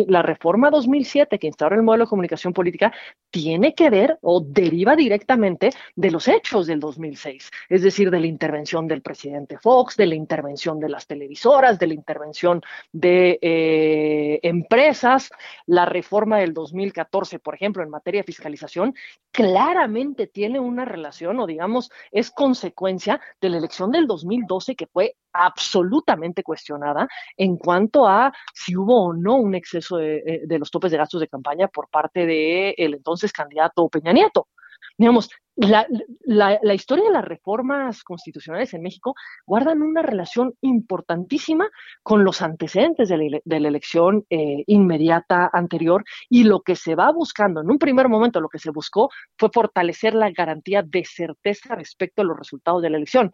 la 0.07 0.21
reforma 0.21 0.69
2007 0.69 1.39
que 1.39 1.47
instaura 1.47 1.75
el 1.75 1.83
modelo 1.83 2.05
de 2.05 2.09
comunicación 2.09 2.53
política 2.53 2.93
tiene 3.29 3.73
que 3.73 3.89
ver 3.89 4.17
o 4.21 4.41
deriva 4.41 4.95
directamente 4.95 5.71
de 5.95 6.11
los 6.11 6.27
hechos 6.27 6.67
del 6.67 6.79
2006, 6.79 7.49
es 7.69 7.81
decir, 7.81 8.11
de 8.11 8.19
la 8.19 8.27
intervención 8.27 8.87
del 8.87 9.01
presidente 9.01 9.57
Fox, 9.57 9.97
de 9.97 10.05
la 10.05 10.15
intervención 10.15 10.79
de 10.79 10.89
las 10.89 11.07
televisoras, 11.07 11.79
de 11.79 11.87
la 11.87 11.93
intervención 11.93 12.61
de 12.91 13.39
eh, 13.41 14.39
empresas, 14.43 15.29
la 15.65 15.85
reforma 15.85 16.37
del 16.37 16.53
2014, 16.53 17.39
por 17.39 17.55
ejemplo, 17.55 17.83
en 17.83 17.89
materia 17.89 18.21
de 18.21 18.25
fiscalización, 18.25 18.93
claramente 19.31 20.27
tiene 20.27 20.59
una 20.59 20.85
relación 20.85 21.39
o 21.39 21.47
digamos 21.47 21.91
es 22.11 22.29
consecuencia 22.29 23.19
de 23.41 23.49
la 23.49 23.57
elección 23.57 23.91
del 23.91 24.05
2012 24.05 24.75
que 24.75 24.85
fue 24.85 25.15
absolutamente 25.33 26.43
cuestionada 26.43 27.07
en 27.35 27.57
cuanto 27.57 28.07
a 28.07 28.31
si 28.53 28.77
hubo 28.77 29.05
o 29.05 29.13
no 29.13 29.37
un 29.37 29.55
exceso 29.55 29.97
de, 29.97 30.17
eh, 30.17 30.59
los 30.59 30.69
topes 30.69 30.91
de 30.91 30.97
gastos 30.97 31.19
de 31.19 31.27
campaña 31.27 31.67
por 31.67 31.89
parte 31.89 32.27
del 32.27 32.75
el 32.77 32.93
entonces 32.93 33.33
candidato 33.33 33.89
Peña 33.89 34.13
Nieto. 34.13 34.47
Digamos, 34.97 35.29
la, 35.55 35.87
la, 36.23 36.73
historia 36.73 37.05
de 37.05 37.11
las 37.11 37.25
reformas 37.25 38.03
constitucionales 38.03 38.73
en 38.73 38.81
México 38.81 39.13
guardan 39.45 39.83
una 39.83 40.01
relación 40.01 40.55
importantísima 40.61 41.69
con 42.01 42.23
los 42.23 42.41
antecedentes 42.41 43.09
de 43.09 43.41
la, 43.45 43.57
elección 43.57 44.25
eh, 44.29 44.63
inmediata 44.65 45.49
anterior 45.53 46.03
y 46.27 46.45
lo 46.45 46.61
que 46.61 46.75
se 46.75 46.95
va 46.95 47.11
buscando, 47.11 47.61
en 47.61 47.69
un 47.69 47.77
primer 47.77 48.09
momento 48.09 48.41
lo 48.41 48.49
que 48.49 48.59
se 48.59 48.71
buscó 48.71 49.09
fue 49.37 49.49
fortalecer 49.53 50.15
la 50.15 50.31
garantía 50.31 50.81
de 50.83 51.05
certeza 51.05 51.75
respecto 51.75 52.23
a 52.23 52.25
los 52.25 52.37
resultados 52.37 52.81
de 52.81 52.89
la 52.89 52.97
elección 52.97 53.29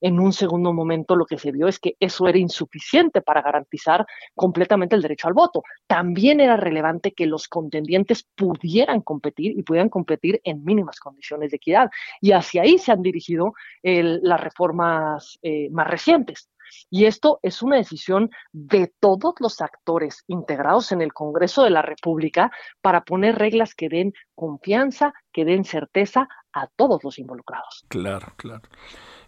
en 0.00 0.20
un 0.20 0.32
segundo 0.32 0.72
momento 0.72 1.16
lo 1.16 1.26
que 1.26 1.38
se 1.38 1.52
vio 1.52 1.68
es 1.68 1.78
que 1.78 1.96
eso 2.00 2.28
era 2.28 2.38
insuficiente 2.38 3.20
para 3.20 3.42
garantizar 3.42 4.06
completamente 4.34 4.96
el 4.96 5.02
derecho 5.02 5.28
al 5.28 5.34
voto. 5.34 5.62
También 5.86 6.40
era 6.40 6.56
relevante 6.56 7.12
que 7.12 7.26
los 7.26 7.48
contendientes 7.48 8.26
pudieran 8.34 9.00
competir 9.00 9.58
y 9.58 9.62
pudieran 9.62 9.88
competir 9.88 10.40
en 10.44 10.64
mínimas 10.64 11.00
condiciones 11.00 11.50
de 11.50 11.56
equidad. 11.56 11.90
Y 12.20 12.32
hacia 12.32 12.62
ahí 12.62 12.78
se 12.78 12.92
han 12.92 13.02
dirigido 13.02 13.52
las 13.82 14.40
reformas 14.40 15.38
eh, 15.42 15.68
más 15.70 15.88
recientes. 15.88 16.50
Y 16.90 17.06
esto 17.06 17.40
es 17.42 17.62
una 17.62 17.76
decisión 17.76 18.30
de 18.52 18.92
todos 19.00 19.34
los 19.40 19.60
actores 19.60 20.24
integrados 20.26 20.92
en 20.92 21.00
el 21.00 21.12
Congreso 21.12 21.62
de 21.62 21.70
la 21.70 21.82
República 21.82 22.50
para 22.80 23.02
poner 23.04 23.36
reglas 23.36 23.74
que 23.74 23.88
den 23.88 24.12
confianza, 24.34 25.14
que 25.32 25.44
den 25.44 25.64
certeza 25.64 26.28
a 26.52 26.66
todos 26.66 27.02
los 27.04 27.18
involucrados. 27.18 27.84
Claro, 27.88 28.32
claro. 28.36 28.62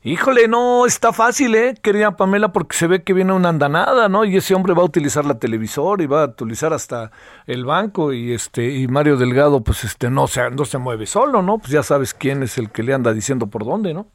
Híjole, 0.03 0.49
no 0.49 0.87
está 0.87 1.13
fácil, 1.13 1.55
¿eh? 1.55 1.75
Querida 1.83 2.17
Pamela, 2.17 2.53
porque 2.53 2.75
se 2.75 2.87
ve 2.87 3.03
que 3.03 3.13
viene 3.13 3.35
una 3.35 3.51
andanada, 3.51 4.09
¿no? 4.09 4.25
Y 4.25 4.35
ese 4.35 4.55
hombre 4.55 4.73
va 4.73 4.81
a 4.81 4.87
utilizar 4.87 5.27
la 5.27 5.39
televisor 5.39 6.01
y 6.01 6.07
va 6.07 6.23
a 6.23 6.27
utilizar 6.29 6.73
hasta 6.73 7.11
el 7.47 7.67
banco 7.67 8.15
y 8.15 8.33
este 8.33 8.71
y 8.71 8.89
Mario 8.89 9.19
Delgado, 9.19 9.63
pues 9.63 9.85
este 9.85 10.09
no 10.09 10.27
se 10.27 10.51
no 10.53 10.65
se 10.65 10.79
mueve 10.79 11.05
solo, 11.05 11.43
¿no? 11.43 11.59
Pues 11.59 11.73
ya 11.73 11.83
sabes 11.83 12.15
quién 12.15 12.43
es 12.43 12.57
el 12.57 12.71
que 12.71 12.83
le 12.83 12.95
anda 12.95 13.13
diciendo 13.13 13.49
por 13.49 13.67
dónde, 13.67 13.93
¿no? 13.93 14.07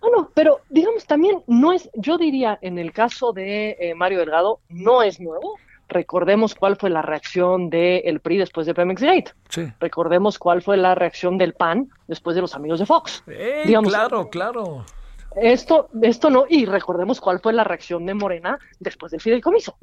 Bueno, 0.00 0.30
pero 0.32 0.60
digamos 0.68 1.06
también 1.06 1.42
no 1.48 1.72
es, 1.72 1.90
yo 1.94 2.16
diría 2.16 2.56
en 2.62 2.78
el 2.78 2.92
caso 2.92 3.32
de 3.32 3.76
eh, 3.80 3.94
Mario 3.96 4.20
Delgado 4.20 4.60
no 4.68 5.02
es 5.02 5.18
nuevo. 5.18 5.58
Recordemos 5.92 6.54
cuál 6.54 6.76
fue 6.76 6.90
la 6.90 7.02
reacción 7.02 7.70
del 7.70 8.20
PRI 8.20 8.38
después 8.38 8.66
de 8.66 8.74
Pemex 8.74 9.02
Gate. 9.02 9.32
Sí. 9.48 9.72
Recordemos 9.78 10.38
cuál 10.38 10.62
fue 10.62 10.76
la 10.76 10.94
reacción 10.94 11.38
del 11.38 11.52
PAN 11.52 11.90
después 12.08 12.34
de 12.34 12.42
los 12.42 12.54
amigos 12.54 12.78
de 12.78 12.86
Fox. 12.86 13.22
Eh, 13.26 13.62
Digamos, 13.66 13.92
claro, 13.92 14.28
claro. 14.30 14.84
Esto, 15.36 15.88
esto 16.02 16.30
no, 16.30 16.44
y 16.48 16.66
recordemos 16.66 17.20
cuál 17.20 17.40
fue 17.40 17.52
la 17.52 17.64
reacción 17.64 18.04
de 18.06 18.14
Morena 18.14 18.58
después 18.80 19.12
del 19.12 19.20
fideicomiso. 19.20 19.76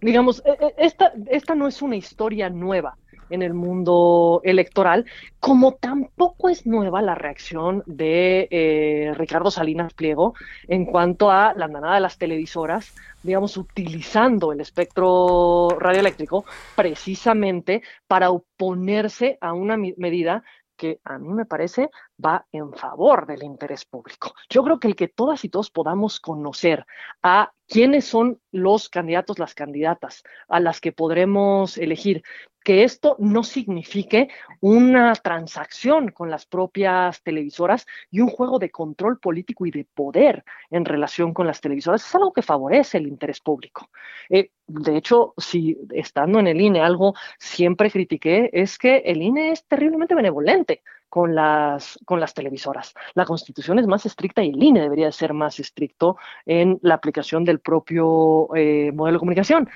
Digamos, 0.00 0.42
e, 0.44 0.50
e, 0.50 0.74
esta, 0.78 1.12
esta 1.26 1.54
no 1.54 1.66
es 1.66 1.82
una 1.82 1.96
historia 1.96 2.50
nueva. 2.50 2.96
En 3.30 3.42
el 3.42 3.54
mundo 3.54 4.40
electoral, 4.44 5.06
como 5.40 5.74
tampoco 5.74 6.48
es 6.48 6.66
nueva 6.66 7.02
la 7.02 7.14
reacción 7.14 7.82
de 7.86 8.48
eh, 8.50 9.12
Ricardo 9.14 9.50
Salinas 9.50 9.94
Pliego 9.94 10.34
en 10.68 10.84
cuanto 10.86 11.30
a 11.30 11.54
la 11.54 11.66
andanada 11.66 11.94
de 11.94 12.00
las 12.00 12.18
televisoras, 12.18 12.94
digamos, 13.22 13.56
utilizando 13.56 14.52
el 14.52 14.60
espectro 14.60 15.68
radioeléctrico 15.78 16.44
precisamente 16.74 17.82
para 18.06 18.30
oponerse 18.30 19.38
a 19.40 19.52
una 19.52 19.76
medida 19.76 20.44
que 20.76 21.00
a 21.04 21.18
mí 21.18 21.28
me 21.32 21.46
parece 21.46 21.90
va 22.24 22.46
en 22.52 22.72
favor 22.72 23.26
del 23.26 23.42
interés 23.42 23.84
público. 23.84 24.34
Yo 24.48 24.62
creo 24.64 24.80
que 24.80 24.88
el 24.88 24.96
que 24.96 25.08
todas 25.08 25.44
y 25.44 25.48
todos 25.48 25.70
podamos 25.70 26.20
conocer 26.20 26.86
a 27.22 27.52
quiénes 27.68 28.04
son 28.04 28.40
los 28.52 28.88
candidatos, 28.88 29.38
las 29.38 29.54
candidatas 29.54 30.22
a 30.48 30.60
las 30.60 30.80
que 30.80 30.92
podremos 30.92 31.76
elegir, 31.78 32.22
que 32.62 32.82
esto 32.82 33.16
no 33.20 33.44
signifique 33.44 34.28
una 34.60 35.12
transacción 35.14 36.10
con 36.10 36.30
las 36.30 36.46
propias 36.46 37.22
televisoras 37.22 37.86
y 38.10 38.20
un 38.20 38.28
juego 38.28 38.58
de 38.58 38.70
control 38.70 39.18
político 39.20 39.66
y 39.66 39.70
de 39.70 39.84
poder 39.84 40.44
en 40.70 40.84
relación 40.84 41.32
con 41.32 41.46
las 41.46 41.60
televisoras, 41.60 42.04
es 42.04 42.14
algo 42.14 42.32
que 42.32 42.42
favorece 42.42 42.98
el 42.98 43.06
interés 43.06 43.40
público. 43.40 43.88
Eh, 44.30 44.50
de 44.66 44.96
hecho, 44.96 45.34
si 45.36 45.78
estando 45.90 46.40
en 46.40 46.48
el 46.48 46.60
INE 46.60 46.80
algo 46.80 47.14
siempre 47.38 47.90
critiqué, 47.90 48.50
es 48.52 48.78
que 48.78 48.96
el 48.98 49.22
INE 49.22 49.52
es 49.52 49.64
terriblemente 49.66 50.16
benevolente 50.16 50.82
con 51.08 51.34
las, 51.34 51.98
con 52.04 52.20
las 52.20 52.34
televisoras. 52.34 52.94
La 53.14 53.24
constitución 53.24 53.78
es 53.78 53.86
más 53.86 54.06
estricta 54.06 54.42
y 54.42 54.50
el 54.50 54.62
INE 54.62 54.80
debería 54.80 55.10
ser 55.12 55.32
más 55.32 55.58
estricto 55.60 56.16
en 56.44 56.78
la 56.82 56.94
aplicación 56.94 57.44
del 57.44 57.60
propio 57.60 58.48
eh, 58.54 58.90
modelo 58.92 59.16
de 59.16 59.20
comunicación. 59.20 59.68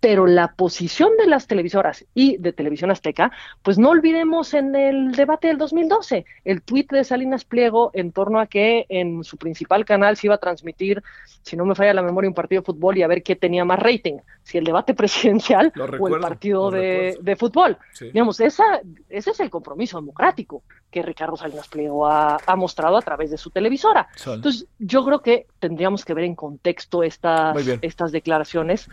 Pero 0.00 0.26
la 0.26 0.54
posición 0.54 1.16
de 1.16 1.26
las 1.26 1.46
televisoras 1.46 2.04
y 2.14 2.36
de 2.36 2.52
Televisión 2.52 2.90
Azteca, 2.90 3.32
pues 3.62 3.78
no 3.78 3.88
olvidemos 3.88 4.52
en 4.52 4.74
el 4.76 5.12
debate 5.12 5.48
del 5.48 5.56
2012, 5.56 6.26
el 6.44 6.62
tuit 6.62 6.92
de 6.92 7.04
Salinas 7.04 7.44
Pliego 7.46 7.90
en 7.94 8.12
torno 8.12 8.38
a 8.38 8.46
que 8.46 8.84
en 8.90 9.24
su 9.24 9.38
principal 9.38 9.86
canal 9.86 10.16
se 10.18 10.26
iba 10.26 10.34
a 10.34 10.38
transmitir, 10.38 11.02
si 11.42 11.56
no 11.56 11.64
me 11.64 11.74
falla 11.74 11.94
la 11.94 12.02
memoria, 12.02 12.28
un 12.28 12.34
partido 12.34 12.60
de 12.60 12.66
fútbol 12.66 12.98
y 12.98 13.02
a 13.02 13.06
ver 13.06 13.22
qué 13.22 13.34
tenía 13.34 13.64
más 13.64 13.78
rating, 13.78 14.18
si 14.42 14.58
el 14.58 14.64
debate 14.64 14.92
presidencial 14.94 15.72
o 15.98 16.08
el 16.08 16.20
partido 16.20 16.70
de, 16.70 17.18
de, 17.22 17.36
fútbol. 17.36 17.78
Digamos, 17.98 18.38
esa, 18.40 18.80
ese 19.08 19.30
es 19.30 19.40
el 19.40 19.48
compromiso 19.48 19.98
democrático 19.98 20.62
que 20.90 21.02
Ricardo 21.02 21.36
Salinas 21.36 21.68
Pliego 21.68 22.06
ha, 22.06 22.38
mostrado 22.56 22.96
a 22.96 23.02
través 23.02 23.30
de 23.30 23.38
su 23.38 23.50
televisora. 23.50 24.08
Entonces, 24.26 24.66
yo 24.78 25.04
creo 25.04 25.20
que 25.20 25.46
tendríamos 25.58 26.04
que 26.04 26.14
ver 26.14 26.24
en 26.24 26.34
contexto 26.34 27.02
estas, 27.02 27.56
estas 27.82 28.12
declaraciones 28.12 28.88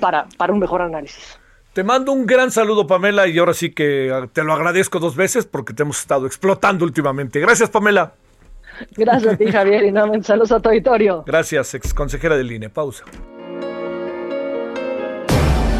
para, 0.00 0.26
para 0.36 0.52
un 0.52 0.58
mejor 0.58 0.82
análisis. 0.82 1.38
Te 1.72 1.84
mando 1.84 2.12
un 2.12 2.26
gran 2.26 2.50
saludo, 2.50 2.86
Pamela, 2.86 3.28
y 3.28 3.38
ahora 3.38 3.54
sí 3.54 3.70
que 3.70 4.28
te 4.32 4.42
lo 4.42 4.52
agradezco 4.52 4.98
dos 4.98 5.14
veces 5.14 5.46
porque 5.46 5.74
te 5.74 5.82
hemos 5.82 6.00
estado 6.00 6.26
explotando 6.26 6.84
últimamente. 6.84 7.38
Gracias, 7.40 7.70
Pamela. 7.70 8.14
Gracias 8.96 9.34
a 9.34 9.36
ti, 9.36 9.46
Javier, 9.46 9.84
y 9.84 9.92
nuevamente 9.92 10.26
saludos 10.26 10.52
a 10.52 10.60
tu 10.60 10.70
auditorio. 10.70 11.24
Gracias, 11.26 11.74
ex 11.74 11.94
consejera 11.94 12.36
del 12.36 12.50
INE. 12.50 12.70
Pausa. 12.70 13.04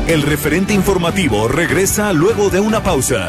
El 0.09 0.23
referente 0.23 0.73
informativo 0.73 1.49
regresa 1.49 2.13
luego 2.13 2.49
de 2.49 2.61
una 2.61 2.83
pausa. 2.83 3.29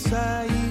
sair 0.00 0.63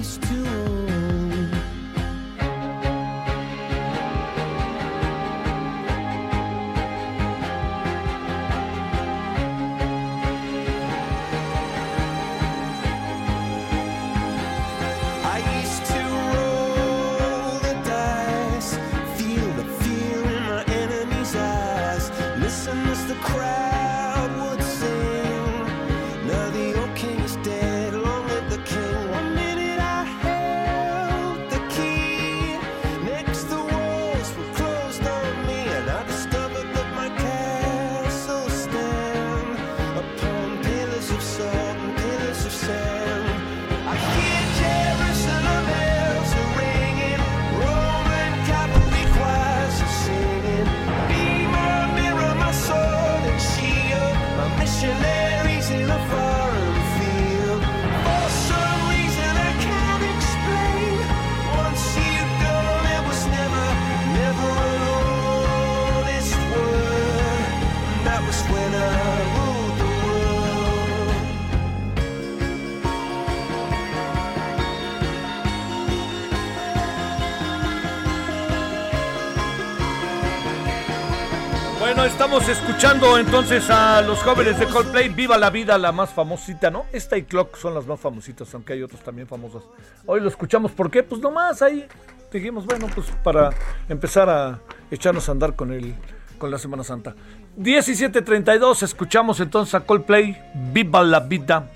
estamos 82.36 82.58
escuchando 82.58 83.16
entonces 83.16 83.70
a 83.70 84.02
los 84.02 84.18
jóvenes 84.18 84.58
de 84.58 84.66
Coldplay, 84.66 85.08
Viva 85.08 85.38
la 85.38 85.50
Vida, 85.50 85.78
la 85.78 85.92
más 85.92 86.10
famosita, 86.10 86.68
¿no? 86.68 86.86
Esta 86.92 87.16
y 87.16 87.22
Clock 87.22 87.56
son 87.56 87.74
las 87.74 87.86
más 87.86 88.00
famositas, 88.00 88.52
aunque 88.54 88.72
hay 88.72 88.82
otras 88.82 89.04
también 89.04 89.28
famosas. 89.28 89.62
Hoy 90.04 90.20
lo 90.20 90.28
escuchamos, 90.28 90.72
¿por 90.72 90.90
qué? 90.90 91.04
Pues 91.04 91.20
nomás 91.20 91.62
ahí 91.62 91.86
dijimos, 92.32 92.66
bueno, 92.66 92.88
pues 92.92 93.06
para 93.22 93.50
empezar 93.88 94.28
a 94.28 94.58
echarnos 94.90 95.28
a 95.28 95.32
andar 95.32 95.54
con, 95.54 95.72
el, 95.72 95.94
con 96.36 96.50
la 96.50 96.58
Semana 96.58 96.82
Santa. 96.82 97.14
17.32, 97.56 98.82
escuchamos 98.82 99.38
entonces 99.38 99.76
a 99.76 99.80
Coldplay, 99.80 100.36
Viva 100.72 101.04
la 101.04 101.20
Vida. 101.20 101.70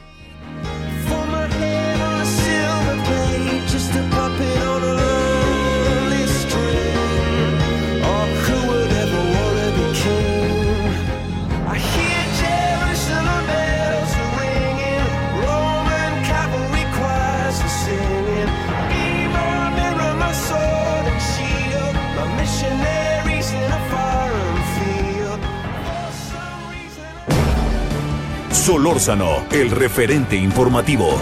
Solórzano, 28.68 29.46
el 29.50 29.70
referente 29.70 30.36
informativo. 30.36 31.18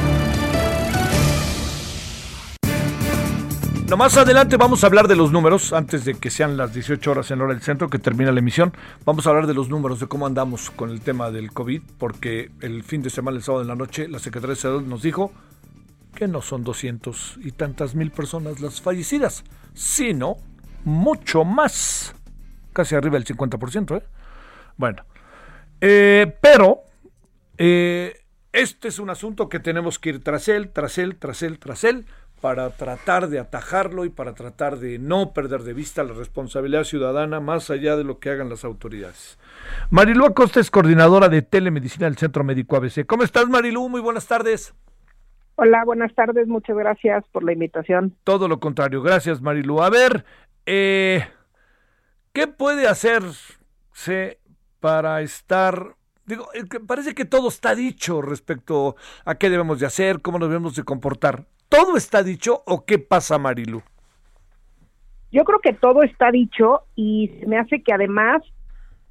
No, 3.89 3.97
más 3.97 4.17
adelante 4.17 4.57
vamos 4.57 4.83
a 4.83 4.89
hablar 4.89 5.07
de 5.07 5.15
los 5.15 5.31
números, 5.31 5.73
antes 5.73 6.05
de 6.05 6.15
que 6.15 6.29
sean 6.29 6.57
las 6.57 6.75
18 6.75 7.09
horas 7.09 7.31
en 7.31 7.41
hora 7.41 7.53
del 7.53 7.63
centro, 7.63 7.89
que 7.89 8.01
termina 8.01 8.33
la 8.33 8.41
emisión. 8.41 8.73
Vamos 9.05 9.25
a 9.25 9.31
hablar 9.31 9.47
de 9.47 9.55
los 9.55 9.69
números, 9.69 10.01
de 10.01 10.09
cómo 10.09 10.27
andamos 10.27 10.71
con 10.71 10.91
el 10.91 11.01
tema 11.03 11.31
del 11.31 11.53
COVID, 11.53 11.83
porque 11.99 12.51
el 12.63 12.83
fin 12.83 13.03
de 13.03 13.11
semana, 13.11 13.37
el 13.37 13.45
sábado 13.45 13.63
en 13.63 13.69
la 13.69 13.77
noche, 13.77 14.09
la 14.09 14.19
Secretaría 14.19 14.57
de 14.57 14.61
Salud 14.61 14.83
nos 14.83 15.03
dijo 15.03 15.31
que 16.17 16.27
no 16.27 16.43
son 16.43 16.65
200 16.65 17.39
y 17.45 17.53
tantas 17.53 17.95
mil 17.95 18.11
personas 18.11 18.59
las 18.59 18.81
fallecidas, 18.81 19.45
sino 19.73 20.39
mucho 20.83 21.45
más, 21.45 22.13
casi 22.73 22.97
arriba 22.97 23.21
del 23.21 23.25
50%. 23.25 23.99
¿eh? 23.99 24.03
Bueno, 24.77 25.05
eh, 25.81 26.37
pero 26.41 26.86
eh, 27.59 28.15
Este 28.53 28.89
es 28.89 28.99
un 28.99 29.11
asunto 29.11 29.49
que 29.49 29.61
tenemos 29.61 29.99
que 29.99 30.11
ir 30.11 30.25
tras 30.25 30.49
él, 30.49 30.71
tras 30.71 30.99
él, 30.99 31.17
tras 31.17 31.43
él, 31.43 31.59
tras 31.59 31.85
él, 31.85 32.07
para 32.41 32.71
tratar 32.71 33.29
de 33.29 33.39
atajarlo 33.39 34.05
y 34.05 34.11
para 34.11 34.35
tratar 34.35 34.79
de 34.79 34.99
no 34.99 35.33
perder 35.33 35.63
de 35.63 35.73
vista 35.73 36.05
la 36.05 36.13
responsabilidad 36.13 36.85
ciudadana 36.85 37.41
más 37.41 37.71
allá 37.71 37.97
de 37.97 38.05
lo 38.05 38.19
que 38.19 38.31
hagan 38.31 38.49
las 38.49 38.65
autoridades. 38.65 39.39
Marilú 39.91 40.25
Acosta 40.25 40.61
es 40.61 40.71
coordinadora 40.71 41.29
de 41.29 41.43
telemedicina 41.43 42.07
del 42.07 42.17
Centro 42.17 42.45
Médico 42.45 42.77
ABC. 42.77 43.07
¿Cómo 43.07 43.23
estás, 43.23 43.49
Marilú? 43.49 43.89
Muy 43.89 44.01
buenas 44.01 44.27
tardes. 44.27 44.75
Hola, 45.57 45.85
buenas 45.85 46.15
tardes. 46.15 46.47
Muchas 46.47 46.77
gracias 46.77 47.25
por 47.33 47.43
la 47.43 47.53
invitación. 47.53 48.15
Todo 48.25 48.47
lo 48.47 48.61
contrario. 48.61 49.03
Gracias, 49.03 49.41
Marilú. 49.41 49.83
A 49.83 49.89
ver, 49.89 50.27
eh, 50.67 51.27
¿qué 52.35 52.47
puede 52.47 52.87
hacerse 52.87 54.39
para 54.81 55.23
estar 55.23 55.96
Digo, 56.27 56.49
parece 56.89 57.15
que 57.15 57.25
todo 57.25 57.49
está 57.49 57.77
dicho 57.77 58.21
respecto 58.21 58.97
a 59.25 59.37
qué 59.37 59.49
debemos 59.49 59.79
de 59.79 59.87
hacer, 59.87 60.21
cómo 60.23 60.41
nos 60.41 60.49
debemos 60.49 60.75
de 60.75 60.83
comportar. 60.83 61.45
¿Todo 61.69 61.97
está 61.97 62.25
dicho 62.25 62.63
o 62.67 62.85
qué 62.85 62.99
pasa, 62.99 63.39
Marilu? 63.39 63.83
Yo 65.31 65.45
creo 65.45 65.61
que 65.61 65.73
todo 65.73 66.03
está 66.03 66.33
dicho 66.33 66.83
y 66.97 67.31
me 67.47 67.59
hace 67.59 67.81
que 67.83 67.93
además 67.93 68.43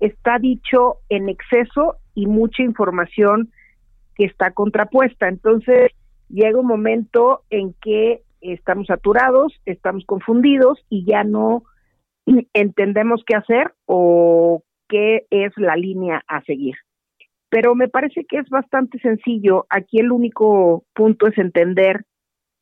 está 0.02 0.40
dicho 0.40 0.98
en 1.08 1.30
exceso 1.30 1.96
y 2.16 2.26
mucha 2.28 2.64
información 2.64 3.50
que 4.16 4.26
está 4.26 4.52
contrapuesta. 4.52 5.30
Entonces 5.30 5.92
llega 6.28 6.60
un 6.60 6.68
momento 6.68 7.44
en 7.50 7.74
que 7.82 8.24
estamos 8.42 8.88
saturados, 8.88 9.54
estamos 9.66 10.04
confundidos 10.06 10.84
y 10.90 11.06
ya 11.06 11.24
no 11.24 11.64
entendemos 12.54 13.24
qué 13.26 13.36
hacer 13.36 13.74
o 13.86 14.64
qué 14.90 15.28
es 15.30 15.54
la 15.56 15.78
línea 15.78 16.22
a 16.28 16.42
seguir 16.44 16.76
pero 17.50 17.76
me 17.76 17.88
parece 17.88 18.26
que 18.26 18.38
es 18.38 18.50
bastante 18.50 19.00
sencillo. 19.00 19.66
Aquí 19.70 20.00
el 20.00 20.12
único 20.12 20.84
punto 20.94 21.28
es 21.28 21.38
entender 21.38 22.06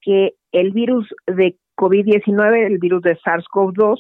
que 0.02 0.34
el 0.52 0.72
virus 0.72 1.08
de 1.28 1.58
COVID-19, 1.78 2.66
el 2.66 2.78
virus 2.78 3.02
de 3.02 3.18
SARS-CoV-2, 3.18 4.00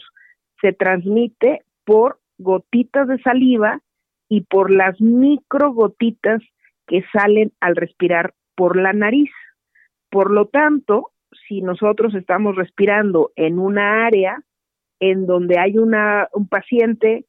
se 0.61 0.73
transmite 0.73 1.61
por 1.85 2.19
gotitas 2.37 3.07
de 3.07 3.19
saliva 3.21 3.81
y 4.29 4.41
por 4.41 4.71
las 4.71 4.99
microgotitas 5.01 6.41
que 6.87 7.03
salen 7.11 7.51
al 7.59 7.75
respirar 7.75 8.33
por 8.55 8.79
la 8.79 8.93
nariz. 8.93 9.31
Por 10.09 10.31
lo 10.31 10.47
tanto, 10.47 11.11
si 11.47 11.61
nosotros 11.61 12.13
estamos 12.13 12.55
respirando 12.55 13.31
en 13.35 13.59
una 13.59 14.05
área 14.05 14.43
en 14.99 15.25
donde 15.25 15.59
hay 15.59 15.77
una, 15.77 16.29
un 16.33 16.47
paciente 16.47 17.25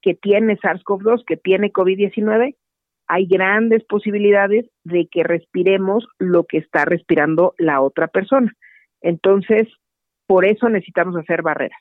que 0.00 0.14
tiene 0.14 0.56
SARS-CoV-2, 0.58 1.24
que 1.26 1.36
tiene 1.36 1.72
COVID-19, 1.72 2.54
hay 3.08 3.26
grandes 3.26 3.84
posibilidades 3.84 4.66
de 4.84 5.08
que 5.10 5.24
respiremos 5.24 6.06
lo 6.18 6.44
que 6.44 6.58
está 6.58 6.84
respirando 6.84 7.54
la 7.58 7.80
otra 7.80 8.08
persona. 8.08 8.52
Entonces, 9.00 9.66
por 10.26 10.44
eso 10.44 10.68
necesitamos 10.68 11.16
hacer 11.16 11.42
barreras. 11.42 11.80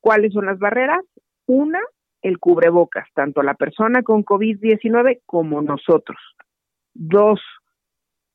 ¿Cuáles 0.00 0.32
son 0.32 0.46
las 0.46 0.58
barreras? 0.58 1.04
Una, 1.46 1.80
el 2.22 2.38
cubrebocas, 2.38 3.08
tanto 3.14 3.42
la 3.42 3.54
persona 3.54 4.02
con 4.02 4.24
COVID-19 4.24 5.20
como 5.26 5.60
nosotros. 5.60 6.18
Dos, 6.94 7.40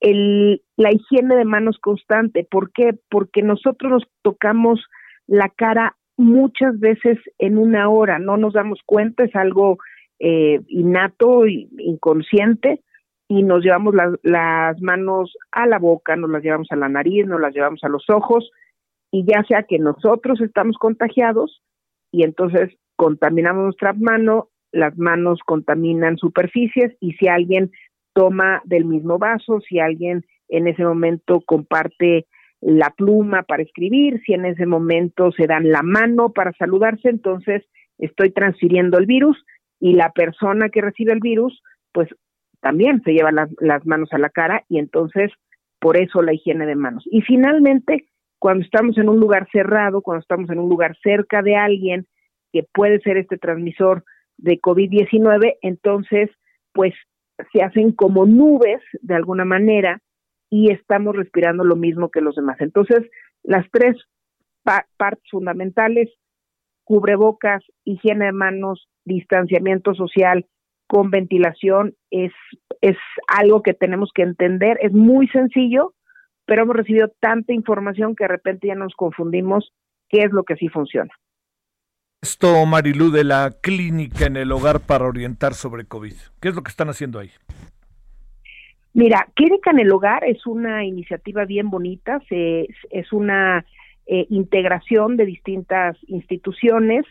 la 0.01 0.91
higiene 0.91 1.35
de 1.35 1.45
manos 1.45 1.77
constante. 1.79 2.45
¿Por 2.49 2.71
qué? 2.73 2.99
Porque 3.09 3.41
nosotros 3.41 3.91
nos 3.91 4.03
tocamos 4.21 4.83
la 5.25 5.49
cara 5.49 5.95
muchas 6.17 6.79
veces 6.79 7.17
en 7.39 7.57
una 7.57 7.89
hora, 7.89 8.19
no 8.19 8.37
nos 8.37 8.53
damos 8.53 8.79
cuenta, 8.85 9.23
es 9.23 9.35
algo 9.35 9.77
eh, 10.19 10.61
innato, 10.67 11.45
inconsciente, 11.47 12.81
y 13.27 13.43
nos 13.43 13.63
llevamos 13.63 13.95
las 14.21 14.81
manos 14.81 15.35
a 15.51 15.65
la 15.65 15.79
boca, 15.79 16.15
nos 16.15 16.29
las 16.29 16.43
llevamos 16.43 16.67
a 16.71 16.75
la 16.75 16.89
nariz, 16.89 17.25
nos 17.25 17.41
las 17.41 17.53
llevamos 17.53 17.83
a 17.83 17.89
los 17.89 18.07
ojos, 18.09 18.51
y 19.11 19.25
ya 19.25 19.43
sea 19.47 19.63
que 19.63 19.79
nosotros 19.79 20.41
estamos 20.41 20.77
contagiados 20.77 21.61
y 22.11 22.23
entonces 22.23 22.77
contaminamos 22.95 23.63
nuestra 23.63 23.93
mano, 23.93 24.49
las 24.71 24.97
manos 24.97 25.39
contaminan 25.45 26.17
superficies 26.17 26.95
y 26.99 27.13
si 27.13 27.27
alguien 27.27 27.71
toma 28.13 28.61
del 28.65 28.85
mismo 28.85 29.17
vaso, 29.17 29.61
si 29.61 29.79
alguien 29.79 30.25
en 30.49 30.67
ese 30.67 30.83
momento 30.83 31.41
comparte 31.45 32.25
la 32.61 32.89
pluma 32.89 33.43
para 33.43 33.63
escribir, 33.63 34.21
si 34.25 34.33
en 34.33 34.45
ese 34.45 34.65
momento 34.65 35.31
se 35.31 35.47
dan 35.47 35.71
la 35.71 35.81
mano 35.81 36.33
para 36.33 36.51
saludarse, 36.53 37.09
entonces 37.09 37.63
estoy 37.97 38.31
transfiriendo 38.31 38.97
el 38.97 39.05
virus 39.05 39.37
y 39.79 39.93
la 39.93 40.11
persona 40.11 40.69
que 40.69 40.81
recibe 40.81 41.13
el 41.13 41.19
virus, 41.19 41.61
pues 41.91 42.09
también 42.61 43.01
se 43.03 43.13
lleva 43.13 43.31
las, 43.31 43.85
manos 43.85 44.09
a 44.11 44.17
la 44.17 44.29
cara 44.29 44.63
y 44.69 44.79
entonces 44.79 45.31
por 45.79 45.97
eso 45.97 46.21
la 46.21 46.33
higiene 46.33 46.65
de 46.65 46.75
manos. 46.75 47.03
Y 47.11 47.21
finalmente, 47.21 48.07
cuando 48.39 48.63
estamos 48.63 48.97
en 48.97 49.09
un 49.09 49.19
lugar 49.19 49.47
cerrado, 49.51 50.01
cuando 50.01 50.21
estamos 50.21 50.49
en 50.49 50.59
un 50.59 50.69
lugar 50.69 50.97
cerca 51.03 51.41
de 51.41 51.55
alguien 51.55 52.07
que 52.51 52.63
puede 52.73 52.99
ser 53.01 53.17
este 53.17 53.37
transmisor 53.37 54.03
de 54.37 54.59
COVID-19, 54.59 55.57
entonces, 55.61 56.31
pues 56.73 56.93
se 57.51 57.61
hacen 57.61 57.91
como 57.91 58.25
nubes 58.25 58.81
de 59.01 59.13
alguna 59.13 59.45
manera 59.45 60.01
y 60.49 60.71
estamos 60.71 61.15
respirando 61.15 61.63
lo 61.63 61.75
mismo 61.75 62.09
que 62.09 62.21
los 62.21 62.35
demás. 62.35 62.57
Entonces, 62.61 63.03
las 63.43 63.65
tres 63.71 63.95
partes 64.97 65.29
fundamentales, 65.29 66.09
cubrebocas, 66.85 67.63
higiene 67.83 68.25
de 68.25 68.31
manos 68.31 68.87
distanciamiento 69.03 69.93
social 69.93 70.45
con 70.87 71.11
ventilación 71.11 71.95
es, 72.11 72.31
es 72.81 72.95
algo 73.27 73.61
que 73.61 73.73
tenemos 73.73 74.11
que 74.13 74.21
entender. 74.21 74.77
Es 74.81 74.93
muy 74.93 75.27
sencillo, 75.27 75.93
pero 76.45 76.63
hemos 76.63 76.75
recibido 76.75 77.11
tanta 77.19 77.53
información 77.53 78.15
que 78.15 78.23
de 78.23 78.29
repente 78.29 78.67
ya 78.67 78.75
nos 78.75 78.93
confundimos 78.95 79.73
qué 80.09 80.19
es 80.19 80.31
lo 80.31 80.43
que 80.43 80.55
sí 80.55 80.69
funciona. 80.69 81.11
Esto, 82.21 82.65
Marilú, 82.65 83.11
de 83.11 83.23
la 83.23 83.51
clínica 83.61 84.25
en 84.25 84.37
el 84.37 84.51
hogar 84.51 84.79
para 84.79 85.05
orientar 85.05 85.53
sobre 85.53 85.85
COVID. 85.85 86.13
¿Qué 86.39 86.49
es 86.49 86.55
lo 86.55 86.63
que 86.63 86.69
están 86.69 86.89
haciendo 86.89 87.19
ahí? 87.19 87.31
Mira, 88.95 89.27
Clínica 89.33 89.71
en 89.71 89.79
el 89.79 89.91
Hogar 89.91 90.23
es 90.23 90.47
una 90.47 90.85
iniciativa 90.85 91.43
bien 91.43 91.69
bonita, 91.69 92.21
se, 92.29 92.69
es 92.89 93.11
una 93.11 93.65
eh, 94.07 94.25
integración 94.29 95.17
de 95.17 95.25
distintas 95.25 95.97
instituciones 96.07 97.05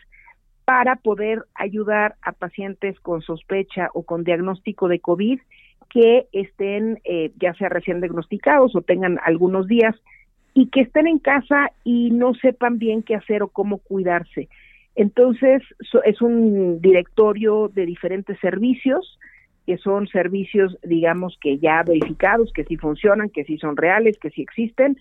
para 0.65 0.95
poder 0.95 1.43
ayudar 1.53 2.15
a 2.21 2.31
pacientes 2.31 2.99
con 2.99 3.21
sospecha 3.21 3.89
o 3.93 4.03
con 4.03 4.23
diagnóstico 4.23 4.87
de 4.87 4.99
COVID 4.99 5.39
que 5.89 6.27
estén 6.31 6.99
eh, 7.03 7.31
ya 7.39 7.53
sea 7.53 7.69
recién 7.69 8.01
diagnosticados 8.01 8.75
o 8.75 8.81
tengan 8.81 9.19
algunos 9.23 9.67
días 9.67 9.95
y 10.53 10.67
que 10.67 10.81
estén 10.81 11.07
en 11.07 11.19
casa 11.19 11.71
y 11.83 12.11
no 12.11 12.33
sepan 12.33 12.79
bien 12.79 13.03
qué 13.03 13.15
hacer 13.15 13.43
o 13.43 13.49
cómo 13.49 13.77
cuidarse. 13.77 14.47
Entonces, 14.95 15.61
es 16.05 16.21
un 16.21 16.81
directorio 16.81 17.67
de 17.67 17.85
diferentes 17.85 18.39
servicios, 18.39 19.19
que 19.65 19.77
son 19.77 20.07
servicios, 20.07 20.77
digamos, 20.83 21.37
que 21.41 21.57
ya 21.57 21.83
verificados, 21.83 22.53
que 22.53 22.63
sí 22.63 22.77
funcionan, 22.77 23.29
que 23.29 23.43
sí 23.43 23.57
son 23.57 23.75
reales, 23.75 24.17
que 24.17 24.29
sí 24.29 24.41
existen, 24.41 24.97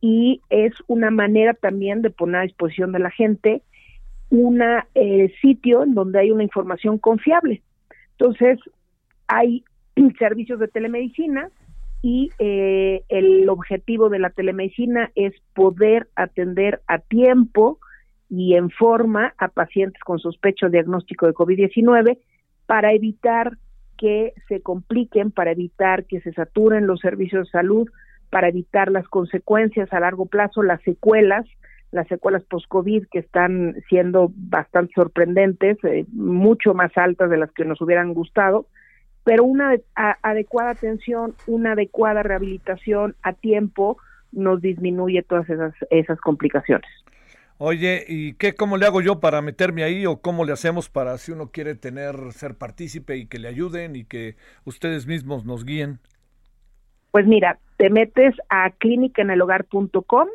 y 0.00 0.40
es 0.50 0.72
una 0.86 1.10
manera 1.10 1.54
también 1.54 2.02
de 2.02 2.10
poner 2.10 2.40
a 2.40 2.44
disposición 2.44 2.92
de 2.92 2.98
la 2.98 3.10
gente 3.10 3.62
un 4.30 4.60
eh, 4.94 5.32
sitio 5.40 5.82
en 5.82 5.94
donde 5.94 6.20
hay 6.20 6.30
una 6.30 6.42
información 6.42 6.98
confiable. 6.98 7.62
Entonces, 8.18 8.58
hay 9.28 9.64
servicios 10.18 10.58
de 10.58 10.68
telemedicina 10.68 11.50
y 12.02 12.30
eh, 12.38 13.02
el 13.08 13.48
objetivo 13.48 14.08
de 14.08 14.18
la 14.18 14.30
telemedicina 14.30 15.10
es 15.14 15.34
poder 15.54 16.08
atender 16.14 16.80
a 16.86 16.98
tiempo 16.98 17.78
y 18.28 18.54
en 18.54 18.70
forma 18.70 19.34
a 19.38 19.48
pacientes 19.48 20.02
con 20.02 20.18
sospecho 20.18 20.68
diagnóstico 20.68 21.26
de 21.26 21.34
COVID-19 21.34 22.18
para 22.66 22.92
evitar 22.92 23.56
que 23.96 24.34
se 24.48 24.60
compliquen, 24.60 25.30
para 25.30 25.52
evitar 25.52 26.04
que 26.04 26.20
se 26.20 26.32
saturen 26.32 26.86
los 26.86 27.00
servicios 27.00 27.46
de 27.46 27.50
salud, 27.50 27.88
para 28.30 28.48
evitar 28.48 28.90
las 28.90 29.06
consecuencias 29.08 29.92
a 29.92 30.00
largo 30.00 30.26
plazo, 30.26 30.62
las 30.62 30.82
secuelas 30.82 31.46
las 31.92 32.08
secuelas 32.08 32.42
post-COVID 32.44 33.06
que 33.10 33.20
están 33.20 33.76
siendo 33.88 34.30
bastante 34.34 34.92
sorprendentes, 34.94 35.78
eh, 35.84 36.04
mucho 36.12 36.74
más 36.74 36.90
altas 36.96 37.30
de 37.30 37.38
las 37.38 37.50
que 37.52 37.64
nos 37.64 37.80
hubieran 37.80 38.12
gustado, 38.12 38.66
pero 39.24 39.44
una 39.44 39.74
adecuada 40.22 40.70
atención, 40.70 41.34
una 41.46 41.72
adecuada 41.72 42.22
rehabilitación 42.22 43.16
a 43.22 43.32
tiempo 43.32 43.98
nos 44.30 44.60
disminuye 44.60 45.22
todas 45.22 45.48
esas, 45.50 45.74
esas 45.90 46.20
complicaciones. 46.20 46.88
Oye, 47.58 48.04
¿y 48.06 48.34
qué, 48.34 48.54
cómo 48.54 48.76
le 48.76 48.84
hago 48.84 49.00
yo 49.00 49.18
para 49.18 49.40
meterme 49.40 49.82
ahí 49.82 50.04
o 50.04 50.20
cómo 50.20 50.44
le 50.44 50.52
hacemos 50.52 50.90
para 50.90 51.16
si 51.16 51.32
uno 51.32 51.50
quiere 51.50 51.74
tener, 51.74 52.14
ser 52.32 52.54
partícipe 52.54 53.16
y 53.16 53.26
que 53.26 53.38
le 53.38 53.48
ayuden 53.48 53.96
y 53.96 54.04
que 54.04 54.36
ustedes 54.64 55.06
mismos 55.06 55.46
nos 55.46 55.64
guíen? 55.64 55.98
Pues 57.16 57.26
mira, 57.26 57.58
te 57.78 57.88
metes 57.88 58.34
a 58.50 58.68
clínicaenelhogar.com, 58.68 60.28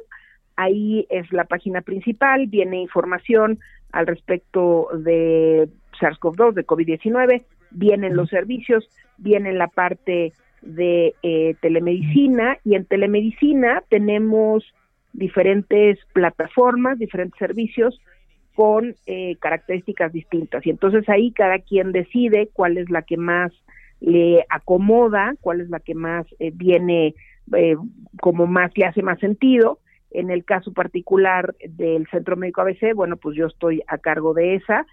Ahí 0.55 1.05
es 1.11 1.31
la 1.31 1.43
página 1.43 1.81
principal, 1.81 2.47
viene 2.47 2.81
información 2.81 3.59
al 3.91 4.07
respecto 4.07 4.87
de 4.91 5.69
SARS-CoV-2, 5.99 6.53
de 6.53 6.65
COVID-19, 6.65 7.43
vienen 7.69 8.15
los 8.15 8.29
servicios, 8.29 8.89
viene 9.19 9.53
la 9.53 9.67
parte 9.67 10.33
de 10.63 11.13
eh, 11.21 11.53
telemedicina 11.61 12.57
y 12.65 12.73
en 12.73 12.85
telemedicina 12.85 13.83
tenemos 13.87 14.63
diferentes 15.13 15.99
plataformas, 16.13 16.97
diferentes 16.97 17.37
servicios 17.37 18.01
con 18.55 18.95
eh, 19.05 19.35
características 19.35 20.11
distintas. 20.13 20.65
Y 20.65 20.71
entonces 20.71 21.07
ahí 21.09 21.31
cada 21.31 21.59
quien 21.59 21.91
decide 21.91 22.49
cuál 22.51 22.79
es 22.79 22.89
la 22.89 23.03
que 23.03 23.17
más 23.17 23.51
le 24.01 24.45
acomoda, 24.49 25.35
cuál 25.39 25.61
es 25.61 25.69
la 25.69 25.79
que 25.79 25.95
más 25.95 26.25
eh, 26.39 26.51
viene 26.53 27.15
eh, 27.55 27.75
como 28.19 28.47
más 28.47 28.71
le 28.75 28.85
hace 28.85 29.01
más 29.01 29.19
sentido. 29.19 29.79
En 30.09 30.29
el 30.29 30.43
caso 30.43 30.73
particular 30.73 31.55
del 31.63 32.07
Centro 32.07 32.35
Médico 32.35 32.61
ABC, 32.61 32.93
bueno, 32.93 33.15
pues 33.15 33.37
yo 33.37 33.47
estoy 33.47 33.81
a 33.87 33.97
cargo 33.97 34.33
de 34.33 34.55
esa 34.55 34.85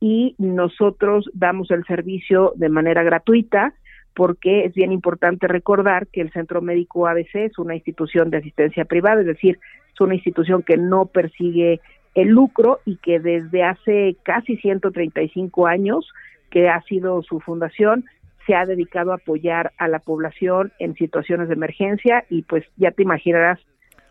y 0.00 0.34
nosotros 0.38 1.30
damos 1.32 1.70
el 1.70 1.84
servicio 1.84 2.52
de 2.56 2.68
manera 2.68 3.02
gratuita 3.02 3.72
porque 4.14 4.64
es 4.64 4.74
bien 4.74 4.92
importante 4.92 5.46
recordar 5.46 6.06
que 6.08 6.20
el 6.20 6.32
Centro 6.32 6.60
Médico 6.60 7.06
ABC 7.06 7.34
es 7.34 7.58
una 7.58 7.74
institución 7.74 8.30
de 8.30 8.38
asistencia 8.38 8.84
privada, 8.84 9.20
es 9.20 9.26
decir, 9.26 9.58
es 9.92 10.00
una 10.00 10.14
institución 10.14 10.62
que 10.62 10.76
no 10.76 11.06
persigue 11.06 11.80
el 12.14 12.28
lucro 12.28 12.80
y 12.86 12.96
que 12.96 13.20
desde 13.20 13.62
hace 13.62 14.16
casi 14.22 14.56
135 14.56 15.66
años 15.66 16.08
que 16.50 16.68
ha 16.68 16.80
sido 16.82 17.22
su 17.22 17.40
fundación 17.40 18.06
se 18.46 18.54
ha 18.54 18.64
dedicado 18.64 19.12
a 19.12 19.16
apoyar 19.16 19.72
a 19.78 19.88
la 19.88 19.98
población 19.98 20.72
en 20.78 20.94
situaciones 20.94 21.48
de 21.48 21.54
emergencia 21.54 22.24
y 22.30 22.42
pues 22.42 22.64
ya 22.76 22.90
te 22.90 23.02
imaginarás 23.02 23.58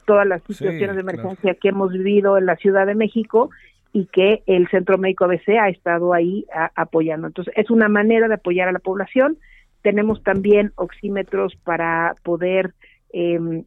todas 0.05 0.27
las 0.27 0.43
situaciones 0.43 0.95
de 0.95 1.01
emergencia 1.01 1.55
que 1.55 1.69
hemos 1.69 1.91
vivido 1.91 2.37
en 2.37 2.45
la 2.45 2.55
Ciudad 2.57 2.85
de 2.85 2.95
México 2.95 3.49
y 3.91 4.07
que 4.07 4.43
el 4.45 4.67
Centro 4.67 4.97
Médico 4.97 5.25
ABC 5.25 5.49
ha 5.59 5.69
estado 5.69 6.13
ahí 6.13 6.45
apoyando. 6.75 7.27
Entonces, 7.27 7.53
es 7.57 7.71
una 7.71 7.87
manera 7.87 8.27
de 8.27 8.35
apoyar 8.35 8.67
a 8.67 8.73
la 8.73 8.79
población. 8.79 9.37
Tenemos 9.81 10.21
también 10.21 10.73
oxímetros 10.75 11.55
para 11.63 12.13
poder 12.23 12.73
eh, 13.13 13.63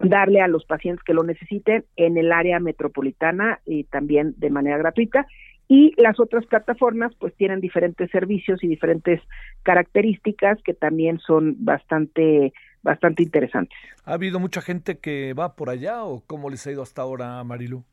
darle 0.00 0.40
a 0.40 0.48
los 0.48 0.64
pacientes 0.64 1.04
que 1.04 1.14
lo 1.14 1.22
necesiten 1.22 1.84
en 1.96 2.18
el 2.18 2.32
área 2.32 2.58
metropolitana 2.58 3.60
y 3.64 3.84
también 3.84 4.34
de 4.36 4.50
manera 4.50 4.78
gratuita. 4.78 5.26
Y 5.72 5.94
las 5.96 6.20
otras 6.20 6.44
plataformas 6.44 7.14
pues 7.18 7.34
tienen 7.34 7.62
diferentes 7.62 8.10
servicios 8.10 8.62
y 8.62 8.68
diferentes 8.68 9.22
características 9.62 10.62
que 10.62 10.74
también 10.74 11.18
son 11.18 11.56
bastante 11.64 12.52
bastante 12.82 13.22
interesantes. 13.22 13.78
¿Ha 14.04 14.12
habido 14.12 14.38
mucha 14.38 14.60
gente 14.60 14.98
que 14.98 15.32
va 15.32 15.56
por 15.56 15.70
allá 15.70 16.04
o 16.04 16.22
cómo 16.26 16.50
les 16.50 16.66
ha 16.66 16.72
ido 16.72 16.82
hasta 16.82 17.00
ahora, 17.00 17.42
Marilu? 17.42 17.84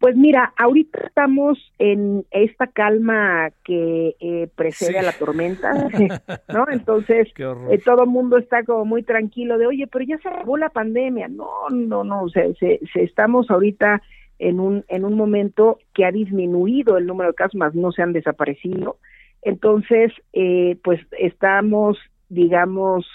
Pues 0.00 0.16
mira, 0.16 0.52
ahorita 0.56 0.98
estamos 1.06 1.58
en 1.78 2.26
esta 2.32 2.66
calma 2.66 3.50
que 3.62 4.16
eh, 4.18 4.48
precede 4.56 4.98
a 4.98 5.02
la 5.02 5.12
tormenta, 5.12 5.70
¿no? 6.52 6.66
Entonces, 6.72 7.28
eh, 7.36 7.78
todo 7.84 8.02
el 8.02 8.10
mundo 8.10 8.36
está 8.38 8.64
como 8.64 8.84
muy 8.84 9.04
tranquilo 9.04 9.58
de, 9.58 9.66
oye, 9.68 9.86
pero 9.86 10.04
ya 10.04 10.18
se 10.18 10.28
acabó 10.28 10.56
la 10.56 10.70
pandemia. 10.70 11.28
No, 11.28 11.68
no, 11.70 12.02
no, 12.02 12.22
o 12.22 12.28
sea, 12.30 12.44
se, 12.58 12.80
estamos 12.94 13.48
ahorita 13.48 14.02
en 14.38 14.60
un, 14.60 14.84
en 14.88 15.04
un 15.04 15.14
momento 15.14 15.78
que 15.94 16.04
ha 16.04 16.12
disminuido 16.12 16.96
el 16.96 17.06
número 17.06 17.30
de 17.30 17.36
casos, 17.36 17.56
más 17.56 17.74
no 17.74 17.92
se 17.92 18.02
han 18.02 18.12
desaparecido. 18.12 18.98
Entonces, 19.42 20.12
eh, 20.32 20.76
pues 20.82 21.00
estamos, 21.18 21.98
digamos, 22.28 23.06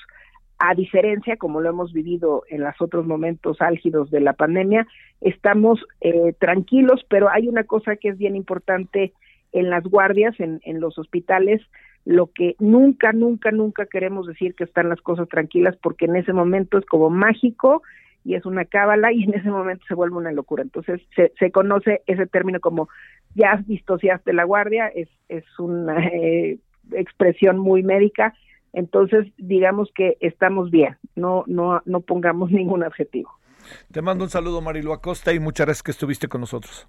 a 0.59 0.75
diferencia, 0.75 1.37
como 1.37 1.61
lo 1.61 1.69
hemos 1.69 1.91
vivido 1.91 2.43
en 2.49 2.61
los 2.61 2.75
otros 2.79 3.05
momentos 3.05 3.61
álgidos 3.61 4.11
de 4.11 4.21
la 4.21 4.33
pandemia, 4.33 4.87
estamos 5.21 5.85
eh, 6.01 6.33
tranquilos, 6.39 7.05
pero 7.09 7.29
hay 7.29 7.47
una 7.47 7.63
cosa 7.63 7.95
que 7.95 8.09
es 8.09 8.17
bien 8.17 8.35
importante 8.35 9.13
en 9.51 9.69
las 9.69 9.83
guardias, 9.83 10.39
en, 10.39 10.61
en 10.63 10.79
los 10.79 10.97
hospitales, 10.97 11.61
lo 12.05 12.27
que 12.27 12.55
nunca, 12.59 13.13
nunca, 13.13 13.51
nunca 13.51 13.85
queremos 13.85 14.27
decir 14.27 14.55
que 14.55 14.63
están 14.63 14.89
las 14.89 15.01
cosas 15.01 15.27
tranquilas, 15.29 15.75
porque 15.81 16.05
en 16.05 16.15
ese 16.15 16.33
momento 16.33 16.77
es 16.77 16.85
como 16.85 17.09
mágico 17.09 17.81
y 18.23 18.35
es 18.35 18.45
una 18.45 18.65
cábala 18.65 19.11
y 19.11 19.23
en 19.23 19.33
ese 19.33 19.49
momento 19.49 19.85
se 19.87 19.95
vuelve 19.95 20.17
una 20.17 20.31
locura. 20.31 20.63
Entonces 20.63 21.01
se, 21.15 21.31
se 21.39 21.51
conoce 21.51 22.01
ese 22.07 22.27
término 22.27 22.59
como 22.59 22.89
ya 23.35 23.63
disociaste 23.65 24.33
la 24.33 24.43
guardia, 24.43 24.87
es, 24.87 25.09
es 25.29 25.45
una 25.59 26.05
eh, 26.07 26.59
expresión 26.91 27.57
muy 27.57 27.83
médica 27.83 28.33
entonces, 28.73 29.27
digamos 29.37 29.89
que 29.95 30.17
estamos 30.19 30.69
bien, 30.71 30.97
no, 31.15 31.45
no, 31.47 31.81
no 31.85 32.01
pongamos 32.01 32.51
ningún 32.55 32.83
objetivo. 32.83 33.31
Te 33.91 34.01
mando 34.01 34.25
un 34.25 34.29
saludo, 34.29 34.59
Marilu 34.59 34.91
Acosta, 34.91 35.31
y 35.31 35.39
muchas 35.39 35.67
gracias 35.67 35.83
que 35.83 35.91
estuviste 35.91 36.27
con 36.27 36.41
nosotros. 36.41 36.85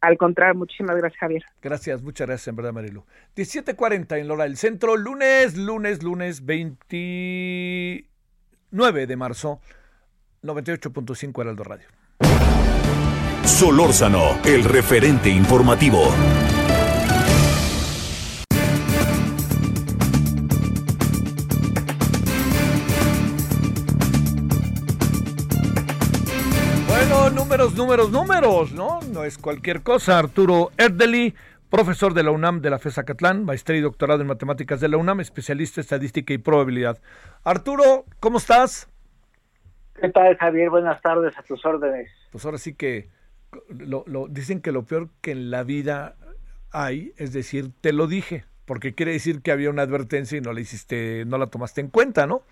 Al 0.00 0.16
contrario, 0.16 0.54
muchísimas 0.54 0.96
gracias, 0.96 1.18
Javier. 1.18 1.42
Gracias, 1.60 2.02
muchas 2.02 2.28
gracias, 2.28 2.48
en 2.48 2.56
verdad, 2.56 2.72
Marilu. 2.72 3.04
17.40 3.36 4.20
en 4.20 4.28
Lora 4.28 4.44
del 4.44 4.56
Centro, 4.56 4.96
lunes, 4.96 5.58
lunes, 5.58 6.02
lunes 6.04 6.46
29 6.46 9.06
de 9.06 9.16
marzo, 9.16 9.60
98.5 10.42 11.40
Heraldo 11.40 11.64
Radio. 11.64 11.86
Solórzano, 13.44 14.38
el 14.44 14.64
referente 14.64 15.30
informativo. 15.30 16.12
números, 27.32 27.74
números, 27.74 28.10
números, 28.10 28.72
¿no? 28.72 29.00
No 29.12 29.24
es 29.24 29.38
cualquier 29.38 29.82
cosa. 29.82 30.18
Arturo 30.18 30.70
Erdeli, 30.76 31.34
profesor 31.70 32.14
de 32.14 32.22
la 32.22 32.30
UNAM 32.30 32.60
de 32.60 32.70
la 32.70 32.78
FESA 32.78 33.04
Catlán, 33.04 33.44
maestría 33.44 33.78
y 33.78 33.80
doctorado 33.82 34.22
en 34.22 34.28
matemáticas 34.28 34.80
de 34.80 34.88
la 34.88 34.96
UNAM, 34.96 35.20
especialista 35.20 35.80
en 35.80 35.82
estadística 35.82 36.32
y 36.32 36.38
probabilidad. 36.38 37.00
Arturo, 37.44 38.04
¿cómo 38.20 38.38
estás? 38.38 38.88
¿Qué 40.00 40.08
tal, 40.10 40.36
Javier? 40.36 40.70
Buenas 40.70 41.00
tardes, 41.02 41.36
a 41.36 41.42
tus 41.42 41.64
órdenes. 41.64 42.10
Pues 42.30 42.44
ahora 42.44 42.58
sí 42.58 42.74
que 42.74 43.08
lo, 43.68 44.04
dicen 44.28 44.60
que 44.60 44.72
lo 44.72 44.84
peor 44.84 45.08
que 45.20 45.32
en 45.32 45.50
la 45.50 45.64
vida 45.64 46.16
hay 46.70 47.12
es 47.16 47.32
decir, 47.32 47.72
te 47.80 47.92
lo 47.92 48.06
dije, 48.06 48.44
porque 48.64 48.94
quiere 48.94 49.12
decir 49.12 49.42
que 49.42 49.50
había 49.50 49.70
una 49.70 49.82
advertencia 49.82 50.38
y 50.38 50.40
no 50.40 50.52
la 50.52 50.60
hiciste, 50.60 51.24
no 51.26 51.38
la 51.38 51.48
tomaste 51.48 51.80
en 51.80 51.88
cuenta, 51.88 52.26
¿no? 52.26 52.42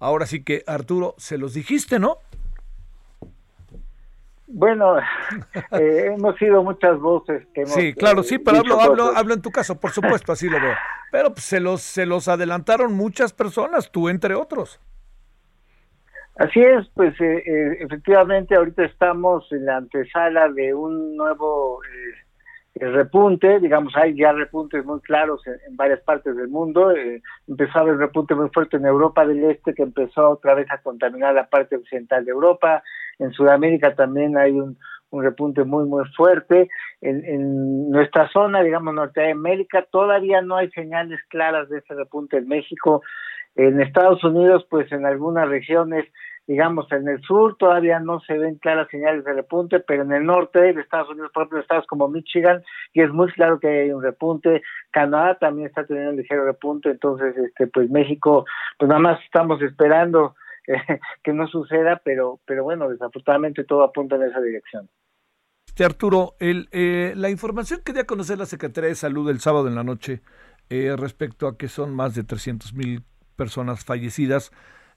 Ahora 0.00 0.26
sí 0.26 0.42
que, 0.42 0.64
Arturo, 0.66 1.14
se 1.16 1.38
los 1.38 1.54
dijiste, 1.54 1.98
¿no? 1.98 2.18
Bueno, 4.48 4.98
eh, 5.70 6.12
hemos 6.14 6.36
sido 6.36 6.62
muchas 6.62 6.98
voces 6.98 7.46
que 7.54 7.62
hemos, 7.62 7.72
Sí, 7.72 7.94
claro, 7.94 8.22
sí, 8.22 8.38
pero 8.38 8.58
hablo, 8.58 8.80
hablo, 8.80 9.16
hablo, 9.16 9.34
en 9.34 9.40
tu 9.40 9.50
caso, 9.50 9.80
por 9.80 9.92
supuesto, 9.92 10.32
así 10.32 10.48
lo 10.48 10.60
veo. 10.60 10.74
Pero 11.10 11.32
pues, 11.32 11.44
se 11.44 11.60
los 11.60 11.80
se 11.80 12.04
los 12.04 12.28
adelantaron 12.28 12.92
muchas 12.92 13.32
personas, 13.32 13.90
tú 13.90 14.08
entre 14.08 14.34
otros. 14.34 14.80
Así 16.36 16.60
es, 16.60 16.88
pues 16.94 17.18
eh, 17.20 17.42
eh, 17.44 17.76
efectivamente 17.80 18.54
ahorita 18.54 18.84
estamos 18.84 19.50
en 19.52 19.66
la 19.66 19.76
antesala 19.76 20.48
de 20.48 20.74
un 20.74 21.16
nuevo 21.16 21.80
repunte, 22.74 23.60
digamos, 23.60 23.94
hay 23.96 24.16
ya 24.16 24.32
repuntes 24.32 24.84
muy 24.84 25.00
claros 25.00 25.46
en, 25.46 25.76
varias 25.76 26.00
partes 26.00 26.34
del 26.34 26.48
mundo. 26.48 26.92
empezó 27.46 27.78
a 27.78 27.82
haber 27.82 27.98
repunte 27.98 28.34
muy 28.34 28.48
fuerte 28.48 28.78
en 28.78 28.86
Europa 28.86 29.26
del 29.26 29.44
Este 29.44 29.74
que 29.74 29.82
empezó 29.82 30.30
otra 30.30 30.54
vez 30.54 30.66
a 30.70 30.78
contaminar 30.78 31.34
la 31.34 31.48
parte 31.48 31.76
occidental 31.76 32.24
de 32.24 32.32
Europa 32.32 32.82
en 33.18 33.32
Sudamérica 33.32 33.94
también 33.94 34.36
hay 34.36 34.52
un, 34.52 34.78
repunte 35.12 35.64
muy, 35.64 35.84
muy 35.84 36.04
fuerte. 36.16 36.68
En, 37.02 37.90
nuestra 37.90 38.30
zona, 38.30 38.62
digamos, 38.62 38.94
Norteamérica, 38.94 39.82
todavía 39.90 40.40
no 40.40 40.56
hay 40.56 40.70
señales 40.70 41.20
claras 41.28 41.68
de 41.68 41.78
ese 41.78 41.94
repunte 41.94 42.38
en 42.38 42.48
México. 42.48 43.02
En 43.54 43.80
Estados 43.80 44.22
Unidos, 44.24 44.66
pues 44.70 44.90
en 44.92 45.04
algunas 45.04 45.48
regiones, 45.48 46.06
digamos, 46.46 46.90
en 46.90 47.06
el 47.06 47.20
sur 47.22 47.56
todavía 47.58 48.00
no 48.00 48.20
se 48.20 48.38
ven 48.38 48.56
claras 48.56 48.88
señales 48.90 49.24
de 49.24 49.34
repunte, 49.34 49.80
pero 49.80 50.02
en 50.02 50.12
el 50.12 50.24
norte 50.24 50.58
de 50.58 50.80
Estados 50.80 51.10
Unidos, 51.10 51.30
por 51.34 51.42
ejemplo, 51.42 51.60
estados 51.60 51.86
como 51.86 52.08
Michigan, 52.08 52.62
y 52.94 53.02
es 53.02 53.10
muy 53.10 53.30
claro 53.32 53.60
que 53.60 53.68
hay 53.68 53.92
un 53.92 54.02
repunte. 54.02 54.62
Canadá 54.90 55.36
también 55.38 55.68
está 55.68 55.84
teniendo 55.84 56.12
un 56.12 56.16
ligero 56.16 56.44
repunte, 56.46 56.90
entonces, 56.90 57.36
este, 57.36 57.66
pues 57.66 57.90
México, 57.90 58.46
pues 58.78 58.88
nada 58.88 59.00
más 59.00 59.22
estamos 59.24 59.60
esperando 59.60 60.34
que 61.22 61.32
no 61.32 61.46
suceda, 61.48 62.00
pero, 62.04 62.40
pero 62.46 62.64
bueno, 62.64 62.88
desafortunadamente 62.88 63.64
todo 63.64 63.82
apunta 63.82 64.16
en 64.16 64.22
esa 64.22 64.40
dirección. 64.40 64.88
Este 65.66 65.84
Arturo, 65.84 66.34
el, 66.38 66.68
eh, 66.72 67.14
la 67.16 67.30
información 67.30 67.80
que 67.84 67.92
dio 67.92 68.02
a 68.02 68.06
conocer 68.06 68.38
la 68.38 68.46
Secretaría 68.46 68.88
de 68.88 68.94
Salud 68.94 69.28
el 69.30 69.40
sábado 69.40 69.68
en 69.68 69.74
la 69.74 69.84
noche 69.84 70.20
eh, 70.68 70.94
respecto 70.98 71.46
a 71.46 71.56
que 71.56 71.68
son 71.68 71.94
más 71.94 72.14
de 72.14 72.24
300 72.24 72.74
mil 72.74 73.04
personas 73.36 73.84
fallecidas, 73.84 74.52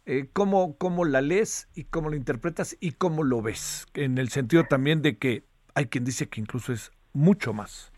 eh, 0.06 0.30
¿cómo, 0.34 0.78
¿cómo 0.78 1.06
la 1.06 1.22
lees 1.22 1.68
y 1.74 1.86
cómo 1.86 2.10
lo 2.10 2.16
interpretas 2.16 2.78
y 2.80 2.91
cómo 2.91 3.24
lo 3.24 3.41
ves? 3.41 3.88
En 3.94 4.18
el 4.18 4.30
sentido 4.30 4.64
también 4.66 5.02
de 5.02 5.18
que 5.18 5.44
hay 5.74 5.86
quien 5.88 6.06
dice 6.06 6.30
que 6.30 6.41
incluso 6.41 6.74
es 6.74 6.91
mucho 7.14 7.53
más. 7.53 7.91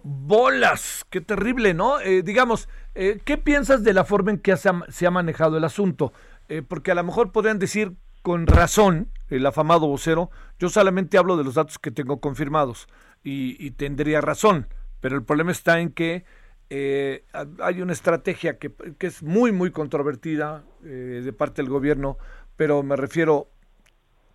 Bolas, 0.01 1.05
qué 1.09 1.19
terrible, 1.19 1.73
¿no? 1.73 1.99
Eh, 1.99 2.23
digamos, 2.23 2.69
eh, 2.95 3.19
¿qué 3.25 3.37
piensas 3.37 3.83
de 3.83 3.93
la 3.93 4.05
forma 4.05 4.31
en 4.31 4.39
que 4.39 4.55
se 4.55 5.07
ha, 5.07 5.11
manejado 5.11 5.57
el 5.57 5.65
asunto? 5.65 6.13
Eh, 6.47 6.61
porque 6.61 6.91
a 6.91 6.95
lo 6.95 7.03
mejor 7.03 7.31
podrían 7.31 7.59
decir 7.59 7.93
con 8.21 8.47
razón, 8.47 9.09
el 9.29 9.45
afamado 9.45 9.87
vocero, 9.87 10.29
yo 10.57 10.69
solamente 10.69 11.17
hablo 11.17 11.37
de 11.37 11.43
los 11.43 11.55
datos 11.55 11.79
que 11.79 11.91
tengo 11.91 12.19
confirmados 12.19 12.87
y 13.21 13.71
tendría 13.71 14.21
razón, 14.21 14.67
pero 15.01 15.17
el 15.17 15.23
problema 15.23 15.51
está 15.51 15.79
en 15.79 15.91
que 15.91 16.23
eh, 16.69 17.23
hay 17.61 17.81
una 17.81 17.93
estrategia 17.93 18.59
que, 18.59 18.71
es 18.99 19.23
muy, 19.23 19.51
muy 19.51 19.71
controvertida 19.71 20.63
eh, 20.83 21.21
de 21.23 21.33
parte 21.33 21.61
del 21.61 21.69
gobierno, 21.69 22.17
pero 22.55 22.83
me 22.83 22.95
refiero, 22.95 23.49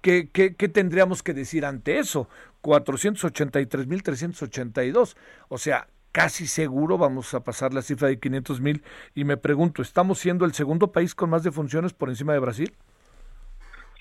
¿qué, 0.01 0.31
qué, 0.31 0.51
tendríamos 0.51 1.23
que 1.23 1.33
decir 1.33 1.65
ante 1.65 1.99
eso? 1.99 2.29
483.382. 2.63 5.17
O 5.49 5.59
sea, 5.59 5.89
casi 6.11 6.47
seguro 6.47 6.99
vamos 6.99 7.35
a 7.35 7.45
pasar 7.45 7.73
la 7.73 7.83
cifra 7.83 8.09
de 8.09 8.21
500.000. 8.21 8.83
Y 9.15 9.25
me 9.25 9.37
pregunto, 9.37 9.83
¿estamos 9.83 10.19
siendo 10.19 10.45
el 10.45 10.55
segundo 10.55 10.91
país 10.91 11.15
con 11.15 11.31
más 11.31 11.45
defunciones 11.45 11.93
por 11.93 12.09
encima 12.09 12.33
de 12.33 12.41
Brasil? 12.41 12.75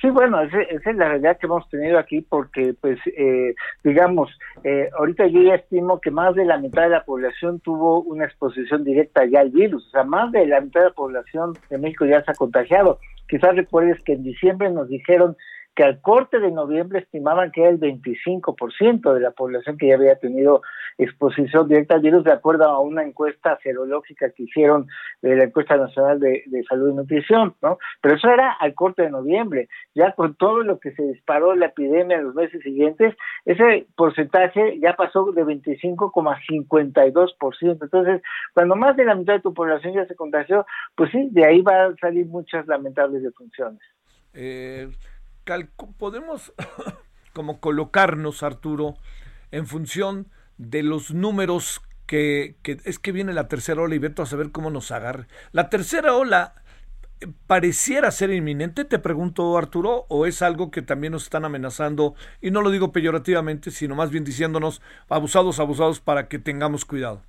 Sí, 0.04 0.10
bueno, 0.10 0.42
esa, 0.42 0.62
es 0.64 0.96
la 0.98 1.08
realidad 1.08 1.38
que 1.38 1.46
hemos 1.46 1.70
tenido 1.70 1.98
aquí 1.98 2.20
porque, 2.20 2.76
pues, 2.82 3.00
eh, 3.18 3.56
digamos, 3.86 4.38
eh, 4.66 4.90
ahorita 5.00 5.28
yo 5.28 5.42
ya 5.42 5.56
estimo 5.56 6.02
que 6.02 6.12
más 6.12 6.36
de 6.36 6.44
la 6.44 6.58
mitad 6.58 6.82
de 6.82 6.90
la 6.90 7.06
población 7.06 7.62
tuvo 7.62 8.02
una 8.02 8.26
exposición 8.26 8.84
directa 8.84 9.24
ya 9.24 9.40
al 9.40 9.52
virus, 9.52 9.88
o 9.88 9.90
sea, 9.92 10.04
más 10.04 10.30
de 10.34 10.46
la 10.46 10.60
mitad 10.60 10.82
de 10.82 10.88
la 10.88 10.94
población 10.94 11.54
de 11.70 11.78
México 11.78 12.06
ya 12.06 12.22
se 12.22 12.32
ha 12.32 12.36
contagiado. 12.36 13.00
Quizás 13.30 13.56
recuerdes 13.56 13.98
que 14.04 14.12
en 14.12 14.24
diciembre 14.24 14.70
nos 14.72 14.90
dijeron 14.90 15.38
que 15.76 15.84
al 15.84 16.02
corte 16.02 16.40
de 16.40 16.52
noviembre 16.52 17.00
estimaban 17.00 17.52
que 17.52 17.62
era 17.62 17.72
el 17.72 17.80
25% 17.80 19.14
de 19.14 19.20
la 19.20 19.32
población 19.32 19.78
que 19.78 19.88
ya 19.88 19.96
había 19.96 20.18
tenido 20.18 20.62
exposición 20.98 21.68
directa 21.68 21.96
al 21.96 22.02
virus, 22.02 22.24
de 22.24 22.32
acuerdo 22.32 22.66
a 22.66 22.80
una 22.80 23.04
encuesta 23.04 23.58
serológica 23.64 24.30
que 24.30 24.44
hicieron 24.44 24.86
de 25.22 25.36
la 25.36 25.46
encuesta 25.46 25.76
nacional 25.78 26.20
de, 26.20 26.44
Salud 26.70 26.92
y 26.92 26.94
Nutrición, 26.94 27.56
¿no? 27.62 27.80
Pero 28.02 28.16
eso 28.16 28.30
era 28.30 28.52
al 28.54 28.76
corte 28.76 29.02
de 29.02 29.10
noviembre. 29.10 29.68
Ya 29.96 30.12
con 30.14 30.36
todo 30.36 30.62
lo 30.62 30.80
que 30.80 30.92
se 30.92 31.02
disparó 31.04 31.56
la 31.56 31.66
epidemia 31.68 32.18
en 32.18 32.26
los 32.26 32.36
meses 32.36 32.62
siguientes, 32.62 33.16
ese 33.46 33.88
porcentaje 33.96 34.78
ya 34.80 34.96
pasó 34.96 35.32
de 35.32 35.44
25,52%. 35.44 37.80
Entonces, 37.82 38.22
cuando 38.54 38.76
más 38.76 38.96
de 38.96 39.06
la 39.06 39.16
mitad 39.16 39.34
de 39.34 39.42
tu 39.42 39.52
población 39.54 39.96
ya 39.96 40.06
se 40.06 40.16
contagió, 40.16 40.68
pues 40.96 41.10
sí, 41.12 41.30
de 41.32 41.46
ahí 41.46 41.62
van 41.62 41.94
a 41.94 41.96
salir 41.98 42.28
muchas 42.28 42.68
lamentables 42.68 43.24
defunciones. 43.24 43.82
Eh 44.34 44.90
podemos 45.98 46.54
como 47.34 47.60
colocarnos, 47.60 48.44
Arturo, 48.44 48.96
en 49.52 49.68
función 49.68 50.28
de 50.58 50.84
los 50.84 51.12
números 51.12 51.82
que, 52.06 52.58
es 52.64 53.00
que 53.00 53.12
viene 53.12 53.34
la 53.34 53.48
tercera 53.48 53.82
ola 53.82 53.96
y 53.96 54.00
vete 54.00 54.22
a 54.22 54.26
saber 54.26 54.52
cómo 54.52 54.70
nos 54.70 54.92
agarre. 54.92 55.28
La 55.52 55.70
tercera 55.70 56.16
ola 56.16 56.56
eh, 57.22 57.28
pareciera 57.48 58.12
ser 58.12 58.32
inminente, 58.32 58.86
te 58.86 59.00
pregunto 59.00 59.58
Arturo, 59.58 60.06
o 60.10 60.26
es 60.26 60.42
algo 60.42 60.70
que 60.70 60.82
también 60.82 61.14
nos 61.14 61.24
están 61.24 61.46
amenazando, 61.46 62.16
y 62.42 62.52
no 62.52 62.62
lo 62.62 62.70
digo 62.70 62.92
peyorativamente, 62.92 63.72
sino 63.72 63.96
más 63.96 64.12
bien 64.12 64.24
diciéndonos 64.24 64.82
abusados, 65.10 65.60
abusados 65.60 66.00
para 66.00 66.28
que 66.28 66.40
tengamos 66.40 66.86
cuidado. 66.86 67.24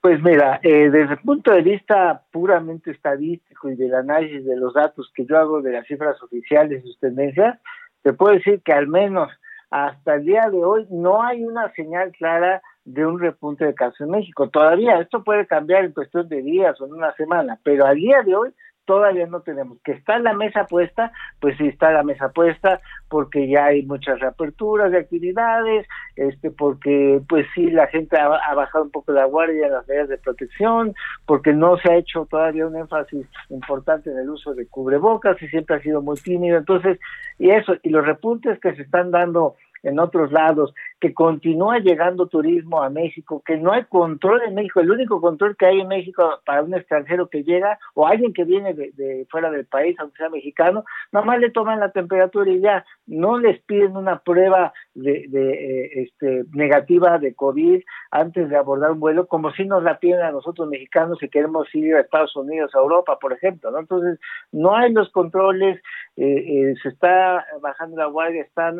Pues 0.00 0.22
mira, 0.22 0.60
eh, 0.62 0.88
desde 0.88 1.12
el 1.12 1.18
punto 1.18 1.52
de 1.52 1.60
vista 1.60 2.22
puramente 2.32 2.90
estadístico 2.90 3.68
y 3.68 3.76
del 3.76 3.94
análisis 3.94 4.46
de 4.46 4.56
los 4.56 4.72
datos 4.72 5.12
que 5.14 5.26
yo 5.26 5.36
hago 5.36 5.60
de 5.60 5.72
las 5.72 5.86
cifras 5.86 6.22
oficiales 6.22 6.82
y 6.82 6.88
sus 6.88 6.98
tendencias, 6.98 7.58
te 8.02 8.14
puedo 8.14 8.32
decir 8.32 8.62
que 8.64 8.72
al 8.72 8.86
menos 8.86 9.30
hasta 9.70 10.14
el 10.14 10.24
día 10.24 10.48
de 10.50 10.64
hoy 10.64 10.86
no 10.90 11.22
hay 11.22 11.44
una 11.44 11.70
señal 11.74 12.12
clara 12.12 12.62
de 12.84 13.04
un 13.04 13.20
repunte 13.20 13.66
de 13.66 13.74
casos 13.74 14.00
en 14.00 14.10
México. 14.10 14.48
Todavía 14.48 15.00
esto 15.00 15.22
puede 15.22 15.46
cambiar 15.46 15.84
en 15.84 15.92
cuestión 15.92 16.28
de 16.28 16.40
días 16.40 16.80
o 16.80 16.86
en 16.86 16.94
una 16.94 17.14
semana, 17.16 17.60
pero 17.62 17.84
al 17.84 17.96
día 17.96 18.22
de 18.22 18.34
hoy 18.34 18.54
todavía 18.90 19.28
no 19.28 19.40
tenemos. 19.42 19.78
Que 19.84 19.92
está 19.92 20.18
la 20.18 20.34
mesa 20.34 20.64
puesta, 20.64 21.12
pues 21.38 21.56
sí 21.58 21.68
está 21.68 21.92
la 21.92 22.02
mesa 22.02 22.30
puesta, 22.30 22.80
porque 23.08 23.46
ya 23.46 23.66
hay 23.66 23.84
muchas 23.84 24.18
reaperturas 24.18 24.90
de 24.90 24.98
actividades, 24.98 25.86
este, 26.16 26.50
porque 26.50 27.22
pues 27.28 27.46
sí 27.54 27.70
la 27.70 27.86
gente 27.86 28.18
ha, 28.18 28.52
bajado 28.52 28.82
un 28.82 28.90
poco 28.90 29.12
la 29.12 29.26
guardia 29.26 29.66
en 29.66 29.74
las 29.74 29.86
medidas 29.86 30.08
de 30.08 30.18
protección, 30.18 30.92
porque 31.24 31.52
no 31.52 31.78
se 31.78 31.92
ha 31.92 31.98
hecho 31.98 32.26
todavía 32.28 32.66
un 32.66 32.74
énfasis 32.74 33.28
importante 33.50 34.10
en 34.10 34.18
el 34.18 34.28
uso 34.28 34.54
de 34.54 34.66
cubrebocas 34.66 35.40
y 35.40 35.46
siempre 35.46 35.76
ha 35.76 35.80
sido 35.82 36.02
muy 36.02 36.16
tímido. 36.16 36.58
Entonces, 36.58 36.98
y 37.38 37.50
eso, 37.50 37.74
y 37.84 37.90
los 37.90 38.04
repuntes 38.04 38.58
que 38.58 38.74
se 38.74 38.82
están 38.82 39.12
dando 39.12 39.54
en 39.84 40.00
otros 40.00 40.32
lados, 40.32 40.74
que 41.00 41.14
continúa 41.14 41.78
llegando 41.78 42.26
turismo 42.26 42.82
a 42.82 42.90
México, 42.90 43.42
que 43.44 43.56
no 43.56 43.72
hay 43.72 43.84
control 43.84 44.42
en 44.42 44.54
México, 44.54 44.80
el 44.80 44.90
único 44.90 45.20
control 45.20 45.56
que 45.56 45.64
hay 45.64 45.80
en 45.80 45.88
México 45.88 46.40
para 46.44 46.62
un 46.62 46.74
extranjero 46.74 47.28
que 47.28 47.42
llega 47.42 47.78
o 47.94 48.06
alguien 48.06 48.34
que 48.34 48.44
viene 48.44 48.74
de, 48.74 49.26
fuera 49.30 49.50
del 49.50 49.64
país, 49.64 49.96
aunque 49.98 50.18
sea 50.18 50.28
mexicano, 50.28 50.84
nada 51.10 51.24
más 51.24 51.40
le 51.40 51.50
toman 51.50 51.80
la 51.80 51.90
temperatura 51.90 52.50
y 52.50 52.60
ya 52.60 52.84
no 53.06 53.38
les 53.38 53.60
piden 53.62 53.96
una 53.96 54.18
prueba 54.18 54.74
de, 54.94 55.26
eh, 55.32 56.02
este, 56.02 56.44
negativa 56.52 57.18
de 57.18 57.34
COVID 57.34 57.80
antes 58.10 58.50
de 58.50 58.56
abordar 58.56 58.90
un 58.90 59.00
vuelo, 59.00 59.26
como 59.26 59.52
si 59.52 59.64
nos 59.64 59.82
la 59.82 59.98
piden 59.98 60.20
a 60.20 60.32
nosotros 60.32 60.68
mexicanos 60.68 61.18
si 61.18 61.30
queremos 61.30 61.74
ir 61.74 61.94
a 61.94 62.00
Estados 62.00 62.36
Unidos, 62.36 62.74
a 62.74 62.78
Europa, 62.78 63.18
por 63.18 63.32
ejemplo, 63.32 63.70
¿no? 63.70 63.78
Entonces, 63.78 64.18
no 64.52 64.76
hay 64.76 64.92
los 64.92 65.10
controles, 65.12 65.80
eh, 66.16 66.24
eh, 66.26 66.74
se 66.82 66.90
está 66.90 67.46
bajando 67.62 67.96
la 67.96 68.06
guardia, 68.06 68.42
están 68.42 68.78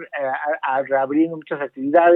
reabriendo 0.86 1.36
muchas 1.36 1.60
actividades 1.62 2.09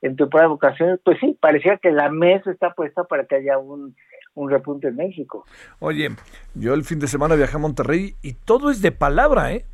en 0.00 0.16
temporada 0.16 0.48
de 0.48 0.54
vocaciones, 0.54 1.00
pues 1.04 1.18
sí, 1.20 1.36
parecía 1.40 1.76
que 1.78 1.90
la 1.90 2.08
mesa 2.10 2.50
está 2.50 2.72
puesta 2.72 3.04
para 3.04 3.24
que 3.26 3.36
haya 3.36 3.58
un, 3.58 3.96
un 4.34 4.50
repunte 4.50 4.88
en 4.88 4.96
México. 4.96 5.44
Oye, 5.80 6.10
yo 6.54 6.74
el 6.74 6.84
fin 6.84 7.00
de 7.00 7.08
semana 7.08 7.34
viajé 7.34 7.56
a 7.56 7.60
Monterrey 7.60 8.14
y 8.22 8.34
todo 8.34 8.70
es 8.70 8.80
de 8.80 8.92
palabra, 8.92 9.52
¿eh? 9.52 9.64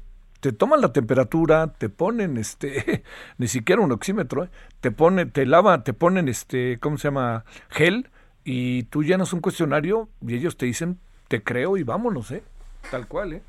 Te 0.40 0.52
toman 0.52 0.82
la 0.82 0.92
temperatura, 0.92 1.72
te 1.78 1.88
ponen 1.88 2.36
este, 2.36 3.02
ni 3.38 3.46
siquiera 3.46 3.82
un 3.82 3.92
oxímetro, 3.92 4.44
¿eh? 4.44 4.48
te 4.80 4.90
pone, 4.90 5.26
te 5.26 5.46
lava, 5.46 5.84
te 5.84 5.92
ponen 5.92 6.28
este, 6.28 6.78
¿cómo 6.80 6.98
se 6.98 7.08
llama? 7.08 7.44
Gel 7.70 8.08
y 8.44 8.84
tú 8.84 9.02
llenas 9.02 9.32
un 9.32 9.40
cuestionario 9.40 10.08
y 10.20 10.34
ellos 10.34 10.56
te 10.56 10.66
dicen, 10.66 10.98
te 11.28 11.42
creo 11.42 11.76
y 11.76 11.82
vámonos, 11.82 12.30
¿eh? 12.30 12.42
Tal 12.90 13.08
cual, 13.08 13.34
¿eh? 13.34 13.42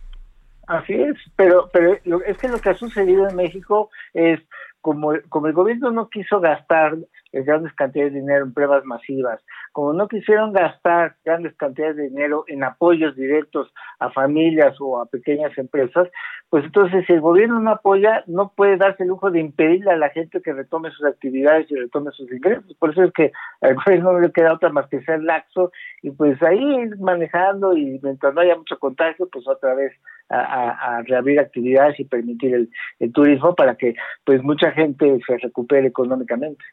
Así 0.68 0.94
es, 0.94 1.16
pero, 1.36 1.70
pero 1.72 1.94
es 2.26 2.38
que 2.38 2.48
lo 2.48 2.60
que 2.60 2.70
ha 2.70 2.76
sucedido 2.76 3.28
en 3.30 3.36
México 3.36 3.90
es 4.14 4.40
como, 4.86 5.14
como 5.30 5.48
el 5.48 5.54
gobierno 5.54 5.90
no 5.90 6.10
quiso 6.10 6.40
gastar 6.40 6.96
grandes 7.34 7.74
cantidades 7.74 8.14
de 8.14 8.20
dinero 8.20 8.46
en 8.46 8.54
pruebas 8.54 8.86
masivas, 8.86 9.44
como 9.72 9.94
no 9.94 10.08
quisieron 10.08 10.54
gastar 10.54 11.16
grandes 11.26 11.56
cantidades 11.56 11.96
de 11.96 12.04
dinero 12.04 12.46
en 12.48 12.64
apoyos 12.64 13.16
directos 13.16 13.74
a 13.98 14.12
familias 14.12 14.76
o 14.80 15.02
a 15.02 15.08
pequeñas 15.08 15.58
empresas, 15.58 16.08
pues 16.52 16.66
entonces 16.66 17.04
si 17.08 17.14
el 17.14 17.22
gobierno 17.22 17.60
no 17.60 17.72
apoya, 17.72 18.24
no 18.28 18.54
puede 18.56 18.78
darse 18.78 19.02
el 19.02 19.10
lujo 19.10 19.32
de 19.32 19.40
impedirle 19.40 19.90
a 19.90 19.98
la 19.98 20.10
gente 20.10 20.40
que 20.40 20.54
retome 20.54 20.92
sus 20.92 21.04
actividades 21.04 21.66
y 21.72 21.76
retome 21.76 22.12
sus 22.12 22.32
ingresos. 22.32 22.72
Por 22.78 22.92
eso 22.92 23.06
es 23.06 23.12
que 23.14 23.32
al 23.62 23.74
gobierno 23.86 24.14
no 24.14 24.20
le 24.20 24.32
queda 24.32 24.54
otra 24.54 24.70
más 24.70 24.88
que 24.88 25.02
ser 25.02 25.24
laxo 25.24 25.72
y 26.04 26.12
pues 26.12 26.40
ahí 26.44 26.90
manejando 27.00 27.76
y 27.76 28.00
mientras 28.04 28.36
no 28.36 28.42
haya 28.42 28.56
mucho 28.56 28.78
contagio, 28.78 29.28
pues 29.32 29.48
otra 29.48 29.74
vez 29.74 29.94
a, 30.30 31.02
reabrir 31.06 31.40
actividades 31.40 32.00
y 32.00 32.06
permitir 32.06 32.54
el, 32.54 32.70
el, 33.00 33.12
turismo 33.12 33.56
para 33.56 33.76
que 33.76 33.96
pues 34.24 34.42
mucha 34.44 34.72
gente 34.72 35.20
se 35.26 35.38
recupere 35.38 35.88
económicamente. 35.88 36.64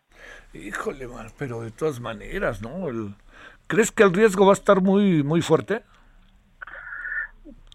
Híjole, 0.54 1.06
pero 1.38 1.62
de 1.62 1.70
todas 1.70 2.00
maneras, 2.00 2.62
¿no? 2.62 2.86
¿Crees 3.66 3.90
que 3.90 4.02
el 4.02 4.12
riesgo 4.12 4.46
va 4.46 4.52
a 4.52 4.54
estar 4.54 4.80
muy 4.80 5.22
muy 5.22 5.40
fuerte? 5.42 5.82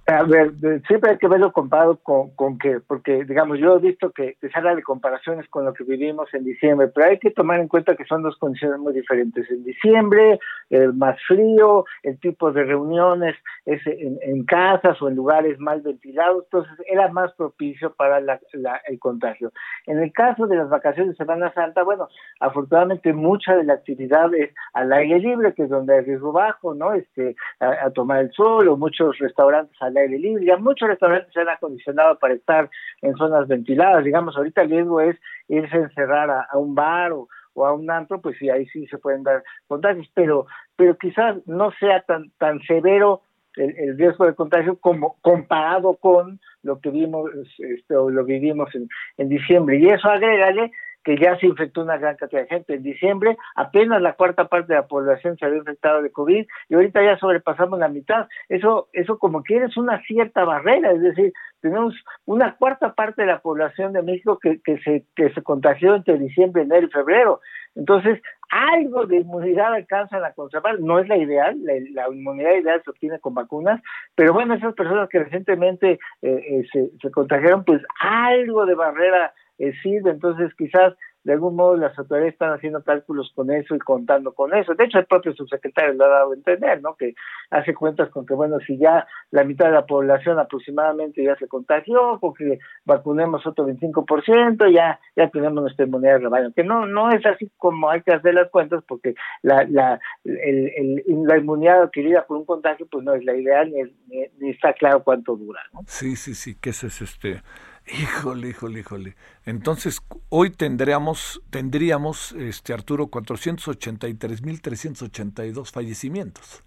A 0.09 0.23
ver, 0.23 0.53
siempre 0.87 1.11
hay 1.11 1.17
que 1.17 1.27
verlo 1.27 1.51
comparado 1.51 1.97
con, 1.97 2.29
con 2.29 2.57
que, 2.57 2.79
porque 2.79 3.25
digamos, 3.25 3.59
yo 3.59 3.75
he 3.75 3.79
visto 3.79 4.11
que, 4.11 4.37
se 4.39 4.49
habla 4.53 4.73
de 4.73 4.81
comparaciones 4.81 5.49
con 5.49 5.65
lo 5.65 5.73
que 5.73 5.83
vivimos 5.83 6.33
en 6.33 6.45
diciembre, 6.45 6.87
pero 6.87 7.07
hay 7.07 7.19
que 7.19 7.31
tomar 7.31 7.59
en 7.59 7.67
cuenta 7.67 7.97
que 7.97 8.05
son 8.05 8.23
dos 8.23 8.37
condiciones 8.37 8.79
muy 8.79 8.93
diferentes. 8.93 9.51
En 9.51 9.65
diciembre, 9.65 10.39
el 10.69 10.93
más 10.93 11.17
frío, 11.27 11.83
el 12.03 12.17
tipo 12.21 12.53
de 12.53 12.63
reuniones 12.63 13.35
es 13.65 13.81
en, 13.85 14.45
casas 14.45 15.01
o 15.01 15.09
en 15.09 15.15
lugares 15.15 15.59
mal 15.59 15.81
ventilados, 15.81 16.45
entonces 16.45 16.73
era 16.89 17.09
más 17.09 17.33
propicio 17.33 17.93
para 17.93 18.21
la, 18.21 18.39
el 18.87 18.99
contagio. 18.99 19.51
En 19.87 19.99
el 19.99 20.13
caso 20.13 20.47
de 20.47 20.55
las 20.55 20.69
vacaciones 20.69 21.17
de 21.17 21.17
Semana 21.17 21.51
Santa, 21.51 21.83
bueno, 21.83 22.07
afortunadamente 22.39 23.11
mucha 23.11 23.57
de 23.57 23.65
la 23.65 23.73
actividad 23.73 24.33
es 24.35 24.53
al 24.71 24.93
aire 24.93 25.19
libre, 25.19 25.53
que 25.53 25.63
es 25.63 25.69
donde 25.69 25.95
hay 25.95 26.05
riesgo 26.05 26.31
bajo, 26.31 26.73
¿no? 26.73 26.93
Este, 26.93 27.35
a, 27.59 27.87
a 27.87 27.89
tomar 27.91 28.21
el 28.21 28.31
sol 28.31 28.69
o 28.69 28.77
muchos 28.77 29.17
restaurantes 29.17 29.75
al 29.81 29.96
aire 29.97 30.19
libre. 30.19 30.45
Ya 30.45 30.57
muchos 30.57 30.87
restaurantes 30.87 31.33
se 31.33 31.41
han 31.41 31.49
acondicionado 31.49 32.17
para 32.19 32.33
estar 32.33 32.69
en 33.01 33.15
zonas 33.15 33.47
ventiladas. 33.47 34.03
Digamos, 34.03 34.35
ahorita 34.35 34.61
el 34.61 34.69
riesgo 34.69 35.01
es 35.01 35.17
irse 35.47 35.75
a 35.75 35.81
encerrar 35.81 36.29
a, 36.29 36.57
un 36.57 36.75
bar 36.75 37.11
o, 37.13 37.27
a 37.65 37.73
un 37.73 37.89
antro, 37.89 38.21
pues 38.21 38.37
sí, 38.37 38.49
ahí 38.49 38.67
sí 38.67 38.85
se 38.87 38.97
pueden 38.97 39.23
dar 39.23 39.43
contagios, 39.67 40.07
pero, 40.13 40.45
pero 40.75 40.95
quizás 40.97 41.37
no 41.47 41.71
sea 41.79 42.01
tan, 42.01 42.31
tan 42.37 42.61
severo 42.61 43.21
el, 43.55 43.97
riesgo 43.97 44.25
de 44.25 44.35
contagio 44.35 44.77
como 44.79 45.17
comparado 45.21 45.95
con 45.95 46.39
lo 46.61 46.79
que 46.79 46.91
vimos 46.91 47.31
este, 47.57 47.95
o 47.95 48.09
lo 48.09 48.23
vivimos 48.23 48.69
en 49.17 49.29
diciembre. 49.29 49.79
Y 49.79 49.87
eso 49.87 50.07
agrégale 50.07 50.71
que 51.07 51.15
ya 51.15 51.37
se 51.37 51.45
infectó 51.45 51.83
una 51.83 51.97
gran 51.97 52.17
cantidad 52.17 52.41
de 52.41 52.49
gente. 52.49 52.73
En 52.73 52.83
diciembre 52.83 53.37
apenas 53.55 54.01
la 54.01 54.11
cuarta 54.11 54.49
parte 54.49 54.73
de 54.73 54.79
la 54.79 54.87
población 54.87 55.37
se 55.37 55.45
había 55.45 55.59
infectado 55.59 56.01
de 56.01 56.11
COVID 56.11 56.45
y 56.67 56.73
ahorita 56.73 57.01
ya 57.01 57.17
sobrepasamos 57.17 57.79
la 57.79 57.87
mitad. 57.87 58.27
Eso, 58.49 58.89
eso 58.91 59.17
como 59.17 59.41
que 59.41 59.55
es 59.55 59.77
una 59.77 60.01
cierta 60.03 60.43
barrera, 60.43 60.91
es 60.91 61.01
decir, 61.01 61.31
tenemos 61.61 61.95
una 62.25 62.57
cuarta 62.57 62.93
parte 62.93 63.21
de 63.21 63.29
la 63.29 63.39
población 63.39 63.93
de 63.93 64.01
México 64.01 64.37
que, 64.37 64.59
que, 64.61 64.79
se, 64.79 65.05
que 65.15 65.29
se 65.33 65.41
contagió 65.43 65.95
entre 65.95 66.17
diciembre, 66.17 66.63
enero 66.63 66.87
y 66.87 66.91
febrero. 66.91 67.39
Entonces, 67.75 68.21
algo 68.49 69.05
de 69.05 69.21
inmunidad 69.21 69.75
alcanzan 69.75 70.25
a 70.25 70.33
conservar, 70.33 70.81
no 70.81 70.99
es 70.99 71.07
la 71.07 71.15
ideal, 71.15 71.57
la, 71.93 72.09
inmunidad 72.09 72.51
ideal 72.51 72.81
se 72.83 72.91
obtiene 72.91 73.19
con 73.19 73.33
vacunas, 73.33 73.81
pero 74.13 74.33
bueno, 74.33 74.55
esas 74.55 74.73
personas 74.73 75.07
que 75.07 75.19
recientemente 75.19 75.91
eh, 75.91 75.99
eh, 76.21 76.67
se, 76.73 76.89
se 77.01 77.11
contagiaron, 77.11 77.63
pues 77.63 77.81
algo 78.01 78.65
de 78.65 78.75
barrera 78.75 79.33
eh. 79.57 79.73
Entonces, 79.83 80.53
quizás 80.57 80.93
de 81.27 81.33
algún 81.33 81.57
modo 81.57 81.75
las 81.75 81.97
autoridades 81.99 82.31
están 82.31 82.53
haciendo 82.53 82.81
cálculos 82.83 83.33
con 83.35 83.51
eso 83.51 83.75
y 83.75 83.79
contando 83.79 84.33
con 84.33 84.55
eso. 84.55 84.73
De 84.75 84.85
hecho, 84.85 84.97
el 84.97 85.07
propio 85.07 85.33
subsecretario 85.33 85.93
lo 85.93 86.05
ha 86.05 86.07
dado 86.07 86.31
a 86.31 86.35
entender, 86.35 86.81
¿no? 86.81 86.95
Que 86.95 87.15
hace 87.49 87.73
cuentas 87.73 88.09
con 88.11 88.25
que, 88.25 88.33
bueno, 88.33 88.59
si 88.65 88.77
ya 88.77 89.05
la 89.31 89.43
mitad 89.43 89.65
de 89.65 89.73
la 89.73 89.85
población 89.85 90.39
aproximadamente 90.39 91.21
ya 91.21 91.35
se 91.35 91.49
contagió, 91.49 92.17
porque 92.21 92.59
vacunemos 92.85 93.45
otro 93.45 93.67
25%, 93.67 94.73
ya, 94.73 95.01
ya 95.17 95.29
tenemos 95.29 95.63
nuestra 95.63 95.85
inmunidad 95.85 96.13
de 96.13 96.19
rebaño. 96.19 96.53
Que 96.55 96.63
no, 96.63 96.85
no 96.85 97.11
es 97.11 97.25
así 97.25 97.51
como 97.57 97.89
hay 97.89 98.03
que 98.03 98.13
hacer 98.13 98.33
las 98.33 98.49
cuentas, 98.49 98.81
porque 98.87 99.13
la, 99.41 99.65
la, 99.69 99.99
el, 100.23 100.71
el, 100.77 101.03
la 101.25 101.37
inmunidad 101.37 101.81
adquirida 101.81 102.25
por 102.25 102.37
un 102.37 102.45
contagio, 102.45 102.87
pues 102.89 103.03
no 103.03 103.13
es 103.13 103.25
la 103.25 103.35
ideal, 103.35 103.69
ni, 103.69 104.23
ni, 104.39 104.49
está 104.49 104.71
claro 104.71 105.03
cuánto 105.03 105.35
dura, 105.35 105.59
¿no? 105.73 105.81
Sí, 105.87 106.15
sí, 106.15 106.33
sí, 106.33 106.55
que 106.57 106.69
ese 106.69 106.87
es 106.87 107.01
este 107.01 107.41
Híjole, 107.87 108.49
híjole, 108.49 108.81
híjole. 108.81 109.15
Entonces, 109.45 110.01
hoy 110.29 110.49
tendríamos, 110.49 111.41
tendríamos 111.49 112.33
este 112.33 112.73
Arturo, 112.73 113.07
483.382 113.07 115.71
fallecimientos. 115.71 116.63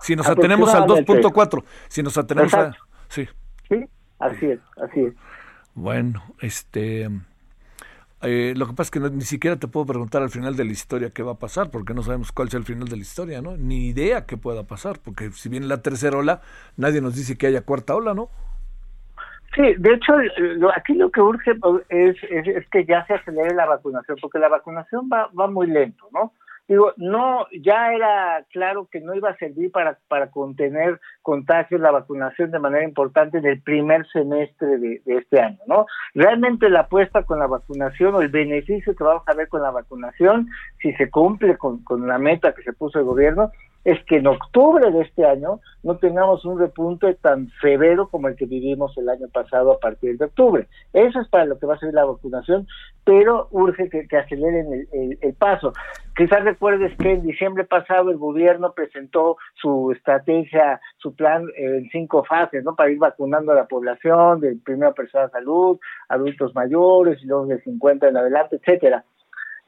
Si 0.00 0.14
nos 0.14 0.26
atenemos 0.26 0.74
al 0.74 0.84
2.4, 0.84 1.64
si 1.88 2.02
nos 2.02 2.18
atenemos 2.18 2.52
a... 2.54 2.76
Sí. 3.08 3.26
Sí, 3.68 3.84
así 4.18 4.46
es, 4.46 4.58
así 4.76 5.00
es. 5.00 5.14
Bueno, 5.74 6.22
este... 6.40 7.08
Eh, 8.24 8.54
lo 8.56 8.68
que 8.68 8.74
pasa 8.74 8.86
es 8.86 8.92
que 8.92 9.00
ni 9.00 9.24
siquiera 9.24 9.56
te 9.56 9.66
puedo 9.66 9.84
preguntar 9.86 10.22
al 10.22 10.30
final 10.30 10.54
de 10.54 10.64
la 10.64 10.70
historia 10.70 11.10
qué 11.10 11.24
va 11.24 11.32
a 11.32 11.38
pasar, 11.38 11.70
porque 11.70 11.92
no 11.92 12.04
sabemos 12.04 12.30
cuál 12.30 12.46
es 12.48 12.54
el 12.54 12.62
final 12.64 12.86
de 12.86 12.94
la 12.96 13.02
historia, 13.02 13.42
¿no? 13.42 13.56
Ni 13.56 13.86
idea 13.86 14.26
qué 14.26 14.36
pueda 14.36 14.62
pasar, 14.64 15.00
porque 15.00 15.32
si 15.32 15.48
viene 15.48 15.66
la 15.66 15.82
tercera 15.82 16.18
ola, 16.18 16.40
nadie 16.76 17.00
nos 17.00 17.16
dice 17.16 17.36
que 17.36 17.48
haya 17.48 17.62
cuarta 17.62 17.96
ola, 17.96 18.14
¿no? 18.14 18.30
Sí, 19.54 19.74
de 19.78 19.94
hecho, 19.94 20.14
aquí 20.74 20.94
lo 20.94 21.10
que 21.10 21.20
urge 21.20 21.54
pues, 21.56 21.84
es, 21.90 22.16
es, 22.30 22.66
que 22.70 22.86
ya 22.86 23.04
se 23.06 23.14
acelere 23.14 23.54
la 23.54 23.66
vacunación, 23.66 24.16
porque 24.20 24.38
la 24.38 24.48
vacunación 24.48 25.10
va, 25.12 25.28
va 25.38 25.46
muy 25.46 25.66
lento, 25.66 26.08
¿no? 26.12 26.32
Digo, 26.68 26.92
no, 26.96 27.46
ya 27.60 27.92
era 27.92 28.46
claro 28.50 28.88
que 28.90 29.00
no 29.00 29.14
iba 29.14 29.28
a 29.28 29.36
servir 29.36 29.70
para, 29.72 29.98
para 30.08 30.30
contener 30.30 31.00
contagios 31.20 31.80
la 31.80 31.90
vacunación 31.90 32.50
de 32.50 32.60
manera 32.60 32.84
importante 32.84 33.38
en 33.38 33.46
el 33.46 33.60
primer 33.60 34.06
semestre 34.08 34.78
de, 34.78 35.02
de 35.04 35.16
este 35.16 35.40
año, 35.40 35.58
¿no? 35.66 35.86
Realmente 36.14 36.70
la 36.70 36.80
apuesta 36.80 37.24
con 37.24 37.40
la 37.40 37.46
vacunación 37.46 38.14
o 38.14 38.22
el 38.22 38.28
beneficio 38.28 38.94
que 38.94 39.04
vamos 39.04 39.24
a 39.26 39.34
ver 39.34 39.48
con 39.48 39.60
la 39.60 39.70
vacunación, 39.70 40.48
si 40.80 40.94
se 40.94 41.10
cumple 41.10 41.58
con, 41.58 41.82
con 41.84 42.06
la 42.06 42.16
meta 42.16 42.54
que 42.54 42.62
se 42.62 42.72
puso 42.72 43.00
el 43.00 43.04
gobierno, 43.04 43.50
es 43.84 44.02
que 44.04 44.18
en 44.18 44.26
octubre 44.26 44.90
de 44.90 45.02
este 45.02 45.24
año 45.24 45.60
no 45.82 45.96
tengamos 45.96 46.44
un 46.44 46.58
repunte 46.58 47.14
tan 47.14 47.50
severo 47.60 48.08
como 48.08 48.28
el 48.28 48.36
que 48.36 48.46
vivimos 48.46 48.96
el 48.96 49.08
año 49.08 49.26
pasado 49.32 49.72
a 49.72 49.80
partir 49.80 50.16
de 50.18 50.26
octubre. 50.26 50.68
Eso 50.92 51.20
es 51.20 51.28
para 51.28 51.46
lo 51.46 51.58
que 51.58 51.66
va 51.66 51.74
a 51.74 51.78
ser 51.78 51.92
la 51.92 52.04
vacunación, 52.04 52.66
pero 53.04 53.48
urge 53.50 53.88
que, 53.88 54.16
aceleren 54.16 54.86
el, 54.92 55.34
paso. 55.34 55.72
Quizás 56.16 56.44
recuerdes 56.44 56.96
que 56.98 57.12
en 57.12 57.22
diciembre 57.22 57.64
pasado 57.64 58.10
el 58.10 58.18
gobierno 58.18 58.72
presentó 58.72 59.36
su 59.54 59.90
estrategia, 59.92 60.80
su 60.98 61.14
plan 61.14 61.46
en 61.56 61.88
cinco 61.90 62.22
fases, 62.24 62.62
¿no? 62.62 62.76
Para 62.76 62.90
ir 62.90 62.98
vacunando 62.98 63.52
a 63.52 63.56
la 63.56 63.66
población, 63.66 64.40
de 64.40 64.56
primera 64.64 64.92
persona 64.92 65.24
de 65.24 65.30
salud, 65.30 65.78
adultos 66.08 66.54
mayores, 66.54 67.20
y 67.22 67.26
luego 67.26 67.46
de 67.46 67.60
50 67.62 68.08
en 68.08 68.16
adelante, 68.16 68.56
etcétera. 68.56 69.04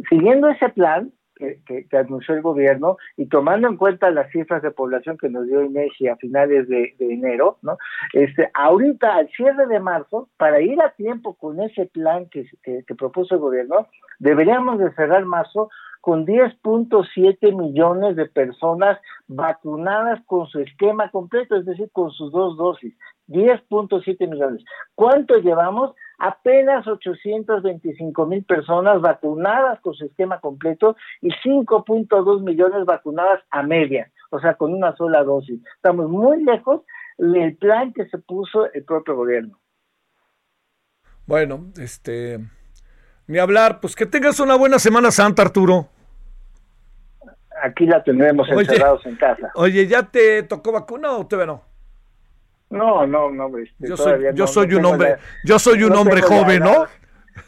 Siguiendo 0.08 0.48
ese 0.48 0.68
plan, 0.68 1.10
que, 1.36 1.86
anunció 1.96 2.34
el 2.34 2.42
gobierno 2.42 2.96
y 3.16 3.26
tomando 3.26 3.68
en 3.68 3.76
cuenta 3.76 4.10
las 4.10 4.30
cifras 4.30 4.62
de 4.62 4.70
población 4.70 5.18
que 5.18 5.28
nos 5.28 5.46
dio 5.46 5.62
INEGI 5.62 6.08
a 6.08 6.16
finales 6.16 6.68
de, 6.68 6.94
enero, 6.98 7.58
¿no? 7.62 7.76
Este, 8.12 8.50
ahorita 8.54 9.16
al 9.16 9.28
cierre 9.30 9.66
de 9.66 9.80
marzo, 9.80 10.28
para 10.36 10.60
ir 10.60 10.80
a 10.82 10.90
tiempo 10.90 11.34
con 11.34 11.60
ese 11.60 11.86
plan 11.86 12.26
que, 12.30 12.46
que 12.62 12.94
propuso 12.94 13.34
el 13.34 13.40
gobierno, 13.40 13.88
deberíamos 14.18 14.78
de 14.78 14.92
cerrar 14.94 15.24
marzo 15.24 15.70
con 16.04 16.26
10.7 16.26 17.56
millones 17.56 18.14
de 18.14 18.26
personas 18.26 19.00
vacunadas 19.26 20.20
con 20.26 20.46
su 20.48 20.60
esquema 20.60 21.10
completo, 21.10 21.56
es 21.56 21.64
decir, 21.64 21.88
con 21.92 22.10
sus 22.10 22.30
dos 22.30 22.58
dosis. 22.58 22.94
10.7 23.28 24.28
millones. 24.28 24.62
¿Cuánto 24.94 25.38
llevamos? 25.38 25.94
Apenas 26.18 26.86
825 26.86 28.26
mil 28.26 28.44
personas 28.44 29.00
vacunadas 29.00 29.80
con 29.80 29.94
su 29.94 30.04
esquema 30.04 30.40
completo 30.40 30.94
y 31.22 31.30
5.2 31.30 32.42
millones 32.42 32.84
vacunadas 32.84 33.40
a 33.48 33.62
media, 33.62 34.12
o 34.28 34.38
sea, 34.40 34.56
con 34.56 34.74
una 34.74 34.94
sola 34.96 35.24
dosis. 35.24 35.58
Estamos 35.76 36.10
muy 36.10 36.44
lejos 36.44 36.82
del 37.16 37.56
plan 37.56 37.94
que 37.94 38.06
se 38.10 38.18
puso 38.18 38.70
el 38.74 38.84
propio 38.84 39.16
gobierno. 39.16 39.58
Bueno, 41.24 41.72
este, 41.78 42.40
ni 43.26 43.38
hablar, 43.38 43.80
pues 43.80 43.96
que 43.96 44.04
tengas 44.04 44.38
una 44.38 44.54
buena 44.54 44.78
Semana 44.78 45.10
Santa, 45.10 45.40
Arturo 45.40 45.93
aquí 47.64 47.86
la 47.86 48.02
tendremos 48.02 48.48
encerrados 48.48 49.04
en 49.06 49.16
casa. 49.16 49.50
Oye, 49.54 49.86
¿ya 49.86 50.02
te 50.02 50.42
tocó 50.42 50.72
vacuna 50.72 51.12
o 51.12 51.26
todavía 51.26 51.54
no? 51.54 51.62
No, 52.70 53.06
no, 53.06 53.30
no, 53.30 53.56
este, 53.58 53.88
yo 53.88 53.96
soy, 53.96 54.24
yo 54.34 54.46
soy 54.46 54.74
un 54.74 54.84
hombre, 54.84 55.16
yo 55.44 55.58
soy 55.58 55.84
un 55.84 55.94
hombre 55.94 56.22
joven, 56.22 56.60
¿no? 56.60 56.86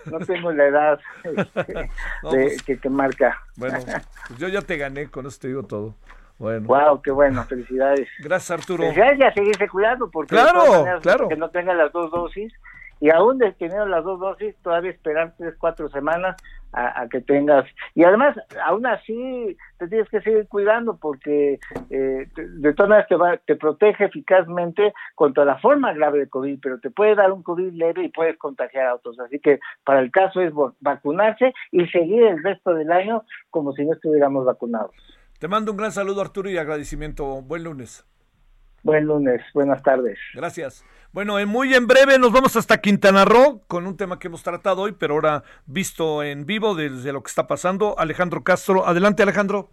No 0.05 0.19
tengo 0.19 0.53
la 0.53 0.67
edad 0.67 1.01
este, 1.25 1.91
pues, 2.23 2.63
que, 2.63 2.79
que, 2.79 2.91
marca. 2.91 3.41
Bueno, 3.57 3.79
pues 3.85 4.39
yo 4.39 4.49
ya 4.49 4.61
te 4.63 4.77
gané, 4.77 5.09
con 5.09 5.27
eso 5.27 5.39
te 5.41 5.49
digo 5.49 5.63
todo. 5.65 5.95
Bueno. 6.39 6.67
Wow, 6.67 7.03
qué 7.03 7.11
bueno, 7.11 7.45
felicidades. 7.45 8.09
Gracias, 8.21 8.51
Arturo. 8.51 8.83
Felicidades 8.83 9.19
y 9.19 9.23
a 9.23 9.33
seguirse 9.33 9.69
cuidando, 9.69 10.11
porque 10.11 10.35
claro, 10.35 11.01
claro. 11.01 11.29
que 11.29 11.37
no 11.37 11.51
tenga 11.51 11.73
las 11.73 11.93
dos 11.93 12.11
dosis 12.11 12.53
y 13.01 13.11
aún 13.11 13.39
de 13.39 13.53
tener 13.53 13.87
las 13.87 14.05
dos 14.05 14.21
dosis, 14.21 14.55
todavía 14.63 14.91
esperar 14.91 15.35
tres, 15.37 15.55
cuatro 15.59 15.89
semanas 15.89 16.37
a, 16.77 17.09
que 17.09 17.21
tengas. 17.23 17.65
Y 17.95 18.05
además, 18.05 18.37
aún 18.65 18.87
así, 18.87 19.57
te 19.79 19.89
tienes 19.89 20.09
que 20.11 20.21
seguir 20.21 20.47
cuidando 20.49 20.99
porque 20.99 21.59
eh, 21.91 22.29
de 22.37 22.75
todas 22.75 22.91
maneras 22.91 23.09
te, 23.09 23.17
va, 23.17 23.37
te 23.39 23.57
protege 23.57 24.05
eficazmente 24.05 24.93
contra 25.15 25.45
la 25.45 25.59
forma 25.59 25.95
grave 25.95 26.21
de 26.21 26.29
COVID, 26.29 26.59
pero 26.61 26.79
te 26.79 26.91
puede 26.91 27.15
dar 27.15 27.33
un 27.33 27.43
COVID 27.43 27.73
leve 27.73 28.05
y 28.05 28.09
puedes 28.11 28.37
contagiar 28.37 28.87
a 28.87 28.95
otros. 28.95 29.19
Así 29.21 29.39
que 29.39 29.59
para 29.85 30.01
el 30.01 30.11
caso 30.11 30.41
es 30.41 30.53
vacunarse 30.81 31.55
y 31.73 31.87
seguir 31.87 32.23
el 32.25 32.43
resto 32.43 32.75
del 32.75 32.93
año 32.93 33.25
como 33.51 33.73
si 33.73 33.85
no 33.85 33.95
estuviéramos 33.95 34.45
vacunados. 34.45 34.93
Te 35.39 35.49
mando 35.49 35.71
un 35.71 35.79
gran 35.79 35.93
saludo, 35.93 36.21
Arturo, 36.21 36.51
y 36.51 36.59
agradecimiento. 36.59 37.43
Buen 37.43 37.65
lunes. 37.65 38.07
Buen 38.87 39.05
lunes, 39.05 39.43
buenas 39.53 39.83
tardes. 39.83 40.17
Gracias. 40.33 40.87
Bueno, 41.13 41.41
en 41.41 41.49
muy 41.49 41.75
en 41.75 41.89
breve 41.89 42.21
nos 42.21 42.31
vamos 42.31 42.55
hasta 42.55 42.81
Quintana 42.81 43.25
Roo 43.25 43.63
con 43.67 43.85
un 43.85 43.97
tema 43.97 44.21
que 44.21 44.29
hemos 44.29 44.45
tratado 44.45 44.83
hoy, 44.83 44.93
pero 44.93 45.15
ahora 45.15 45.43
visto 45.67 46.23
en 46.23 46.47
vivo 46.47 46.77
desde 46.77 47.13
lo 47.13 47.21
que 47.21 47.29
está 47.29 47.49
pasando. 47.49 47.99
Alejandro 47.99 48.45
Castro, 48.45 48.87
adelante 48.87 49.25
Alejandro. 49.25 49.71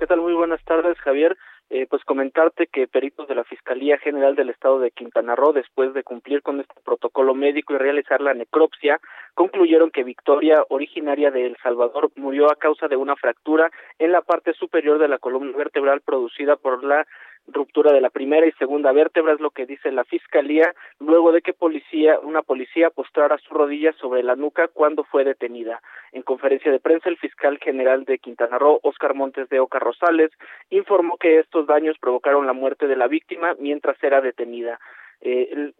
¿Qué 0.00 0.06
tal? 0.08 0.20
Muy 0.20 0.34
buenas 0.34 0.60
tardes, 0.64 0.98
Javier. 0.98 1.38
Eh, 1.70 1.86
pues 1.88 2.02
comentarte 2.02 2.66
que 2.66 2.88
peritos 2.88 3.28
de 3.28 3.34
la 3.34 3.44
Fiscalía 3.44 3.98
General 3.98 4.34
del 4.34 4.48
Estado 4.48 4.80
de 4.80 4.90
Quintana 4.90 5.36
Roo, 5.36 5.52
después 5.52 5.92
de 5.92 6.02
cumplir 6.02 6.42
con 6.42 6.58
este 6.60 6.74
protocolo 6.82 7.34
médico 7.34 7.74
y 7.74 7.78
realizar 7.78 8.22
la 8.22 8.32
necropsia, 8.32 8.98
concluyeron 9.34 9.90
que 9.90 10.02
Victoria, 10.02 10.64
originaria 10.70 11.30
de 11.30 11.44
El 11.44 11.56
Salvador, 11.62 12.10
murió 12.16 12.50
a 12.50 12.56
causa 12.56 12.88
de 12.88 12.96
una 12.96 13.16
fractura 13.16 13.70
en 13.98 14.12
la 14.12 14.22
parte 14.22 14.54
superior 14.54 14.98
de 14.98 15.08
la 15.08 15.18
columna 15.18 15.54
vertebral 15.56 16.00
producida 16.00 16.56
por 16.56 16.82
la 16.82 17.06
ruptura 17.46 17.92
de 17.92 18.00
la 18.00 18.10
primera 18.10 18.46
y 18.46 18.52
segunda 18.52 18.92
vértebra, 18.92 19.32
es 19.32 19.40
lo 19.40 19.50
que 19.50 19.66
dice 19.66 19.90
la 19.92 20.04
fiscalía, 20.04 20.74
luego 20.98 21.32
de 21.32 21.40
que 21.40 21.52
policía, 21.52 22.18
una 22.20 22.42
policía 22.42 22.90
postrara 22.90 23.38
su 23.38 23.54
rodilla 23.54 23.92
sobre 23.94 24.22
la 24.22 24.36
nuca 24.36 24.68
cuando 24.68 25.04
fue 25.04 25.24
detenida. 25.24 25.80
En 26.12 26.22
conferencia 26.22 26.70
de 26.70 26.80
prensa, 26.80 27.08
el 27.08 27.18
fiscal 27.18 27.58
general 27.58 28.04
de 28.04 28.18
Quintana 28.18 28.58
Roo, 28.58 28.80
Oscar 28.82 29.14
Montes 29.14 29.48
de 29.48 29.60
Oca 29.60 29.78
Rosales, 29.78 30.30
informó 30.70 31.16
que 31.16 31.38
estos 31.38 31.66
daños 31.66 31.96
provocaron 31.98 32.46
la 32.46 32.52
muerte 32.52 32.86
de 32.86 32.96
la 32.96 33.08
víctima 33.08 33.54
mientras 33.58 34.02
era 34.02 34.20
detenida. 34.20 34.78
Eh, 35.20 35.72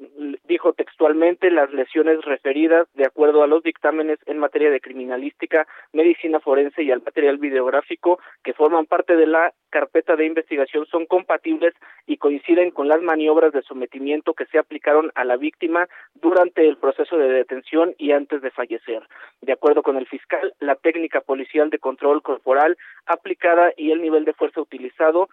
dijo 0.48 0.72
textualmente 0.72 1.50
las 1.50 1.72
lesiones 1.72 2.24
referidas 2.24 2.88
de 2.94 3.04
acuerdo 3.04 3.42
a 3.42 3.46
los 3.46 3.62
dictámenes 3.62 4.18
en 4.26 4.38
materia 4.38 4.70
de 4.70 4.80
criminalística, 4.80 5.66
medicina 5.92 6.40
forense 6.40 6.82
y 6.82 6.90
al 6.90 7.02
material 7.02 7.38
videográfico 7.38 8.18
que 8.42 8.54
forman 8.54 8.86
parte 8.86 9.14
de 9.16 9.26
la 9.26 9.52
carpeta 9.70 10.16
de 10.16 10.26
investigación 10.26 10.86
son 10.86 11.06
compatibles 11.06 11.74
y 12.06 12.16
coinciden 12.16 12.70
con 12.70 12.88
las 12.88 13.02
maniobras 13.02 13.52
de 13.52 13.62
sometimiento 13.62 14.34
que 14.34 14.46
se 14.46 14.58
aplicaron 14.58 15.12
a 15.14 15.24
la 15.24 15.36
víctima 15.36 15.86
durante 16.14 16.66
el 16.66 16.78
proceso 16.78 17.16
de 17.16 17.28
detención 17.28 17.94
y 17.98 18.12
antes 18.12 18.42
de 18.42 18.50
fallecer. 18.50 19.06
De 19.40 19.52
acuerdo 19.52 19.82
con 19.82 19.96
el 19.96 20.06
fiscal, 20.06 20.54
la 20.58 20.74
técnica 20.74 21.20
policial 21.20 21.70
de 21.70 21.78
control 21.78 22.22
corporal 22.22 22.76
aplicada 23.06 23.72
y 23.76 23.92
el 23.92 24.02
nivel 24.02 24.24
de 24.24 24.32
fuerza 24.32 24.60
utilizado 24.60 25.28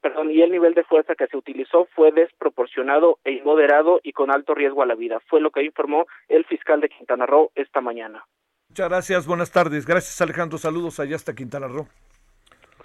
perdón, 0.00 0.30
y 0.30 0.42
el 0.42 0.50
nivel 0.50 0.74
de 0.74 0.84
fuerza 0.84 1.14
que 1.14 1.26
se 1.26 1.36
utilizó 1.36 1.86
fue 1.94 2.12
desproporcionado 2.12 3.18
e 3.24 3.32
inmoderado 3.32 4.00
y 4.02 4.12
con 4.12 4.30
alto 4.30 4.54
riesgo 4.54 4.82
a 4.82 4.86
la 4.86 4.94
vida. 4.94 5.20
Fue 5.28 5.40
lo 5.40 5.50
que 5.50 5.62
informó 5.62 6.06
el 6.28 6.44
fiscal 6.44 6.80
de 6.80 6.88
Quintana 6.88 7.26
Roo 7.26 7.50
esta 7.54 7.80
mañana. 7.80 8.24
Muchas 8.68 8.88
gracias, 8.88 9.26
buenas 9.26 9.50
tardes. 9.50 9.86
Gracias 9.86 10.20
Alejandro, 10.20 10.58
saludos 10.58 11.00
allá 11.00 11.16
hasta 11.16 11.34
Quintana 11.34 11.68
Roo. 11.68 11.88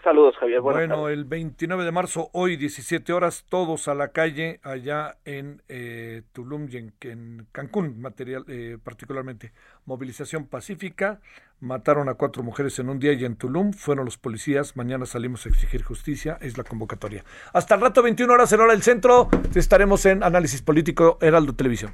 Saludos, 0.04 0.36
Javier. 0.40 0.62
bueno, 0.62 1.10
el 1.10 1.26
29 1.26 1.84
de 1.84 1.92
marzo, 1.92 2.30
hoy 2.34 2.58
17 2.58 3.14
horas, 3.14 3.46
todos 3.48 3.88
a 3.88 3.94
la 3.94 4.08
calle 4.08 4.60
allá 4.64 5.18
en 5.26 5.62
eh, 5.70 6.24
Tulum 6.34 6.68
y 6.72 6.78
en, 6.78 7.48
Cancún, 7.52 8.02
material, 8.02 8.46
eh, 8.48 8.78
particularmente. 8.84 9.52
Movilización 9.86 10.48
pacífica, 10.48 11.20
mataron 11.60 12.10
a 12.10 12.16
cuatro 12.16 12.42
mujeres 12.42 12.80
en 12.80 12.90
un 12.90 13.00
día 13.00 13.14
y 13.14 13.26
en 13.26 13.36
Tulum 13.36 13.74
fueron 13.74 14.06
los 14.06 14.18
policías. 14.18 14.76
Mañana 14.76 15.06
salimos 15.06 15.46
a 15.46 15.50
exigir 15.50 15.84
justicia, 15.84 16.38
es 16.42 16.58
la 16.58 16.64
convocatoria. 16.64 17.24
Hasta 17.54 17.76
el 17.76 17.82
rato, 17.82 18.02
21 18.02 18.34
horas 18.34 18.52
en 18.54 18.60
hora 18.60 18.74
del 18.74 18.82
centro, 18.82 19.30
estaremos 19.54 20.06
en 20.08 20.24
Análisis 20.24 20.64
Político 20.64 21.20
Heraldo 21.22 21.54
Televisión. 21.54 21.94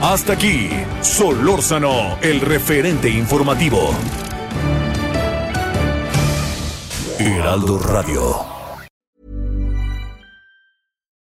Hasta 0.00 0.34
aquí, 0.34 0.70
Solórzano, 1.02 2.18
el 2.22 2.40
referente 2.40 3.08
informativo. 3.08 3.90
Heraldo 7.20 7.78
Radio. 7.78 8.39